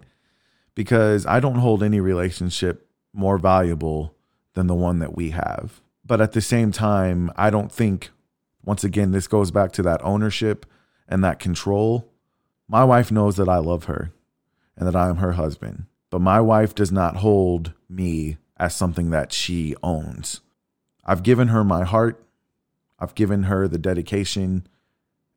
because 0.74 1.26
I 1.26 1.40
don't 1.40 1.56
hold 1.56 1.84
any 1.84 2.00
relationship 2.00 2.90
more 3.14 3.38
valuable 3.38 4.16
than 4.54 4.68
the 4.68 4.76
one 4.76 5.00
that 5.00 5.16
we 5.16 5.32
have. 5.32 5.82
But 6.06 6.22
at 6.22 6.34
the 6.34 6.42
same 6.42 6.72
time, 6.72 7.32
I 7.36 7.50
don't 7.50 7.72
think, 7.72 8.12
once 8.64 8.84
again, 8.84 9.12
this 9.12 9.28
goes 9.28 9.52
back 9.52 9.72
to 9.74 9.82
that 9.84 10.04
ownership 10.04 10.66
and 11.08 11.24
that 11.24 11.40
control. 11.40 12.12
My 12.68 12.84
wife 12.84 13.12
knows 13.12 13.38
that 13.38 13.50
I 13.50 13.58
love 13.58 13.86
her 13.86 14.12
and 14.78 14.88
that 14.88 14.96
I 14.96 15.10
am 15.10 15.18
her 15.18 15.34
husband, 15.34 15.86
but 16.16 16.22
my 16.22 16.40
wife 16.40 16.74
does 16.74 16.94
not 16.94 17.18
hold 17.18 17.74
me 17.90 18.38
as 18.56 18.74
something 18.74 19.10
that 19.10 19.34
she 19.34 19.76
owns. 19.84 20.40
I've 21.04 21.24
given 21.24 21.50
her 21.50 21.62
my 21.62 21.84
heart, 21.84 22.24
I've 22.98 23.16
given 23.16 23.44
her 23.44 23.68
the 23.68 23.78
dedication 23.78 24.66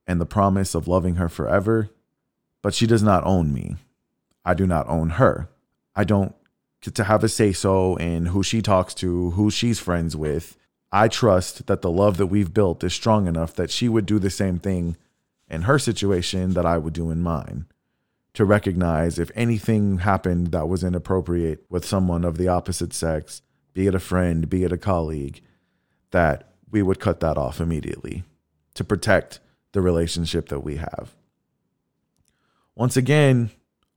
and 0.06 0.20
the 0.20 0.24
promise 0.24 0.76
of 0.76 0.86
loving 0.86 1.16
her 1.16 1.28
forever, 1.28 1.90
but 2.62 2.74
she 2.74 2.86
does 2.86 3.02
not 3.02 3.26
own 3.26 3.52
me. 3.52 3.74
I 4.44 4.54
do 4.54 4.68
not 4.68 4.88
own 4.88 5.10
her. 5.18 5.48
I 5.96 6.04
don't 6.04 6.32
get 6.80 6.94
to 6.94 7.02
have 7.02 7.24
a 7.24 7.28
say 7.28 7.52
so 7.52 7.96
in 7.96 8.26
who 8.26 8.44
she 8.44 8.62
talks 8.62 8.94
to, 8.94 9.32
who 9.32 9.50
she's 9.50 9.80
friends 9.80 10.14
with. 10.14 10.56
I 10.92 11.08
trust 11.08 11.66
that 11.66 11.82
the 11.82 11.90
love 11.90 12.18
that 12.18 12.28
we've 12.28 12.54
built 12.54 12.84
is 12.84 12.94
strong 12.94 13.26
enough 13.26 13.52
that 13.54 13.72
she 13.72 13.88
would 13.88 14.06
do 14.06 14.20
the 14.20 14.30
same 14.30 14.60
thing 14.60 14.96
in 15.50 15.62
her 15.62 15.80
situation 15.80 16.50
that 16.52 16.66
I 16.66 16.78
would 16.78 16.92
do 16.92 17.10
in 17.10 17.20
mine. 17.20 17.66
To 18.38 18.44
recognize 18.44 19.18
if 19.18 19.32
anything 19.34 19.98
happened 19.98 20.52
that 20.52 20.68
was 20.68 20.84
inappropriate 20.84 21.64
with 21.68 21.84
someone 21.84 22.24
of 22.24 22.38
the 22.38 22.46
opposite 22.46 22.92
sex, 22.92 23.42
be 23.74 23.88
it 23.88 23.96
a 23.96 23.98
friend, 23.98 24.48
be 24.48 24.62
it 24.62 24.70
a 24.70 24.78
colleague, 24.78 25.40
that 26.12 26.52
we 26.70 26.80
would 26.80 27.00
cut 27.00 27.18
that 27.18 27.36
off 27.36 27.60
immediately 27.60 28.22
to 28.74 28.84
protect 28.84 29.40
the 29.72 29.80
relationship 29.80 30.50
that 30.50 30.60
we 30.60 30.76
have. 30.76 31.16
Once 32.76 32.96
again, 32.96 33.50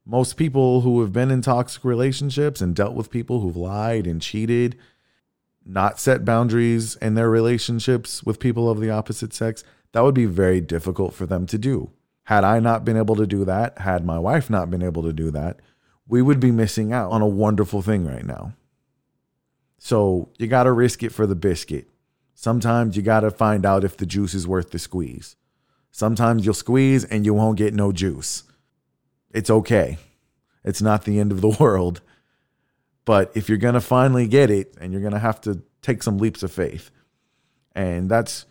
most 0.08 0.38
people 0.38 0.82
who 0.82 1.02
have 1.02 1.14
been 1.14 1.30
in 1.30 1.44
toxic 1.44 1.86
relationships 1.86 2.62
and 2.62 2.76
dealt 2.76 2.96
with 2.96 3.12
people 3.12 3.42
who've 3.42 3.56
lied 3.56 4.08
and 4.08 4.24
cheated, 4.24 4.76
not 5.64 6.00
set 6.00 6.26
boundaries 6.26 6.96
in 6.96 7.14
their 7.14 7.30
relationships 7.30 8.24
with 8.24 8.40
people 8.40 8.72
of 8.72 8.80
the 8.80 8.90
opposite 8.90 9.36
sex, 9.36 9.64
that 9.92 10.02
would 10.02 10.16
be 10.16 10.26
very 10.26 10.60
difficult 10.60 11.14
for 11.14 11.28
them 11.28 11.46
to 11.46 11.60
do. 11.60 11.92
Had 12.32 12.46
I 12.46 12.62
not 12.62 12.86
been 12.86 12.96
able 12.96 13.18
to 13.18 13.28
do 13.28 13.44
that, 13.44 13.80
had 13.80 14.06
my 14.06 14.18
wife 14.18 14.50
not 14.50 14.72
been 14.72 14.82
able 14.82 15.04
to 15.04 15.12
do 15.12 15.32
that, 15.32 15.60
we 16.08 16.22
would 16.22 16.40
be 16.40 16.50
missing 16.50 16.94
out 16.94 17.12
on 17.12 17.22
a 17.22 17.28
wonderful 17.28 17.82
thing 17.82 18.08
right 18.08 18.26
now. 18.26 18.54
So 19.80 20.30
you 20.38 20.48
got 20.48 20.64
to 20.64 20.72
risk 20.72 21.04
it 21.04 21.12
for 21.12 21.28
the 21.28 21.36
biscuit. 21.36 21.90
Sometimes 22.34 22.96
you 22.96 23.02
got 23.02 23.20
to 23.20 23.32
find 23.32 23.66
out 23.66 23.84
if 23.84 23.98
the 23.98 24.06
juice 24.06 24.34
is 24.34 24.48
worth 24.48 24.72
the 24.72 24.80
squeeze. 24.80 25.36
Sometimes 25.92 26.46
you'll 26.46 26.54
squeeze 26.54 27.04
and 27.04 27.26
you 27.26 27.34
won't 27.34 27.58
get 27.58 27.74
no 27.74 27.92
juice. 27.92 28.44
It's 29.32 29.50
okay. 29.50 29.98
It's 30.64 30.82
not 30.82 31.04
the 31.04 31.20
end 31.20 31.34
of 31.34 31.42
the 31.42 31.50
world. 31.60 32.00
But 33.04 33.34
if 33.36 33.50
you're 33.50 33.58
going 33.58 33.74
to 33.74 33.82
finally 33.82 34.30
get 34.30 34.50
it, 34.50 34.74
and 34.80 34.94
you're 34.94 35.02
going 35.02 35.12
to 35.12 35.20
have 35.20 35.42
to 35.42 35.64
take 35.82 36.02
some 36.02 36.18
leaps 36.18 36.44
of 36.44 36.52
faith. 36.54 36.92
And 37.76 38.10
that's 38.10 38.46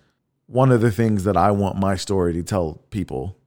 one 0.44 0.70
of 0.70 0.82
the 0.82 0.92
things 0.92 1.24
that 1.24 1.38
I 1.38 1.50
want 1.52 1.78
my 1.78 1.96
story 1.96 2.34
to 2.34 2.42
tell 2.42 2.82
people 2.90 3.38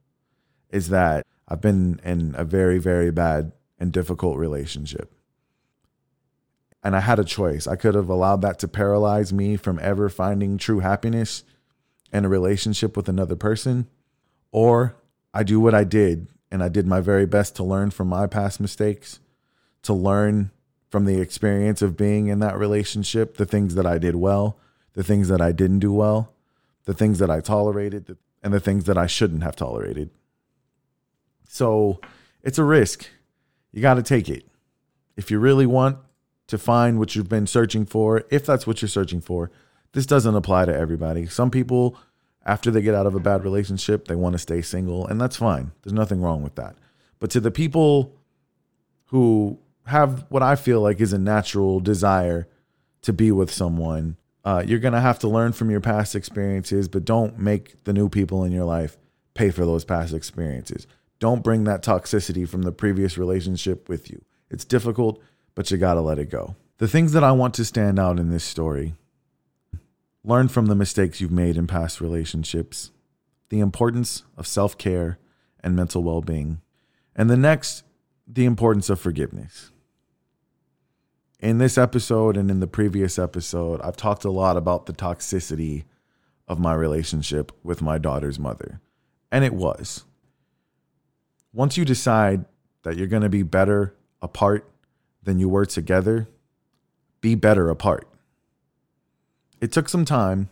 is 0.74 0.88
that 0.88 1.24
I've 1.46 1.60
been 1.60 2.00
in 2.02 2.34
a 2.36 2.44
very, 2.44 2.78
very 2.78 3.12
bad 3.12 3.52
and 3.78 3.92
difficult 3.92 4.36
relationship. 4.38 5.14
And 6.82 6.96
I 6.96 7.00
had 7.00 7.20
a 7.20 7.24
choice. 7.24 7.68
I 7.68 7.76
could 7.76 7.94
have 7.94 8.08
allowed 8.08 8.42
that 8.42 8.58
to 8.58 8.68
paralyze 8.68 9.32
me 9.32 9.56
from 9.56 9.78
ever 9.80 10.08
finding 10.08 10.58
true 10.58 10.80
happiness 10.80 11.44
in 12.12 12.24
a 12.24 12.28
relationship 12.28 12.96
with 12.96 13.08
another 13.08 13.36
person, 13.36 13.86
or 14.50 14.96
I 15.32 15.44
do 15.44 15.60
what 15.60 15.74
I 15.74 15.84
did 15.84 16.26
and 16.50 16.60
I 16.60 16.68
did 16.68 16.88
my 16.88 17.00
very 17.00 17.24
best 17.24 17.54
to 17.56 17.64
learn 17.64 17.92
from 17.92 18.08
my 18.08 18.26
past 18.26 18.58
mistakes, 18.60 19.20
to 19.82 19.94
learn 19.94 20.50
from 20.90 21.04
the 21.04 21.20
experience 21.20 21.82
of 21.82 21.96
being 21.96 22.26
in 22.26 22.40
that 22.40 22.58
relationship, 22.58 23.36
the 23.36 23.46
things 23.46 23.76
that 23.76 23.86
I 23.86 23.98
did 23.98 24.16
well, 24.16 24.58
the 24.94 25.04
things 25.04 25.28
that 25.28 25.40
I 25.40 25.52
didn't 25.52 25.80
do 25.80 25.92
well, 25.92 26.32
the 26.84 26.94
things 26.94 27.20
that 27.20 27.30
I 27.30 27.40
tolerated, 27.40 28.16
and 28.42 28.52
the 28.52 28.60
things 28.60 28.84
that 28.84 28.98
I 28.98 29.06
shouldn't 29.06 29.44
have 29.44 29.54
tolerated. 29.54 30.10
So 31.48 32.00
it's 32.42 32.58
a 32.58 32.64
risk. 32.64 33.08
You 33.72 33.82
got 33.82 33.94
to 33.94 34.02
take 34.02 34.28
it. 34.28 34.46
If 35.16 35.30
you 35.30 35.38
really 35.38 35.66
want 35.66 35.98
to 36.48 36.58
find 36.58 36.98
what 36.98 37.14
you've 37.14 37.28
been 37.28 37.46
searching 37.46 37.86
for, 37.86 38.24
if 38.30 38.44
that's 38.44 38.66
what 38.66 38.82
you're 38.82 38.88
searching 38.88 39.20
for, 39.20 39.50
this 39.92 40.06
doesn't 40.06 40.34
apply 40.34 40.66
to 40.66 40.76
everybody. 40.76 41.26
Some 41.26 41.50
people, 41.50 41.96
after 42.44 42.70
they 42.70 42.82
get 42.82 42.94
out 42.94 43.06
of 43.06 43.14
a 43.14 43.20
bad 43.20 43.44
relationship, 43.44 44.08
they 44.08 44.14
want 44.16 44.34
to 44.34 44.38
stay 44.38 44.60
single, 44.60 45.06
and 45.06 45.20
that's 45.20 45.36
fine. 45.36 45.72
There's 45.82 45.94
nothing 45.94 46.20
wrong 46.20 46.42
with 46.42 46.56
that. 46.56 46.76
But 47.20 47.30
to 47.30 47.40
the 47.40 47.50
people 47.50 48.14
who 49.06 49.58
have 49.86 50.26
what 50.28 50.42
I 50.42 50.56
feel 50.56 50.80
like 50.80 51.00
is 51.00 51.12
a 51.12 51.18
natural 51.18 51.80
desire 51.80 52.48
to 53.02 53.12
be 53.12 53.30
with 53.30 53.52
someone, 53.52 54.16
uh, 54.44 54.62
you're 54.66 54.78
going 54.78 54.94
to 54.94 55.00
have 55.00 55.18
to 55.20 55.28
learn 55.28 55.52
from 55.52 55.70
your 55.70 55.80
past 55.80 56.14
experiences, 56.14 56.88
but 56.88 57.04
don't 57.04 57.38
make 57.38 57.82
the 57.84 57.92
new 57.92 58.08
people 58.08 58.44
in 58.44 58.52
your 58.52 58.64
life 58.64 58.98
pay 59.32 59.50
for 59.50 59.64
those 59.64 59.84
past 59.84 60.12
experiences. 60.12 60.86
Don't 61.18 61.42
bring 61.42 61.64
that 61.64 61.82
toxicity 61.82 62.48
from 62.48 62.62
the 62.62 62.72
previous 62.72 63.16
relationship 63.16 63.88
with 63.88 64.10
you. 64.10 64.24
It's 64.50 64.64
difficult, 64.64 65.22
but 65.54 65.70
you 65.70 65.76
got 65.76 65.94
to 65.94 66.00
let 66.00 66.18
it 66.18 66.30
go. 66.30 66.56
The 66.78 66.88
things 66.88 67.12
that 67.12 67.24
I 67.24 67.32
want 67.32 67.54
to 67.54 67.64
stand 67.64 67.98
out 67.98 68.18
in 68.18 68.30
this 68.30 68.44
story 68.44 68.94
learn 70.22 70.48
from 70.48 70.66
the 70.66 70.74
mistakes 70.74 71.20
you've 71.20 71.30
made 71.30 71.56
in 71.56 71.66
past 71.66 72.00
relationships, 72.00 72.90
the 73.48 73.60
importance 73.60 74.24
of 74.36 74.46
self 74.46 74.76
care 74.76 75.18
and 75.62 75.76
mental 75.76 76.02
well 76.02 76.20
being, 76.20 76.60
and 77.14 77.30
the 77.30 77.36
next, 77.36 77.84
the 78.26 78.44
importance 78.44 78.90
of 78.90 79.00
forgiveness 79.00 79.70
in 81.44 81.58
this 81.58 81.76
episode 81.76 82.38
and 82.38 82.50
in 82.50 82.60
the 82.60 82.66
previous 82.66 83.18
episode, 83.18 83.78
I've 83.82 83.98
talked 83.98 84.24
a 84.24 84.30
lot 84.30 84.56
about 84.56 84.86
the 84.86 84.94
toxicity 84.94 85.84
of 86.48 86.58
my 86.58 86.72
relationship 86.72 87.52
with 87.62 87.82
my 87.82 87.98
daughter's 87.98 88.38
mother. 88.38 88.80
And 89.30 89.44
it 89.44 89.52
was. 89.52 90.06
Once 91.54 91.76
you 91.76 91.84
decide 91.84 92.44
that 92.82 92.96
you're 92.96 93.06
going 93.06 93.22
to 93.22 93.28
be 93.28 93.44
better 93.44 93.94
apart 94.20 94.68
than 95.22 95.38
you 95.38 95.48
were 95.48 95.64
together, 95.64 96.26
be 97.20 97.36
better 97.36 97.70
apart. 97.70 98.08
It 99.60 99.70
took 99.70 99.88
some 99.88 100.04
time, 100.04 100.50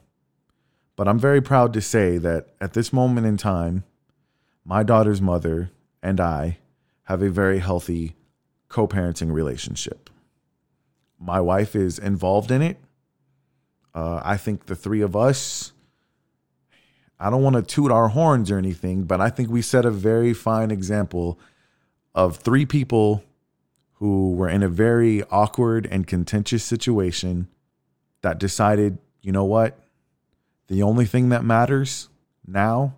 but 0.95 1.09
I'm 1.09 1.19
very 1.19 1.43
proud 1.43 1.73
to 1.73 1.81
say 1.81 2.19
that 2.19 2.55
at 2.61 2.75
this 2.75 2.93
moment 2.93 3.27
in 3.27 3.37
time, 3.37 3.83
my 4.65 4.85
daughter's 4.85 5.21
mother 5.21 5.73
and 6.05 6.21
I 6.21 6.59
have 7.05 7.21
a 7.21 7.31
very 7.31 7.59
healthy 7.59 8.15
co 8.69 8.87
parenting 8.87 9.33
relationship. 9.33 10.09
My 11.19 11.41
wife 11.41 11.75
is 11.75 11.99
involved 11.99 12.53
in 12.53 12.63
it. 12.63 12.79
Uh, 13.93 14.23
I 14.25 14.37
think 14.37 14.67
the 14.67 14.77
three 14.77 15.03
of 15.03 15.17
us, 15.17 15.72
I 17.23 17.31
don't 17.31 17.45
want 17.45 17.55
to 17.55 17.62
toot 17.62 17.93
our 17.93 18.09
horns 18.09 18.51
or 18.51 18.59
anything, 18.59 19.05
but 19.05 19.20
I 19.20 19.31
think 19.31 19.49
we 19.49 19.62
set 19.62 19.85
a 19.85 19.93
very 19.93 20.35
fine 20.35 20.73
example 20.73 21.39
of 22.16 22.39
three 22.39 22.66
people 22.66 23.23
who 23.95 24.33
were 24.33 24.49
in 24.49 24.64
a 24.64 24.68
very 24.68 25.23
awkward 25.31 25.87
and 25.89 26.05
contentious 26.05 26.64
situation 26.64 27.47
that 28.23 28.41
decided, 28.41 28.99
you 29.20 29.31
know 29.31 29.45
what? 29.45 29.79
The 30.66 30.83
only 30.83 31.05
thing 31.05 31.29
that 31.29 31.45
matters 31.45 32.09
now 32.45 32.97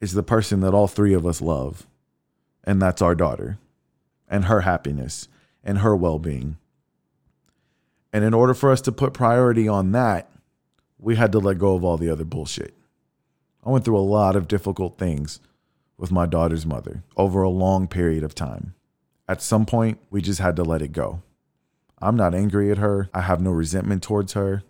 is 0.00 0.12
the 0.12 0.24
person 0.24 0.60
that 0.62 0.74
all 0.74 0.88
three 0.88 1.14
of 1.14 1.24
us 1.24 1.40
love, 1.40 1.86
and 2.64 2.82
that's 2.82 3.00
our 3.00 3.14
daughter, 3.14 3.58
and 4.28 4.46
her 4.46 4.62
happiness 4.62 5.28
and 5.62 5.78
her 5.78 5.94
well 5.94 6.18
being. 6.18 6.56
And 8.12 8.24
in 8.24 8.34
order 8.34 8.54
for 8.54 8.72
us 8.72 8.80
to 8.82 8.90
put 8.90 9.12
priority 9.12 9.68
on 9.68 9.92
that, 9.92 10.28
we 10.98 11.14
had 11.14 11.30
to 11.30 11.38
let 11.38 11.58
go 11.58 11.76
of 11.76 11.84
all 11.84 11.96
the 11.96 12.10
other 12.10 12.24
bullshit. 12.24 12.74
I 13.64 13.70
went 13.70 13.84
through 13.84 13.98
a 13.98 14.00
lot 14.00 14.36
of 14.36 14.48
difficult 14.48 14.98
things 14.98 15.40
with 15.96 16.10
my 16.10 16.26
daughter's 16.26 16.66
mother 16.66 17.04
over 17.16 17.42
a 17.42 17.48
long 17.48 17.86
period 17.86 18.24
of 18.24 18.34
time. 18.34 18.74
At 19.28 19.42
some 19.42 19.66
point, 19.66 19.98
we 20.10 20.20
just 20.20 20.40
had 20.40 20.56
to 20.56 20.64
let 20.64 20.82
it 20.82 20.92
go. 20.92 21.22
I'm 22.00 22.16
not 22.16 22.34
angry 22.34 22.70
at 22.70 22.78
her. 22.78 23.08
I 23.14 23.20
have 23.20 23.40
no 23.40 23.50
resentment 23.50 24.02
towards 24.02 24.32
her. 24.32 24.64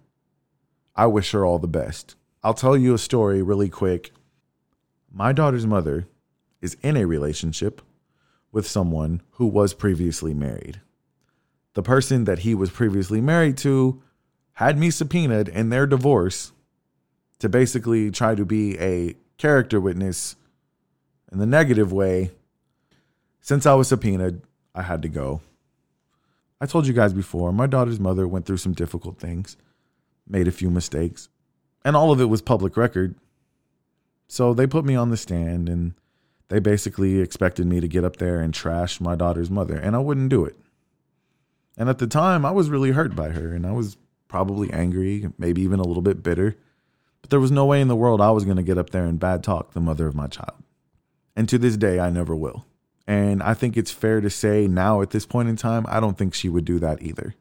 I 0.95 1.07
wish 1.07 1.31
her 1.33 1.47
all 1.47 1.59
the 1.59 1.67
best. 1.67 2.17
I'll 2.43 2.55
tell 2.55 2.77
you 2.77 2.93
a 2.93 2.99
story 2.99 3.41
really 3.41 3.71
quick. 3.71 4.13
My 5.11 5.33
daughter's 5.33 5.67
mother 5.67 6.07
is 6.61 6.77
in 6.83 6.97
a 6.97 7.07
relationship 7.07 7.81
with 8.51 8.67
someone 8.67 9.23
who 9.33 9.47
was 9.47 9.73
previously 9.73 10.35
married 10.35 10.81
the 11.75 11.83
person 11.83 12.25
that 12.25 12.41
he 12.41 12.55
was 12.55 12.71
previously 12.71 13.21
married 13.21 13.57
to 13.59 14.03
had 14.55 14.79
me 14.79 14.91
subpoenaed 14.91 15.49
in 15.49 15.71
their 15.71 15.87
divorce 15.87 16.53
to 17.43 17.49
basically 17.49 18.09
try 18.09 18.37
to 18.37 18.45
be 18.45 18.79
a 18.79 19.17
character 19.37 19.81
witness 19.81 20.37
in 21.33 21.41
the 21.41 21.47
negative 21.47 21.93
way. 21.93 22.31
Since 23.41 23.67
I 23.67 23.75
was 23.75 23.89
subpoenaed, 23.89 24.43
I 24.77 24.83
had 24.83 25.03
to 25.03 25.09
go. 25.09 25.41
I 26.61 26.67
told 26.67 26.87
you 26.87 26.93
guys 26.93 27.13
before, 27.13 27.53
my 27.53 27.67
daughter's 27.67 27.99
mother 27.99 28.29
went 28.29 28.47
through 28.47 28.59
some 28.59 28.75
difficult 28.75 29.19
things, 29.19 29.57
made 30.25 30.47
a 30.47 30.53
few 30.53 30.71
mistakes, 30.71 31.31
and 31.85 31.97
all 31.97 32.13
of 32.13 32.21
it 32.21 32.27
was 32.27 32.41
public 32.41 32.77
record. 32.77 33.17
So 34.29 34.55
they 34.55 34.69
put 34.69 34.85
me 34.85 34.95
on 34.95 35.11
the 35.11 35.17
stand 35.17 35.69
and 35.69 35.95
they 36.47 36.61
basically 36.61 37.19
expected 37.19 37.67
me 37.67 37.81
to 37.81 37.89
get 37.89 38.05
up 38.05 38.19
there 38.19 38.39
and 38.39 38.55
trash 38.55 39.01
my 39.01 39.17
daughter's 39.17 39.51
mother, 39.51 39.75
and 39.75 39.97
I 39.97 39.99
wouldn't 39.99 40.29
do 40.29 40.45
it. 40.45 40.57
And 41.77 41.89
at 41.89 41.99
the 41.99 42.07
time, 42.07 42.47
I 42.47 42.53
was 42.53 42.71
really 42.71 42.93
hurt 42.93 43.17
by 43.17 43.31
her 43.31 43.53
and 43.53 43.67
I 43.67 43.73
was 43.73 43.97
probably 44.29 44.73
angry, 44.73 45.29
maybe 45.39 45.63
even 45.63 45.81
a 45.81 45.85
little 45.85 46.03
bit 46.03 46.23
bitter. 46.23 46.57
But 47.23 47.31
there 47.31 47.41
was 47.41 47.51
no 47.51 47.65
way 47.65 47.81
in 47.81 47.89
the 47.89 47.97
world 47.97 48.21
I 48.21 48.31
was 48.33 48.45
going 48.45 48.57
to 48.59 48.63
get 48.63 48.79
up 48.79 48.91
there 48.91 49.07
and 49.07 49.19
bad 49.19 49.43
talk 49.43 49.73
the 49.73 49.81
mother 49.81 50.07
of 50.07 50.15
my 50.15 50.27
child. 50.27 50.63
And 51.35 51.49
to 51.49 51.57
this 51.57 51.77
day, 51.77 51.99
I 51.99 52.11
never 52.11 52.37
will. 52.37 52.67
And 53.07 53.43
I 53.43 53.55
think 53.55 53.77
it's 53.77 53.91
fair 53.91 54.21
to 54.21 54.31
say 54.31 54.67
now 54.67 55.03
at 55.03 55.11
this 55.11 55.27
point 55.27 55.49
in 55.49 55.57
time, 55.57 55.87
I 55.89 56.01
don't 56.01 56.19
think 56.19 56.35
she 56.35 56.49
would 56.49 56.65
do 56.65 56.79
that 56.81 57.03
either. 57.03 57.35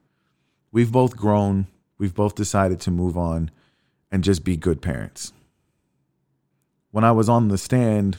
We've 0.71 0.91
both 0.91 1.17
grown, 1.17 1.67
we've 1.97 2.15
both 2.15 2.35
decided 2.35 2.79
to 2.81 2.91
move 2.91 3.17
on 3.17 3.51
and 4.11 4.23
just 4.23 4.43
be 4.43 4.55
good 4.57 4.81
parents. 4.81 5.33
When 6.91 7.03
I 7.03 7.11
was 7.11 7.29
on 7.29 7.47
the 7.47 7.57
stand 7.57 8.17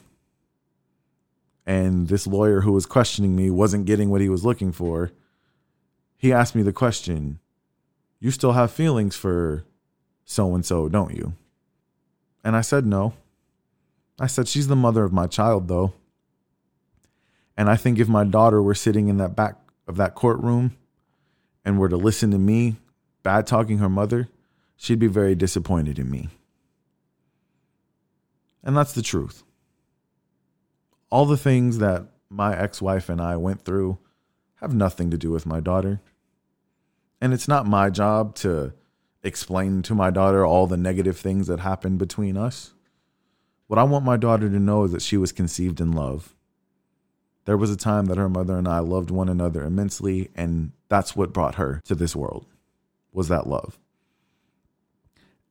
and 1.66 2.08
this 2.08 2.26
lawyer 2.26 2.62
who 2.62 2.72
was 2.72 2.86
questioning 2.86 3.36
me 3.36 3.50
wasn't 3.50 3.86
getting 3.86 4.10
what 4.10 4.20
he 4.20 4.28
was 4.28 4.44
looking 4.44 4.72
for, 4.72 5.12
he 6.16 6.32
asked 6.32 6.54
me 6.54 6.62
the 6.62 6.72
question, 6.72 7.38
You 8.20 8.30
still 8.30 8.52
have 8.52 8.70
feelings 8.70 9.16
for 9.16 9.64
so 10.24 10.54
and 10.54 10.64
so, 10.64 10.88
don't 10.88 11.14
you? 11.14 11.34
And 12.44 12.56
I 12.56 12.60
said, 12.60 12.86
No. 12.86 13.14
I 14.20 14.26
said, 14.26 14.48
She's 14.48 14.68
the 14.68 14.76
mother 14.76 15.04
of 15.04 15.12
my 15.12 15.26
child, 15.26 15.68
though. 15.68 15.94
And 17.56 17.68
I 17.68 17.76
think 17.76 17.98
if 17.98 18.08
my 18.08 18.24
daughter 18.24 18.62
were 18.62 18.74
sitting 18.74 19.08
in 19.08 19.18
that 19.18 19.36
back 19.36 19.56
of 19.86 19.96
that 19.96 20.14
courtroom 20.14 20.76
and 21.64 21.78
were 21.78 21.88
to 21.88 21.96
listen 21.96 22.30
to 22.30 22.38
me 22.38 22.76
bad 23.22 23.46
talking 23.46 23.78
her 23.78 23.88
mother, 23.88 24.28
she'd 24.76 24.98
be 24.98 25.06
very 25.06 25.34
disappointed 25.34 25.98
in 25.98 26.10
me. 26.10 26.28
And 28.64 28.76
that's 28.76 28.92
the 28.92 29.02
truth. 29.02 29.42
All 31.10 31.26
the 31.26 31.36
things 31.36 31.78
that 31.78 32.06
my 32.30 32.56
ex 32.56 32.80
wife 32.80 33.08
and 33.08 33.20
I 33.20 33.36
went 33.36 33.64
through 33.64 33.98
have 34.56 34.74
nothing 34.74 35.10
to 35.10 35.18
do 35.18 35.30
with 35.30 35.44
my 35.44 35.60
daughter. 35.60 36.00
And 37.20 37.32
it's 37.32 37.48
not 37.48 37.66
my 37.66 37.90
job 37.90 38.34
to 38.36 38.72
explain 39.22 39.82
to 39.82 39.94
my 39.94 40.10
daughter 40.10 40.44
all 40.44 40.66
the 40.66 40.76
negative 40.76 41.18
things 41.18 41.46
that 41.46 41.60
happened 41.60 41.98
between 41.98 42.36
us. 42.36 42.72
What 43.66 43.78
I 43.78 43.84
want 43.84 44.04
my 44.04 44.16
daughter 44.16 44.48
to 44.48 44.58
know 44.58 44.84
is 44.84 44.92
that 44.92 45.02
she 45.02 45.16
was 45.16 45.32
conceived 45.32 45.80
in 45.80 45.92
love. 45.92 46.34
There 47.44 47.56
was 47.56 47.70
a 47.70 47.76
time 47.76 48.06
that 48.06 48.18
her 48.18 48.28
mother 48.28 48.56
and 48.56 48.68
I 48.68 48.80
loved 48.80 49.10
one 49.10 49.28
another 49.28 49.64
immensely, 49.64 50.30
and 50.34 50.72
that's 50.88 51.16
what 51.16 51.32
brought 51.32 51.56
her 51.56 51.80
to 51.86 51.94
this 51.94 52.14
world. 52.14 52.46
Was 53.12 53.28
that 53.28 53.46
love? 53.46 53.78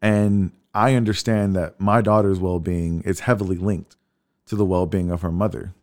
And 0.02 0.52
I 0.74 0.96
understand 0.96 1.56
that 1.56 1.80
my 1.80 2.02
daughter's 2.02 2.40
well-being 2.40 3.02
is 3.02 3.22
heavily 3.22 3.58
linked 3.58 3.98
to 4.46 4.56
the 4.56 4.66
well-being 4.66 5.12
of 5.12 5.22
her 5.22 5.32
mother. 5.32 5.74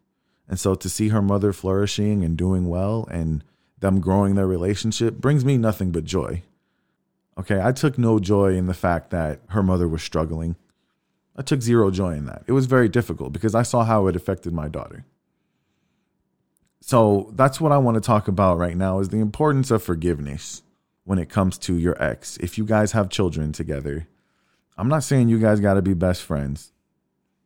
And 0.48 0.58
so 0.58 0.74
to 0.74 0.88
see 0.88 1.08
her 1.08 1.20
mother 1.20 1.52
flourishing 1.52 2.24
and 2.24 2.36
doing 2.36 2.68
well 2.68 3.06
and 3.10 3.44
them 3.80 4.00
growing 4.00 4.34
their 4.34 4.46
relationship 4.46 5.18
brings 5.18 5.44
me 5.44 5.56
nothing 5.56 5.90
but 5.90 6.04
joy. 6.04 6.42
Okay, 7.38 7.60
I 7.62 7.70
took 7.72 7.96
no 7.96 8.18
joy 8.18 8.56
in 8.56 8.66
the 8.66 8.74
fact 8.74 9.10
that 9.10 9.40
her 9.50 9.62
mother 9.62 9.86
was 9.86 10.02
struggling. 10.02 10.56
I 11.36 11.42
took 11.42 11.62
zero 11.62 11.90
joy 11.90 12.14
in 12.14 12.26
that. 12.26 12.42
It 12.48 12.52
was 12.52 12.66
very 12.66 12.88
difficult 12.88 13.32
because 13.32 13.54
I 13.54 13.62
saw 13.62 13.84
how 13.84 14.08
it 14.08 14.16
affected 14.16 14.52
my 14.52 14.68
daughter. 14.68 15.04
So 16.80 17.30
that's 17.34 17.60
what 17.60 17.70
I 17.70 17.78
want 17.78 17.94
to 17.94 18.00
talk 18.00 18.26
about 18.26 18.58
right 18.58 18.76
now 18.76 18.98
is 18.98 19.10
the 19.10 19.20
importance 19.20 19.70
of 19.70 19.82
forgiveness 19.82 20.62
when 21.04 21.18
it 21.18 21.28
comes 21.28 21.58
to 21.58 21.74
your 21.74 22.00
ex. 22.02 22.38
If 22.38 22.58
you 22.58 22.64
guys 22.64 22.92
have 22.92 23.08
children 23.08 23.52
together, 23.52 24.08
I'm 24.76 24.88
not 24.88 25.04
saying 25.04 25.28
you 25.28 25.38
guys 25.38 25.60
got 25.60 25.74
to 25.74 25.82
be 25.82 25.94
best 25.94 26.22
friends. 26.22 26.72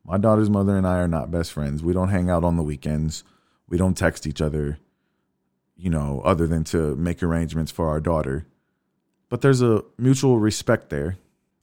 My 0.05 0.17
daughter's 0.17 0.51
mother 0.51 0.77
and 0.77 0.87
I 0.87 0.99
are 0.99 1.09
not 1.09 1.31
best 1.31 1.53
friends. 1.53 1.83
We 1.83 1.93
don't 1.93 2.09
hang 2.09 2.31
out 2.31 2.45
on 2.45 2.57
the 2.57 2.63
weekends. 2.63 3.25
We 3.69 3.77
don't 3.77 3.97
text 3.97 4.27
each 4.27 4.41
other, 4.41 4.79
you 5.77 5.91
know, 5.91 6.23
other 6.25 6.47
than 6.47 6.65
to 6.65 6.97
make 6.97 7.23
arrangements 7.23 7.71
for 7.71 7.89
our 7.89 8.01
daughter 8.01 8.47
but 9.33 9.41
there's 9.41 9.63
a 9.63 9.83
mutual 9.97 10.39
respect 10.39 10.91
there. 10.91 11.17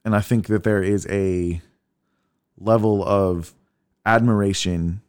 And 0.04 0.16
I 0.16 0.22
think 0.22 0.48
that 0.48 0.64
there 0.64 0.82
is 0.82 1.06
a 1.08 1.62
level 2.58 3.08
of 3.08 3.54
admiration 4.08 5.02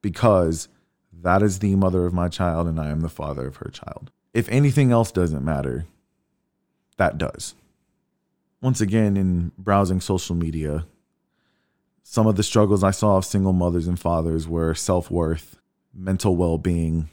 because 0.00 0.68
that 1.12 1.42
is 1.42 1.58
the 1.58 1.76
mother 1.76 2.06
of 2.06 2.14
my 2.14 2.28
child 2.28 2.66
and 2.66 2.80
I 2.80 2.88
am 2.88 3.02
the 3.02 3.10
father 3.10 3.46
of 3.46 3.56
her 3.56 3.70
child. 3.70 4.10
If 4.32 4.48
anything 4.48 4.90
else 4.90 5.12
doesn't 5.12 5.44
matter, 5.44 5.84
that 6.96 7.18
does. 7.18 7.54
Once 8.62 8.80
again, 8.80 9.18
in 9.18 9.52
browsing 9.58 10.00
social 10.00 10.34
media, 10.34 10.86
some 12.02 12.26
of 12.26 12.36
the 12.36 12.42
struggles 12.42 12.82
I 12.82 12.90
saw 12.90 13.18
of 13.18 13.26
single 13.26 13.52
mothers 13.52 13.86
and 13.86 14.00
fathers 14.00 14.48
were 14.48 14.74
self 14.74 15.10
worth, 15.10 15.58
mental 15.92 16.36
well 16.36 16.56
being. 16.56 17.10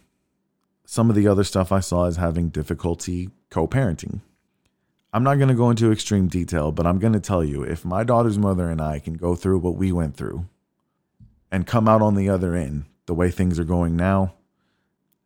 Some 0.86 1.10
of 1.10 1.18
the 1.18 1.28
other 1.28 1.44
stuff 1.44 1.70
I 1.70 1.82
saw 1.82 2.06
is 2.06 2.16
having 2.16 2.48
difficulty 2.48 3.30
co 3.50 3.68
parenting. 3.68 4.22
I'm 5.12 5.24
not 5.24 5.36
going 5.36 5.50
to 5.50 5.56
go 5.56 5.70
into 5.70 5.92
extreme 5.92 6.28
detail, 6.28 6.72
but 6.72 6.86
I'm 6.86 7.00
going 7.00 7.14
to 7.14 7.20
tell 7.20 7.44
you 7.44 7.64
if 7.64 7.84
my 7.84 8.04
daughter's 8.04 8.38
mother 8.38 8.70
and 8.70 8.80
I 8.80 9.00
can 9.00 9.16
go 9.16 9.36
through 9.36 9.60
what 9.60 9.76
we 9.76 9.92
went 9.92 10.16
through 10.16 10.48
and 11.52 11.66
come 11.66 11.88
out 11.88 12.02
on 12.02 12.16
the 12.16 12.30
other 12.30 12.56
end 12.56 12.86
the 13.08 13.16
way 13.16 13.32
things 13.32 13.58
are 13.58 13.64
going 13.64 13.96
now, 13.96 14.36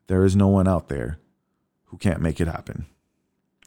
there 0.07 0.23
is 0.23 0.35
no 0.35 0.47
one 0.47 0.69
out 0.69 0.87
there 0.87 1.19
who 1.85 1.97
can't 1.97 2.21
make 2.21 2.39
it 2.39 2.47
happen. 2.47 2.85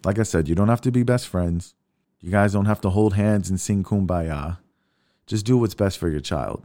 Like 0.04 0.18
I 0.18 0.22
said, 0.22 0.48
you 0.48 0.54
don't 0.54 0.68
have 0.68 0.80
to 0.82 0.90
be 0.90 1.02
best 1.02 1.28
friends. 1.28 1.74
You 2.20 2.30
guys 2.30 2.54
don't 2.54 2.66
have 2.66 2.80
to 2.82 2.90
hold 2.90 3.14
hands 3.14 3.50
and 3.50 3.60
sing 3.60 3.84
kumbaya. 3.84 4.58
Just 5.26 5.44
do 5.44 5.58
what's 5.58 5.74
best 5.74 5.98
for 5.98 6.08
your 6.08 6.20
child. 6.20 6.64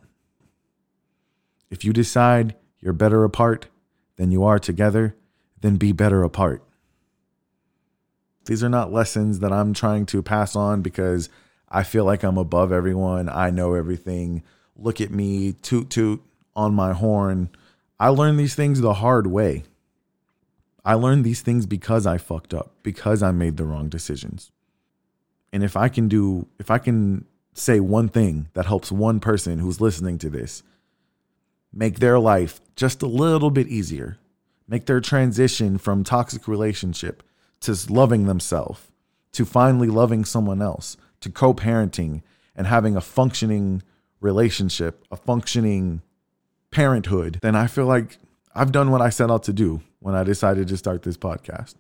If 1.70 1.84
you 1.84 1.92
decide 1.92 2.56
you're 2.80 2.94
better 2.94 3.24
apart 3.24 3.68
than 4.16 4.32
you 4.32 4.44
are 4.44 4.60
together, 4.60 5.16
then 5.60 5.76
be 5.76 5.92
better 5.92 6.24
apart. 6.24 6.64
These 8.46 8.64
are 8.64 8.70
not 8.70 8.92
lessons 8.92 9.40
that 9.40 9.52
I'm 9.52 9.74
trying 9.74 10.06
to 10.08 10.24
pass 10.24 10.56
on 10.56 10.82
because 10.82 11.30
I 11.70 11.84
feel 11.84 12.06
like 12.06 12.24
I'm 12.24 12.38
above 12.38 12.72
everyone. 12.72 13.30
I 13.30 13.50
know 13.50 13.74
everything. 13.74 14.44
Look 14.76 15.00
at 15.00 15.12
me, 15.12 15.54
toot 15.54 15.90
toot 15.90 16.22
on 16.56 16.74
my 16.74 16.94
horn. 16.94 17.50
I 18.00 18.10
learned 18.10 18.40
these 18.40 18.56
things 18.56 18.82
the 18.82 18.96
hard 18.96 19.28
way. 19.28 19.64
I 20.84 20.96
learned 20.96 21.24
these 21.24 21.42
things 21.42 21.68
because 21.68 22.08
I 22.08 22.18
fucked 22.18 22.54
up, 22.54 22.74
because 22.82 23.22
I 23.22 23.32
made 23.32 23.58
the 23.58 23.66
wrong 23.66 23.88
decisions. 23.88 24.52
And 25.54 25.64
if 25.64 25.78
I 25.78 25.90
can 25.90 26.08
do, 26.08 26.48
if 26.60 26.72
I 26.72 26.80
can 26.80 27.26
say 27.54 27.80
one 27.80 28.10
thing 28.10 28.50
that 28.54 28.66
helps 28.66 28.92
one 28.92 29.20
person 29.20 29.60
who's 29.60 29.82
listening 29.82 30.18
to 30.20 30.30
this 30.30 30.64
make 31.74 32.00
their 32.00 32.20
life 32.20 32.60
just 32.76 33.02
a 33.02 33.08
little 33.08 33.52
bit 33.52 33.68
easier, 33.68 34.18
make 34.68 34.88
their 34.88 35.00
transition 35.00 35.78
from 35.78 36.04
toxic 36.04 36.48
relationship 36.48 37.24
to 37.62 37.78
loving 37.90 38.26
themselves, 38.26 38.82
to 39.34 39.46
finally 39.46 39.88
loving 39.88 40.26
someone 40.26 40.62
else, 40.62 40.98
to 41.22 41.30
co 41.30 41.54
parenting 41.54 42.22
and 42.56 42.68
having 42.68 42.96
a 42.96 43.02
functioning 43.02 43.82
relationship, 44.20 45.06
a 45.12 45.16
functioning 45.16 46.02
parenthood, 46.72 47.40
then 47.42 47.56
I 47.56 47.68
feel 47.68 47.86
like 47.86 48.18
I've 48.54 48.72
done 48.72 48.92
what 48.92 49.02
I 49.02 49.10
set 49.10 49.32
out 49.32 49.44
to 49.44 49.54
do 49.54 49.82
when 50.00 50.16
I 50.16 50.24
decided 50.24 50.68
to 50.68 50.78
start 50.78 51.04
this 51.04 51.18
podcast. 51.18 51.76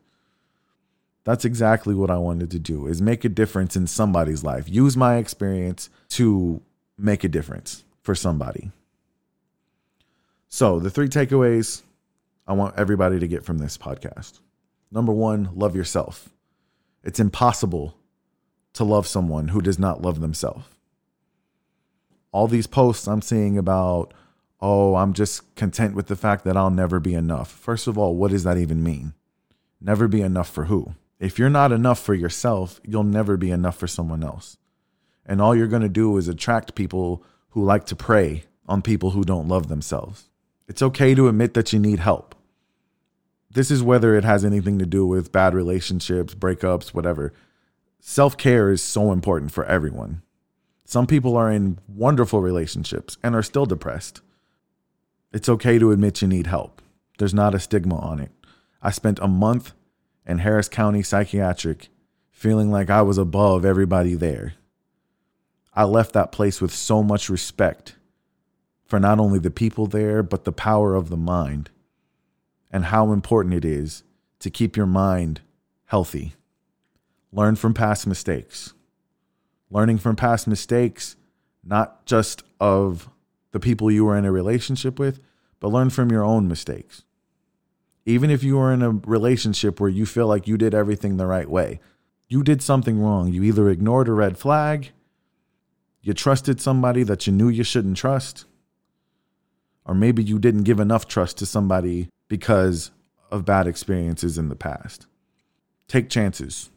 That's 1.24 1.46
exactly 1.46 1.94
what 1.94 2.10
I 2.10 2.18
wanted 2.18 2.50
to 2.52 2.60
do 2.60 2.88
is 2.88 3.02
make 3.02 3.24
a 3.24 3.30
difference 3.30 3.76
in 3.76 3.86
somebody's 3.86 4.44
life. 4.44 4.68
Use 4.68 4.98
my 4.98 5.18
experience 5.18 5.90
to 6.10 6.62
make 6.98 7.24
a 7.24 7.30
difference 7.30 7.84
for 8.02 8.16
somebody. 8.16 8.72
So, 10.50 10.80
the 10.80 10.90
three 10.90 11.08
takeaways 11.08 11.84
I 12.48 12.54
want 12.54 12.76
everybody 12.78 13.20
to 13.20 13.28
get 13.28 13.46
from 13.46 13.60
this 13.60 13.78
podcast. 13.78 14.40
Number 14.92 15.14
one, 15.14 15.50
love 15.56 15.76
yourself. 15.76 16.30
It's 17.04 17.20
impossible 17.20 17.98
to 18.74 18.84
love 18.84 19.08
someone 19.08 19.50
who 19.50 19.62
does 19.62 19.80
not 19.80 20.02
love 20.02 20.20
themselves. 20.20 20.66
All 22.32 22.48
these 22.48 22.68
posts 22.68 23.08
I'm 23.08 23.22
seeing 23.22 23.58
about, 23.58 24.14
oh, 24.60 24.96
I'm 24.96 25.14
just 25.14 25.56
content 25.56 25.96
with 25.96 26.08
the 26.08 26.16
fact 26.16 26.46
that 26.46 26.58
I'll 26.58 26.70
never 26.70 27.00
be 27.00 27.14
enough. 27.14 27.50
First 27.52 27.88
of 27.88 27.98
all, 27.98 28.16
what 28.16 28.32
does 28.32 28.44
that 28.44 28.58
even 28.58 28.84
mean? 28.84 29.14
Never 29.80 30.08
be 30.08 30.22
enough 30.22 30.50
for 30.50 30.66
who? 30.66 30.94
If 31.20 31.40
you're 31.40 31.50
not 31.50 31.72
enough 31.72 32.00
for 32.00 32.14
yourself, 32.14 32.80
you'll 32.86 33.04
never 33.04 33.38
be 33.38 33.52
enough 33.52 33.78
for 33.78 33.88
someone 33.88 34.24
else. 34.24 34.58
And 35.26 35.42
all 35.42 35.56
you're 35.56 35.68
going 35.68 35.82
to 35.82 35.90
do 35.90 36.18
is 36.18 36.28
attract 36.28 36.76
people 36.76 37.24
who 37.50 37.64
like 37.64 37.86
to 37.86 37.96
prey 37.96 38.46
on 38.68 38.82
people 38.82 39.12
who 39.12 39.24
don't 39.24 39.48
love 39.48 39.68
themselves. 39.68 40.30
It's 40.68 40.82
okay 40.82 41.14
to 41.16 41.28
admit 41.28 41.54
that 41.54 41.74
you 41.74 41.80
need 41.80 42.00
help 42.00 42.36
this 43.54 43.70
is 43.70 43.84
whether 43.84 44.16
it 44.16 44.24
has 44.24 44.46
anything 44.46 44.80
to 44.80 44.86
do 44.86 45.06
with 45.06 45.32
bad 45.32 45.54
relationships, 45.54 46.34
breakups, 46.34 46.90
whatever. 46.90 47.34
Self 48.00 48.38
care 48.38 48.72
is 48.72 48.82
so 48.82 49.12
important 49.12 49.52
for 49.52 49.66
everyone. 49.66 50.22
Some 50.86 51.06
people 51.06 51.38
are 51.38 51.52
in 51.52 51.78
wonderful 51.88 52.42
relationships 52.42 53.18
and 53.22 53.36
are 53.36 53.44
still 53.44 53.66
depressed. 53.66 54.22
It's 55.34 55.50
okay 55.50 55.80
to 55.80 55.92
admit 55.92 56.22
you 56.22 56.28
need 56.28 56.48
help. 56.48 56.82
There's 57.18 57.34
not 57.34 57.56
a 57.56 57.60
stigma 57.60 57.98
on 57.98 58.20
it. 58.20 58.32
I 58.82 58.92
spent 58.92 59.20
a 59.20 59.28
month 59.28 59.74
in 60.26 60.40
Harris 60.40 60.68
County 60.68 61.04
Psychiatric 61.04 61.90
feeling 62.32 62.72
like 62.72 62.90
I 62.90 63.02
was 63.02 63.18
above 63.18 63.64
everybody 63.64 64.16
there. 64.16 64.56
I 65.74 65.84
left 65.84 66.14
that 66.14 66.32
place 66.32 66.60
with 66.60 66.74
so 66.74 67.04
much 67.04 67.30
respect 67.30 67.96
for 68.86 69.00
not 69.00 69.20
only 69.20 69.40
the 69.40 69.52
people 69.52 69.88
there, 69.88 70.24
but 70.24 70.44
the 70.44 70.52
power 70.52 70.96
of 70.96 71.10
the 71.10 71.18
mind 71.18 71.70
and 72.72 72.86
how 72.86 73.12
important 73.12 73.54
it 73.54 73.66
is 73.66 74.04
to 74.40 74.50
keep 74.50 74.76
your 74.76 74.86
mind 74.86 75.42
healthy. 75.86 76.34
Learn 77.32 77.56
from 77.56 77.74
past 77.74 78.08
mistakes. 78.08 78.74
Learning 79.70 79.98
from 79.98 80.16
past 80.16 80.48
mistakes, 80.48 81.16
not 81.64 82.06
just 82.06 82.44
of 82.60 83.10
the 83.52 83.60
people 83.60 83.92
you 83.92 84.06
were 84.06 84.18
in 84.18 84.26
a 84.26 84.32
relationship 84.32 84.98
with, 84.98 85.20
but 85.60 85.70
learn 85.70 85.90
from 85.90 86.12
your 86.12 86.24
own 86.24 86.48
mistakes. 86.48 87.04
Even 88.06 88.30
if 88.30 88.44
you 88.44 88.58
were 88.58 88.74
in 88.74 88.82
a 88.82 88.90
relationship 88.90 89.80
where 89.80 89.90
you 89.90 90.06
feel 90.06 90.28
like 90.28 90.48
you 90.48 90.58
did 90.58 90.74
everything 90.74 91.18
the 91.18 91.28
right 91.28 91.50
way, 91.50 91.80
you 92.28 92.44
did 92.44 92.62
something 92.62 93.00
wrong. 93.00 93.32
You 93.32 93.44
either 93.44 93.70
ignored 93.70 94.08
a 94.08 94.14
red 94.14 94.38
flag, 94.38 94.92
you 96.02 96.14
trusted 96.14 96.60
somebody 96.60 97.04
that 97.04 97.28
you 97.28 97.34
knew 97.34 97.50
you 97.50 97.64
shouldn't 97.64 97.98
trust, 97.98 98.46
or 99.86 99.94
maybe 99.94 100.24
you 100.24 100.40
didn't 100.40 100.64
give 100.64 100.80
enough 100.80 101.08
trust 101.08 101.38
to 101.38 101.46
somebody 101.46 102.10
because 102.32 102.92
of 103.30 103.44
bad 103.44 103.68
experiences 103.68 104.38
in 104.38 104.48
the 104.48 104.56
past. 104.56 105.06
Take 105.90 106.10
chances. 106.10 106.70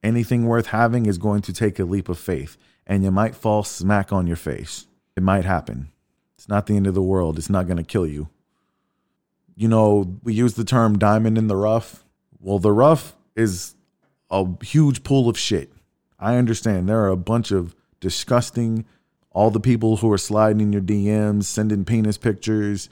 Anything 0.00 0.46
worth 0.46 0.66
having 0.68 1.06
is 1.06 1.18
going 1.18 1.42
to 1.42 1.52
take 1.52 1.80
a 1.80 1.84
leap 1.84 2.08
of 2.08 2.20
faith, 2.20 2.56
and 2.86 3.02
you 3.02 3.10
might 3.10 3.34
fall 3.34 3.64
smack 3.64 4.12
on 4.12 4.28
your 4.28 4.36
face. 4.36 4.86
It 5.16 5.24
might 5.24 5.44
happen. 5.44 5.88
It's 6.36 6.48
not 6.48 6.66
the 6.66 6.76
end 6.76 6.86
of 6.86 6.94
the 6.94 7.02
world. 7.02 7.36
It's 7.36 7.50
not 7.50 7.66
going 7.66 7.78
to 7.78 7.82
kill 7.82 8.06
you. 8.06 8.28
You 9.56 9.66
know, 9.66 10.20
we 10.22 10.34
use 10.34 10.54
the 10.54 10.64
term 10.64 11.00
diamond 11.00 11.36
in 11.36 11.48
the 11.48 11.56
rough. 11.56 12.04
Well, 12.38 12.60
the 12.60 12.70
rough 12.70 13.16
is 13.34 13.74
a 14.30 14.46
huge 14.62 15.02
pool 15.02 15.28
of 15.28 15.36
shit. 15.36 15.72
I 16.16 16.36
understand 16.36 16.88
there 16.88 17.02
are 17.02 17.08
a 17.08 17.16
bunch 17.16 17.50
of 17.50 17.74
disgusting, 17.98 18.84
all 19.32 19.50
the 19.50 19.58
people 19.58 19.96
who 19.96 20.12
are 20.12 20.16
sliding 20.16 20.60
in 20.60 20.72
your 20.72 20.80
DMs, 20.80 21.46
sending 21.46 21.84
penis 21.84 22.18
pictures, 22.18 22.88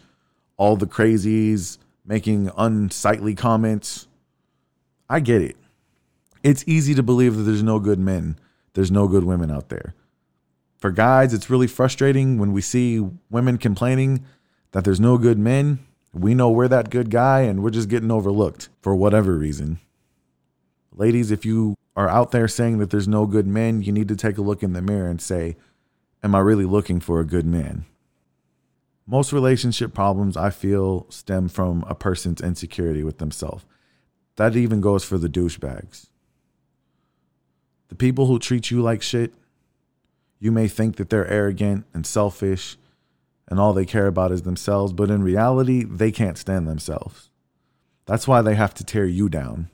all 0.57 0.77
the 0.77 0.87
crazies 0.87 1.79
making 2.05 2.51
unsightly 2.57 3.35
comments. 3.35 4.07
I 5.09 5.21
get 5.21 5.43
it. 5.43 5.57
It's 6.43 6.65
easy 6.67 6.95
to 6.95 7.03
believe 7.03 7.37
that 7.37 7.43
there's 7.43 7.63
no 7.63 7.81
good 7.81 7.99
men, 7.99 8.39
there's 8.75 8.91
no 8.91 9.09
good 9.09 9.25
women 9.25 9.51
out 9.51 9.69
there. 9.69 9.95
For 10.79 10.91
guys, 10.91 11.33
it's 11.33 11.51
really 11.51 11.67
frustrating 11.67 12.39
when 12.39 12.53
we 12.53 12.61
see 12.61 13.05
women 13.31 13.59
complaining 13.59 14.25
that 14.73 14.85
there's 14.85 15.01
no 15.01 15.19
good 15.19 15.39
men. 15.39 15.81
We 16.13 16.35
know 16.35 16.51
we're 16.51 16.69
that 16.69 16.91
good 16.91 17.11
guy 17.11 17.41
and 17.41 17.63
we're 17.63 17.71
just 17.71 17.89
getting 17.89 18.11
overlooked 18.11 18.69
for 18.83 18.95
whatever 18.95 19.35
reason. 19.35 19.81
Ladies, 20.93 21.31
if 21.31 21.45
you 21.45 21.75
are 21.97 22.09
out 22.09 22.31
there 22.31 22.47
saying 22.47 22.79
that 22.79 22.91
there's 22.91 23.09
no 23.09 23.27
good 23.27 23.47
men, 23.47 23.83
you 23.83 23.91
need 23.91 24.09
to 24.09 24.17
take 24.17 24.39
a 24.39 24.43
look 24.43 24.63
in 24.63 24.75
the 24.75 24.83
mirror 24.83 25.09
and 25.09 25.21
say, 25.21 25.57
Am 26.23 26.35
I 26.35 26.41
really 26.41 26.65
looking 26.65 27.01
for 27.01 27.21
a 27.21 27.25
good 27.25 27.47
man? 27.47 27.85
Most 29.07 29.33
relationship 29.33 29.95
problems 29.95 30.37
I 30.37 30.51
feel 30.51 31.07
stem 31.11 31.49
from 31.49 31.85
a 31.87 31.95
person's 31.95 32.41
insecurity 32.41 33.05
with 33.05 33.19
themselves. 33.19 33.65
That 34.37 34.57
even 34.57 34.81
goes 34.81 35.05
for 35.05 35.17
the 35.17 35.29
douchebags. 35.29 36.09
The 37.89 37.95
people 37.95 38.27
who 38.27 38.39
treat 38.39 38.71
you 38.71 38.83
like 38.83 39.03
shit, 39.03 39.33
you 40.41 40.51
may 40.51 40.67
think 40.67 40.97
that 40.97 41.09
they're 41.09 41.29
arrogant 41.29 41.87
and 41.95 42.05
selfish 42.05 42.77
and 43.49 43.61
all 43.61 43.73
they 43.73 43.87
care 43.87 44.07
about 44.07 44.33
is 44.33 44.43
themselves, 44.43 44.93
but 44.93 45.11
in 45.11 45.23
reality, 45.23 45.85
they 45.85 46.11
can't 46.11 46.39
stand 46.39 46.67
themselves. 46.67 47.31
That's 48.05 48.27
why 48.27 48.43
they 48.43 48.55
have 48.55 48.75
to 48.75 48.85
tear 48.85 49.07
you 49.07 49.29
down. 49.29 49.71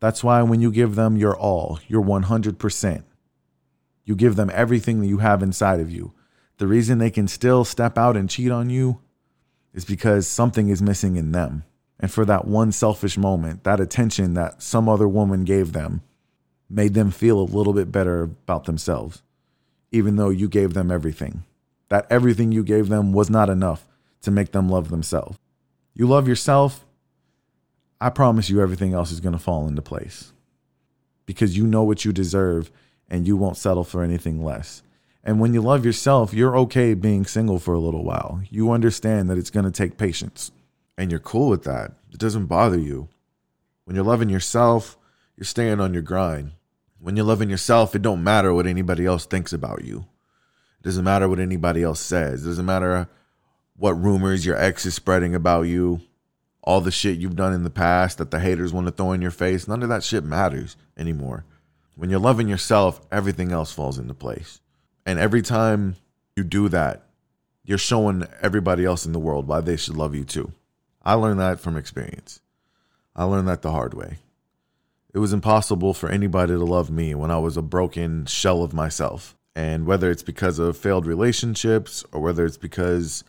That's 0.00 0.22
why 0.22 0.42
when 0.42 0.60
you 0.60 0.70
give 0.70 0.94
them 0.94 1.16
your 1.16 1.36
all, 1.36 1.80
your 1.88 2.02
100%, 2.02 3.02
you 4.04 4.14
give 4.14 4.36
them 4.36 4.50
everything 4.52 5.00
that 5.00 5.06
you 5.06 5.18
have 5.18 5.42
inside 5.42 5.80
of 5.80 5.90
you. 5.90 6.12
The 6.58 6.66
reason 6.66 6.98
they 6.98 7.10
can 7.10 7.28
still 7.28 7.64
step 7.64 7.96
out 7.96 8.16
and 8.16 8.28
cheat 8.28 8.50
on 8.50 8.70
you 8.70 9.00
is 9.72 9.84
because 9.84 10.26
something 10.26 10.68
is 10.68 10.82
missing 10.82 11.16
in 11.16 11.32
them. 11.32 11.64
And 12.00 12.10
for 12.10 12.24
that 12.24 12.46
one 12.46 12.72
selfish 12.72 13.16
moment, 13.16 13.64
that 13.64 13.80
attention 13.80 14.34
that 14.34 14.62
some 14.62 14.88
other 14.88 15.08
woman 15.08 15.44
gave 15.44 15.72
them 15.72 16.02
made 16.70 16.94
them 16.94 17.10
feel 17.10 17.40
a 17.40 17.42
little 17.42 17.72
bit 17.72 17.90
better 17.90 18.22
about 18.22 18.64
themselves, 18.64 19.22
even 19.90 20.16
though 20.16 20.30
you 20.30 20.48
gave 20.48 20.74
them 20.74 20.90
everything. 20.90 21.44
That 21.88 22.06
everything 22.10 22.52
you 22.52 22.62
gave 22.62 22.88
them 22.88 23.12
was 23.12 23.30
not 23.30 23.48
enough 23.48 23.86
to 24.22 24.30
make 24.30 24.52
them 24.52 24.68
love 24.68 24.90
themselves. 24.90 25.38
You 25.94 26.06
love 26.06 26.28
yourself, 26.28 26.84
I 28.00 28.10
promise 28.10 28.50
you 28.50 28.60
everything 28.60 28.92
else 28.92 29.10
is 29.10 29.20
going 29.20 29.32
to 29.32 29.38
fall 29.38 29.66
into 29.66 29.82
place 29.82 30.32
because 31.26 31.56
you 31.56 31.66
know 31.66 31.82
what 31.82 32.04
you 32.04 32.12
deserve 32.12 32.70
and 33.08 33.26
you 33.26 33.36
won't 33.36 33.56
settle 33.56 33.84
for 33.84 34.02
anything 34.02 34.44
less. 34.44 34.82
And 35.28 35.40
when 35.40 35.52
you 35.52 35.60
love 35.60 35.84
yourself, 35.84 36.32
you're 36.32 36.56
okay 36.56 36.94
being 36.94 37.26
single 37.26 37.58
for 37.58 37.74
a 37.74 37.78
little 37.78 38.02
while. 38.02 38.40
You 38.48 38.70
understand 38.70 39.28
that 39.28 39.36
it's 39.36 39.50
going 39.50 39.66
to 39.66 39.70
take 39.70 39.98
patience 39.98 40.52
and 40.96 41.10
you're 41.10 41.20
cool 41.20 41.50
with 41.50 41.64
that. 41.64 41.92
It 42.10 42.18
doesn't 42.18 42.46
bother 42.46 42.78
you. 42.78 43.10
When 43.84 43.94
you're 43.94 44.06
loving 44.06 44.30
yourself, 44.30 44.96
you're 45.36 45.44
staying 45.44 45.80
on 45.80 45.92
your 45.92 46.00
grind. 46.00 46.52
When 46.98 47.14
you're 47.14 47.26
loving 47.26 47.50
yourself, 47.50 47.94
it 47.94 48.00
don't 48.00 48.24
matter 48.24 48.54
what 48.54 48.66
anybody 48.66 49.04
else 49.04 49.26
thinks 49.26 49.52
about 49.52 49.84
you. 49.84 50.06
It 50.80 50.84
doesn't 50.84 51.04
matter 51.04 51.28
what 51.28 51.40
anybody 51.40 51.82
else 51.82 52.00
says. 52.00 52.46
It 52.46 52.48
doesn't 52.48 52.64
matter 52.64 53.06
what 53.76 54.02
rumors 54.02 54.46
your 54.46 54.56
ex 54.56 54.86
is 54.86 54.94
spreading 54.94 55.34
about 55.34 55.64
you 55.64 56.00
all 56.62 56.80
the 56.80 56.90
shit 56.90 57.18
you've 57.18 57.36
done 57.36 57.52
in 57.52 57.64
the 57.64 57.70
past 57.70 58.16
that 58.16 58.30
the 58.30 58.40
haters 58.40 58.72
want 58.72 58.86
to 58.86 58.92
throw 58.92 59.12
in 59.12 59.20
your 59.20 59.30
face, 59.30 59.68
none 59.68 59.82
of 59.82 59.90
that 59.90 60.02
shit 60.02 60.24
matters 60.24 60.74
anymore. 60.96 61.44
When 61.96 62.08
you're 62.08 62.18
loving 62.18 62.48
yourself, 62.48 63.02
everything 63.12 63.52
else 63.52 63.70
falls 63.70 63.98
into 63.98 64.14
place. 64.14 64.62
And 65.08 65.18
every 65.18 65.40
time 65.40 65.96
you 66.36 66.44
do 66.44 66.68
that, 66.68 67.00
you're 67.64 67.78
showing 67.78 68.26
everybody 68.42 68.84
else 68.84 69.06
in 69.06 69.12
the 69.12 69.18
world 69.18 69.48
why 69.48 69.62
they 69.62 69.78
should 69.78 69.96
love 69.96 70.14
you 70.14 70.22
too. 70.22 70.52
I 71.02 71.14
learned 71.14 71.40
that 71.40 71.60
from 71.60 71.78
experience. 71.78 72.42
I 73.16 73.24
learned 73.24 73.48
that 73.48 73.62
the 73.62 73.72
hard 73.72 73.94
way. 73.94 74.18
It 75.14 75.18
was 75.20 75.32
impossible 75.32 75.94
for 75.94 76.10
anybody 76.10 76.52
to 76.52 76.62
love 76.62 76.90
me 76.90 77.14
when 77.14 77.30
I 77.30 77.38
was 77.38 77.56
a 77.56 77.62
broken 77.62 78.26
shell 78.26 78.62
of 78.62 78.74
myself. 78.74 79.34
And 79.56 79.86
whether 79.86 80.10
it's 80.10 80.22
because 80.22 80.58
of 80.58 80.76
failed 80.76 81.06
relationships 81.06 82.04
or 82.12 82.20
whether 82.20 82.44
it's 82.44 82.58
because 82.58 83.24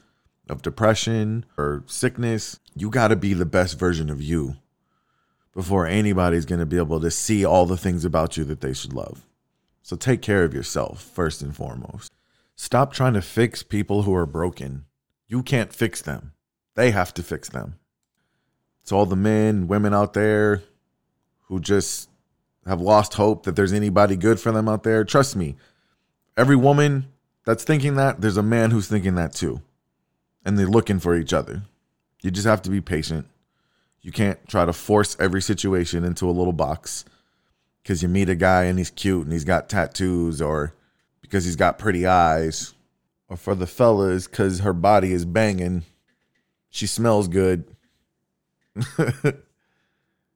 of 0.50 0.62
depression 0.62 1.46
or 1.58 1.86
sickness, 1.88 2.60
you 2.76 2.90
got 2.90 3.08
to 3.08 3.16
be 3.16 3.34
the 3.34 3.46
best 3.46 3.80
version 3.80 4.10
of 4.10 4.22
you 4.22 4.58
before 5.54 5.88
anybody's 5.88 6.46
going 6.46 6.60
to 6.60 6.66
be 6.66 6.78
able 6.78 7.00
to 7.00 7.10
see 7.10 7.46
all 7.46 7.66
the 7.66 7.78
things 7.78 8.04
about 8.04 8.36
you 8.36 8.44
that 8.44 8.60
they 8.60 8.74
should 8.74 8.92
love. 8.92 9.24
So 9.82 9.96
take 9.96 10.22
care 10.22 10.44
of 10.44 10.54
yourself 10.54 11.02
first 11.02 11.42
and 11.42 11.56
foremost. 11.56 12.12
Stop 12.56 12.94
trying 12.94 13.14
to 13.14 13.22
fix 13.22 13.64
people 13.64 14.04
who 14.04 14.14
are 14.14 14.26
broken. 14.26 14.86
You 15.28 15.44
can't 15.44 15.74
fix 15.74 16.02
them, 16.02 16.34
they 16.76 16.92
have 16.92 17.14
to 17.16 17.24
fix 17.24 17.50
them. 17.50 17.76
To 18.86 18.96
all 18.96 19.06
the 19.06 19.16
men, 19.16 19.68
women 19.68 19.94
out 19.94 20.14
there 20.14 20.64
who 21.48 21.60
just 21.60 22.10
have 22.66 22.82
lost 22.82 23.14
hope 23.14 23.44
that 23.44 23.56
there's 23.56 23.74
anybody 23.74 24.16
good 24.16 24.40
for 24.40 24.52
them 24.52 24.68
out 24.68 24.84
there, 24.84 25.04
trust 25.04 25.36
me, 25.36 25.56
every 26.36 26.56
woman 26.56 27.08
that's 27.46 27.64
thinking 27.64 27.96
that, 27.96 28.22
there's 28.22 28.38
a 28.38 28.44
man 28.44 28.72
who's 28.72 28.88
thinking 28.88 29.16
that 29.16 29.34
too 29.34 29.62
and 30.46 30.58
they're 30.58 30.68
looking 30.68 31.00
for 31.00 31.16
each 31.16 31.34
other. 31.34 31.64
You 32.22 32.32
just 32.32 32.48
have 32.48 32.62
to 32.64 32.70
be 32.70 32.82
patient. 32.82 33.28
You 34.02 34.12
can't 34.12 34.40
try 34.48 34.66
to 34.66 34.74
force 34.74 35.16
every 35.20 35.42
situation 35.42 36.04
into 36.04 36.30
a 36.30 36.32
little 36.32 36.54
box 36.54 37.06
because 37.84 38.02
you 38.04 38.10
meet 38.10 38.30
a 38.30 38.36
guy 38.36 38.66
and 38.66 38.78
he's 38.78 38.90
cute 38.90 39.24
and 39.24 39.34
he's 39.34 39.46
got 39.46 39.70
tattoos 39.70 40.42
or 40.42 40.74
because 41.22 41.46
he's 41.46 41.56
got 41.56 41.80
pretty 41.80 42.06
eyes 42.06 42.74
or 43.28 43.38
for 43.38 43.56
the 43.56 43.68
fellas 43.68 44.28
because 44.28 44.60
her 44.60 44.74
body 44.74 45.12
is 45.12 45.26
banging. 45.26 45.84
She 46.70 46.88
smells 46.88 47.28
good. 47.28 47.66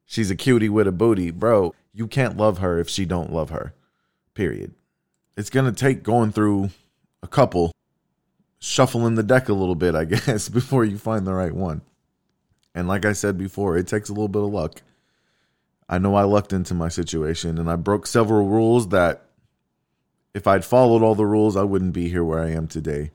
She's 0.05 0.29
a 0.29 0.35
cutie 0.35 0.69
with 0.69 0.87
a 0.87 0.91
booty. 0.91 1.31
Bro, 1.31 1.73
you 1.93 2.07
can't 2.07 2.37
love 2.37 2.59
her 2.59 2.79
if 2.79 2.89
she 2.89 3.05
don't 3.05 3.33
love 3.33 3.49
her. 3.49 3.73
Period. 4.33 4.73
It's 5.35 5.49
to 5.49 5.71
take 5.71 6.03
going 6.03 6.31
through 6.31 6.69
a 7.21 7.27
couple 7.27 7.71
shuffling 8.59 9.15
the 9.15 9.23
deck 9.23 9.49
a 9.49 9.53
little 9.53 9.75
bit, 9.75 9.95
I 9.95 10.05
guess, 10.05 10.49
before 10.49 10.85
you 10.85 10.97
find 10.97 11.25
the 11.25 11.33
right 11.33 11.53
one. 11.53 11.81
And 12.75 12.87
like 12.87 13.05
I 13.05 13.13
said 13.13 13.37
before, 13.37 13.77
it 13.77 13.87
takes 13.87 14.09
a 14.09 14.13
little 14.13 14.27
bit 14.27 14.43
of 14.43 14.49
luck. 14.49 14.81
I 15.93 15.99
know 15.99 16.15
I 16.15 16.23
lucked 16.23 16.53
into 16.53 16.73
my 16.73 16.89
situation 16.89 17.59
and 17.59 17.69
I 17.69 17.75
broke 17.75 18.07
several 18.07 18.47
rules 18.47 18.87
that 18.87 19.27
if 20.33 20.47
I'd 20.47 20.65
followed 20.65 21.03
all 21.03 21.13
the 21.13 21.27
rules, 21.27 21.55
I 21.55 21.61
wouldn't 21.61 21.93
be 21.93 22.09
here 22.09 22.23
where 22.23 22.41
I 22.41 22.49
am 22.49 22.65
today 22.65 23.11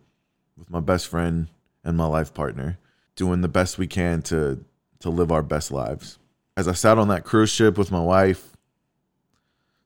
with 0.56 0.70
my 0.70 0.78
best 0.78 1.09
friend 1.09 1.48
and 1.82 1.96
my 1.96 2.06
life 2.06 2.32
partner, 2.32 2.78
doing 3.16 3.40
the 3.40 3.48
best 3.48 3.78
we 3.78 3.88
can 3.88 4.22
to 4.22 4.64
to 5.00 5.10
live 5.10 5.32
our 5.32 5.42
best 5.42 5.72
lives. 5.72 6.20
As 6.56 6.68
I 6.68 6.72
sat 6.72 6.98
on 6.98 7.09
that 7.09 7.24
cruise 7.24 7.50
ship 7.50 7.76
with 7.76 7.90
my 7.90 8.00
wife, 8.00 8.56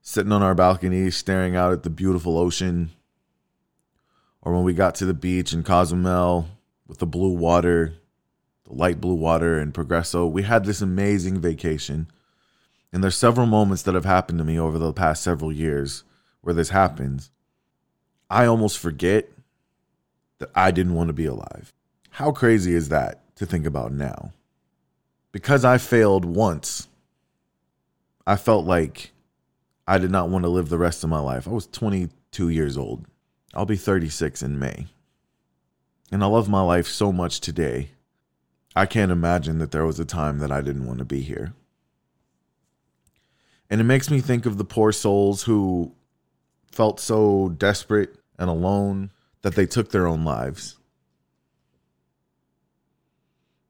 sitting 0.02 0.32
on 0.32 0.43
our 0.43 0.55
balcony, 0.55 1.10
staring 1.10 1.56
out 1.56 1.73
at 1.73 1.85
the 1.85 1.90
beautiful 1.90 2.36
ocean, 2.36 2.90
or 4.43 4.52
when 4.52 4.64
we 4.64 4.74
got 4.74 4.97
to 4.97 5.06
the 5.06 5.14
beach 5.14 5.55
in 5.55 5.62
Cozumel 5.62 6.47
with 6.86 6.98
the 6.98 7.06
blue 7.06 7.32
water, 7.32 7.94
the 8.64 8.74
light 8.74 9.01
blue 9.01 9.14
water 9.14 9.59
in 9.59 9.73
Progreso, 9.73 10.31
we 10.31 10.43
had 10.43 10.66
this 10.66 10.82
amazing 10.82 11.40
vacation. 11.40 12.09
And 12.93 13.02
there's 13.02 13.16
several 13.16 13.47
moments 13.47 13.82
that 13.82 13.94
have 13.94 14.05
happened 14.05 14.39
to 14.39 14.44
me 14.44 14.59
over 14.59 14.78
the 14.78 14.93
past 14.93 15.23
several 15.23 15.52
years 15.52 16.05
where 16.43 16.55
this 16.55 16.69
happens. 16.69 17.31
I 18.28 18.44
almost 18.44 18.78
forget 18.78 19.31
that 20.39 20.51
I 20.55 20.70
didn't 20.70 20.94
want 20.94 21.09
to 21.09 21.14
be 21.14 21.24
alive. 21.24 21.73
How 22.10 22.32
crazy 22.32 22.74
is 22.74 22.90
that 22.90 23.23
to 23.36 23.47
think 23.47 23.64
about 23.64 23.93
now? 23.93 24.32
Because 25.31 25.64
I 25.64 25.78
failed 25.78 26.24
once, 26.27 26.89
I 28.27 28.36
felt 28.36 28.66
like 28.66 29.12
I 29.86 29.98
did 29.98 30.10
not 30.10 30.28
want 30.28 30.44
to 30.44 30.51
live 30.51 30.69
the 30.69 30.78
rest 30.78 31.02
of 31.02 31.10
my 31.10 31.20
life. 31.20 31.48
I 31.48 31.52
was 31.52 31.66
22 31.66 32.51
years 32.51 32.77
old. 32.77 33.06
I'll 33.55 33.66
be 33.66 33.77
36 33.77 34.43
in 34.43 34.59
May. 34.59 34.86
And 36.10 36.23
I 36.23 36.27
love 36.27 36.48
my 36.48 36.60
life 36.60 36.86
so 36.86 37.12
much 37.12 37.40
today. 37.40 37.90
I 38.77 38.86
can't 38.86 39.12
imagine 39.12 39.59
that 39.59 39.70
there 39.70 39.86
was 39.86 39.98
a 39.98 40.05
time 40.05 40.39
that 40.39 40.52
I 40.52 40.60
didn't 40.60 40.86
want 40.86 40.98
to 40.98 41.05
be 41.05 41.20
here. 41.20 41.55
And 43.73 43.81
it 43.81 43.85
makes 43.85 44.11
me 44.11 44.20
think 44.20 44.44
of 44.44 44.59
the 44.59 44.66
poor 44.66 44.93
souls 44.93 45.44
who 45.44 45.94
felt 46.70 47.01
so 47.01 47.49
desperate 47.57 48.19
and 48.39 48.51
alone 48.51 49.12
that 49.40 49.55
they 49.55 49.65
took 49.65 49.90
their 49.90 50.07
own 50.07 50.24
lives. 50.24 50.77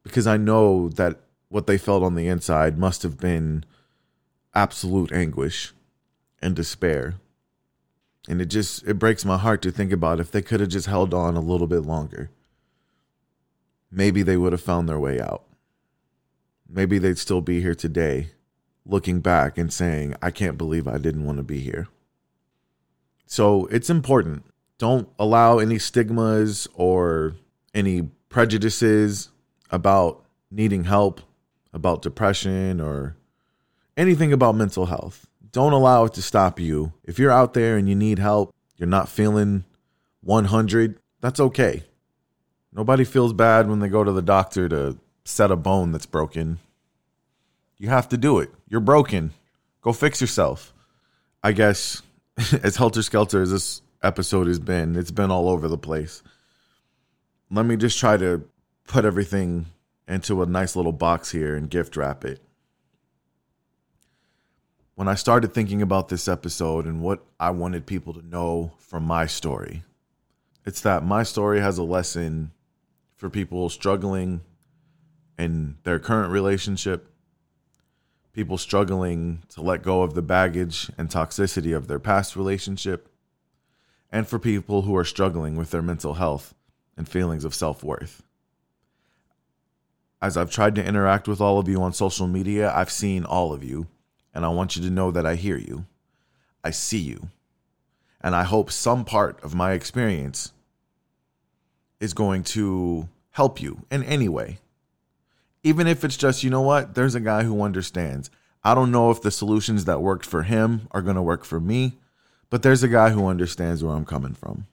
Because 0.02 0.26
I 0.26 0.38
know 0.38 0.88
that 0.88 1.20
what 1.50 1.68
they 1.68 1.78
felt 1.78 2.02
on 2.02 2.16
the 2.16 2.26
inside 2.26 2.76
must 2.76 3.04
have 3.04 3.16
been 3.16 3.64
absolute 4.56 5.12
anguish 5.12 5.72
and 6.40 6.56
despair. 6.56 7.14
And 8.28 8.42
it 8.42 8.46
just 8.46 8.84
it 8.84 8.98
breaks 8.98 9.24
my 9.24 9.38
heart 9.38 9.62
to 9.62 9.70
think 9.70 9.92
about 9.92 10.18
if 10.18 10.32
they 10.32 10.42
could 10.42 10.58
have 10.58 10.70
just 10.70 10.88
held 10.88 11.14
on 11.14 11.36
a 11.36 11.40
little 11.40 11.68
bit 11.68 11.82
longer. 11.82 12.32
Maybe 13.88 14.24
they 14.24 14.36
would 14.36 14.52
have 14.52 14.60
found 14.60 14.88
their 14.88 14.98
way 14.98 15.20
out. 15.20 15.44
Maybe 16.68 16.98
they'd 16.98 17.18
still 17.18 17.40
be 17.40 17.60
here 17.60 17.76
today, 17.76 18.30
looking 18.84 19.20
back 19.20 19.58
and 19.58 19.72
saying, 19.72 20.14
I 20.20 20.30
can't 20.30 20.58
believe 20.58 20.88
I 20.88 20.98
didn't 20.98 21.24
want 21.24 21.38
to 21.38 21.44
be 21.44 21.60
here. 21.60 21.88
So 23.26 23.66
it's 23.66 23.88
important. 23.90 24.44
Don't 24.78 25.08
allow 25.18 25.58
any 25.58 25.78
stigmas 25.78 26.68
or 26.74 27.36
any 27.74 28.10
prejudices 28.28 29.30
about 29.70 30.24
needing 30.50 30.84
help, 30.84 31.20
about 31.72 32.02
depression, 32.02 32.80
or 32.80 33.16
anything 33.96 34.32
about 34.32 34.54
mental 34.54 34.86
health. 34.86 35.26
don't 35.52 35.74
allow 35.74 36.04
it 36.04 36.14
to 36.14 36.22
stop 36.22 36.58
you. 36.58 36.94
If 37.04 37.18
you're 37.18 37.30
out 37.30 37.52
there 37.52 37.76
and 37.76 37.88
you 37.88 37.94
need 37.94 38.18
help, 38.18 38.54
you're 38.76 38.88
not 38.88 39.08
feeling 39.08 39.64
100, 40.22 40.98
that's 41.20 41.38
okay. 41.38 41.84
Nobody 42.72 43.04
feels 43.04 43.34
bad 43.34 43.68
when 43.68 43.80
they 43.80 43.88
go 43.88 44.02
to 44.02 44.12
the 44.12 44.22
doctor 44.22 44.68
to 44.70 44.98
set 45.24 45.50
a 45.50 45.56
bone 45.56 45.92
that's 45.92 46.06
broken. 46.06 46.58
You 47.78 47.88
have 47.88 48.08
to 48.10 48.16
do 48.16 48.38
it. 48.38 48.50
You're 48.68 48.80
broken. 48.80 49.32
Go 49.80 49.92
fix 49.92 50.20
yourself. 50.20 50.72
I 51.42 51.52
guess 51.52 52.02
as 52.62 52.76
helter 52.76 53.02
skelter 53.02 53.42
as 53.42 53.50
this 53.50 53.82
episode 54.02 54.46
has 54.46 54.58
been, 54.58 54.96
it's 54.96 55.10
been 55.10 55.30
all 55.30 55.48
over 55.48 55.68
the 55.68 55.78
place. 55.78 56.22
Let 57.50 57.66
me 57.66 57.76
just 57.76 57.98
try 57.98 58.16
to 58.16 58.48
put 58.86 59.04
everything 59.04 59.66
into 60.08 60.42
a 60.42 60.46
nice 60.46 60.76
little 60.76 60.92
box 60.92 61.30
here 61.30 61.56
and 61.56 61.70
gift 61.70 61.96
wrap 61.96 62.24
it. 62.24 62.40
When 64.94 65.08
I 65.08 65.14
started 65.14 65.52
thinking 65.54 65.82
about 65.82 66.08
this 66.08 66.28
episode 66.28 66.86
and 66.86 67.02
what 67.02 67.24
I 67.40 67.50
wanted 67.50 67.86
people 67.86 68.12
to 68.14 68.26
know 68.26 68.72
from 68.78 69.04
my 69.04 69.26
story, 69.26 69.82
it's 70.64 70.82
that 70.82 71.04
my 71.04 71.22
story 71.22 71.60
has 71.60 71.78
a 71.78 71.82
lesson 71.82 72.52
for 73.16 73.30
people 73.30 73.68
struggling 73.68 74.42
in 75.38 75.76
their 75.84 75.98
current 75.98 76.30
relationship, 76.30 77.11
people 78.32 78.56
struggling 78.56 79.42
to 79.50 79.60
let 79.60 79.82
go 79.82 80.02
of 80.02 80.14
the 80.14 80.22
baggage 80.22 80.90
and 80.96 81.08
toxicity 81.08 81.76
of 81.76 81.86
their 81.86 81.98
past 81.98 82.34
relationship, 82.36 83.08
and 84.10 84.26
for 84.26 84.38
people 84.38 84.82
who 84.82 84.96
are 84.96 85.04
struggling 85.04 85.56
with 85.56 85.70
their 85.70 85.82
mental 85.82 86.14
health 86.14 86.54
and 86.96 87.08
feelings 87.08 87.44
of 87.44 87.54
self 87.54 87.82
worth. 87.82 88.22
As 90.20 90.36
I've 90.36 90.50
tried 90.50 90.74
to 90.76 90.84
interact 90.84 91.26
with 91.26 91.40
all 91.40 91.58
of 91.58 91.68
you 91.68 91.82
on 91.82 91.92
social 91.92 92.28
media, 92.28 92.72
I've 92.72 92.92
seen 92.92 93.24
all 93.24 93.52
of 93.52 93.64
you, 93.64 93.88
and 94.32 94.44
I 94.44 94.48
want 94.48 94.76
you 94.76 94.82
to 94.82 94.90
know 94.90 95.10
that 95.10 95.26
I 95.26 95.34
hear 95.34 95.56
you. 95.56 95.86
I 96.62 96.70
see 96.70 96.98
you. 96.98 97.28
And 98.20 98.36
I 98.36 98.44
hope 98.44 98.70
some 98.70 99.04
part 99.04 99.42
of 99.42 99.54
my 99.54 99.72
experience 99.72 100.52
is 101.98 102.14
going 102.14 102.44
to 102.44 103.08
help 103.30 103.60
you 103.60 103.84
in 103.90 104.04
any 104.04 104.28
way. 104.28 104.58
Even 105.64 105.86
if 105.86 106.04
it's 106.04 106.16
just, 106.16 106.42
you 106.42 106.50
know 106.50 106.62
what, 106.62 106.94
there's 106.94 107.14
a 107.14 107.20
guy 107.20 107.44
who 107.44 107.62
understands. 107.62 108.30
I 108.64 108.74
don't 108.74 108.90
know 108.90 109.10
if 109.10 109.22
the 109.22 109.30
solutions 109.30 109.84
that 109.84 110.02
worked 110.02 110.26
for 110.26 110.42
him 110.42 110.88
are 110.90 111.02
going 111.02 111.16
to 111.16 111.22
work 111.22 111.44
for 111.44 111.60
me, 111.60 111.98
but 112.50 112.62
there's 112.62 112.82
a 112.82 112.88
guy 112.88 113.10
who 113.10 113.26
understands 113.26 113.82
where 113.82 113.94
I'm 113.94 114.04
coming 114.04 114.34
from. 114.34 114.66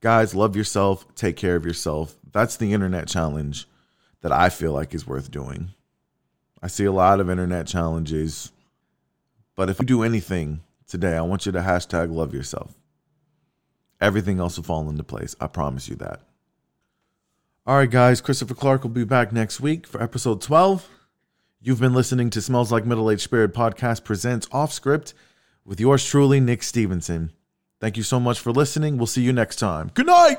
Guys, 0.00 0.34
love 0.34 0.56
yourself, 0.56 1.06
take 1.14 1.36
care 1.36 1.56
of 1.56 1.64
yourself. 1.64 2.16
That's 2.32 2.56
the 2.56 2.72
internet 2.72 3.06
challenge 3.06 3.68
that 4.22 4.32
I 4.32 4.48
feel 4.48 4.72
like 4.72 4.94
is 4.94 5.06
worth 5.06 5.30
doing. 5.30 5.70
I 6.62 6.68
see 6.68 6.84
a 6.84 6.92
lot 6.92 7.20
of 7.20 7.30
internet 7.30 7.66
challenges, 7.66 8.52
but 9.54 9.68
if 9.68 9.78
you 9.78 9.86
do 9.86 10.02
anything 10.02 10.62
today, 10.86 11.16
I 11.16 11.22
want 11.22 11.46
you 11.46 11.52
to 11.52 11.60
hashtag 11.60 12.10
love 12.10 12.34
yourself. 12.34 12.74
Everything 14.00 14.40
else 14.40 14.56
will 14.56 14.64
fall 14.64 14.88
into 14.88 15.04
place. 15.04 15.36
I 15.40 15.46
promise 15.46 15.88
you 15.88 15.96
that. 15.96 16.20
All 17.64 17.76
right, 17.76 17.88
guys, 17.88 18.20
Christopher 18.20 18.54
Clark 18.54 18.82
will 18.82 18.90
be 18.90 19.04
back 19.04 19.32
next 19.32 19.60
week 19.60 19.86
for 19.86 20.02
episode 20.02 20.40
12. 20.42 20.88
You've 21.60 21.78
been 21.78 21.94
listening 21.94 22.28
to 22.30 22.42
Smells 22.42 22.72
Like 22.72 22.84
Middle 22.84 23.08
Aged 23.08 23.20
Spirit 23.20 23.54
podcast 23.54 24.02
presents 24.02 24.48
Off 24.50 24.72
Script 24.72 25.14
with 25.64 25.78
yours 25.78 26.04
truly, 26.04 26.40
Nick 26.40 26.64
Stevenson. 26.64 27.30
Thank 27.80 27.96
you 27.96 28.02
so 28.02 28.18
much 28.18 28.40
for 28.40 28.50
listening. 28.50 28.96
We'll 28.96 29.06
see 29.06 29.22
you 29.22 29.32
next 29.32 29.60
time. 29.60 29.92
Good 29.94 30.06
night. 30.06 30.38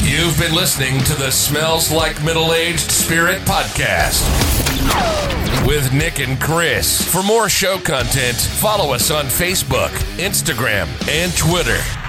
You've 0.00 0.38
been 0.38 0.54
listening 0.54 1.00
to 1.00 1.14
the 1.16 1.30
Smells 1.30 1.92
Like 1.92 2.24
Middle 2.24 2.54
Aged 2.54 2.90
Spirit 2.90 3.40
podcast 3.42 4.67
with 5.66 5.92
Nick 5.92 6.18
and 6.20 6.40
Chris. 6.40 7.02
For 7.12 7.22
more 7.22 7.48
show 7.48 7.78
content, 7.78 8.36
follow 8.36 8.92
us 8.94 9.10
on 9.10 9.26
Facebook, 9.26 9.90
Instagram, 10.18 10.88
and 11.08 11.36
Twitter. 11.36 12.07